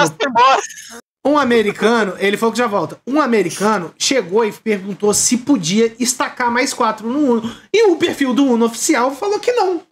Um 1.26 1.38
americano, 1.38 2.14
ele 2.18 2.36
falou 2.36 2.52
que 2.52 2.58
já 2.58 2.66
volta. 2.66 3.00
Um 3.06 3.20
americano 3.20 3.94
chegou 3.98 4.44
e 4.44 4.52
perguntou 4.52 5.14
se 5.14 5.38
podia 5.38 5.94
estacar 5.98 6.50
mais 6.50 6.74
quatro 6.74 7.08
no 7.08 7.18
Uno. 7.18 7.56
E 7.72 7.84
o 7.88 7.96
perfil 7.96 8.34
do 8.34 8.44
Uno 8.44 8.66
oficial 8.66 9.14
falou 9.14 9.40
que 9.40 9.52
não. 9.52 9.82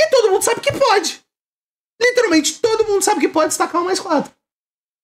E 0.00 0.06
todo 0.10 0.30
mundo 0.30 0.42
sabe 0.42 0.60
que 0.60 0.72
pode. 0.72 1.20
Literalmente, 2.00 2.60
todo 2.60 2.84
mundo 2.84 3.02
sabe 3.02 3.20
que 3.20 3.28
pode 3.28 3.52
estacar 3.52 3.80
um 3.80 3.86
mais 3.86 3.98
quatro. 3.98 4.30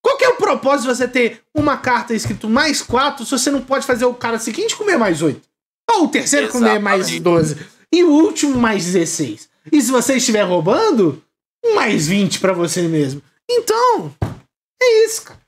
Qual 0.03 0.17
que 0.17 0.25
é 0.25 0.29
o 0.29 0.37
propósito 0.37 0.89
de 0.89 0.97
você 0.97 1.09
ter 1.09 1.43
uma 1.55 1.77
carta 1.77 2.15
escrito 2.15 2.49
mais 2.49 2.83
quatro 2.83 3.25
se 3.25 3.31
você 3.31 3.51
não 3.51 3.63
pode 3.63 3.87
fazer 3.87 4.05
o 4.05 4.15
cara 4.15 4.39
seguinte 4.39 4.77
comer 4.77 4.99
mais 4.99 5.23
oito? 5.23 5.49
Ou 5.91 6.05
o 6.05 6.09
terceiro 6.09 6.49
comer 6.49 6.79
mais 6.79 7.09
Exatamente. 7.09 7.23
12? 7.23 7.67
E 7.93 8.05
o 8.05 8.11
último 8.11 8.59
mais 8.59 8.85
16? 8.85 9.49
E 9.73 9.83
se 9.83 9.91
você 9.91 10.17
estiver 10.17 10.43
roubando, 10.43 11.23
mais 11.75 12.07
20 12.07 12.39
pra 12.41 12.53
você 12.53 12.83
mesmo. 12.83 13.23
Então, 13.49 14.15
é 14.81 15.05
isso, 15.05 15.23
cara. 15.23 15.41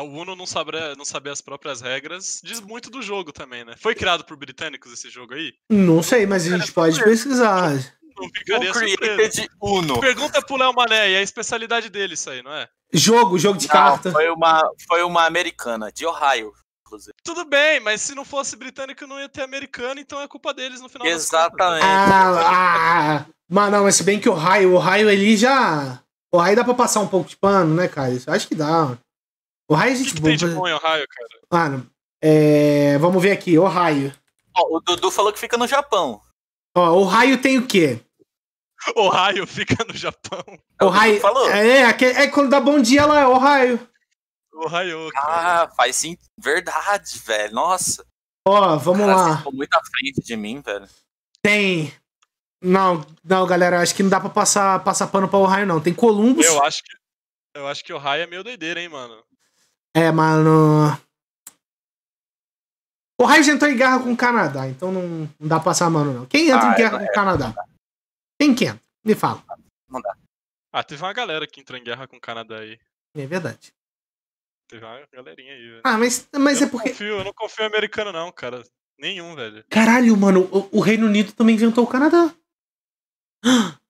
O 0.00 0.20
Uno 0.20 0.34
não 0.34 0.46
saber, 0.46 0.96
não 0.96 1.04
saber 1.04 1.30
as 1.30 1.40
próprias 1.40 1.80
regras 1.80 2.40
diz 2.42 2.60
muito 2.60 2.90
do 2.90 3.00
jogo 3.00 3.32
também, 3.32 3.64
né? 3.64 3.74
Foi 3.78 3.94
criado 3.94 4.24
por 4.24 4.36
britânicos 4.36 4.92
esse 4.92 5.08
jogo 5.08 5.34
aí? 5.34 5.52
Não 5.70 6.02
sei, 6.02 6.26
mas 6.26 6.46
a 6.46 6.58
gente 6.58 6.72
pode 6.72 7.02
pesquisar. 7.02 7.72
Não 8.16 8.26
O 8.26 8.28
ficaria 8.28 8.72
surpreso. 8.72 8.98
Created 8.98 9.48
Uno. 9.60 10.00
Pergunta 10.00 10.40
pro 10.42 10.56
Léo 10.56 10.72
Mané, 10.72 11.10
e 11.10 11.14
é 11.14 11.18
a 11.18 11.22
especialidade 11.22 11.88
dele 11.90 12.14
isso 12.14 12.30
aí, 12.30 12.42
não 12.42 12.52
é? 12.52 12.68
Jogo, 12.92 13.38
jogo 13.38 13.58
de 13.58 13.66
Não, 13.66 13.72
carta. 13.72 14.12
foi 14.12 14.28
uma, 14.30 14.70
foi 14.88 15.02
uma 15.02 15.26
americana, 15.26 15.90
de 15.90 16.06
Ohio, 16.06 16.52
inclusive. 16.86 17.14
Tudo 17.24 17.44
bem, 17.44 17.80
mas 17.80 18.00
se 18.00 18.14
não 18.14 18.24
fosse 18.24 18.56
britânico 18.56 19.06
não 19.06 19.18
ia 19.18 19.28
ter 19.28 19.42
americano, 19.42 19.98
então 19.98 20.20
é 20.20 20.28
culpa 20.28 20.54
deles 20.54 20.80
no 20.80 20.88
final. 20.88 21.06
Exatamente. 21.06 21.84
Ah, 21.84 23.20
ah, 23.20 23.26
mas 23.48 23.72
não, 23.72 23.82
mas 23.82 23.96
se 23.96 24.04
bem 24.04 24.20
que 24.20 24.28
o 24.28 24.34
raio, 24.34 24.74
o 24.74 24.78
raio 24.78 25.10
ele 25.10 25.36
já. 25.36 26.00
O 26.32 26.38
raio 26.38 26.56
dá 26.56 26.62
pra 26.64 26.74
passar 26.74 27.00
um 27.00 27.08
pouco 27.08 27.28
de 27.28 27.36
pano, 27.36 27.74
né, 27.74 27.88
cara? 27.88 28.10
Isso, 28.10 28.30
acho 28.30 28.46
que 28.46 28.54
dá. 28.54 28.96
O 29.68 29.74
raio 29.74 29.92
é 29.92 29.94
O 29.94 29.96
que, 29.98 30.04
gente 30.04 30.14
que 30.16 30.22
tem 30.22 30.36
de 30.36 30.46
boa. 30.46 30.58
bom 30.58 30.68
em 30.68 30.72
Ohio, 30.72 31.06
cara? 31.08 31.28
Mano, 31.50 31.90
é, 32.22 32.98
vamos 32.98 33.22
ver 33.22 33.32
aqui, 33.32 33.58
o 33.58 33.64
raio. 33.66 34.14
Ó, 34.56 34.76
o 34.76 34.80
Dudu 34.80 35.10
falou 35.10 35.32
que 35.32 35.38
fica 35.38 35.56
no 35.56 35.66
Japão. 35.66 36.20
Ó, 36.76 36.90
o 37.00 37.04
raio 37.04 37.40
tem 37.40 37.58
o 37.58 37.66
quê? 37.66 38.00
Ohio 38.96 39.46
fica 39.46 39.82
no 39.84 39.94
Japão. 39.94 40.42
O 40.82 40.88
raio. 40.88 41.20
falou. 41.20 41.48
É, 41.50 41.84
aque- 41.84 42.04
é 42.04 42.26
quando 42.28 42.50
dá 42.50 42.60
bom 42.60 42.80
dia 42.80 43.06
lá, 43.06 43.20
é 43.20 43.26
o 43.26 43.38
raio. 43.38 43.88
Ohio, 44.52 45.08
cara. 45.12 45.62
Ah, 45.64 45.68
faz 45.74 45.96
sim. 45.96 46.16
Verdade, 46.38 47.18
velho. 47.24 47.54
Nossa. 47.54 48.04
Ó, 48.46 48.76
vamos 48.76 49.00
Cara, 49.00 49.16
lá. 49.16 49.36
vocês 49.42 49.54
muito 49.54 49.74
à 49.74 49.80
frente 49.82 50.22
de 50.22 50.36
mim, 50.36 50.60
velho. 50.60 50.86
Tem. 51.42 51.92
Não, 52.62 53.04
não, 53.24 53.46
galera, 53.46 53.80
acho 53.80 53.94
que 53.94 54.02
não 54.02 54.10
dá 54.10 54.20
pra 54.20 54.28
passar, 54.30 54.82
passar 54.84 55.06
pano 55.08 55.28
pra 55.28 55.38
Ohio, 55.38 55.66
não. 55.66 55.80
Tem 55.80 55.94
Columbus. 55.94 56.44
Eu 56.46 56.62
acho 56.62 56.82
que. 56.82 56.90
Eu 57.56 57.66
acho 57.68 57.82
que 57.84 57.92
Ohio 57.92 58.22
é 58.22 58.26
meio 58.26 58.44
doideira, 58.44 58.80
hein, 58.80 58.88
mano. 58.88 59.22
É, 59.94 60.10
mano. 60.10 60.98
O 63.20 63.42
já 63.42 63.52
entrou 63.52 63.70
em 63.70 63.76
guerra 63.76 64.00
com 64.00 64.12
o 64.12 64.16
Canadá, 64.16 64.68
então 64.68 64.90
não, 64.90 65.02
não 65.38 65.48
dá 65.48 65.56
pra 65.56 65.66
passar 65.66 65.86
a 65.86 65.90
mano, 65.90 66.12
não. 66.12 66.26
Quem 66.26 66.48
entra 66.50 66.68
Ah, 66.68 66.72
em 66.72 66.76
guerra 66.76 66.96
é, 66.96 66.98
com 67.06 67.12
o 67.12 67.14
Canadá? 67.14 67.54
Quem 68.40 68.54
que 68.54 68.64
entra? 68.64 68.82
Me 69.04 69.14
fala. 69.14 69.42
Ah, 70.72 70.82
teve 70.82 71.00
uma 71.02 71.12
galera 71.12 71.46
que 71.46 71.60
entrou 71.60 71.78
em 71.78 71.84
guerra 71.84 72.08
com 72.08 72.16
o 72.16 72.20
Canadá 72.20 72.58
aí. 72.58 72.78
É 73.14 73.26
verdade. 73.26 73.72
Teve 74.68 74.84
uma 74.84 75.06
galerinha 75.12 75.54
aí, 75.54 75.68
velho. 75.68 75.80
Ah, 75.84 75.96
mas, 75.96 76.28
mas 76.36 76.60
eu 76.60 76.66
é 76.66 76.70
não 76.70 76.70
porque. 76.72 76.90
confio, 76.90 77.18
eu 77.18 77.24
não 77.24 77.32
confio 77.32 77.62
em 77.62 77.66
americano, 77.66 78.10
não, 78.12 78.32
cara. 78.32 78.64
Nenhum, 78.98 79.34
velho. 79.36 79.64
Caralho, 79.70 80.16
mano, 80.16 80.48
o, 80.50 80.78
o 80.78 80.80
Reino 80.80 81.06
Unido 81.06 81.32
também 81.32 81.54
inventou 81.54 81.84
o 81.84 81.88
Canadá. 81.88 82.34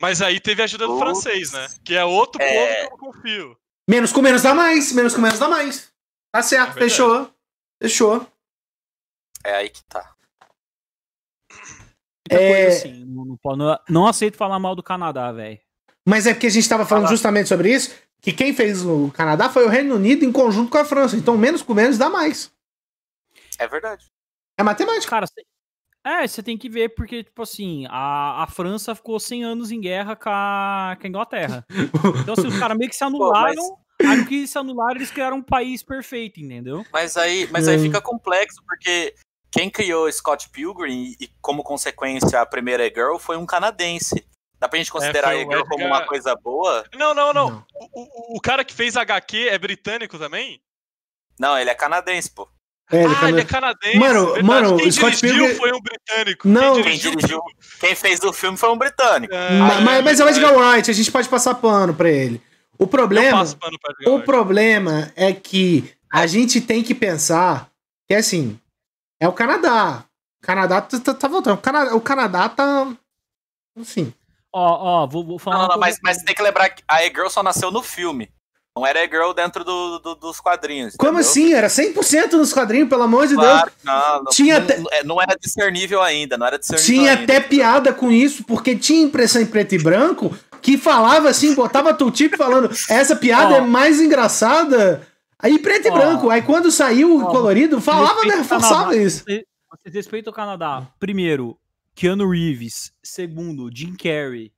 Mas 0.00 0.20
aí 0.20 0.40
teve 0.40 0.60
a 0.60 0.64
ajuda 0.64 0.84
do 0.86 0.94
Putz. 0.98 1.02
francês, 1.22 1.52
né? 1.52 1.68
Que 1.84 1.94
é 1.94 2.04
outro 2.04 2.42
É. 2.42 2.48
povo 2.48 2.66
que 2.74 2.82
eu 2.84 2.90
não 2.90 2.98
confio. 3.12 3.56
Menos 3.88 4.12
com 4.12 4.22
menos 4.22 4.42
dá 4.42 4.54
mais. 4.54 4.92
Menos 4.92 5.14
com 5.14 5.20
menos 5.20 5.38
dá 5.38 5.48
mais. 5.48 5.92
Tá 6.32 6.42
certo, 6.42 6.76
É 6.78 6.80
fechou. 6.82 7.32
Fechou. 7.82 8.26
É 9.44 9.54
aí 9.56 9.68
que 9.70 9.82
tá. 9.84 10.14
Muita 12.30 12.42
É. 12.44 12.62
coisa 12.62 12.76
assim. 12.78 13.04
Não, 13.04 13.24
não, 13.56 13.78
não- 13.88 14.06
aceito 14.06 14.36
falar 14.36 14.58
mal 14.58 14.74
do 14.74 14.82
Canadá, 14.82 15.30
velho. 15.32 15.60
Mas 16.06 16.26
é 16.26 16.32
porque 16.34 16.46
a 16.46 16.50
gente 16.50 16.68
tava 16.68 16.86
falando 16.86 17.06
Ah. 17.06 17.10
justamente 17.10 17.48
sobre 17.48 17.72
isso. 17.72 17.94
Que 18.20 18.32
quem 18.32 18.54
fez 18.54 18.84
o 18.84 19.10
Canadá 19.10 19.50
foi 19.50 19.64
o 19.64 19.68
Reino 19.68 19.96
Unido 19.96 20.24
em 20.24 20.30
conjunto 20.30 20.70
com 20.70 20.78
a 20.78 20.84
França. 20.84 21.16
Então, 21.16 21.36
menos 21.36 21.60
com 21.62 21.74
menos 21.74 21.98
dá 21.98 22.08
mais. 22.08 22.52
É 23.58 23.66
verdade. 23.66 24.06
É 24.56 24.62
matemática. 24.62 25.10
Cara, 25.10 25.26
é, 26.04 26.26
você 26.26 26.42
tem 26.42 26.56
que 26.58 26.68
ver, 26.68 26.90
porque, 26.94 27.24
tipo 27.24 27.42
assim, 27.42 27.86
a, 27.88 28.42
a 28.42 28.46
França 28.46 28.94
ficou 28.94 29.18
100 29.20 29.44
anos 29.44 29.70
em 29.70 29.80
guerra 29.80 30.16
com 30.16 30.28
a, 30.30 30.96
com 31.00 31.06
a 31.06 31.08
Inglaterra. 31.08 31.66
Então, 32.22 32.34
assim, 32.34 32.46
os 32.48 32.58
caras 32.58 32.76
meio 32.76 32.90
que 32.90 32.96
se 32.96 33.04
anularam. 33.04 33.78
Aí, 34.04 34.16
no 34.16 34.26
que 34.26 34.46
se 34.46 34.58
anularam, 34.58 34.96
eles 34.96 35.10
criaram 35.10 35.36
um 35.38 35.42
país 35.42 35.82
perfeito, 35.82 36.40
entendeu? 36.40 36.84
Mas 36.92 37.16
aí, 37.16 37.48
mas 37.52 37.68
aí 37.68 37.76
Hum. 37.76 37.82
fica 37.82 38.00
complexo, 38.00 38.60
porque 38.66 39.14
quem 39.50 39.70
criou 39.70 40.10
Scott 40.10 40.48
Pilgrim 40.50 41.14
e, 41.20 41.28
como 41.40 41.62
consequência, 41.62 42.40
a 42.40 42.46
primeira 42.46 42.84
E-Girl 42.86 43.16
foi 43.18 43.36
um 43.36 43.46
canadense. 43.46 44.26
Dá 44.58 44.68
pra 44.68 44.78
gente 44.78 44.90
considerar 44.92 45.28
foi 45.28 45.36
a 45.36 45.38
o 45.38 45.42
E-Girl 45.42 45.64
como 45.68 45.84
uma 45.86 46.04
coisa 46.06 46.34
boa? 46.36 46.84
Não, 46.94 47.12
não, 47.14 47.32
não. 47.32 47.50
Não. 47.50 47.66
O, 47.74 48.34
o- 48.34 48.36
o 48.38 48.40
cara 48.40 48.64
que 48.64 48.74
fez 48.74 48.96
HQ 48.96 49.48
é 49.48 49.58
britânico 49.58 50.18
também? 50.18 50.60
Não, 51.38 51.58
ele 51.58 51.70
é 51.70 51.74
canadense, 51.74 52.30
pô. 52.32 52.48
É, 52.92 53.04
ele 53.04 53.12
ah, 53.12 53.16
cana- 53.16 53.28
ele 53.30 53.40
é 53.40 53.44
canadense. 53.44 53.98
Mano, 53.98 54.24
verdade. 54.26 54.42
mano, 54.44 54.76
Quem 54.76 54.88
o 54.88 54.92
Scott 54.92 55.16
dirigiu 55.16 55.38
Pilgrim- 55.46 55.58
foi 55.58 55.72
um 55.72 55.80
britânico. 55.80 56.48
Não. 56.48 56.74
Quem 56.82 56.98
dirigiu, 56.98 57.42
quem 57.80 57.94
fez 57.94 58.20
o 58.20 58.32
filme 58.32 58.56
foi 58.58 58.68
um 58.70 58.76
britânico. 58.76 59.32
É, 59.34 59.58
Ma- 59.58 59.80
mas, 59.80 60.04
mas 60.04 60.20
é 60.20 60.24
o. 60.24 60.28
Edgar 60.28 60.54
Wright, 60.56 60.90
a 60.90 60.94
gente 60.94 61.10
pode 61.10 61.28
passar 61.28 61.54
pano 61.54 61.94
pra 61.94 62.10
ele. 62.10 62.40
O 62.78 62.86
problema, 62.86 63.38
passo 63.38 63.56
pano 63.56 63.78
pra 63.80 63.92
Edgar 63.98 64.14
o 64.14 64.22
problema 64.22 65.12
é 65.16 65.32
que 65.32 65.90
a 66.12 66.26
gente 66.26 66.60
tem 66.60 66.82
que 66.82 66.94
pensar 66.94 67.68
que 68.08 68.14
assim, 68.14 68.58
é 69.20 69.26
o 69.26 69.32
Canadá. 69.32 70.04
O 70.42 70.46
Canadá 70.46 70.80
tá, 70.82 70.98
tá- 71.00 71.14
tá 71.14 71.28
voltando. 71.28 71.54
O 71.54 71.62
Canadá, 71.62 71.94
o 71.94 72.00
Canadá 72.00 72.48
tá. 72.48 72.92
Assim. 73.80 74.12
Ó, 74.52 75.02
ó, 75.02 75.06
vou, 75.06 75.24
vou 75.24 75.38
falar. 75.38 75.56
Não, 75.56 75.62
não, 75.62 75.68
não, 75.74 75.78
mas, 75.80 75.98
mas 76.02 76.18
tem 76.24 76.34
que 76.34 76.42
lembrar 76.42 76.68
que 76.68 76.82
a 76.86 77.02
E-Girl 77.06 77.28
só 77.28 77.42
nasceu 77.42 77.70
no 77.70 77.82
filme. 77.82 78.28
Não 78.74 78.86
era 78.86 79.04
E-Girl 79.04 79.32
dentro 79.32 79.62
do, 79.64 79.98
do- 79.98 80.14
dos 80.14 80.40
quadrinhos. 80.40 80.94
Como 80.96 81.12
entendeu? 81.20 81.28
assim? 81.30 81.52
Era 81.52 81.66
100% 81.68 82.32
nos 82.32 82.52
quadrinhos, 82.54 82.88
pelo 82.88 83.02
amor 83.02 83.26
de 83.26 83.36
Deus. 83.36 83.62
Não, 83.84 84.22
não, 84.22 84.24
Tinha 84.30 84.58
não, 84.58 84.64
até- 84.64 84.78
não- 84.78 84.90
é, 84.90 85.04
não 85.04 85.20
era 85.22 85.36
discernível 85.38 86.00
ainda, 86.00 86.38
não 86.38 86.46
era 86.46 86.58
discernível 86.58 86.94
Tinha 86.94 87.10
ainda. 87.10 87.22
até 87.24 87.40
piada 87.40 87.92
com 87.92 88.10
isso, 88.10 88.44
porque 88.44 88.74
tinha 88.74 89.02
impressão 89.02 89.42
em 89.42 89.46
preto 89.46 89.74
e 89.74 89.78
branco 89.78 90.34
que 90.62 90.78
falava 90.78 91.28
assim, 91.28 91.54
botava 91.54 91.92
tu 91.92 92.10
tipo 92.10 92.36
falando, 92.36 92.70
essa 92.88 93.14
piada 93.16 93.54
Ó. 93.54 93.56
é 93.56 93.60
mais 93.60 94.00
engraçada. 94.00 95.06
Aí 95.38 95.58
preto 95.58 95.88
e 95.88 95.90
Ó. 95.90 95.94
branco. 95.94 96.30
Aí 96.30 96.40
quando 96.40 96.70
saiu 96.70 97.16
o 97.16 97.24
Ó, 97.24 97.26
colorido, 97.30 97.80
falava, 97.80 98.24
né? 98.24 98.42
Forçava 98.44 98.96
isso. 98.96 99.24
Você, 99.24 99.44
vocês 99.70 99.94
respeitam 99.94 100.32
o 100.32 100.36
Canadá. 100.36 100.86
Primeiro, 101.00 101.58
Keanu 101.94 102.30
Reeves. 102.30 102.92
Segundo, 103.02 103.68
Jim 103.74 103.94
Carrey. 103.96 104.51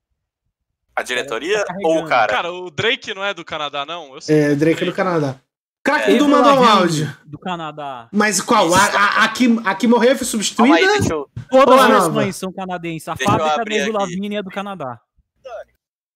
A 0.96 1.02
diretoria 1.02 1.64
Tá 1.64 1.74
ou 1.82 2.04
o 2.04 2.06
cara? 2.06 2.32
Cara, 2.32 2.52
o 2.52 2.70
Drake 2.70 3.12
não 3.14 3.24
é 3.24 3.34
do 3.34 3.44
Canadá, 3.44 3.84
não? 3.84 4.14
Eu 4.14 4.20
sei. 4.20 4.38
É, 4.38 4.54
Drake 4.54 4.84
do 4.84 4.92
Canadá. 4.92 5.36
Crack 5.82 6.10
É, 6.10 6.16
do 6.16 6.24
Avril 6.24 6.28
mandou 6.28 6.60
um 6.62 6.64
áudio. 6.64 7.14
Do 7.26 7.38
Canadá. 7.38 8.08
Mas 8.10 8.40
qual? 8.40 8.72
A, 8.74 8.78
a, 8.84 9.24
a, 9.24 9.28
que, 9.28 9.60
a 9.64 9.74
que 9.74 9.86
morreu 9.86 10.16
foi 10.16 10.26
substituída? 10.26 10.74
aí, 10.74 11.08
eu. 11.10 11.28
Todas 11.50 11.78
as 11.78 11.88
versões 11.88 12.36
são 12.36 12.50
canadenses. 12.52 13.06
A 13.08 13.14
Deixa 13.14 13.30
fábrica 13.30 13.56
da 13.56 13.82
aqui. 13.82 13.90
Lavigne 13.92 14.36
é 14.36 14.42
do 14.42 14.50
Canadá. 14.50 14.98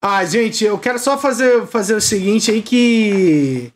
Ah, 0.01 0.25
gente, 0.25 0.65
eu 0.65 0.79
quero 0.79 0.99
só 0.99 1.19
fazer, 1.19 1.67
fazer 1.67 1.95
o 1.95 2.01
seguinte 2.01 2.51
aí 2.51 2.63
que. 2.63 3.73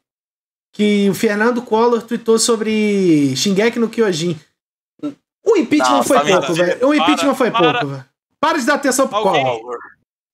Que 0.74 1.10
o 1.10 1.14
Fernando 1.14 1.60
Collor 1.60 2.00
tweetou 2.00 2.38
sobre 2.38 3.36
Shingeki 3.36 3.78
no 3.78 3.90
Kyojin. 3.90 4.40
O 5.44 5.56
impeachment 5.58 5.96
Não, 5.96 6.02
foi 6.04 6.16
tá 6.20 6.24
pouco, 6.24 6.54
velho. 6.54 6.88
O 6.88 6.94
impeachment 6.94 7.34
Para, 7.34 7.34
foi 7.34 7.50
para. 7.50 7.72
pouco, 7.80 7.86
velho. 7.88 8.04
Para 8.40 8.58
de 8.58 8.64
dar 8.64 8.74
atenção 8.76 9.06
pro 9.06 9.20
Collor. 9.20 9.76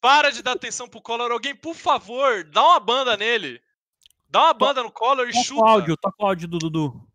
Para 0.01 0.31
de 0.31 0.43
dar 0.43 0.53
atenção 0.53 0.89
pro 0.89 1.03
Collor. 1.03 1.31
Alguém, 1.31 1.55
por 1.55 1.75
favor, 1.75 2.45
dá 2.45 2.63
uma 2.63 2.81
banda 2.81 3.17
nele. 3.17 3.61
Dá 4.29 4.45
uma 4.45 4.55
banda 4.55 4.83
no 4.83 4.93
Collor 4.93 5.29
e 5.29 5.33
Toca 5.33 5.45
chuta. 5.45 5.63
o 5.63 5.67
áudio, 5.67 5.97
toca 5.97 6.17
o 6.23 6.27
áudio 6.27 6.49
do 6.49 6.59
Dudu. 6.59 7.09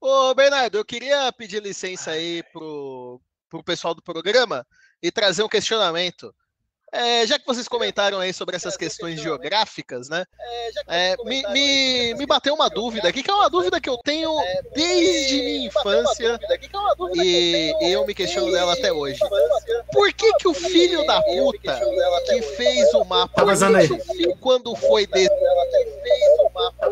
Ô, 0.00 0.34
Bernardo, 0.34 0.76
eu 0.76 0.84
queria 0.84 1.32
pedir 1.32 1.62
licença 1.62 2.12
aí 2.12 2.42
pro, 2.52 3.20
pro 3.48 3.64
pessoal 3.64 3.94
do 3.94 4.02
programa 4.02 4.66
e 5.02 5.10
trazer 5.10 5.42
um 5.42 5.48
questionamento. 5.48 6.34
É, 6.90 7.26
já 7.26 7.38
que 7.38 7.46
vocês 7.46 7.68
comentaram 7.68 8.18
aí 8.18 8.32
sobre 8.32 8.56
essas 8.56 8.76
questões 8.76 9.20
geográficas, 9.20 10.08
né? 10.08 10.24
É, 10.86 11.16
me, 11.24 11.42
me, 11.48 12.14
me 12.14 12.26
bateu 12.26 12.54
uma 12.54 12.68
dúvida 12.70 13.08
aqui, 13.08 13.22
que 13.22 13.30
é 13.30 13.34
uma 13.34 13.50
dúvida 13.50 13.78
que 13.80 13.90
eu 13.90 13.98
tenho 13.98 14.30
desde 14.74 15.36
minha 15.42 15.66
infância 15.66 16.40
e 17.14 17.74
eu 17.82 18.06
me 18.06 18.14
questiono 18.14 18.50
dela 18.50 18.72
até 18.72 18.90
hoje. 18.90 19.20
Por 19.92 20.12
que 20.14 20.32
que 20.34 20.48
o 20.48 20.54
filho 20.54 21.06
da 21.06 21.20
puta 21.22 21.80
que 22.26 22.42
fez 22.42 22.94
o 22.94 23.04
mapa, 23.04 23.34
Tá 23.34 23.44
vazando 23.44 23.76
aí. 23.76 23.88
quando 24.40 24.74
foi 24.74 25.06
de... 25.06 25.28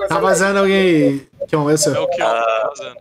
Tá 0.09 0.19
vazando 0.19 0.59
alguém 0.59 0.77
aí. 0.77 1.29
John, 1.47 1.71
eu 1.71 1.95
É 1.95 1.99
o 2.01 2.09
que 2.09 2.21
Ah. 2.21 2.43
tá 2.43 2.73
fazendo. 2.77 2.97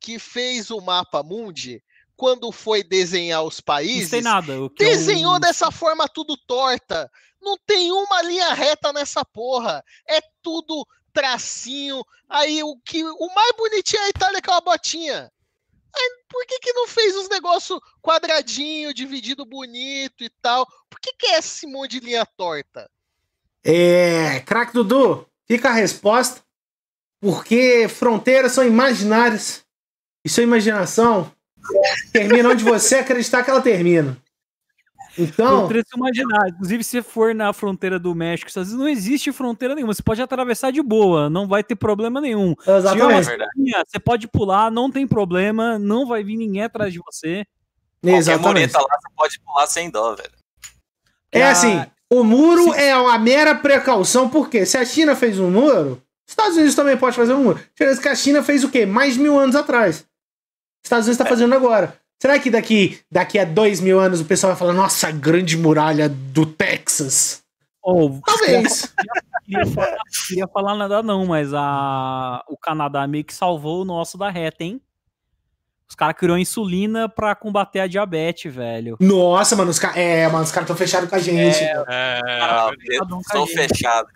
que 0.00 0.20
fez 0.20 0.70
o 0.70 0.80
mapa 0.80 1.20
mundi, 1.20 1.82
quando 2.16 2.50
foi 2.50 2.82
desenhar 2.82 3.42
os 3.44 3.58
Não 3.58 3.64
países, 3.64 4.10
tem 4.10 4.22
nada. 4.22 4.60
O 4.62 4.70
que 4.70 4.84
é 4.84 4.88
desenhou 4.88 5.36
um- 5.36 5.40
dessa 5.40 5.70
forma 5.70 6.08
tudo 6.08 6.36
torta. 6.36 7.10
Não 7.40 7.56
tem 7.66 7.92
uma 7.92 8.22
linha 8.22 8.52
reta 8.54 8.92
nessa 8.92 9.24
porra. 9.24 9.84
É 10.08 10.20
tudo 10.42 10.86
tracinho. 11.12 12.04
Aí 12.28 12.62
o 12.62 12.76
que 12.78 13.04
o 13.04 13.34
mais 13.34 13.52
bonitinho 13.56 14.02
é 14.02 14.06
a 14.06 14.08
Itália 14.08 14.42
com 14.42 14.52
a 14.52 14.60
botinha. 14.60 15.30
Aí, 15.94 16.10
por 16.28 16.44
que 16.46 16.58
que 16.58 16.72
não 16.74 16.86
fez 16.86 17.16
os 17.16 17.28
negócios 17.28 17.78
quadradinho, 18.02 18.92
dividido 18.92 19.46
bonito 19.46 20.22
e 20.24 20.28
tal? 20.42 20.66
Por 20.90 21.00
que 21.00 21.12
que 21.14 21.26
é 21.26 21.38
esse 21.38 21.66
monte 21.66 21.92
de 21.92 22.00
linha 22.06 22.26
torta? 22.26 22.90
É, 23.64 24.40
craque 24.40 24.74
Dudu, 24.74 25.26
fica 25.46 25.70
a 25.70 25.72
resposta. 25.72 26.42
Porque 27.18 27.88
fronteiras 27.88 28.52
são 28.52 28.64
imaginárias. 28.64 29.64
E 30.24 30.28
sua 30.28 30.42
imaginação 30.42 31.32
termina 32.12 32.48
onde 32.48 32.64
você 32.64 32.96
acreditar 32.96 33.42
que 33.42 33.50
ela 33.50 33.60
termina. 33.60 34.16
Então, 35.18 35.68
imaginar. 35.96 36.48
Inclusive, 36.48 36.84
se 36.84 37.02
for 37.02 37.34
na 37.34 37.52
fronteira 37.52 37.98
do 37.98 38.14
México, 38.14 38.48
às 38.48 38.54
vezes 38.54 38.74
não 38.74 38.86
existe 38.86 39.32
fronteira 39.32 39.74
nenhuma. 39.74 39.94
Você 39.94 40.02
pode 40.02 40.20
atravessar 40.20 40.70
de 40.70 40.82
boa, 40.82 41.30
não 41.30 41.48
vai 41.48 41.64
ter 41.64 41.74
problema 41.74 42.20
nenhum. 42.20 42.54
Exatamente. 42.66 43.30
linha, 43.56 43.82
você 43.86 43.98
pode 43.98 44.28
pular, 44.28 44.70
não 44.70 44.90
tem 44.90 45.06
problema, 45.06 45.78
não 45.78 46.06
vai 46.06 46.22
vir 46.22 46.36
ninguém 46.36 46.64
atrás 46.64 46.92
de 46.92 46.98
você. 46.98 47.46
Qualquer 48.02 48.18
Exatamente. 48.18 48.72
mureta 48.72 48.78
lá, 48.78 48.98
você 49.00 49.08
pode 49.16 49.40
pular 49.40 49.66
sem 49.66 49.90
dó, 49.90 50.14
velho. 50.14 50.30
É 51.32 51.42
Ah, 51.42 51.50
assim, 51.50 51.84
o 52.10 52.22
muro 52.22 52.74
é 52.74 52.96
uma 52.96 53.18
mera 53.18 53.54
precaução, 53.54 54.28
porque 54.28 54.66
se 54.66 54.76
a 54.76 54.84
China 54.84 55.16
fez 55.16 55.38
um 55.38 55.50
muro, 55.50 56.02
os 56.26 56.32
Estados 56.32 56.56
Unidos 56.56 56.74
também 56.74 56.96
pode 56.96 57.16
fazer 57.16 57.32
um 57.32 57.42
muro. 57.42 57.58
A 57.58 57.68
diferença 57.72 58.00
é 58.00 58.02
que 58.02 58.08
a 58.08 58.14
China 58.14 58.42
fez 58.42 58.64
o 58.64 58.70
quê? 58.70 58.84
Mais 58.84 59.14
de 59.14 59.20
mil 59.20 59.38
anos 59.38 59.56
atrás. 59.56 60.04
Os 60.86 60.88
Estados 60.88 61.06
Unidos 61.06 61.20
está 61.20 61.28
fazendo 61.28 61.52
agora. 61.54 61.96
Será 62.22 62.38
que 62.38 62.48
daqui, 62.48 63.00
daqui 63.10 63.38
a 63.40 63.44
dois 63.44 63.80
mil 63.80 63.98
anos 63.98 64.20
o 64.20 64.24
pessoal 64.24 64.52
vai 64.52 64.58
falar, 64.58 64.72
nossa, 64.72 65.08
a 65.08 65.10
grande 65.10 65.56
muralha 65.56 66.08
do 66.08 66.46
Texas? 66.46 67.42
Ou 67.82 68.20
Talvez. 68.24 68.94
queria 69.44 69.66
falar, 69.66 69.96
queria 70.28 70.48
falar 70.48 70.74
nada 70.76 71.02
não, 71.02 71.26
mas 71.26 71.52
a, 71.52 72.42
o 72.48 72.56
Canadá 72.56 73.06
meio 73.06 73.24
que 73.24 73.34
salvou 73.34 73.82
o 73.82 73.84
nosso 73.84 74.16
da 74.16 74.30
reta, 74.30 74.62
hein? 74.64 74.80
Os 75.88 75.94
caras 75.94 76.16
criou 76.16 76.38
insulina 76.38 77.08
pra 77.08 77.34
combater 77.34 77.80
a 77.80 77.86
diabetes, 77.86 78.52
velho. 78.54 78.96
Nossa, 79.00 79.54
mano, 79.56 79.70
os 79.70 79.78
caras. 79.78 79.96
É, 79.96 80.26
mano, 80.28 80.42
os 80.44 80.50
caras 80.50 80.64
estão 80.64 80.76
fechados 80.76 81.08
com 81.10 81.14
a 81.16 81.18
gente. 81.20 81.62
É, 81.62 81.74
Ah, 81.88 82.70
cada 82.98 83.04
um 83.06 83.08
com 83.08 83.16
a 83.16 83.20
Estou 83.20 83.46
gente. 83.46 83.68
fechado. 83.68 84.08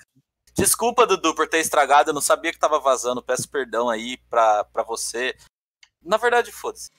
Desculpa, 0.57 1.07
Dudu, 1.07 1.35
por 1.35 1.49
ter 1.49 1.59
estragado. 1.59 2.11
Eu 2.11 2.15
não 2.15 2.21
sabia 2.21 2.53
que 2.53 2.59
tava 2.59 2.81
vazando. 2.81 3.23
Peço 3.23 3.49
perdão 3.49 3.89
aí 3.89 4.19
pra, 4.29 4.65
pra 4.65 4.83
você. 4.83 5.35
Na 6.05 6.17
verdade, 6.17 6.51
foda-se. 6.53 6.91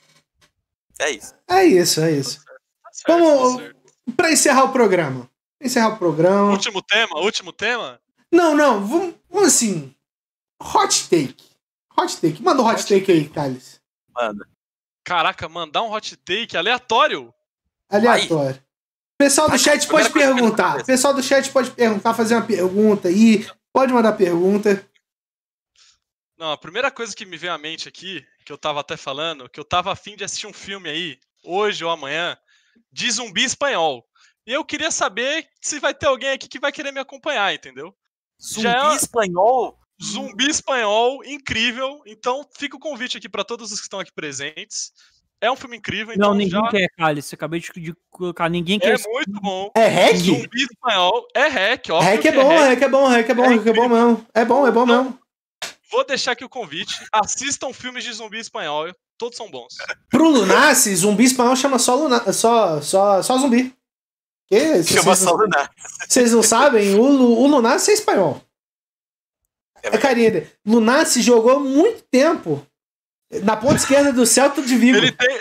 É 1.00 1.10
isso. 1.10 1.34
É 1.48 1.66
isso, 1.66 2.02
é 2.02 2.12
isso. 2.12 2.44
tá 2.46 2.52
certo, 2.92 3.08
Vamos- 3.20 3.58
tá. 3.62 3.72
Pra 4.16 4.32
encerrar 4.32 4.66
o 4.66 4.72
programa. 4.72 5.30
Encerrar 5.60 5.90
o 5.90 5.98
programa. 5.98 6.52
Último 6.52 6.82
tema, 6.82 7.20
último 7.20 7.54
tema? 7.54 8.00
Não, 8.32 8.56
não, 8.56 8.86
vamos, 8.86 9.16
vamos 9.30 9.48
assim. 9.50 9.94
Hot 10.62 11.10
take. 11.10 11.44
Hot 11.98 12.18
take. 12.20 12.42
Manda 12.42 12.62
o 12.62 12.66
hot, 12.66 12.82
Hot 12.82 12.88
take 12.88 13.12
aí, 13.12 13.30
Thales. 13.30 13.80
Manda. 14.16 14.48
Caraca, 15.04 15.48
mandar 15.50 15.82
um 15.84 15.92
hot 15.92 16.16
take 16.18 16.56
aleatório? 16.56 17.34
Aleatório. 17.90 18.62
Pessoal 19.18 19.50
do 19.50 19.58
chat 19.60 19.88
pode 19.88 20.10
perguntar. 20.10 20.84
Pessoal 20.84 21.14
do 21.14 21.22
chat 21.22 21.50
pode 21.52 21.72
perguntar, 21.72 22.14
fazer 22.14 22.36
uma 22.36 22.46
pergunta 22.46 23.08
aí. 23.08 23.48
Pode 23.72 23.94
mandar 23.94 24.14
pergunta. 24.14 24.84
Não, 26.42 26.52
a 26.52 26.58
primeira 26.58 26.90
coisa 26.90 27.16
que 27.16 27.24
me 27.24 27.38
veio 27.38 27.54
à 27.54 27.58
mente 27.60 27.88
aqui, 27.88 28.26
que 28.44 28.52
eu 28.52 28.58
tava 28.58 28.80
até 28.80 28.98
falando, 28.98 29.48
que 29.48 29.60
eu 29.60 29.64
tava 29.64 29.92
afim 29.92 30.16
de 30.16 30.24
assistir 30.24 30.48
um 30.48 30.54
filme 30.54 30.90
aí, 30.90 31.20
hoje 31.44 31.86
ou 31.86 31.92
amanhã, 31.92 32.36
de 32.92 33.12
zumbi 33.12 33.44
espanhol. 33.44 34.04
E 34.48 34.52
eu 34.52 34.66
queria 34.66 34.90
saber 34.90 35.48
se 35.62 35.80
vai 35.80 35.94
ter 35.94 36.08
alguém 36.08 36.32
aqui 36.32 36.48
que 36.48 36.60
vai 36.60 36.72
querer 36.72 36.92
me 36.92 37.00
acompanhar, 37.00 37.54
entendeu? 37.54 37.94
Zumbi 38.42 38.64
Já 38.64 38.92
é- 38.92 38.96
espanhol? 38.96 39.78
Zumbi 40.04 40.50
espanhol, 40.50 41.24
incrível. 41.24 42.02
Então 42.08 42.44
fica 42.58 42.76
o 42.76 42.80
convite 42.80 43.20
aqui 43.20 43.30
pra 43.30 43.44
todos 43.44 43.72
os 43.72 43.78
que 43.78 43.86
estão 43.86 44.00
aqui 44.00 44.12
presentes. 44.12 44.92
É 45.40 45.52
um 45.52 45.56
filme 45.56 45.78
incrível, 45.78 46.12
então 46.16 46.30
não, 46.30 46.36
ninguém 46.36 46.60
já 46.60 46.70
quer, 46.72 46.88
Cálice. 46.98 47.36
Acabei 47.36 47.60
de, 47.60 47.94
colocar, 48.10 48.50
ninguém 48.50 48.80
quer. 48.80 49.00
é 49.00 49.04
muito 49.08 49.40
bom. 49.40 49.70
É 49.76 49.86
hack? 49.86 50.16
Zumbi 50.16 50.64
espanhol 50.64 51.28
é 51.36 51.48
hack, 51.48 51.90
óbvio 51.92 52.10
Hack 52.12 52.22
que 52.24 52.28
é 52.28 52.32
bom, 52.32 52.50
hack. 52.50 52.82
é 52.82 52.90
bom, 52.90 53.08
hack 53.08 53.30
é 53.30 53.34
bom, 53.36 53.44
É 53.46 53.56
hack 53.56 53.68
é 53.68 53.74
bom 53.74 53.90
mesmo. 53.90 54.28
É 54.34 54.44
bom, 54.46 54.68
é 54.68 54.72
bom 54.72 54.86
mesmo. 54.88 55.21
Vou 55.92 56.06
deixar 56.06 56.32
aqui 56.32 56.46
o 56.46 56.50
convite. 56.50 57.06
Assistam 57.12 57.74
filmes 57.74 58.04
de 58.04 58.14
zumbi 58.14 58.40
espanhol, 58.40 58.94
todos 59.18 59.38
são 59.38 59.52
bons. 59.52 59.76
Pro 60.10 60.30
Lunace, 60.30 60.96
zumbi 60.96 61.26
espanhol 61.26 61.56
chama 61.56 61.78
só, 61.78 61.96
luna, 61.96 62.32
só, 62.32 62.82
só, 62.82 63.22
só 63.22 63.38
zumbi. 63.38 63.76
Que, 64.48 64.84
se 64.84 64.94
Chama 64.94 65.16
vocês, 65.16 65.20
só 65.20 65.32
não, 65.32 65.38
Lunar. 65.38 65.72
vocês 66.08 66.34
não 66.34 66.44
sabem, 66.44 66.96
o, 66.96 67.02
o 67.02 67.48
Lunace 67.48 67.92
é 67.92 67.94
espanhol. 67.94 68.42
É 69.84 69.98
carinha 69.98 70.32
dele. 70.32 70.52
Lunace 70.66 71.22
jogou 71.22 71.60
muito 71.60 72.04
tempo 72.04 72.66
na 73.44 73.56
ponta 73.56 73.76
esquerda 73.76 74.12
do 74.12 74.26
Celta 74.26 74.62
de 74.62 74.76
Vigo. 74.78 74.98
Ele 74.98 75.12
tem, 75.12 75.40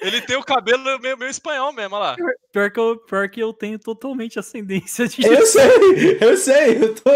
ele 0.00 0.20
tem 0.22 0.36
o 0.36 0.42
cabelo 0.44 0.98
meio, 1.00 1.18
meio 1.18 1.30
espanhol 1.30 1.72
mesmo, 1.72 1.96
olha 1.96 2.10
lá. 2.10 2.16
Pior 2.52 2.70
que, 2.70 2.80
eu, 2.80 2.96
pior 2.98 3.28
que 3.28 3.40
eu 3.40 3.52
tenho 3.52 3.78
totalmente 3.78 4.38
ascendência 4.38 5.06
de. 5.08 5.24
Eu 5.26 5.44
sei, 5.46 6.18
eu 6.20 6.36
sei, 6.36 6.82
eu 6.82 6.94
tô, 6.94 7.10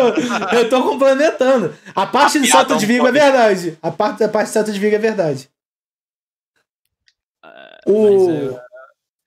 eu 0.56 0.68
tô 0.68 0.82
complementando. 0.82 1.74
A 1.94 2.06
parte 2.06 2.38
do 2.38 2.44
um 2.74 2.76
de 2.76 2.86
Vigo 2.86 3.06
é 3.06 3.12
verdade. 3.12 3.78
A 3.82 3.90
parte 3.90 4.18
da 4.20 4.28
parte 4.28 4.48
do 4.48 4.52
Celta 4.52 4.72
de 4.72 4.78
Vigo 4.78 4.94
é 4.94 4.98
verdade. 4.98 5.50
Mas 7.42 7.94
O... 7.94 8.30
eu, 8.30 8.60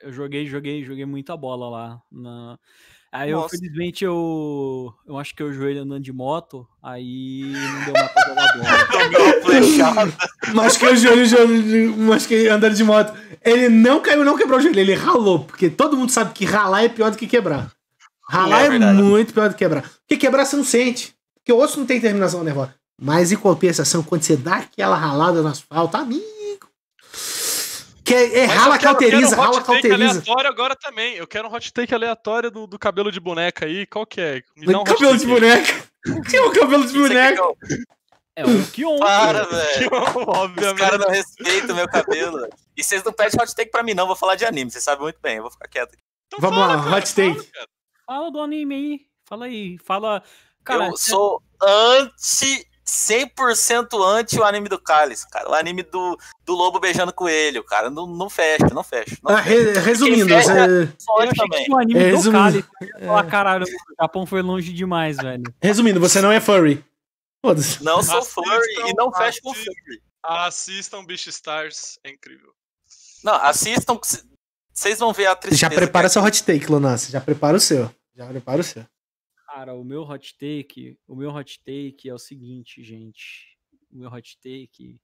eu 0.01 0.13
joguei, 0.13 0.45
joguei, 0.45 0.83
joguei 0.83 1.05
muita 1.05 1.35
bola 1.35 1.69
lá. 1.69 2.01
na- 2.11 2.57
Aí, 3.15 3.31
eu, 3.31 3.45
infelizmente, 3.45 4.03
eu, 4.03 4.93
eu 5.07 5.17
acho 5.17 5.33
que 5.33 5.41
eu 5.41 5.53
joelho 5.53 5.83
andando 5.83 6.03
de 6.03 6.11
moto, 6.11 6.67
aí 6.83 7.43
não 7.45 7.85
deu 7.85 7.93
mais 7.93 8.11
pra 8.11 8.27
jogar 8.27 8.57
bola. 8.57 8.85
Tomei 8.91 9.31
uma 9.31 9.41
flechada. 9.41 10.13
Mas 10.53 10.75
que 10.75 10.85
o 10.85 10.95
joelho, 10.97 11.25
joelho 11.25 11.97
mas 11.97 12.25
que 12.25 12.49
andando 12.49 12.75
de 12.75 12.83
moto. 12.83 13.13
Ele 13.41 13.69
não 13.69 14.01
caiu, 14.01 14.25
não 14.25 14.37
quebrou 14.37 14.59
o 14.59 14.61
joelho, 14.61 14.81
ele 14.81 14.93
ralou. 14.93 15.45
Porque 15.45 15.69
todo 15.69 15.95
mundo 15.95 16.11
sabe 16.11 16.33
que 16.33 16.43
ralar 16.43 16.83
é 16.83 16.89
pior 16.89 17.09
do 17.09 17.15
que 17.15 17.25
quebrar. 17.25 17.71
Ralar 18.27 18.63
É 18.63 18.75
é, 18.75 18.79
muito 18.79 19.33
pior 19.33 19.47
do 19.47 19.53
que 19.53 19.59
quebrar. 19.59 19.83
Porque 19.83 20.17
quebrar 20.17 20.43
você 20.43 20.57
não 20.57 20.65
sente. 20.65 21.15
Porque 21.35 21.53
o 21.53 21.57
osso 21.57 21.79
não 21.79 21.85
tem 21.85 22.01
terminação 22.01 22.43
nervosa. 22.43 22.75
Mas 23.01 23.31
em 23.31 23.37
compensação, 23.37 24.03
quando 24.03 24.23
você 24.23 24.35
dá 24.35 24.55
aquela 24.55 24.97
ralada 24.97 25.41
no 25.41 25.47
asfalto, 25.47 25.95
amigo. 25.95 26.21
Que 28.05 28.13
é, 28.13 28.39
é 28.39 28.45
rala, 28.45 28.77
cauteriza, 28.77 29.35
quero 29.35 29.41
um 29.41 29.43
rala, 29.43 29.57
hot 29.57 29.65
take 29.65 29.81
cauteriza. 29.89 30.11
aleatório 30.11 30.49
agora 30.49 30.75
também. 30.75 31.15
Eu 31.15 31.25
quero 31.25 31.47
um 31.47 31.53
hot 31.53 31.73
take 31.73 31.93
aleatório 31.95 32.51
do, 32.51 32.67
do 32.67 32.77
cabelo 32.77 33.11
de 33.11 33.19
boneca 33.19 33.65
aí. 33.65 33.87
Qual 33.87 34.05
que 34.05 34.21
é? 34.21 34.43
Me 34.55 34.67
dá 34.67 34.79
um 34.79 34.83
cabelo 34.83 35.17
de 35.17 35.25
boneca. 35.25 35.83
Que 36.29 36.37
é 36.37 36.41
o 36.41 36.51
cabelo 36.51 36.85
de 36.85 36.93
boneca? 36.93 37.41
É 38.35 38.45
o 38.45 38.65
Kion. 38.71 38.99
Para, 38.99 39.45
velho. 39.45 39.89
Os 39.91 40.79
caras 40.79 40.99
não 40.99 41.09
respeitam 41.09 41.71
o 41.71 41.75
meu 41.75 41.87
cabelo. 41.89 42.47
E 42.77 42.83
vocês 42.83 43.03
não 43.03 43.11
pedem 43.11 43.41
hot 43.41 43.55
take 43.55 43.71
pra 43.71 43.81
mim, 43.81 43.95
não. 43.95 44.05
Vou 44.05 44.15
falar 44.15 44.35
de 44.35 44.45
anime. 44.45 44.69
Vocês 44.69 44.83
sabem 44.83 45.01
muito 45.01 45.19
bem. 45.19 45.37
Eu 45.37 45.41
vou 45.43 45.51
ficar 45.51 45.67
quieto. 45.67 45.93
aqui. 45.93 46.03
Então 46.27 46.39
Vamos 46.39 46.59
fala, 46.59 46.75
lá, 46.75 46.83
cara, 46.83 46.97
hot 46.97 47.15
take. 47.15 47.33
fala. 47.33 47.67
Fala 48.05 48.31
do 48.31 48.39
anime 48.39 48.75
aí. 48.75 48.99
Fala 49.25 49.45
aí. 49.45 49.77
Fala. 49.83 50.21
Cara, 50.63 50.87
eu 50.89 50.97
sou 50.97 51.41
anti. 51.59 52.67
100% 52.85 53.87
anti 54.05 54.39
o 54.39 54.43
anime 54.43 54.69
do 54.69 54.79
Cálice, 54.79 55.27
cara. 55.29 55.49
O 55.49 55.53
anime 55.53 55.83
do, 55.83 56.17
do 56.45 56.53
lobo 56.53 56.79
beijando 56.79 57.11
coelho, 57.11 57.63
cara. 57.63 57.89
Não, 57.89 58.05
não 58.05 58.29
fecha, 58.29 58.67
não 58.73 58.83
fecha. 58.83 59.17
Não 59.23 59.35
Ah, 59.35 59.41
re- 59.41 59.73
resumindo, 59.79 60.27
fecha- 60.27 60.53
você- 60.53 60.93
eu 61.23 61.33
também. 61.35 61.65
que 61.65 61.71
o 61.71 61.77
anime 61.79 61.99
É, 61.99 62.11
do. 62.11 62.31
Kali. 62.31 62.65
Ah, 63.09 63.23
caralho, 63.23 63.65
o 63.65 63.95
Japão 64.01 64.25
foi 64.25 64.41
longe 64.41 64.71
demais, 64.71 65.17
velho. 65.17 65.43
resumindo, 65.61 65.99
você 65.99 66.21
não 66.21 66.31
é 66.31 66.39
furry. 66.39 66.83
Foda-se. 67.43 67.83
Não 67.83 68.01
sou 68.03 68.19
Assistam, 68.19 68.41
furry 68.43 68.89
e 68.89 68.93
não 68.95 69.11
fecho 69.11 69.41
com 69.41 69.53
furry. 69.53 70.01
Assistam 70.23 71.03
Beast 71.05 71.27
Stars, 71.27 71.99
é 72.03 72.09
incrível. 72.09 72.51
Não, 73.23 73.33
assistam. 73.35 73.99
Vocês 74.73 74.99
vão 74.99 75.13
ver 75.13 75.27
a 75.27 75.35
tristeza. 75.35 75.61
Já 75.61 75.75
prepara 75.75 76.07
que 76.07 76.13
seu 76.13 76.23
hot 76.23 76.43
take, 76.43 76.65
Lunas. 76.71 77.07
Já 77.07 77.21
prepara 77.21 77.55
o 77.57 77.59
seu. 77.59 77.89
Já 78.15 78.25
prepara 78.25 78.61
o 78.61 78.63
seu. 78.63 78.83
Cara, 79.55 79.73
o 79.73 79.85
meu 79.85 80.01
hot 80.01 80.37
take, 80.37 80.99
o 81.07 81.15
meu 81.15 81.33
hot 81.33 81.59
take 81.59 82.09
é 82.09 82.13
o 82.13 82.17
seguinte, 82.19 82.83
gente. 82.83 83.57
O 83.89 83.95
meu 83.97 84.11
hot 84.11 84.37
take. 84.39 84.99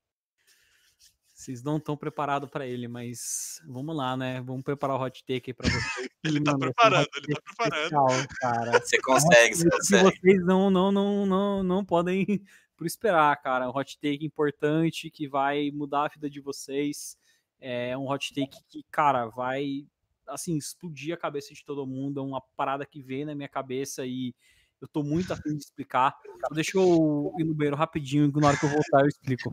Vocês 1.33 1.63
não 1.63 1.77
estão 1.77 1.95
preparados 1.95 2.49
pra 2.49 2.67
ele, 2.67 2.85
mas 2.85 3.61
vamos 3.65 3.95
lá, 3.95 4.17
né? 4.17 4.41
Vamos 4.41 4.61
preparar 4.61 4.97
o 4.97 5.01
hot 5.01 5.23
take 5.23 5.51
aí 5.51 5.53
pra 5.53 5.69
vocês. 5.69 6.09
Ele 6.25 6.43
tá 6.43 6.51
Mano, 6.51 6.59
preparando, 6.59 7.07
ele 7.15 7.33
tá 7.33 7.41
preparando. 7.41 7.83
especial, 7.83 8.27
cara. 8.39 8.71
Você 8.79 9.01
consegue, 9.01 9.55
você 9.55 9.69
consegue. 9.71 10.19
vocês 10.19 10.45
não, 10.45 10.69
não, 10.69 10.91
não, 10.91 11.25
não, 11.25 11.63
não 11.63 11.83
podem 11.83 12.25
por 12.77 12.85
esperar, 12.85 13.35
cara. 13.41 13.67
Um 13.67 13.75
hot 13.75 13.97
take 13.99 14.23
importante 14.23 15.09
que 15.09 15.27
vai 15.27 15.71
mudar 15.71 16.05
a 16.05 16.09
vida 16.09 16.29
de 16.29 16.39
vocês. 16.39 17.17
É 17.59 17.97
um 17.97 18.07
hot 18.07 18.33
take 18.35 18.55
que, 18.69 18.83
cara, 18.91 19.27
vai 19.29 19.87
assim, 20.31 20.57
explodir 20.57 21.13
a 21.13 21.17
cabeça 21.17 21.53
de 21.53 21.63
todo 21.63 21.85
mundo. 21.85 22.19
É 22.19 22.23
uma 22.23 22.41
parada 22.55 22.85
que 22.85 23.01
veio 23.01 23.25
na 23.25 23.35
minha 23.35 23.49
cabeça 23.49 24.05
e 24.05 24.33
eu 24.81 24.87
tô 24.87 25.03
muito 25.03 25.31
afim 25.31 25.55
de 25.55 25.63
explicar. 25.63 26.15
Então, 26.35 26.49
deixa 26.55 26.77
eu 26.77 27.33
ir 27.37 27.43
no 27.43 27.53
banheiro 27.53 27.75
rapidinho, 27.77 28.25
e 28.25 28.39
na 28.39 28.47
hora 28.47 28.57
que 28.57 28.65
eu 28.65 28.69
voltar 28.69 29.01
eu 29.01 29.07
explico. 29.07 29.51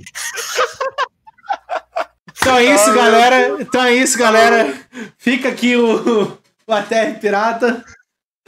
Então 2.40 2.56
é 2.56 2.64
isso, 2.74 2.94
galera. 2.94 3.60
Então 3.60 3.82
é 3.82 3.94
isso, 3.94 4.18
galera. 4.18 4.72
Fica 5.18 5.50
aqui 5.50 5.76
o, 5.76 6.38
o 6.66 6.72
ATR 6.72 7.20
Pirata. 7.20 7.84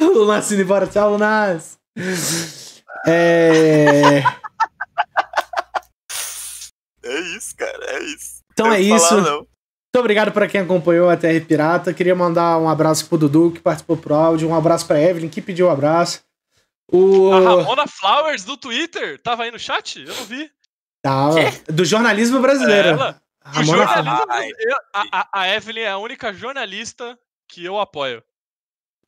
O 0.01 0.05
Lunas 0.07 0.51
indo 0.51 0.63
embora. 0.63 0.87
Tchau, 0.87 1.11
Lunas. 1.11 1.79
É... 3.07 4.23
É 7.03 7.21
isso, 7.37 7.55
cara, 7.57 7.85
é 7.97 8.03
isso. 8.05 8.43
Então 8.53 8.67
Não 8.69 8.75
é 8.75 8.79
tenho 8.79 8.95
o 8.95 8.99
que 8.99 9.05
isso. 9.05 9.23
falar, 9.23 9.43
Muito 9.93 10.03
obrigado 10.05 10.31
para 10.31 10.47
quem 10.47 10.61
acompanhou 10.61 11.11
a 11.11 11.17
TR 11.17 11.45
Pirata. 11.49 11.93
Queria 11.93 12.15
mandar 12.15 12.57
um 12.59 12.69
abraço 12.69 13.07
pro 13.09 13.19
Dudu, 13.19 13.51
que 13.51 13.61
participou 13.61 13.97
pro 13.97 14.15
áudio. 14.15 14.49
Um 14.49 14.55
abraço 14.55 14.87
pra 14.87 15.01
Evelyn, 15.01 15.29
que 15.29 15.43
pediu 15.43 15.67
um 15.67 15.71
abraço. 15.71 16.23
O... 16.93 17.33
A 17.33 17.41
Ramona 17.41 17.87
Flowers 17.89 18.45
do 18.45 18.57
Twitter 18.57 19.21
tava 19.21 19.43
aí 19.43 19.51
no 19.51 19.59
chat? 19.59 19.99
Eu 20.01 20.15
não 20.15 20.25
vi. 20.25 20.49
Tá, 21.03 21.31
do 21.69 21.85
jornalismo 21.85 22.41
brasileiro. 22.41 22.89
Ela. 22.91 23.21
O 23.45 23.49
Ramona 23.49 23.87
jornalismo, 23.87 24.33
eu- 24.61 24.77
a, 24.95 25.21
a- 25.23 25.29
a 25.41 25.49
Evelyn 25.57 25.81
é 25.83 25.91
a 25.91 25.99
única 25.99 26.33
jornalista 26.33 27.19
que 27.49 27.65
eu 27.65 27.81
apoio. 27.81 28.23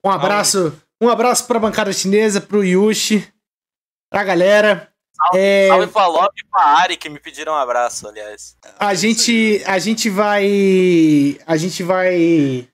Um 0.04 0.10
abraço, 0.10 0.76
um 1.00 1.08
abraço 1.08 1.46
pra 1.46 1.60
bancada 1.60 1.92
chinesa, 1.92 2.40
pro 2.40 2.64
Yushi, 2.64 3.32
pra 4.10 4.24
galera. 4.24 4.91
É, 5.34 5.68
Salve 5.68 5.86
pra 5.88 6.08
e 6.36 6.44
pra 6.50 6.62
Ari 6.62 6.96
que 6.96 7.08
me 7.08 7.18
pediram 7.20 7.52
um 7.52 7.56
abraço, 7.56 8.08
aliás. 8.08 8.56
a 8.78 8.94
gente, 8.94 9.62
a 9.66 9.78
gente 9.78 10.08
vai, 10.10 11.38
a 11.46 11.56
gente 11.56 11.82
vai, 11.82 12.68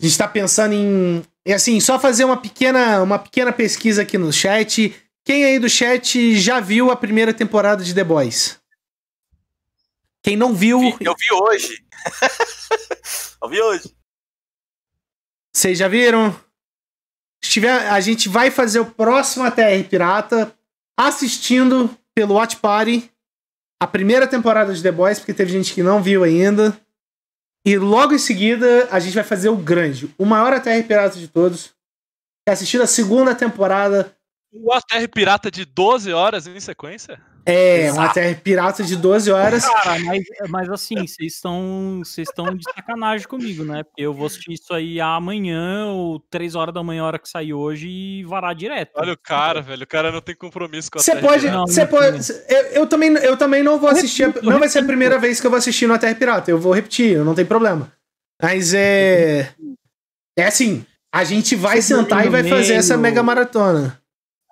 a 0.00 0.04
gente 0.04 0.18
tá 0.18 0.28
pensando 0.28 0.74
em, 0.74 1.22
é 1.46 1.54
assim, 1.54 1.80
só 1.80 1.98
fazer 1.98 2.24
uma 2.24 2.36
pequena, 2.36 3.02
uma 3.02 3.18
pequena 3.18 3.52
pesquisa 3.52 4.02
aqui 4.02 4.18
no 4.18 4.32
chat. 4.32 4.94
Quem 5.24 5.44
aí 5.44 5.58
do 5.58 5.68
chat 5.68 6.36
já 6.38 6.60
viu 6.60 6.90
a 6.90 6.96
primeira 6.96 7.32
temporada 7.34 7.82
de 7.84 7.94
The 7.94 8.04
Boys? 8.04 8.58
Quem 10.22 10.36
não 10.36 10.54
viu, 10.54 10.80
Vi- 10.80 10.96
Eu 11.00 11.14
vi 11.16 11.32
hoje. 11.32 11.84
eu 13.42 13.48
vi 13.48 13.60
hoje. 13.62 13.94
Vocês 15.54 15.78
já 15.78 15.88
viram? 15.88 16.32
Se 17.42 17.50
tiver, 17.52 17.88
a 17.88 18.00
gente 18.00 18.28
vai 18.28 18.50
fazer 18.50 18.80
o 18.80 18.86
próximo 18.86 19.44
ATR 19.44 19.84
Pirata 19.88 20.54
assistindo 20.98 21.88
pelo 22.14 22.34
Watch 22.34 22.56
Party 22.56 23.10
a 23.80 23.86
primeira 23.86 24.26
temporada 24.26 24.74
de 24.74 24.82
The 24.82 24.90
Boys, 24.90 25.20
porque 25.20 25.32
teve 25.32 25.52
gente 25.52 25.72
que 25.72 25.82
não 25.82 26.02
viu 26.02 26.24
ainda. 26.24 26.76
E 27.64 27.78
logo 27.78 28.12
em 28.12 28.18
seguida 28.18 28.88
a 28.90 28.98
gente 28.98 29.14
vai 29.14 29.22
fazer 29.22 29.48
o 29.48 29.56
grande, 29.56 30.12
o 30.18 30.24
maior 30.24 30.52
ATR 30.52 30.82
Pirata 30.86 31.18
de 31.18 31.28
todos, 31.28 31.74
é 32.48 32.52
assistir 32.52 32.80
a 32.80 32.86
segunda 32.86 33.34
temporada. 33.34 34.16
O 34.52 34.72
ATR 34.72 35.06
Pirata 35.14 35.50
de 35.50 35.64
12 35.64 36.12
horas 36.12 36.46
em 36.46 36.58
sequência? 36.58 37.20
É, 37.44 37.90
um 37.92 38.00
ATR 38.00 38.40
Pirata 38.42 38.82
de 38.82 38.94
12 38.94 39.30
horas. 39.30 39.64
Cara, 39.64 39.98
mas, 40.00 40.22
mas 40.48 40.68
assim, 40.68 41.06
vocês 41.06 41.34
estão 41.34 42.02
vocês 42.04 42.28
estão 42.28 42.54
de 42.54 42.62
sacanagem 42.64 43.26
comigo, 43.26 43.64
né? 43.64 43.82
Porque 43.82 44.02
eu 44.02 44.12
vou 44.12 44.26
assistir 44.26 44.52
isso 44.52 44.74
aí 44.74 45.00
amanhã, 45.00 45.86
ou 45.86 46.20
3 46.20 46.54
horas 46.54 46.74
da 46.74 46.82
manhã, 46.82 47.02
a 47.02 47.06
hora 47.06 47.18
que 47.18 47.28
sair 47.28 47.54
hoje, 47.54 47.88
e 47.88 48.24
varar 48.24 48.54
direto. 48.54 48.92
Olha 48.96 49.14
o 49.14 49.18
cara, 49.18 49.62
velho. 49.62 49.82
O 49.82 49.86
cara 49.86 50.12
não 50.12 50.20
tem 50.20 50.34
compromisso 50.34 50.90
com 50.90 50.98
a 50.98 51.02
Você 51.02 51.16
pode. 51.16 51.48
Você 51.48 51.80
não 51.80 51.86
pode. 51.88 52.18
Eu, 52.48 52.62
eu 52.72 52.86
também, 52.86 53.10
eu 53.14 53.36
também 53.36 53.62
não 53.62 53.78
vou 53.78 53.88
assistir. 53.88 54.26
repito, 54.26 54.44
não 54.44 54.58
vai 54.58 54.68
ser 54.68 54.78
a 54.78 54.80
repito. 54.82 54.88
primeira 54.88 55.18
vez 55.18 55.40
que 55.40 55.46
eu 55.46 55.50
vou 55.50 55.58
assistir 55.58 55.86
no 55.86 55.94
ATR 55.94 56.14
Pirata. 56.18 56.50
Eu 56.50 56.58
vou 56.58 56.74
repetir, 56.74 57.18
não 57.24 57.34
tem 57.34 57.46
problema. 57.46 57.90
Mas 58.42 58.74
é. 58.74 59.54
É 60.36 60.44
assim. 60.44 60.84
A 61.10 61.24
gente 61.24 61.56
vai 61.56 61.80
Você 61.80 61.94
sentar 61.94 62.26
e 62.26 62.28
vai 62.28 62.44
fazer 62.44 62.74
essa 62.74 62.96
mega 62.96 63.22
maratona. 63.22 63.98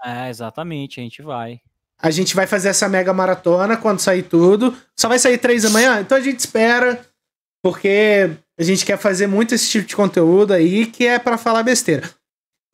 É, 0.02 0.30
exatamente, 0.30 1.00
a 1.00 1.02
gente 1.02 1.20
vai. 1.20 1.60
A 2.00 2.10
gente 2.10 2.34
vai 2.36 2.46
fazer 2.46 2.68
essa 2.68 2.88
mega 2.88 3.12
maratona 3.12 3.76
quando 3.76 4.00
sair 4.00 4.22
tudo. 4.22 4.76
Só 4.98 5.08
vai 5.08 5.18
sair 5.18 5.38
três 5.38 5.62
da 5.62 5.70
manhã? 5.70 6.00
Então 6.00 6.16
a 6.16 6.20
gente 6.20 6.38
espera. 6.38 7.00
Porque 7.62 8.30
a 8.58 8.62
gente 8.62 8.84
quer 8.84 8.98
fazer 8.98 9.26
muito 9.26 9.54
esse 9.54 9.68
tipo 9.68 9.86
de 9.86 9.96
conteúdo 9.96 10.52
aí 10.52 10.86
que 10.86 11.06
é 11.06 11.18
pra 11.18 11.38
falar 11.38 11.62
besteira. 11.62 12.08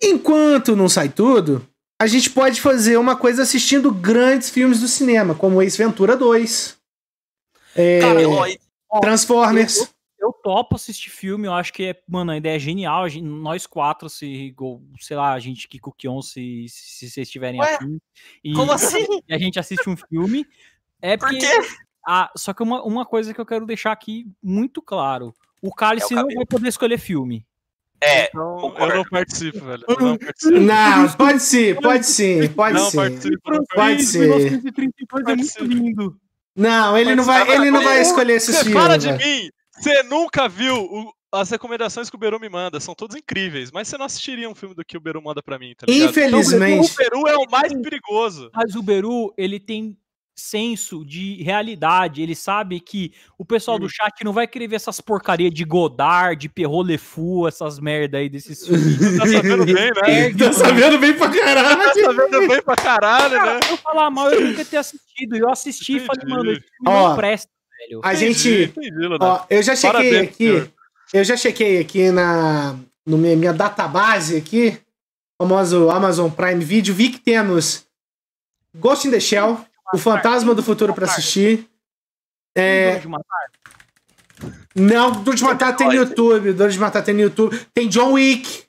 Enquanto 0.03 0.77
não 0.77 0.89
sai 0.89 1.09
tudo, 1.09 1.67
a 2.01 2.07
gente 2.07 2.31
pode 2.31 2.61
fazer 2.61 2.97
uma 2.97 3.15
coisa 3.15 3.43
assistindo 3.43 3.93
grandes 3.93 4.51
filmes 4.51 4.81
do 4.81 4.89
cinema, 4.89 5.35
como 5.35 5.63
Ace 5.63 5.79
Ventura 5.79 6.17
2. 6.17 6.77
é, 7.77 8.01
Cara, 8.01 8.21
eu, 8.21 8.33
Transformers. 9.01 9.89
Eu 10.23 10.33
topo 10.33 10.77
assistir 10.77 11.11
filme, 11.11 11.49
eu 11.49 11.53
acho 11.53 11.73
que 11.73 11.83
é, 11.87 12.01
mano, 12.09 12.31
a 12.31 12.37
ideia 12.37 12.55
é 12.55 12.59
genial. 12.59 13.03
a 13.03 13.09
gente- 13.09 13.25
nós 13.25 13.67
quatro, 13.67 14.09
se, 14.09 14.55
sei 15.01 15.17
lá, 15.17 15.33
a 15.33 15.39
gente 15.41 15.67
que 15.67 15.81
Kion, 15.99 16.23
se, 16.23 16.67
se 16.69 17.11
vocês 17.11 17.27
estiverem 17.27 17.61
afim. 17.61 17.99
E, 18.45 18.53
como 18.55 18.71
assim? 18.71 19.05
e 19.29 19.35
a 19.35 19.39
gente 19.39 19.59
assiste 19.59 19.89
um 19.91 19.97
filme. 19.97 20.47
É 21.01 21.17
Por 21.17 21.29
porque. 21.29 21.45
quê? 21.45 21.69
Ah, 22.07 22.31
só 22.37 22.53
que 22.55 22.63
uma, 22.63 22.83
uma 22.85 23.05
coisa 23.05 23.35
que 23.35 23.41
eu 23.41 23.47
quero 23.47 23.67
deixar 23.67 23.91
aqui 23.91 24.27
muito 24.41 24.81
claro: 24.81 25.35
o 25.61 25.75
Cálice 25.75 26.15
É 26.15 26.17
o 26.17 26.21
não 26.23 26.35
vai 26.37 26.47
poder 26.47 26.69
escolher 26.69 26.99
filme. 26.99 27.45
É, 28.01 28.27
Então, 28.27 28.75
eu 28.79 28.97
não 28.97 29.05
participo, 29.05 29.65
velho. 29.65 29.85
Eu 29.89 29.97
não 30.01 30.19
participo. 30.19 30.59
Não, 30.61 31.13
pode 31.13 31.41
sim, 31.41 31.75
pode 31.77 32.07
sim, 32.07 32.49
pode 32.49 32.75
Não 32.75 32.91
sim. 32.91 32.97
participo. 32.97 33.51
não 33.51 33.65
Pode 33.75 34.03
ser. 34.05 34.19
1932 34.21 35.57
é 35.57 35.63
muito 35.63 35.65
lindo. 35.65 36.21
Não, 36.55 36.97
ele 36.99 37.15
não 37.15 37.25
vai, 37.25 37.49
ele 37.57 37.71
não 37.71 37.83
vai 37.83 38.01
escolher 38.03 38.35
esses 38.35 38.55
Você 38.57 38.65
filmes. 38.65 38.83
para 38.83 38.97
de 38.97 39.13
mim! 39.13 39.51
Você 39.79 40.03
nunca 40.03 40.49
viu 40.49 40.77
o- 40.77 41.13
as 41.35 41.51
recomendações 41.51 42.11
que 42.11 42.17
o 42.17 42.19
Beru 42.19 42.39
me 42.39 42.49
manda. 42.49 42.79
São 42.79 42.95
todas 42.95 43.17
incríveis. 43.17 43.71
Mas 43.73 43.89
você 43.89 43.97
não 43.97 44.05
assistiria 44.07 44.49
um 44.49 44.55
filme 44.55 44.75
do 44.75 44.85
que 44.85 44.97
o 44.97 45.01
Beru 45.01 45.23
manda 45.23 45.43
pra 45.43 45.59
mim, 45.59 45.75
tá 45.77 45.87
ligado? 45.89 46.11
Infelizmente. 46.11 46.73
Então, 46.73 46.85
o 46.85 46.97
Beru 46.97 47.29
é 47.29 47.37
o 47.37 47.51
mais 47.51 47.73
perigoso. 47.73 48.51
Mas 48.55 48.75
o 48.75 48.83
Beru, 48.83 49.33
ele 49.39 49.59
tem 49.59 49.97
senso 50.35 51.05
de 51.05 51.43
realidade. 51.43 52.23
Ele 52.23 52.35
sabe 52.35 52.81
que 52.81 53.13
o 53.39 53.45
pessoal 53.45 53.79
do 53.79 53.89
chat 53.89 54.25
não 54.25 54.33
vai 54.33 54.47
querer 54.47 54.67
ver 54.67 54.77
essas 54.77 55.01
porcaria 55.01 55.51
de 55.51 55.63
Godard, 55.65 56.41
de 56.41 56.49
Perrault 56.49 56.87
Le 56.91 56.97
Fou, 56.99 57.47
essas 57.47 57.79
merda 57.79 58.19
aí 58.19 58.29
desses 58.29 58.67
filmes. 58.67 58.99
Tá 59.23 59.27
sabendo 59.27 59.65
bem, 59.65 59.75
né? 59.75 60.35
tá 60.39 60.53
sabendo 60.53 60.99
bem 60.99 61.15
pra 61.17 61.31
caralho. 61.31 61.79
Tá 61.79 61.95
sabendo 61.95 62.49
bem 62.49 62.63
pra 62.63 62.77
caralho, 62.77 63.43
né? 63.43 63.61
Eu 63.71 63.77
falar 63.79 64.11
mal, 64.11 64.31
eu 64.31 64.41
nunca 64.49 64.65
ter 64.65 64.79
assistido. 64.79 65.37
Eu 65.37 65.51
assisti 65.51 65.97
e 65.97 66.01
falei, 66.01 66.25
mano, 66.29 66.51
esse 66.53 66.61
filme 66.63 66.89
Ó, 66.89 67.09
não 67.11 67.17
presta, 67.17 67.51
velho. 67.89 68.01
A 68.05 68.15
gente. 68.15 68.65
entendi. 68.77 68.91
Ó, 69.21 69.45
eu 69.51 69.63
já 69.63 69.75
chequei 69.77 69.91
Parabéns, 69.93 70.23
aqui. 70.29 70.37
senhor. 70.37 70.71
Eu 71.13 71.25
já 71.25 71.37
chequei 71.37 71.79
aqui 71.81 72.11
na 72.11 72.77
no 73.05 73.19
minha, 73.19 73.37
minha 73.37 73.53
database 73.53 74.37
aqui, 74.37 74.79
famoso 75.41 75.91
Amazon 75.91 76.31
Prime 76.31 76.65
Video, 76.65 76.95
vi 76.95 77.11
que 77.11 77.19
temos 77.19 77.85
Ghost 78.75 79.07
in 79.07 79.11
the 79.11 79.21
Shell, 79.21 79.65
O 79.93 79.99
Fantasma 79.99 80.55
do 80.55 80.63
Futuro 80.63 80.95
pra 80.95 81.05
assistir. 81.07 81.69
É, 82.57 82.93
Duro 82.93 83.01
de 83.03 83.09
matar. 83.09 83.51
não, 84.75 85.11
Duro 85.23 85.37
de 85.37 85.43
Matar 85.43 85.77
tem 85.77 85.87
no. 85.89 85.93
YouTube, 85.95 86.53
Duro 86.53 86.71
de 86.73 86.79
Matar 86.79 87.03
tem 87.03 87.15
no 87.15 87.21
YouTube. 87.21 87.59
Tem 87.75 87.89
John 87.89 88.13
Wick. 88.13 88.65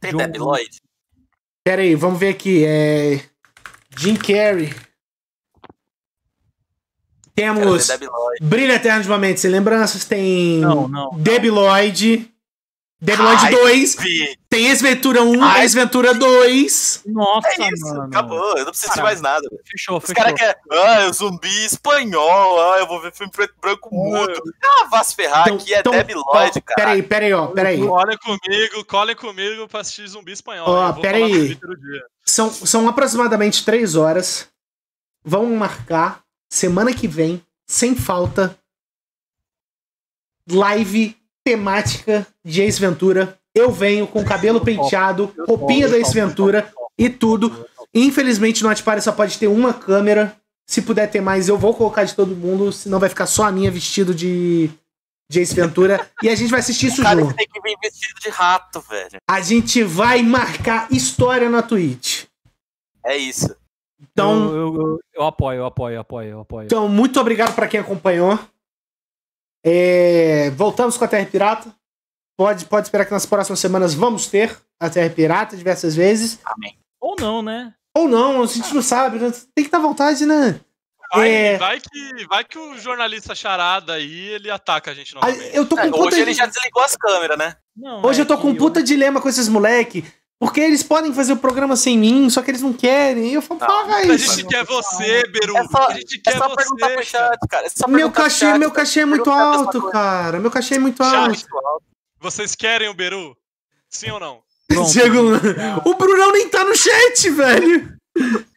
Tem 0.00 0.10
John- 0.12 0.18
Debbie 0.18 0.38
Lloyd. 0.38 0.70
Pera 1.64 1.82
aí, 1.82 1.94
vamos 1.94 2.18
ver 2.20 2.28
aqui. 2.30 2.64
É, 2.66 3.22
Jim 3.96 4.14
Carrey. 4.16 4.74
Temos. 7.36 7.88
Brilho 8.40 8.72
Eterno 8.72 9.02
de 9.02 9.08
uma 9.08 9.18
Mente 9.18 9.40
Sem 9.40 9.50
Lembranças, 9.50 10.04
tem 10.04 10.58
Não, 10.58 10.88
não. 10.88 11.10
Debbie 11.18 11.50
Lloyd. 11.50 12.32
Debbie 12.98 13.22
Lloyd 13.22 13.42
Ai, 13.44 13.50
2. 13.52 13.94
Vi. 13.96 14.38
Tem 14.48 14.68
Ex-Ventura 14.68 15.22
1, 15.22 15.44
Ai. 15.44 15.62
Ex-Ventura 15.64 16.14
2. 16.14 17.02
Nossa, 17.04 17.46
É 17.48 17.68
isso, 17.70 17.84
mano. 17.88 18.02
acabou. 18.04 18.56
Eu 18.56 18.64
não 18.64 18.70
preciso 18.70 18.88
de 18.88 18.94
Cara, 18.94 19.02
mais 19.02 19.20
nada. 19.20 19.46
Fechou, 19.70 19.98
Os 19.98 20.04
fechou. 20.04 20.14
caras 20.24 20.32
querem. 20.40 20.54
Ah, 20.72 21.02
é 21.02 21.12
zumbi 21.12 21.64
espanhol. 21.66 22.72
Ah, 22.72 22.78
eu 22.78 22.86
vou 22.86 22.98
ver 23.02 23.12
filme 23.12 23.30
preto 23.30 23.52
e 23.54 23.60
branco 23.60 23.94
mudo. 23.94 24.32
Ah, 24.64 24.86
vá 24.90 25.04
se 25.04 25.14
ferrar. 25.14 25.42
Então- 25.42 25.56
Aqui 25.58 25.74
é 25.74 25.80
então, 25.80 25.92
Lloyd, 25.92 26.60
cara. 26.62 26.74
Peraí, 26.74 27.02
peraí, 27.02 27.32
ó, 27.34 27.48
peraí. 27.48 27.78
Colhem 27.86 28.16
comigo, 28.16 28.84
colhem 28.86 29.14
comigo 29.16 29.68
pra 29.68 29.80
assistir 29.80 30.08
zumbi 30.08 30.32
espanhol. 30.32 30.66
Ó, 30.66 30.88
Eu 30.88 30.92
vou 30.94 31.02
pera 31.02 31.18
falar 31.18 31.28
no 31.28 31.34
aí. 31.34 31.46
Twitter 31.48 31.68
o 31.70 31.76
dia. 31.78 32.02
São, 32.24 32.50
são 32.50 32.88
aproximadamente 32.88 33.62
3 33.62 33.94
horas. 33.94 34.48
Vamos 35.22 35.50
marcar 35.58 36.20
semana 36.50 36.92
que 36.92 37.08
vem, 37.08 37.42
sem 37.66 37.94
falta, 37.94 38.58
live 40.50 41.16
temática 41.44 42.26
de 42.44 42.62
Ace 42.62 42.80
Ventura. 42.80 43.38
Eu 43.54 43.70
venho 43.70 44.06
com 44.06 44.24
cabelo 44.24 44.60
penteado, 44.60 45.32
roupinha 45.46 45.88
da 45.88 45.98
Ace 45.98 46.12
Ventura 46.12 46.72
e 46.98 47.08
tudo. 47.08 47.66
Infelizmente 47.94 48.62
no 48.62 48.68
Atpare 48.68 49.00
só 49.00 49.12
pode 49.12 49.38
ter 49.38 49.46
uma 49.46 49.72
câmera. 49.72 50.36
Se 50.68 50.82
puder 50.82 51.08
ter 51.08 51.20
mais, 51.20 51.48
eu 51.48 51.56
vou 51.56 51.72
colocar 51.72 52.04
de 52.04 52.14
todo 52.14 52.34
mundo, 52.34 52.72
senão 52.72 52.98
vai 52.98 53.08
ficar 53.08 53.26
só 53.26 53.44
a 53.44 53.52
minha 53.52 53.70
vestido 53.70 54.12
de, 54.12 54.68
Ace 55.32 55.54
Ventura. 55.54 56.10
e 56.20 56.28
a 56.28 56.34
gente 56.34 56.50
vai 56.50 56.58
assistir 56.58 56.88
isso 56.88 57.02
cara 57.02 57.20
junto. 57.20 57.30
que 57.30 57.36
tem 57.36 57.48
que 57.48 57.60
vir 57.60 57.76
vestido 57.80 58.20
de 58.20 58.28
rato, 58.28 58.80
velho. 58.80 59.18
A 59.28 59.40
gente 59.40 59.82
vai 59.84 60.22
marcar 60.22 60.90
história 60.92 61.48
na 61.48 61.62
Twitch. 61.62 62.24
É 63.04 63.16
isso. 63.16 63.54
Então, 64.00 64.48
Eu, 64.50 64.56
eu, 64.56 64.74
eu, 64.80 65.00
eu 65.14 65.22
apoio, 65.24 65.58
eu 65.60 65.66
apoio, 65.66 65.94
eu 65.96 66.00
apoio, 66.00 66.28
eu 66.30 66.40
apoio. 66.40 66.66
Então, 66.66 66.88
muito 66.88 67.18
obrigado 67.20 67.54
para 67.54 67.66
quem 67.68 67.80
acompanhou. 67.80 68.38
É, 69.64 70.50
voltamos 70.50 70.96
com 70.96 71.04
a 71.04 71.08
Terra 71.08 71.26
Pirata. 71.26 71.74
Pode, 72.38 72.66
pode 72.66 72.86
esperar 72.86 73.06
que 73.06 73.12
nas 73.12 73.24
próximas 73.26 73.58
semanas 73.58 73.94
vamos 73.94 74.26
ter 74.26 74.56
a 74.78 74.90
Terra 74.90 75.08
Pirata 75.12 75.56
diversas 75.56 75.96
vezes. 75.96 76.38
Amém. 76.44 76.78
Ou 77.00 77.16
não, 77.18 77.42
né? 77.42 77.72
Ou 77.96 78.06
não, 78.08 78.42
a 78.42 78.46
gente 78.46 78.74
não 78.74 78.82
sabe. 78.82 79.18
né? 79.18 79.30
Tem 79.30 79.64
que 79.64 79.68
estar 79.68 79.78
à 79.78 79.80
vontade, 79.80 80.26
né? 80.26 80.60
Vai, 81.14 81.30
É. 81.30 81.56
vai, 81.56 81.80
que, 81.80 82.26
vai 82.26 82.44
que 82.44 82.58
o 82.58 82.76
jornalista 82.78 83.34
charada 83.34 83.94
aí, 83.94 84.28
ele 84.28 84.50
ataca 84.50 84.90
a 84.90 84.94
gente 84.94 85.14
novamente. 85.14 85.56
Eu 85.56 85.66
tô 85.66 85.76
com 85.76 85.82
É, 85.82 85.90
puta 85.90 86.02
hoje 86.08 86.20
ele 86.20 86.32
de- 86.32 86.36
já 86.36 86.46
desligou 86.46 86.82
as 86.82 86.96
câmeras, 86.96 87.38
né? 87.38 87.56
Não, 87.76 88.04
Hoje 88.04 88.20
é 88.20 88.22
eu 88.22 88.26
tô 88.26 88.36
com 88.38 88.48
um 88.48 88.56
puta 88.56 88.82
dilema 88.82 89.20
com 89.20 89.28
esses 89.28 89.48
moleque. 89.48 90.04
Porque 90.38 90.60
eles 90.60 90.82
podem 90.82 91.14
fazer 91.14 91.32
o 91.32 91.36
programa 91.38 91.76
sem 91.76 91.96
mim, 91.98 92.28
só 92.28 92.42
que 92.42 92.50
eles 92.50 92.60
não 92.60 92.72
querem. 92.72 93.28
E 93.30 93.34
eu 93.34 93.40
falo, 93.42 93.58
paga 93.60 93.96
A 93.96 94.02
isso. 94.04 94.36
gente 94.36 94.46
quer 94.48 94.64
você, 94.66 95.26
Beru. 95.28 95.56
É 95.56 95.64
só- 95.64 95.86
a 95.88 95.94
gente 95.94 96.16
É 96.26 96.30
quer 96.30 96.38
só 96.38 96.48
você. 96.48 96.56
perguntar 96.56 96.86
pro 96.88 96.94
cara. 96.96 97.04
chat, 97.04 97.38
cara. 97.48 97.66
É 97.66 97.70
só 97.70 97.88
Meu 97.88 97.96
perguntar 97.96 98.12
pro 98.14 98.22
cachê, 98.24 98.38
chat, 98.46 98.58
meu 98.58 98.70
cachê 98.70 99.00
é 99.00 99.04
muito 99.06 99.30
a 99.30 99.40
alto, 99.40 99.90
cara. 99.90 100.38
Meu 100.38 100.50
cachê 100.50 100.74
é 100.74 100.78
muito 100.78 101.02
Chat. 101.02 101.14
alto. 101.16 101.28
Muito 101.30 101.58
alto. 101.66 101.84
Vocês 102.20 102.54
querem 102.54 102.88
o 102.88 102.94
Beru? 102.94 103.34
Sim 103.88 104.10
ou 104.10 104.20
não? 104.20 104.42
Pronto. 104.68 104.90
Diego, 104.92 105.18
o 105.86 105.94
Brunão 105.94 106.32
nem 106.32 106.48
tá 106.48 106.64
no 106.64 106.74
chat, 106.76 107.30
velho. 107.30 107.96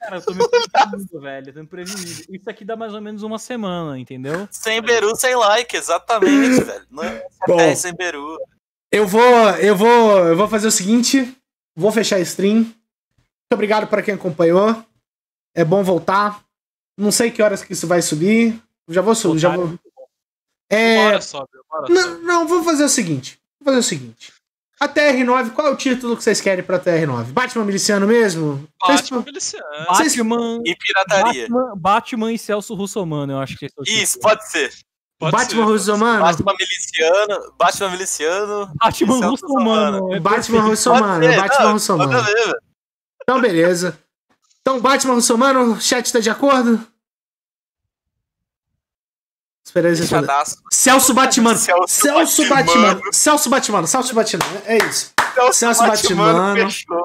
Cara, 0.02 0.18
eu 0.18 0.22
tô 0.22 0.34
me 0.34 0.48
prevenindo, 0.50 1.22
velho. 1.22 1.54
Tô 1.54 1.60
me 1.62 1.68
prevenindo. 1.68 2.10
Isso 2.30 2.50
aqui 2.50 2.66
dá 2.66 2.76
mais 2.76 2.94
ou 2.94 3.02
menos 3.02 3.24
uma 3.24 3.38
semana, 3.40 3.98
entendeu? 4.00 4.48
Sem 4.52 4.82
Beru, 4.82 5.16
sem 5.16 5.36
like, 5.36 5.78
exatamente, 5.78 6.62
velho. 6.64 6.86
Não 6.90 7.04
é 7.04 7.24
Bom. 7.48 7.60
é 7.60 7.76
sem 7.76 7.94
Beru. 7.94 8.38
Eu 8.92 9.06
vou, 9.06 9.22
eu 9.60 9.76
vou, 9.76 10.18
eu 10.28 10.36
vou 10.36 10.48
fazer 10.48 10.68
o 10.68 10.72
seguinte, 10.72 11.36
vou 11.76 11.92
fechar 11.92 12.18
a 12.18 12.20
stream. 12.22 12.56
Muito 12.58 13.54
obrigado 13.54 13.88
para 13.88 14.02
quem 14.02 14.14
acompanhou. 14.14 14.84
É 15.56 15.64
bom 15.64 15.84
voltar. 15.84 16.44
Não 16.98 17.12
sei 17.12 17.32
que 17.32 17.42
horas 17.42 17.64
que 17.64 17.74
isso 17.74 17.88
vai 17.88 18.02
subir. 18.02 18.62
Já 18.88 19.02
vou 19.02 19.16
subir, 19.16 19.40
já 19.40 19.56
vou. 19.56 19.78
É, 20.70 21.04
Bora 21.06 21.22
só, 21.22 21.48
Beru, 21.52 21.64
bora 21.70 21.88
não, 21.94 22.22
não, 22.22 22.48
vou 22.48 22.64
fazer 22.64 22.84
o 22.84 22.90
seguinte. 22.90 23.40
Vou 23.60 23.66
fazer 23.74 23.80
o 23.80 23.84
seguinte. 23.84 24.34
A 24.80 24.88
TR9, 24.88 25.52
qual 25.52 25.68
é 25.68 25.72
o 25.72 25.76
título 25.76 26.16
que 26.16 26.24
vocês 26.24 26.40
querem 26.40 26.64
pra 26.64 26.80
TR9? 26.80 27.26
Batman 27.34 27.66
Miliciano 27.66 28.08
mesmo? 28.08 28.66
Vocês- 28.82 29.02
Batman 29.02 29.24
miliciano. 29.26 29.66
Vocês- 29.90 30.16
Batman, 30.16 30.62
E 30.66 30.76
pirataria. 30.76 31.42
Batman, 31.50 31.74
Batman 31.76 32.32
e 32.34 32.38
Celso 32.40 32.74
Russomano, 32.76 33.34
eu 33.34 33.40
acho 33.40 33.58
que 33.58 33.66
é 33.66 33.68
o 33.76 33.84
título. 33.84 34.04
Isso, 34.04 34.20
pode 34.20 34.48
ser. 34.50 34.72
Pode 35.20 35.34
Batman 35.36 35.66
ser. 35.66 35.72
Russomano? 35.72 36.22
Batman 36.22 36.54
miliciano, 36.58 37.54
Batman 37.58 37.90
miliciano. 37.90 38.72
Batman 38.76 39.20
Celso 39.20 39.46
Russomano. 39.46 40.14
é 40.16 40.20
Batman. 40.20 40.62
Russomano, 40.62 41.36
Batman 41.36 41.72
Russomano. 41.74 42.24
Então, 43.22 43.42
beleza. 43.42 44.00
Então, 44.62 44.80
Batman 44.80 45.14
Russomano, 45.16 45.74
o 45.74 45.82
chat 45.82 46.12
tá 46.14 46.20
de 46.22 46.30
acordo? 46.30 46.80
Espera 49.66 49.90
aí, 49.90 49.96
vocês 49.96 50.10
responder. 50.10 50.28
Fechadaço. 50.28 50.56
Celso 50.72 51.14
Batman. 51.14 51.56
Celso 51.56 51.88
Celso 51.88 52.50
Batmano. 52.50 52.82
Batman. 52.96 53.12
Celso 53.12 53.50
Batman. 53.50 53.88
Celso 53.88 54.16
Batman. 54.16 54.46
É 54.66 54.78
isso. 54.78 55.14
Celso 55.52 55.82
Batman 55.86 56.34
Batmano. 56.34 56.56
fechou. 56.72 57.04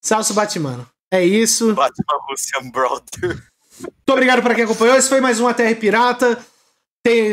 Celso 0.00 0.34
Batman. 0.34 0.86
É 1.10 1.24
isso. 1.24 1.74
Batman 1.74 2.18
Russian 2.30 2.70
Brother. 2.70 3.42
Muito 3.80 4.10
obrigado 4.10 4.42
para 4.42 4.54
quem 4.54 4.64
acompanhou. 4.64 4.96
Esse 4.96 5.08
foi 5.08 5.20
mais 5.20 5.38
um 5.40 5.46
ATR 5.48 5.74
Pirata. 5.78 6.38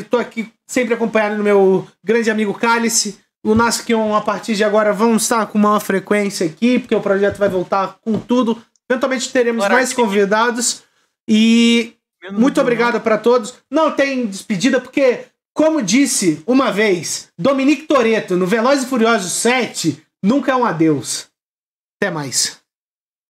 Tô 0.09 0.17
aqui 0.17 0.49
sempre 0.65 0.93
acompanhado 0.93 1.37
no 1.37 1.43
meu 1.43 1.87
grande 2.03 2.29
amigo 2.31 2.53
Cálice. 2.53 3.19
O 3.45 3.53
Nascion, 3.53 4.15
a 4.15 4.21
partir 4.21 4.55
de 4.55 4.63
agora, 4.63 4.91
vamos 4.93 5.23
estar 5.23 5.45
com 5.47 5.57
maior 5.59 5.79
frequência 5.79 6.45
aqui, 6.47 6.79
porque 6.79 6.95
o 6.95 7.01
projeto 7.01 7.37
vai 7.37 7.49
voltar 7.49 7.97
com 8.01 8.17
tudo. 8.19 8.59
Eventualmente 8.89 9.31
teremos 9.31 9.67
mais 9.67 9.93
convidados. 9.93 10.83
E 11.29 11.93
Menos 12.23 12.39
Muito 12.39 12.55
do- 12.55 12.61
obrigado 12.61 12.99
para 13.01 13.17
todos. 13.19 13.53
Não 13.69 13.91
tem 13.91 14.25
despedida, 14.25 14.79
porque, 14.81 15.25
como 15.53 15.81
disse 15.81 16.41
uma 16.47 16.71
vez 16.71 17.27
Dominique 17.37 17.83
Toretto 17.83 18.35
no 18.35 18.47
Velozes 18.47 18.85
e 18.85 18.87
Furiosos 18.87 19.31
7, 19.33 20.01
nunca 20.23 20.51
é 20.51 20.55
um 20.55 20.65
adeus. 20.65 21.27
Até 22.01 22.09
mais. 22.11 22.59